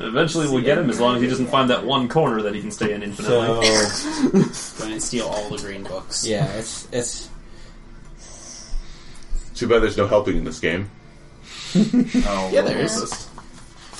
Eventually, 0.00 0.48
we'll 0.48 0.62
get 0.62 0.78
him 0.78 0.88
as 0.90 1.00
long 1.00 1.16
as 1.16 1.22
he 1.22 1.28
doesn't 1.28 1.48
find 1.48 1.70
that 1.70 1.84
one 1.84 2.08
corner 2.08 2.42
that 2.42 2.54
he 2.54 2.60
can 2.60 2.70
stay 2.70 2.92
in 2.92 3.02
infinitely. 3.02 3.66
So 3.86 4.30
Go 4.32 4.40
ahead 4.84 4.92
and 4.92 5.02
steal 5.02 5.26
all 5.26 5.48
the 5.50 5.58
green 5.58 5.82
books. 5.82 6.26
yeah, 6.26 6.46
it's 6.54 6.86
it's 6.92 7.28
Too 9.54 9.66
bad 9.66 9.82
there's 9.82 9.96
no 9.96 10.06
helping 10.06 10.36
in 10.36 10.44
this 10.44 10.60
game. 10.60 10.90
oh, 11.74 12.50
Yeah, 12.52 12.62
there 12.62 12.78
is. 12.78 12.96
is. 12.96 13.28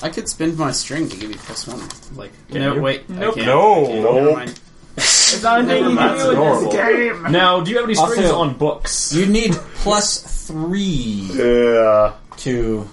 I 0.01 0.09
could 0.09 0.29
spend 0.29 0.57
my 0.57 0.71
string 0.71 1.09
to 1.09 1.17
give 1.17 1.29
you 1.29 1.35
plus 1.37 1.67
one. 1.67 1.81
Like, 2.15 2.31
Can 2.49 2.61
no, 2.61 2.75
you? 2.75 2.81
wait, 2.81 3.09
Nope. 3.09 3.33
I 3.33 3.35
can't. 3.35 3.47
No. 3.47 3.83
I 3.83 3.87
can't. 3.89 4.01
Nope. 4.03 4.15
Never 4.15 4.31
mind. 4.35 4.59
It's 4.95 5.43
not 5.43 5.59
anything 5.59 5.89
you 5.91 5.95
That's 5.95 6.23
can 6.23 6.23
do 6.23 6.29
with 6.29 6.37
adorable. 6.37 6.71
this 6.71 7.21
game. 7.23 7.31
Now, 7.31 7.59
do 7.61 7.71
you 7.71 7.77
have 7.77 7.85
any 7.85 7.95
strings 7.95 8.17
Also- 8.31 8.39
on 8.39 8.57
books? 8.57 9.13
you 9.13 9.25
need 9.25 9.53
plus 9.75 10.47
three 10.47 11.29
Yeah. 11.33 12.13
to 12.37 12.87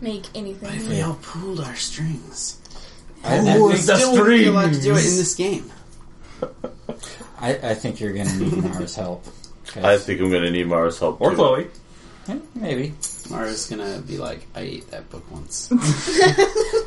Make 0.00 0.26
anything. 0.34 0.74
if 0.74 0.88
We 0.88 1.00
all 1.02 1.18
pooled 1.22 1.60
our 1.60 1.76
strings. 1.76 2.58
I, 3.24 3.38
I 3.38 3.40
think, 3.40 3.70
the 3.86 3.96
Still 3.96 4.12
wouldn't 4.12 4.28
be 4.28 4.46
allowed 4.46 4.72
to 4.74 4.80
do 4.80 4.92
it 4.92 4.98
in 5.06 5.16
this 5.16 5.34
game. 5.34 5.70
I, 7.40 7.54
I 7.70 7.74
think 7.74 8.00
you're 8.00 8.12
gonna 8.12 8.34
need 8.36 8.56
Mara's 8.56 8.94
help. 8.96 9.24
'Cause- 9.66 9.84
I 9.84 9.96
think 9.98 10.20
I'm 10.20 10.30
going 10.30 10.42
to 10.42 10.50
need 10.50 10.66
Mara's 10.66 10.98
help. 10.98 11.20
Or 11.22 11.30
too. 11.30 11.36
Chloe? 11.36 11.66
Eh, 12.28 12.38
maybe. 12.54 12.92
Mara's 13.30 13.66
gonna 13.66 13.98
be 14.06 14.18
like, 14.18 14.46
I 14.54 14.60
ate 14.60 14.90
that 14.90 15.08
book 15.10 15.24
once. 15.30 15.70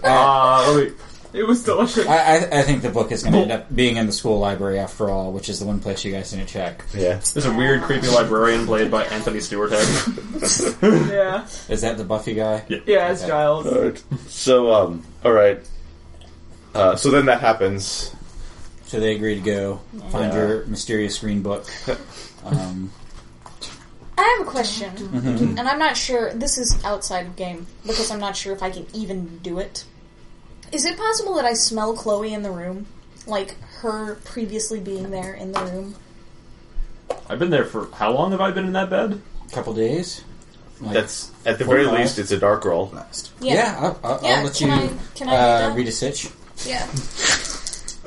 Uh, 0.04 0.74
let 0.74 0.88
me. 0.90 0.94
It 1.38 1.48
was 1.48 1.64
delicious. 1.64 2.08
I, 2.08 2.18
I, 2.18 2.36
I 2.60 2.62
think 2.64 2.82
the 2.82 2.90
book 2.90 3.12
is 3.12 3.22
going 3.24 3.34
to 3.34 3.40
end 3.42 3.52
up 3.52 3.74
being 3.76 3.98
in 3.98 4.06
the 4.08 4.12
school 4.12 4.40
library 4.40 4.80
after 4.80 5.10
all, 5.10 5.32
which 5.32 5.50
is 5.50 5.60
the 5.60 5.66
one 5.66 5.80
place 5.80 6.04
you 6.04 6.12
guys 6.12 6.34
need 6.34 6.48
to 6.48 6.52
check. 6.52 6.84
Yeah. 6.94 7.22
There's 7.34 7.46
a 7.46 7.54
weird, 7.54 7.82
creepy 7.84 8.08
librarian 8.08 8.66
played 8.66 8.90
by 8.92 9.04
Anthony 9.06 9.40
Stewart 9.40 9.72
Head. 9.72 9.88
yeah. 10.82 11.46
Is 11.70 11.82
that 11.82 11.98
the 11.98 12.04
Buffy 12.04 12.34
guy? 12.34 12.66
Yeah, 12.86 13.12
it's 13.12 13.22
Okay. 13.22 13.30
Giles. 13.30 13.68
Alright. 13.68 14.04
So, 14.28 14.74
um, 14.74 15.06
alright. 15.24 15.60
Uh, 16.74 16.96
so 16.96 17.10
then 17.12 17.26
that 17.28 17.42
happens. 17.42 18.14
So 18.86 19.00
they 19.00 19.16
agree 19.16 19.36
to 19.36 19.42
go 19.42 19.82
find 20.12 20.34
Yeah. 20.34 20.40
your 20.48 20.66
mysterious 20.66 21.18
green 21.20 21.42
book. 21.42 21.66
Um, 22.46 22.94
I 24.18 24.36
have 24.38 24.48
a 24.48 24.50
question, 24.50 24.90
Mm-hmm. 24.96 25.58
and 25.58 25.68
I'm 25.68 25.80
not 25.80 25.98
sure. 25.98 26.34
This 26.34 26.58
is 26.58 26.82
outside 26.86 27.26
of 27.26 27.36
game 27.36 27.68
because 27.86 28.10
I'm 28.10 28.22
not 28.22 28.38
sure 28.38 28.54
if 28.54 28.64
I 28.64 28.70
can 28.70 28.86
even 28.94 29.40
do 29.40 29.60
it. 29.60 29.84
Is 30.72 30.86
it 30.86 30.98
possible 30.98 31.36
that 31.36 31.46
I 31.46 31.54
smell 31.54 31.96
Chloe 31.96 32.34
in 32.34 32.44
the 32.44 32.52
room, 32.52 32.88
like 33.26 33.56
her 33.82 34.16
previously 34.26 34.80
being 34.80 35.12
there 35.12 35.34
in 35.34 35.52
the 35.54 35.62
room? 35.62 35.96
I've 37.30 37.40
been 37.40 37.50
there 37.50 37.66
for. 37.66 37.88
How 37.94 38.12
long 38.12 38.32
have 38.32 38.42
I 38.42 38.52
been 38.52 38.66
in 38.66 38.74
that 38.74 38.90
bed? 38.90 39.22
A 39.48 39.52
couple 39.52 39.74
days. 39.74 40.24
Like, 40.80 40.94
That's, 40.94 41.32
at 41.46 41.58
the 41.58 41.66
very 41.66 41.86
or 41.86 41.92
least, 41.94 42.20
it's 42.20 42.30
a 42.32 42.38
dark 42.38 42.64
roll. 42.64 42.94
yeah. 43.40 43.76
I'll, 43.80 44.00
I'll, 44.04 44.20
Yeah, 44.24 44.30
I'll 44.40 44.44
let 44.44 44.54
can 44.56 44.68
you 44.68 44.74
I- 44.74 44.90
can 45.16 45.28
I 45.30 45.32
do 45.32 45.38
uh, 45.38 45.70
that? 45.70 45.76
read 45.76 45.88
a 45.88 45.92
sitch. 45.92 46.30
Yeah. 46.66 46.88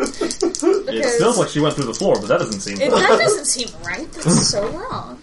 It 0.02 0.86
Because 0.86 1.18
smells 1.18 1.36
like 1.38 1.48
she 1.50 1.60
went 1.60 1.74
through 1.74 1.84
the 1.84 1.92
floor, 1.94 2.14
but 2.18 2.28
that 2.28 2.38
doesn't 2.38 2.60
seem. 2.60 2.80
it, 2.80 2.90
that 2.90 3.18
doesn't 3.18 3.44
seem 3.44 3.68
right. 3.84 4.10
That's 4.12 4.48
so 4.48 4.66
wrong. 4.90 5.20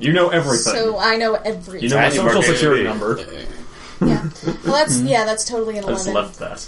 You 0.00 0.12
know 0.14 0.30
everything. 0.30 0.72
So 0.72 0.98
I 0.98 1.16
know 1.16 1.34
everything. 1.34 1.82
you 1.82 1.88
know 1.90 1.96
my 1.96 2.02
Tiny 2.04 2.16
social 2.16 2.32
market 2.32 2.52
security 2.54 2.80
ID. 2.86 2.88
number. 2.88 3.18
yeah. 4.06 4.28
Well, 4.64 4.74
that's 4.74 5.00
yeah. 5.02 5.24
That's 5.24 5.44
totally 5.44 5.78
an 5.78 5.84
I 5.84 5.88
just 5.88 6.08
eleven. 6.08 6.28
left 6.28 6.38
that. 6.38 6.58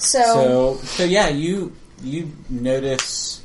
So, 0.00 0.20
So, 0.22 0.74
so 0.84 1.04
yeah, 1.04 1.28
you 1.28 1.72
you 2.02 2.30
notice. 2.50 3.40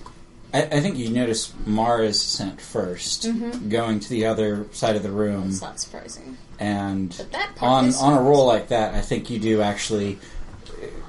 I, 0.53 0.63
I 0.63 0.79
think 0.79 0.97
you 0.97 1.09
notice 1.09 1.53
Mara's 1.67 2.19
scent 2.19 2.57
1st 2.57 3.69
going 3.69 3.99
to 3.99 4.09
the 4.09 4.25
other 4.25 4.65
side 4.71 4.95
of 4.95 5.03
the 5.03 5.11
room, 5.11 5.49
it's 5.49 5.61
not 5.61 5.79
surprising. 5.79 6.37
and 6.59 7.13
But 7.15 7.31
that 7.33 7.55
part 7.55 7.71
on 7.71 7.85
is 7.85 7.97
on 8.01 8.17
a 8.17 8.21
roll 8.21 8.47
like 8.47 8.69
that, 8.69 8.95
I 8.95 9.01
think 9.01 9.29
you 9.29 9.37
do 9.37 9.61
actually, 9.61 10.17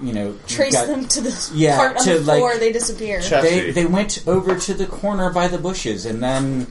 you 0.02 0.12
know, 0.12 0.36
Trace 0.46 0.74
got- 0.74 0.88
them 0.88 1.08
to 1.08 1.22
the 1.22 1.50
Yeah, 1.54 1.78
part 1.78 1.96
on 1.96 2.04
to, 2.04 2.18
the 2.18 2.24
floor. 2.24 2.50
like- 2.50 2.60
they 2.60 2.70
disappear. 2.70 3.22
They 3.22 3.28
Chastity. 3.30 3.70
they 3.70 3.86
went 3.86 4.22
over 4.26 4.56
to 4.58 4.74
the 4.74 4.84
corner 4.84 5.30
by 5.30 5.48
the 5.48 5.56
bushes, 5.56 6.04
and 6.04 6.22
then 6.22 6.66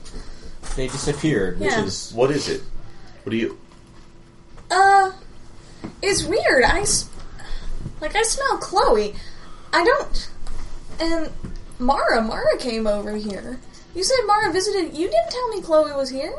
they 0.76 0.88
disappeared, 0.90 1.60
which 1.60 1.72
Yeah. 1.72 1.84
is 1.86 2.12
What 2.14 2.30
is 2.30 2.48
it? 2.50 2.62
What 3.24 3.32
do 3.32 3.38
you. 3.38 3.58
Uh, 4.70 5.12
it's 6.02 6.24
weird. 6.24 6.64
I 6.66 6.86
like 8.02 8.16
I 8.16 8.24
smell 8.24 8.58
Chloe. 8.58 9.16
I 9.74 9.84
don't. 9.84 10.30
And 11.00 11.30
Mara, 11.80 12.22
Mara 12.22 12.58
came 12.58 12.88
over 12.88 13.16
here. 13.16 13.60
You 13.96 14.04
said 14.04 14.18
Mara 14.26 14.52
visited. 14.52 14.96
You 14.98 15.08
didn't 15.10 15.30
tell 15.30 15.48
me 15.50 15.62
Chloe 15.62 15.92
was 15.94 16.10
here. 16.10 16.34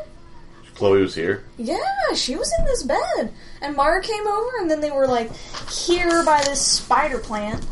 Chloe 0.74 1.02
was 1.02 1.14
here. 1.14 1.44
Yeah, 1.58 1.76
she 2.14 2.36
was 2.36 2.50
in 2.58 2.64
this 2.64 2.82
bed. 2.82 3.32
And 3.60 3.76
Mara 3.76 4.00
came 4.02 4.26
over, 4.26 4.50
and 4.60 4.70
then 4.70 4.80
they 4.80 4.90
were 4.90 5.06
like 5.06 5.30
here 5.70 6.24
by 6.24 6.42
this 6.42 6.64
spider 6.64 7.18
plant. 7.18 7.64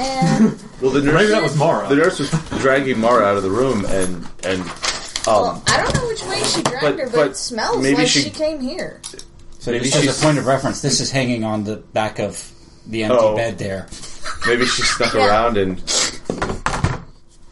And 0.00 0.60
Well, 0.80 0.90
the 0.90 1.00
Maybe 1.00 1.28
that 1.28 1.42
was 1.42 1.56
Mara. 1.56 1.88
the 1.88 1.96
nurse 1.96 2.18
was 2.18 2.30
dragging 2.60 2.98
Mara 3.00 3.24
out 3.24 3.36
of 3.36 3.42
the 3.42 3.50
room, 3.50 3.84
and 3.86 4.26
and 4.44 4.64
well, 5.26 5.46
um, 5.46 5.62
I 5.68 5.82
don't 5.82 5.94
know 5.94 6.06
which 6.08 6.22
way 6.24 6.42
she 6.42 6.62
dragged 6.62 6.82
but- 6.82 6.98
her, 6.98 7.06
but, 7.06 7.12
but 7.14 7.30
it 7.30 7.36
smells 7.36 7.82
maybe 7.82 7.98
like 7.98 8.08
she- 8.08 8.20
she, 8.22 8.30
came 8.30 8.60
here. 8.60 9.00
So. 9.66 9.72
Maybe 9.72 9.84
just 9.84 9.96
as 9.96 10.02
she's- 10.02 10.22
a 10.22 10.24
point 10.24 10.38
of 10.38 10.46
reference, 10.46 10.80
this 10.80 11.00
is 11.00 11.10
hanging 11.10 11.42
on 11.42 11.64
the 11.64 11.76
back 11.76 12.18
of 12.20 12.50
the 12.86 13.02
empty 13.04 13.18
Oh. 13.20 13.34
bed 13.36 13.58
there. 13.58 13.88
maybe 14.46 14.64
she 14.66 14.82
snuck 14.82 15.12
Yeah. 15.14 15.26
around 15.26 15.56
and 15.56 15.82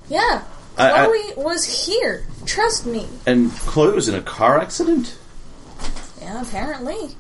Yeah, 0.09 0.43
I- 0.79 0.93
I- 0.93 1.05
Chloe 1.07 1.33
was 1.45 1.65
here. 1.87 2.25
Trust 2.47 2.87
me. 2.87 3.09
and 3.27 3.53
Chloe 3.61 3.93
was 3.95 4.09
in 4.09 4.15
a 4.15 4.23
car 4.23 4.61
accident. 4.61 5.15
Yeah, 6.21 6.41
apparently. 6.43 7.17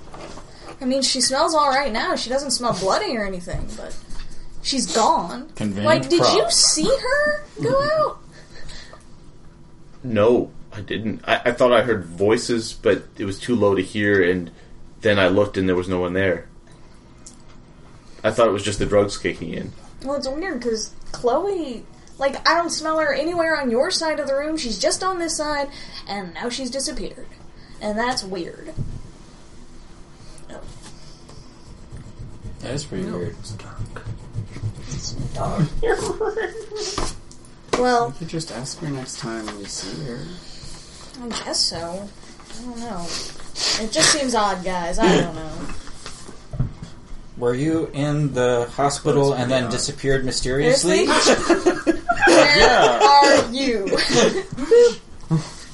I 0.80 0.84
mean, 0.84 1.02
she 1.02 1.20
smells 1.20 1.54
all 1.54 1.70
right 1.70 1.92
now. 1.92 2.14
She 2.14 2.28
doesn't 2.30 2.50
smell 2.52 2.72
bloody 2.74 3.16
or 3.16 3.24
anything, 3.24 3.68
but 3.76 3.94
she's 4.62 4.86
gone. 4.94 5.48
Convenient 5.56 5.86
like, 5.86 6.08
did 6.08 6.20
you 6.20 6.44
see 6.50 6.84
her 6.88 7.44
go 7.62 7.82
out? 7.82 8.18
No, 10.02 10.50
I 10.72 10.80
didn't. 10.82 11.22
I, 11.26 11.40
I 11.46 11.52
thought 11.52 11.72
I 11.72 11.82
heard 11.82 12.04
voices, 12.04 12.72
but 12.74 13.04
it 13.18 13.24
was 13.24 13.38
too 13.40 13.54
low 13.56 13.74
to 13.74 13.82
hear, 13.82 14.22
and 14.22 14.50
then 15.04 15.18
I 15.20 15.28
looked 15.28 15.56
and 15.56 15.68
there 15.68 15.76
was 15.76 15.88
no 15.88 16.00
one 16.00 16.14
there. 16.14 16.48
I 18.24 18.30
thought 18.30 18.48
it 18.48 18.52
was 18.52 18.62
just 18.64 18.78
the 18.78 18.86
drugs 18.86 19.18
kicking 19.18 19.52
in. 19.52 19.70
Well, 20.02 20.16
it's 20.16 20.26
weird 20.26 20.58
because 20.60 20.92
Chloe, 21.12 21.84
Like, 22.18 22.36
I 22.48 22.54
don't 22.54 22.70
smell 22.70 22.98
her 22.98 23.12
anywhere 23.12 23.60
on 23.60 23.70
your 23.70 23.90
side 23.90 24.18
of 24.18 24.26
the 24.26 24.34
room. 24.34 24.56
She's 24.56 24.78
just 24.78 25.02
on 25.04 25.18
this 25.18 25.36
side, 25.36 25.68
and 26.08 26.32
now 26.34 26.48
she's 26.48 26.70
disappeared. 26.70 27.26
And 27.80 27.98
that's 27.98 28.24
weird. 28.24 28.72
That 32.60 32.70
is 32.72 32.84
pretty 32.84 33.04
weird. 33.10 33.36
It's 33.40 33.52
dark. 33.52 34.02
It's 34.88 35.12
dark. 35.34 35.68
Well, 37.78 38.10
You 38.10 38.14
could 38.20 38.28
just 38.28 38.52
ask 38.52 38.78
her 38.78 38.88
next 38.88 39.18
time 39.18 39.46
you 39.58 39.64
see 39.66 40.04
her. 40.04 40.24
I 41.24 41.28
guess 41.44 41.58
so. 41.60 42.08
I 42.48 42.62
don't 42.64 42.78
know. 42.78 43.06
It 43.80 43.92
just 43.92 44.10
seems 44.12 44.34
odd, 44.34 44.64
guys. 44.64 44.98
I 44.98 45.20
don't 45.22 45.34
know. 45.34 45.50
Were 47.36 47.54
you 47.54 47.90
in 47.92 48.32
the 48.32 48.70
hospital 48.74 49.32
and 49.34 49.50
then 49.50 49.68
disappeared 49.70 50.24
mysteriously? 50.24 51.06
Seriously? 51.06 51.92
Where 52.26 52.70
are 52.70 53.50
you? 53.52 53.86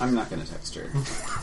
I'm 0.00 0.14
not 0.14 0.30
gonna 0.30 0.46
text 0.46 0.74
her. 0.76 0.90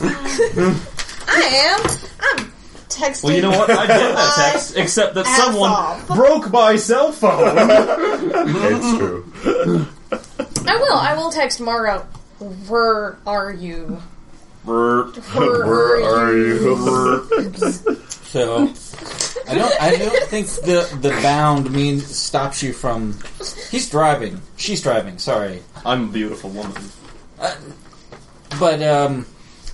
I 1.28 1.40
am. 1.40 1.80
I'm 2.20 2.52
texting. 2.88 3.24
Well, 3.24 3.34
you 3.34 3.42
know 3.42 3.50
what? 3.50 3.70
I 3.70 3.86
get 3.86 3.98
that 3.98 4.14
my 4.14 4.50
text, 4.50 4.76
except 4.76 5.14
that 5.14 5.26
ass 5.26 5.36
someone 5.36 5.70
off. 5.70 6.06
broke 6.08 6.50
my 6.50 6.74
cell 6.76 7.12
phone. 7.12 7.54
It's 7.56 8.98
true. 8.98 9.24
I 10.66 10.76
will. 10.76 10.96
I 10.96 11.14
will 11.14 11.30
text 11.30 11.60
Mara. 11.60 12.00
Where 12.66 13.18
are 13.26 13.52
you? 13.52 14.02
Where, 14.68 15.04
Where 15.64 16.04
are 16.04 16.36
you? 16.36 17.96
So 18.28 18.68
I 19.48 19.54
don't 19.54 19.82
I 19.82 19.96
don't 19.96 20.22
think 20.24 20.48
the 20.48 20.86
the 21.00 21.08
bound 21.22 21.70
means 21.70 22.04
stops 22.14 22.62
you 22.62 22.74
from 22.74 23.16
he's 23.70 23.88
driving. 23.88 24.42
She's 24.58 24.82
driving, 24.82 25.16
sorry. 25.16 25.62
I'm 25.86 26.10
a 26.10 26.12
beautiful 26.12 26.50
woman. 26.50 26.82
But 28.60 28.82
um 28.82 29.24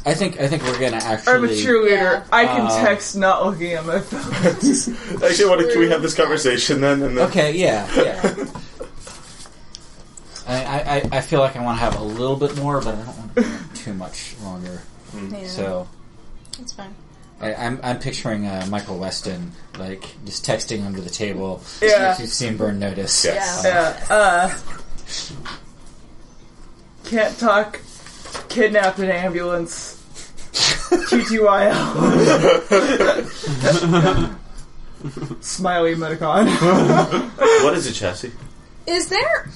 I 0.07 0.15
think 0.15 0.39
I 0.39 0.47
think 0.47 0.63
we're 0.63 0.79
gonna 0.79 1.03
actually 1.03 1.33
I'm 1.33 1.45
a 1.45 1.49
cheerleader. 1.49 2.13
Yeah. 2.23 2.25
I 2.31 2.45
can 2.45 2.67
Uh, 2.67 2.85
text 2.85 3.17
not 3.17 3.45
looking 3.45 3.73
at 3.73 3.85
my 3.85 3.99
phone. 3.99 4.33
Actually, 5.25 5.49
what, 5.49 5.59
can 5.71 5.81
we 5.81 5.89
have 5.91 6.03
this 6.03 6.15
conversation 6.15 6.81
then? 6.81 7.03
And 7.03 7.17
then 7.19 7.27
Okay, 7.27 7.53
yeah, 7.57 7.89
yeah. 7.97 8.47
I, 10.47 10.65
I, 10.65 10.79
I- 10.97 11.09
I 11.13 11.21
feel 11.21 11.41
like 11.41 11.57
I 11.57 11.63
want 11.63 11.79
to 11.79 11.85
have 11.85 11.99
a 11.99 12.03
little 12.05 12.37
bit 12.37 12.57
more, 12.57 12.81
but 12.81 12.95
I 12.95 13.03
don't 13.03 13.17
want 13.19 13.35
to 13.37 13.43
go 13.43 13.49
too 13.75 13.95
much 13.95 14.35
longer. 14.43 14.83
Yeah, 15.31 15.47
So 15.47 15.89
that's 16.59 16.73
fine. 16.73 16.95
I, 17.41 17.55
I'm 17.55 17.81
I'm 17.83 17.99
picturing 17.99 18.47
uh, 18.47 18.67
Michael 18.71 18.99
Weston 18.99 19.53
like 19.79 20.05
just 20.25 20.45
texting 20.47 20.85
under 20.85 21.01
the 21.01 21.11
table. 21.11 21.63
Yeah. 21.83 22.13
If 22.13 22.21
you've 22.21 22.29
seen 22.31 22.57
Burn 22.57 22.79
Notice. 22.79 23.25
Yes. 23.25 23.63
Yeah. 23.65 24.07
Uh, 24.09 24.55
can't 27.05 27.37
talk. 27.39 27.81
Kidnapped 28.49 28.99
an 29.01 29.11
ambulance. 29.11 30.01
TTYL. 31.11 31.75
Smiley 35.43 35.95
emoticon. 35.95 36.47
what 37.65 37.75
is 37.75 37.87
it, 37.87 37.93
Chassis? 37.95 38.33
Is 38.87 39.09
there? 39.09 39.49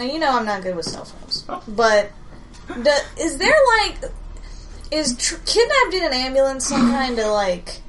Now 0.00 0.06
you 0.06 0.18
know 0.18 0.30
I'm 0.30 0.46
not 0.46 0.62
good 0.62 0.74
with 0.76 0.86
cell 0.86 1.04
phones, 1.04 1.44
but 1.68 2.10
do, 2.68 2.90
is 3.18 3.36
there 3.36 3.54
like 3.82 3.98
is 4.90 5.14
tr- 5.18 5.34
kidnapped 5.44 5.92
in 5.92 6.04
an 6.04 6.14
ambulance 6.14 6.66
some 6.66 6.90
kind 6.90 7.18
of 7.18 7.26
like 7.26 7.82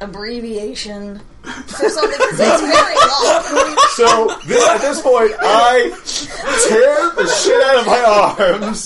abbreviation 0.00 1.20
for 1.42 1.90
something? 1.90 2.18
Because 2.18 2.40
it's 2.40 2.62
very 2.62 2.94
long. 3.66 3.76
So 3.90 4.34
this, 4.46 4.66
at 4.66 4.78
this 4.80 5.02
point, 5.02 5.32
I 5.42 5.90
tear 6.70 7.10
the 7.22 7.28
shit 7.28 7.62
out 7.62 7.80
of 7.80 7.86
my 7.86 8.00
arms, 8.00 8.84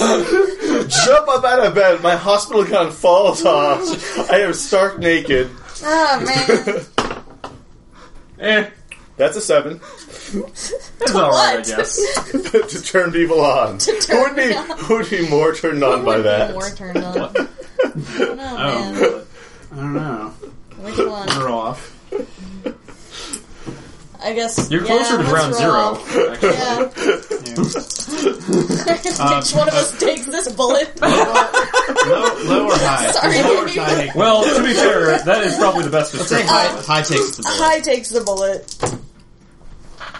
jump 1.05 1.29
up 1.29 1.45
out 1.45 1.65
of 1.65 1.73
bed, 1.73 2.03
my 2.03 2.17
hospital 2.17 2.65
gown 2.65 2.91
falls 2.91 3.45
off. 3.45 4.29
I 4.29 4.41
am 4.41 4.53
stark 4.53 4.99
naked. 4.99 5.53
Oh 5.85 6.85
man, 6.99 7.13
Eh, 8.41 8.71
That's 9.17 9.37
a 9.37 9.41
seven 9.41 9.81
it's 10.35 11.15
alright, 11.15 11.55
I 11.55 11.57
What? 11.57 11.67
guess. 11.67 12.33
to 12.73 12.83
turn 12.83 13.13
people 13.13 13.41
on. 13.41 13.79
who 13.81 14.21
would 14.23 14.37
be 14.37 14.53
who 14.85 14.97
would 14.97 15.11
be 15.11 15.29
more 15.29 15.55
turned 15.55 15.83
on 15.85 16.05
by 16.05 16.17
Would 16.17 16.23
be 16.23 16.29
that? 16.29 16.53
More 16.53 16.71
turned 16.71 16.99
on. 16.99 17.17
I 17.17 17.25
don't 18.19 18.37
know, 18.37 18.57
oh. 18.59 18.93
man. 18.93 18.97
Oh, 19.03 19.27
I 19.73 19.77
don't 19.77 19.95
know. 19.95 20.29
Which 20.79 20.99
one? 20.99 21.29
Roll 21.45 21.59
off. 21.59 21.93
I 24.23 24.33
guess 24.33 24.71
You're 24.71 24.81
yeah, 24.83 24.87
closer 24.89 25.17
to 25.19 25.23
let's 25.23 25.31
ground 25.31 25.55
zero. 25.55 25.73
off. 25.73 26.17
actually. 26.17 26.55
Yeah. 26.55 27.57
Which 29.37 29.53
one 29.55 29.69
of 29.69 29.75
us 29.75 29.93
um, 29.93 29.99
takes 29.99 30.27
this 30.27 30.53
bullet? 30.53 31.01
Low, 31.03 31.09
low 32.45 32.67
or 32.67 32.73
high? 32.79 33.11
Sorry. 33.11 33.43
Low 33.43 33.63
or 33.65 33.69
high? 33.69 34.11
Well, 34.15 34.43
to 34.43 34.63
be 34.63 34.73
fair, 34.75 35.19
that 35.19 35.43
is 35.45 35.57
probably 35.57 35.85
the 35.85 35.91
best 35.91 36.13
Say 36.13 36.19
description. 36.19 36.49
high. 36.49 36.69
High 36.83 37.03
takes 37.03 37.37
the 37.37 37.43
bullet. 37.43 37.59
High 37.59 37.81
takes 37.81 38.09
the 38.11 38.21
bullet. 38.21 39.06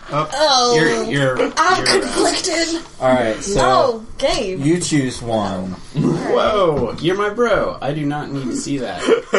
Oh, 0.09 0.31
Oh, 0.33 0.75
you're 0.77 1.03
you're. 1.05 1.53
I'm 1.57 1.85
you're, 1.85 1.89
uh, 1.89 2.01
conflicted. 2.01 2.83
Alright, 3.01 3.43
so 3.43 3.61
oh, 3.61 4.07
Gabe. 4.19 4.61
you 4.61 4.79
choose 4.81 5.21
one. 5.21 5.73
Whoa, 5.97 6.95
you're 7.01 7.17
my 7.17 7.31
bro. 7.31 7.77
I 7.83 7.93
do 7.93 8.07
not 8.07 8.31
need 8.31 8.45
to 8.45 8.57
see 8.57 8.79
that. 8.79 9.03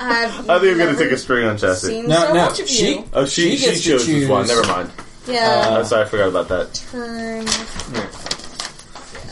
I've 0.00 0.48
I 0.48 0.58
think 0.60 0.72
I'm 0.72 0.78
gonna 0.78 0.96
take 0.96 1.12
a 1.12 1.18
string 1.18 1.46
on 1.46 1.58
Chassis. 1.58 1.88
Seen 1.88 2.08
No, 2.08 2.16
so 2.16 2.32
no, 2.32 2.46
much 2.46 2.60
of 2.60 2.68
she 2.68 2.94
you. 2.94 3.04
Oh, 3.12 3.26
she 3.26 3.50
She 3.50 3.56
she, 3.58 3.66
gets 3.66 3.82
to 3.82 3.90
chose 3.90 4.06
this 4.06 4.28
one. 4.28 4.46
Never 4.46 4.66
mind. 4.66 4.90
Yeah. 5.26 5.64
Uh, 5.68 5.84
sorry, 5.84 6.04
I 6.04 6.08
forgot 6.08 6.28
about 6.28 6.48
that. 6.48 6.74
Turn. 6.90 7.42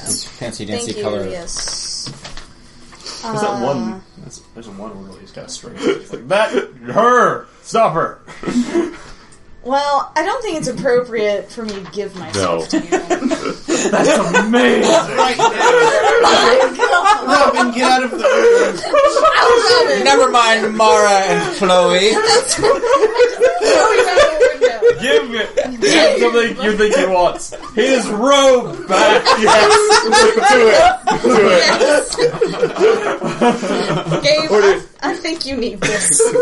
It's 0.05 0.24
fancy 0.24 0.66
Thank 0.66 0.81
dancy 0.85 0.98
you. 0.98 1.02
color. 1.05 1.27
Yes. 1.28 2.12
There's 3.23 3.40
that 3.40 3.62
one. 3.62 4.02
That's, 4.19 4.39
there's 4.55 4.69
one 4.69 5.09
where 5.09 5.20
he's 5.20 5.31
got 5.32 5.47
a 5.47 5.48
string. 5.48 5.77
It's 5.78 6.12
like 6.12 6.28
that. 6.28 6.51
Her. 6.93 7.47
Stop 7.62 7.94
her. 7.94 8.20
Well, 9.65 10.11
I 10.17 10.25
don't 10.25 10.43
think 10.43 10.59
it's 10.59 10.67
appropriate 10.69 11.51
for 11.51 11.65
me 11.65 11.73
to 11.85 11.91
give 11.93 12.17
myself 12.17 12.69
to 12.71 12.79
you. 12.79 12.89
That's 12.91 14.19
amazing. 14.39 14.91
Right 15.17 15.37
now. 15.39 17.27
Robin, 17.27 17.73
get 17.73 17.91
out 17.91 18.03
of 18.05 18.11
the 18.11 18.17
room. 18.19 18.25
I 18.25 19.89
love. 19.97 20.05
Never 20.05 20.31
mind 20.33 20.77
Mara 20.77 21.11
and 21.11 21.57
Chloe. 21.57 22.11
Throw 22.11 22.75
it 23.93 24.09
out 24.09 24.19
the. 24.61 24.99
Give 25.01 25.35
it. 25.35 25.49
Give 25.81 26.21
something 26.21 26.63
you 26.65 26.73
think 26.77 26.95
he 26.97 27.07
wants. 27.07 27.55
His 27.75 28.09
robe 28.09 28.89
back. 28.89 29.25
Yes, 29.41 29.73
do 30.05 30.13
it, 30.29 30.83
do 31.23 31.39
it. 34.19 34.23
Gabe, 34.23 34.51
Or 34.51 34.61
I, 34.61 34.63
did- 34.63 34.89
I 35.03 35.15
think 35.15 35.45
you 35.47 35.57
need 35.57 35.81
this. 35.81 36.20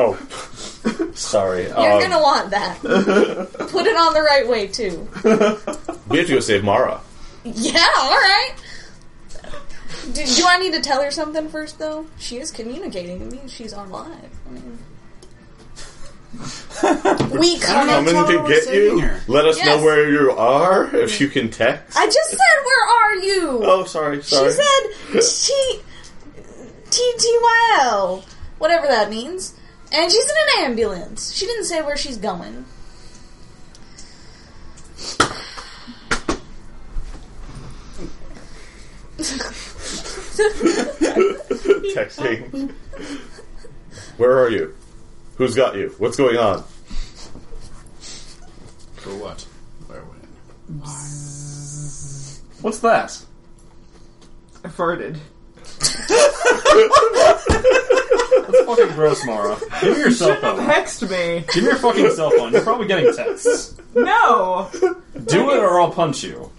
Oh, 0.00 0.16
sorry. 1.14 1.64
You're 1.64 1.76
Um, 1.78 2.00
gonna 2.00 2.20
want 2.22 2.50
that. 2.50 2.78
Put 2.80 3.86
it 3.86 3.96
on 3.96 4.14
the 4.14 4.22
right 4.22 4.46
way 4.48 4.68
too. 4.68 5.08
we 6.08 6.18
have 6.18 6.26
to 6.28 6.34
go 6.34 6.40
save 6.40 6.62
Mara. 6.62 7.00
Yeah, 7.44 7.84
alright. 8.00 8.54
Do, 10.12 10.24
do 10.24 10.44
I 10.46 10.58
need 10.58 10.72
to 10.74 10.80
tell 10.80 11.02
her 11.02 11.10
something 11.10 11.48
first, 11.48 11.78
though? 11.78 12.06
She 12.18 12.38
is 12.38 12.50
communicating. 12.52 13.20
It 13.22 13.32
means 13.32 13.52
she's 13.52 13.72
on 13.72 13.90
live. 13.90 14.08
I 14.46 14.50
mean, 14.52 14.78
we 17.40 17.58
come. 17.58 17.88
Coming 17.88 18.14
to 18.14 18.38
we're 18.42 18.48
get 18.48 18.62
saving 18.64 18.98
you. 18.98 19.04
her. 19.04 19.20
Let 19.28 19.46
us 19.46 19.58
know 19.58 19.74
Yes. 19.76 19.84
where 19.84 20.08
you 20.10 20.30
are 20.32 20.94
if 20.94 21.20
you 21.20 21.28
can 21.28 21.50
text. 21.50 21.96
I 21.98 22.06
just 22.06 22.30
said, 22.30 22.38
"Where 22.64 22.86
are 22.88 23.14
you?" 23.16 23.60
Oh, 23.64 23.84
sorry, 23.84 24.22
sorry. 24.22 24.50
She 24.50 24.56
said, 24.56 25.22
"T 25.22 25.80
T 26.90 27.14
T 27.18 27.38
Y 27.40 27.78
L, 27.80 28.24
whatever 28.58 28.86
that 28.86 29.10
means." 29.10 29.54
And 29.90 30.12
she's 30.12 30.24
in 30.24 30.36
an 30.58 30.64
ambulance. 30.70 31.32
She 31.32 31.46
didn't 31.46 31.64
say 31.64 31.80
where 31.80 31.96
she's 31.96 32.18
going. 32.18 32.66
Texting. 41.94 42.72
Where 44.18 44.38
are 44.38 44.50
you? 44.50 44.74
Who's 45.36 45.54
got 45.54 45.76
you? 45.76 45.94
What's 45.98 46.16
going 46.16 46.36
on? 46.36 46.62
For 48.96 49.10
what? 49.16 49.42
Where 49.86 50.02
when? 50.02 50.28
What's 52.60 52.80
that? 52.80 53.24
I 54.64 54.68
farted. 54.68 55.18
That's 58.48 58.64
fucking 58.64 58.94
gross, 58.94 59.24
Mara. 59.26 59.56
Give 59.80 59.96
me 59.96 60.00
your 60.00 60.10
cell 60.10 60.36
phone. 60.36 60.64
Text 60.66 61.02
me. 61.02 61.44
Give 61.52 61.64
me 61.64 61.70
your 61.70 61.76
fucking 61.76 62.10
cell 62.10 62.30
phone. 62.30 62.52
You're 62.52 62.62
probably 62.62 62.86
getting 62.86 63.14
texts. 63.14 63.76
No. 63.94 64.70
Do 65.26 65.50
it 65.50 65.58
or 65.58 65.80
I'll 65.80 65.90
punch 65.90 66.22
you. 66.24 66.50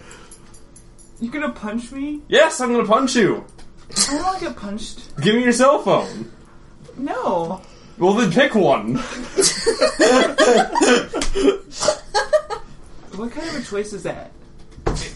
You're 1.20 1.32
gonna 1.32 1.52
punch 1.52 1.92
me? 1.92 2.22
Yes, 2.28 2.60
I'm 2.60 2.72
gonna 2.72 2.86
punch 2.86 3.14
you. 3.14 3.44
I 3.90 4.06
don't 4.12 4.22
want 4.22 4.38
to 4.38 4.44
get 4.46 4.56
punched. 4.56 5.16
Give 5.20 5.34
me 5.34 5.42
your 5.42 5.52
cell 5.52 5.82
phone. 5.82 6.30
No. 6.96 7.60
Well, 7.98 8.14
then 8.14 8.32
pick 8.32 8.54
one. 8.54 8.96
What 13.16 13.32
kind 13.32 13.48
of 13.48 13.56
a 13.56 13.62
choice 13.62 13.92
is 13.92 14.04
that? 14.04 14.30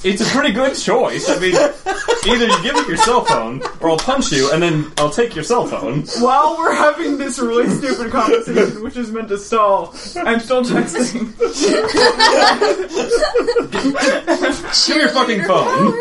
It's 0.04 0.20
a 0.20 0.24
pretty 0.26 0.52
good 0.52 0.74
choice. 0.76 1.28
I 1.28 1.38
mean, 1.38 1.54
either 1.54 2.46
you 2.46 2.62
give 2.62 2.74
me 2.74 2.86
your 2.88 2.96
cell 2.96 3.24
phone, 3.24 3.62
or 3.80 3.90
I'll 3.90 3.96
punch 3.98 4.32
you, 4.32 4.50
and 4.52 4.62
then 4.62 4.92
I'll 4.98 5.10
take 5.10 5.34
your 5.34 5.44
cell 5.44 5.66
phone. 5.66 6.02
While 6.20 6.56
we're 6.58 6.74
having 6.74 7.18
this 7.18 7.38
really 7.38 7.68
stupid 7.68 8.12
conversation, 8.12 8.82
which 8.82 8.96
is 8.96 9.10
meant 9.10 9.28
to 9.28 9.38
stall, 9.38 9.94
I'm 10.16 10.40
still 10.40 10.62
texting. 10.62 11.32
Give 14.86 14.96
me 14.96 15.02
your 15.02 15.08
fucking 15.10 15.42
phone. 15.44 15.94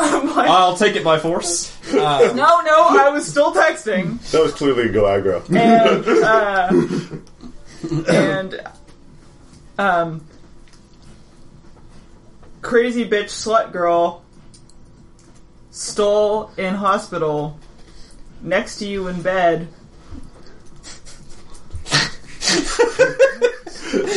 I'm 0.00 0.26
like, 0.36 0.48
I'll 0.48 0.76
take 0.76 0.96
it 0.96 1.04
by 1.04 1.18
force. 1.18 1.76
no, 1.92 2.32
no, 2.34 2.86
I 2.88 3.10
was 3.12 3.26
still 3.26 3.52
texting. 3.52 4.20
That 4.30 4.42
was 4.42 4.54
clearly 4.54 4.88
go 4.88 5.04
aggro. 5.04 5.42
and 5.54 6.06
uh, 8.08 8.12
and 8.12 8.60
um, 9.78 10.24
crazy 12.62 13.08
bitch 13.08 13.30
slut 13.30 13.72
girl 13.72 14.22
stole 15.70 16.50
in 16.56 16.74
hospital 16.74 17.58
next 18.42 18.78
to 18.78 18.86
you 18.86 19.08
in 19.08 19.22
bed. 19.22 19.68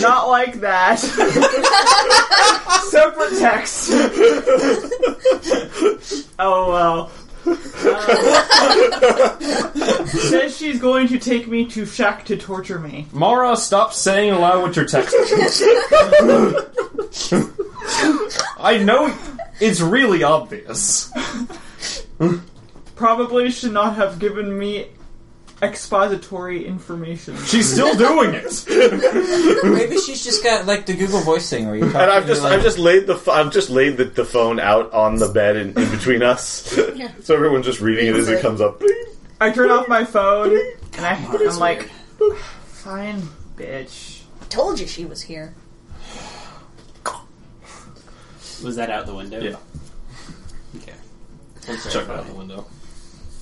Not 0.02 0.30
like 0.30 0.60
that. 0.62 1.00
Separate 2.90 3.40
text. 3.40 3.90
oh 6.40 6.72
well. 6.72 7.12
Uh, 7.46 9.40
says 10.06 10.56
she's 10.56 10.80
going 10.80 11.08
to 11.10 11.20
take 11.20 11.48
me 11.48 11.66
to 11.66 11.86
shack 11.86 12.24
to 12.26 12.38
torture 12.38 12.80
me. 12.80 13.08
Mara, 13.12 13.58
stop 13.58 13.94
saying 13.94 14.32
aloud 14.32 14.62
what 14.62 14.76
you're 14.76 14.86
texting. 14.86 15.24
I 18.64 18.78
know 18.78 19.14
it's 19.60 19.82
really 19.82 20.24
obvious. 20.24 21.12
Probably 22.96 23.52
should 23.52 23.74
not 23.74 23.96
have 23.96 24.20
given 24.20 24.58
me 24.58 24.88
expository 25.62 26.66
information. 26.66 27.38
She's 27.46 27.72
still 27.72 27.96
doing 27.96 28.32
it. 28.34 29.64
Maybe 29.64 29.98
she's 29.98 30.24
just 30.24 30.44
got 30.44 30.66
like 30.66 30.86
the 30.86 30.94
Google 30.94 31.22
Voice 31.22 31.50
thing 31.50 31.66
where 31.66 31.76
you 31.76 31.92
talk 31.92 32.02
And 32.02 32.12
I've 32.12 32.26
you're 32.26 32.36
just 32.36 32.44
like, 32.44 32.54
I've 32.54 32.64
just 32.64 32.78
laid 32.78 33.08
the 33.08 33.16
ph- 33.16 33.30
I've 33.30 33.52
just 33.52 33.70
laid 33.70 33.98
the, 33.98 34.06
the 34.06 34.26
phone 34.26 34.60
out 34.60 34.92
on 34.94 35.18
the 35.18 35.30
bed 35.30 35.56
in, 35.58 35.78
in 35.78 35.90
between 35.92 36.22
us, 36.22 36.44
so 37.24 37.36
everyone's 37.36 37.66
just 37.66 37.82
reading 37.82 38.08
it 38.08 38.16
as 38.16 38.30
it 38.30 38.42
comes 38.42 38.62
up. 38.62 38.82
I 39.40 39.52
turn 39.52 39.72
off 39.72 39.88
my 39.88 40.06
phone 40.06 40.58
and 40.98 41.06
I, 41.06 41.16
I'm 41.16 41.60
like, 41.60 41.90
fine, 42.66 43.22
bitch. 43.56 44.22
Told 44.50 44.80
you 44.80 44.88
she 44.88 45.06
was 45.06 45.22
here. 45.22 45.54
Was 48.64 48.76
that 48.78 48.90
out 48.90 49.06
the 49.06 49.14
window? 49.16 49.40
Yeah. 49.40 49.56
Okay. 50.78 50.94
Let's 51.68 51.92
check 51.92 52.08
that 52.08 52.16
out 52.18 52.28
the 52.28 52.34
window. 52.34 52.66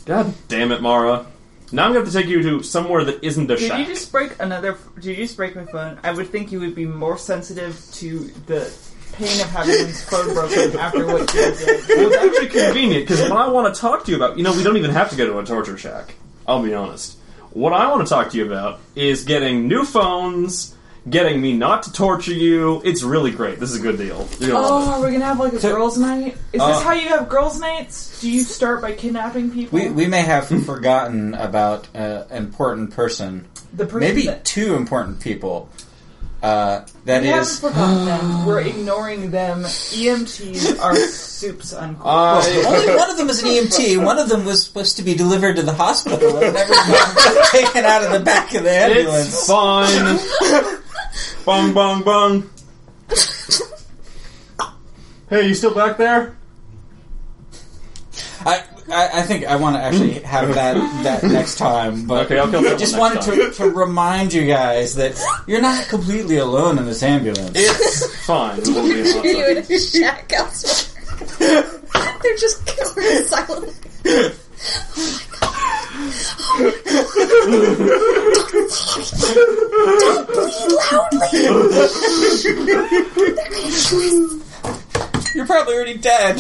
God 0.06 0.34
damn 0.48 0.72
it, 0.72 0.82
Mara. 0.82 1.26
Now 1.72 1.86
I'm 1.86 1.94
going 1.94 2.06
to 2.06 2.12
have 2.12 2.14
to 2.14 2.20
take 2.22 2.30
you 2.30 2.42
to 2.44 2.64
somewhere 2.64 3.06
that 3.06 3.24
isn't 3.24 3.50
a 3.50 3.56
Did 3.56 3.68
shack. 3.68 3.80
you 3.80 3.86
just 3.86 4.12
break 4.12 4.34
another? 4.42 4.78
Did 4.96 5.06
you 5.06 5.16
just 5.16 5.38
break 5.38 5.56
my 5.56 5.66
phone? 5.66 6.00
I 6.04 6.12
would 6.12 6.28
think 6.30 6.52
you 6.52 6.60
would 6.60 6.76
be 6.76 6.86
more 6.86 7.18
sensitive 7.18 7.80
to 7.94 8.20
the 8.48 8.74
pain 9.14 9.40
of 9.40 9.48
having 9.52 9.76
his 9.88 10.04
phone 10.10 10.34
broken 10.34 10.78
after 10.78 11.06
what 11.06 11.22
you 11.22 11.28
did. 11.28 11.88
Well, 11.88 12.12
it's 12.12 12.18
actually 12.18 12.50
convenient 12.50 13.08
because 13.08 13.22
what 13.22 13.34
I 13.34 13.48
want 13.48 13.74
to 13.74 13.80
talk 13.80 14.04
to 14.06 14.12
you 14.12 14.18
about, 14.18 14.38
you 14.38 14.44
know, 14.44 14.54
we 14.56 14.64
don't 14.64 14.78
even 14.78 14.92
have 14.92 15.10
to 15.12 15.16
go 15.16 15.26
to 15.28 15.40
a 15.40 15.46
torture 15.46 15.78
shack. 15.78 16.16
I'll 16.48 16.62
be 16.64 16.74
honest. 16.74 17.18
What 17.52 17.74
I 17.74 17.90
want 17.90 18.06
to 18.06 18.10
talk 18.14 18.32
to 18.32 18.38
you 18.38 18.46
about 18.46 18.80
is 18.96 19.24
getting 19.24 19.68
new 19.68 19.86
phones, 19.86 20.76
getting 21.10 21.42
me 21.42 21.54
not 21.54 21.84
to 21.84 21.94
torture 21.94 22.34
you. 22.34 22.82
It's 22.86 23.02
really 23.04 23.32
great. 23.32 23.60
This 23.60 23.72
is 23.72 23.80
a 23.80 23.82
good 23.82 23.98
deal. 23.98 24.28
You're 24.40 24.52
gonna 24.52 24.68
Oh, 24.68 24.70
love 24.80 25.02
are 25.02 25.06
we 25.06 25.12
gonna 25.14 25.26
have 25.26 25.40
like 25.40 25.54
a 25.54 25.60
girls' 25.60 25.98
night? 25.98 26.38
Is 26.54 26.62
Uh, 26.62 26.68
this 26.74 26.84
how 26.84 26.94
you 26.94 27.10
have 27.10 27.28
girls' 27.30 27.60
nights? 27.60 28.20
Do 28.22 28.30
you 28.30 28.42
start 28.44 28.82
by 28.82 28.92
kidnapping 28.94 29.50
people? 29.52 29.78
we 29.80 29.90
we 29.90 30.06
may 30.08 30.22
have 30.22 30.48
forgotten 30.66 31.34
about 31.34 31.88
an 31.94 32.26
important 32.32 32.92
person, 32.92 33.46
the 33.74 33.86
person 33.86 34.00
maybe 34.00 34.26
that, 34.28 34.46
two 34.46 34.76
important 34.76 35.20
people. 35.20 35.70
Uh, 36.44 36.84
that 37.06 37.22
we 37.22 37.28
haven't 37.28 37.44
is, 37.44 37.60
forgotten 37.60 38.04
them. 38.06 38.46
We're 38.48 38.62
ignoring 38.62 39.30
them. 39.30 39.62
EMTs 39.62 40.80
are 40.82 40.96
soups 40.96 41.72
unquote. 41.72 42.08
I- 42.08 42.64
only 42.66 42.96
one 42.96 43.12
of 43.12 43.18
them 43.18 43.30
is 43.30 43.44
an 43.44 43.50
EMT. 43.50 44.04
One 44.04 44.18
of 44.18 44.28
them 44.28 44.44
was 44.46 44.66
supposed 44.66 44.98
to 44.98 45.04
be 45.04 45.14
delivered 45.14 45.58
to 45.58 45.62
the 45.62 45.74
hospital 45.74 46.38
and 46.40 46.52
never 46.56 46.74
taken 47.52 47.86
out 47.86 48.04
of 48.04 48.12
the 48.12 48.22
back 48.22 48.56
of 48.56 48.64
the 48.64 48.72
it's 48.72 49.48
ambulance. 49.50 50.72
fine. 51.12 51.74
bong, 51.74 52.04
bong, 52.04 52.04
bong. 52.04 52.50
Hey, 55.30 55.48
you 55.48 55.54
still 55.54 55.74
back 55.74 55.98
there? 55.98 56.36
I, 58.46 58.64
I, 58.92 59.10
I 59.20 59.22
think 59.22 59.46
I 59.46 59.56
want 59.56 59.76
to 59.78 59.82
actually 59.82 60.14
have 60.22 60.54
that 60.56 60.76
that 61.04 61.24
next 61.24 61.58
time, 61.58 62.06
but 62.08 62.26
Okay, 62.26 62.38
I'll 62.40 62.50
kill 62.50 62.62
someone 62.64 62.80
just 62.80 62.94
next 62.94 63.00
wanted 63.00 63.22
time. 63.22 63.52
to, 63.52 63.58
to 63.58 63.70
remind 63.70 64.34
you 64.34 64.46
guys 64.46 64.96
that 64.96 65.18
you're 65.48 65.62
not 65.62 65.88
completely 65.88 66.38
alone 66.38 66.78
in 66.80 66.86
this 66.86 67.02
ambulance. 67.04 67.52
It's 67.56 68.26
fine. 68.26 68.60
We 68.64 68.74
will 68.74 68.84
be 68.84 69.00
in 69.00 69.06
hot 69.06 69.24
You 69.26 69.34
tub. 69.56 69.70
in 69.70 69.76
a 69.76 69.80
shack 69.80 70.34
elsewhere. 70.34 70.88
They're 72.24 72.38
just 72.38 72.66
killing 72.66 73.26
silently. 73.28 73.74
Oh 75.44 75.51
Don't 75.92 76.12
breathe 80.28 80.72
loudly. 80.92 81.28
You're 85.36 85.46
probably 85.46 85.76
already 85.76 85.98
dead. 85.98 86.38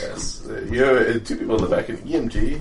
Yes, 0.00 0.44
uh, 0.46 0.66
you 0.70 0.82
have 0.82 0.96
uh, 0.96 1.18
two 1.20 1.36
people 1.36 1.56
in 1.56 1.62
the 1.62 1.68
back, 1.68 1.88
an 1.88 1.98
EMT 1.98 2.60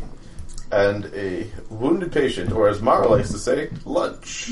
and 0.71 1.05
a 1.13 1.47
wounded 1.69 2.11
patient, 2.11 2.51
or 2.51 2.67
as 2.69 2.81
Mara 2.81 3.07
likes 3.07 3.31
to 3.31 3.38
say, 3.39 3.69
lunch. 3.85 4.47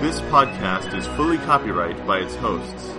This 0.00 0.20
podcast 0.22 0.94
is 0.96 1.06
fully 1.08 1.38
copyright 1.38 2.06
by 2.06 2.18
its 2.18 2.34
hosts. 2.36 2.90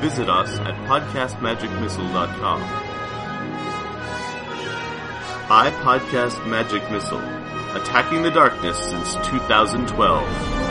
Visit 0.00 0.28
us 0.28 0.58
at 0.60 0.74
podcastmagicmissile.com. 0.86 2.62
I 5.48 5.70
Podcast 5.82 6.46
Magic 6.46 6.90
Missile, 6.90 7.20
attacking 7.76 8.22
the 8.22 8.30
darkness 8.30 8.78
since 8.78 9.14
2012. 9.26 10.65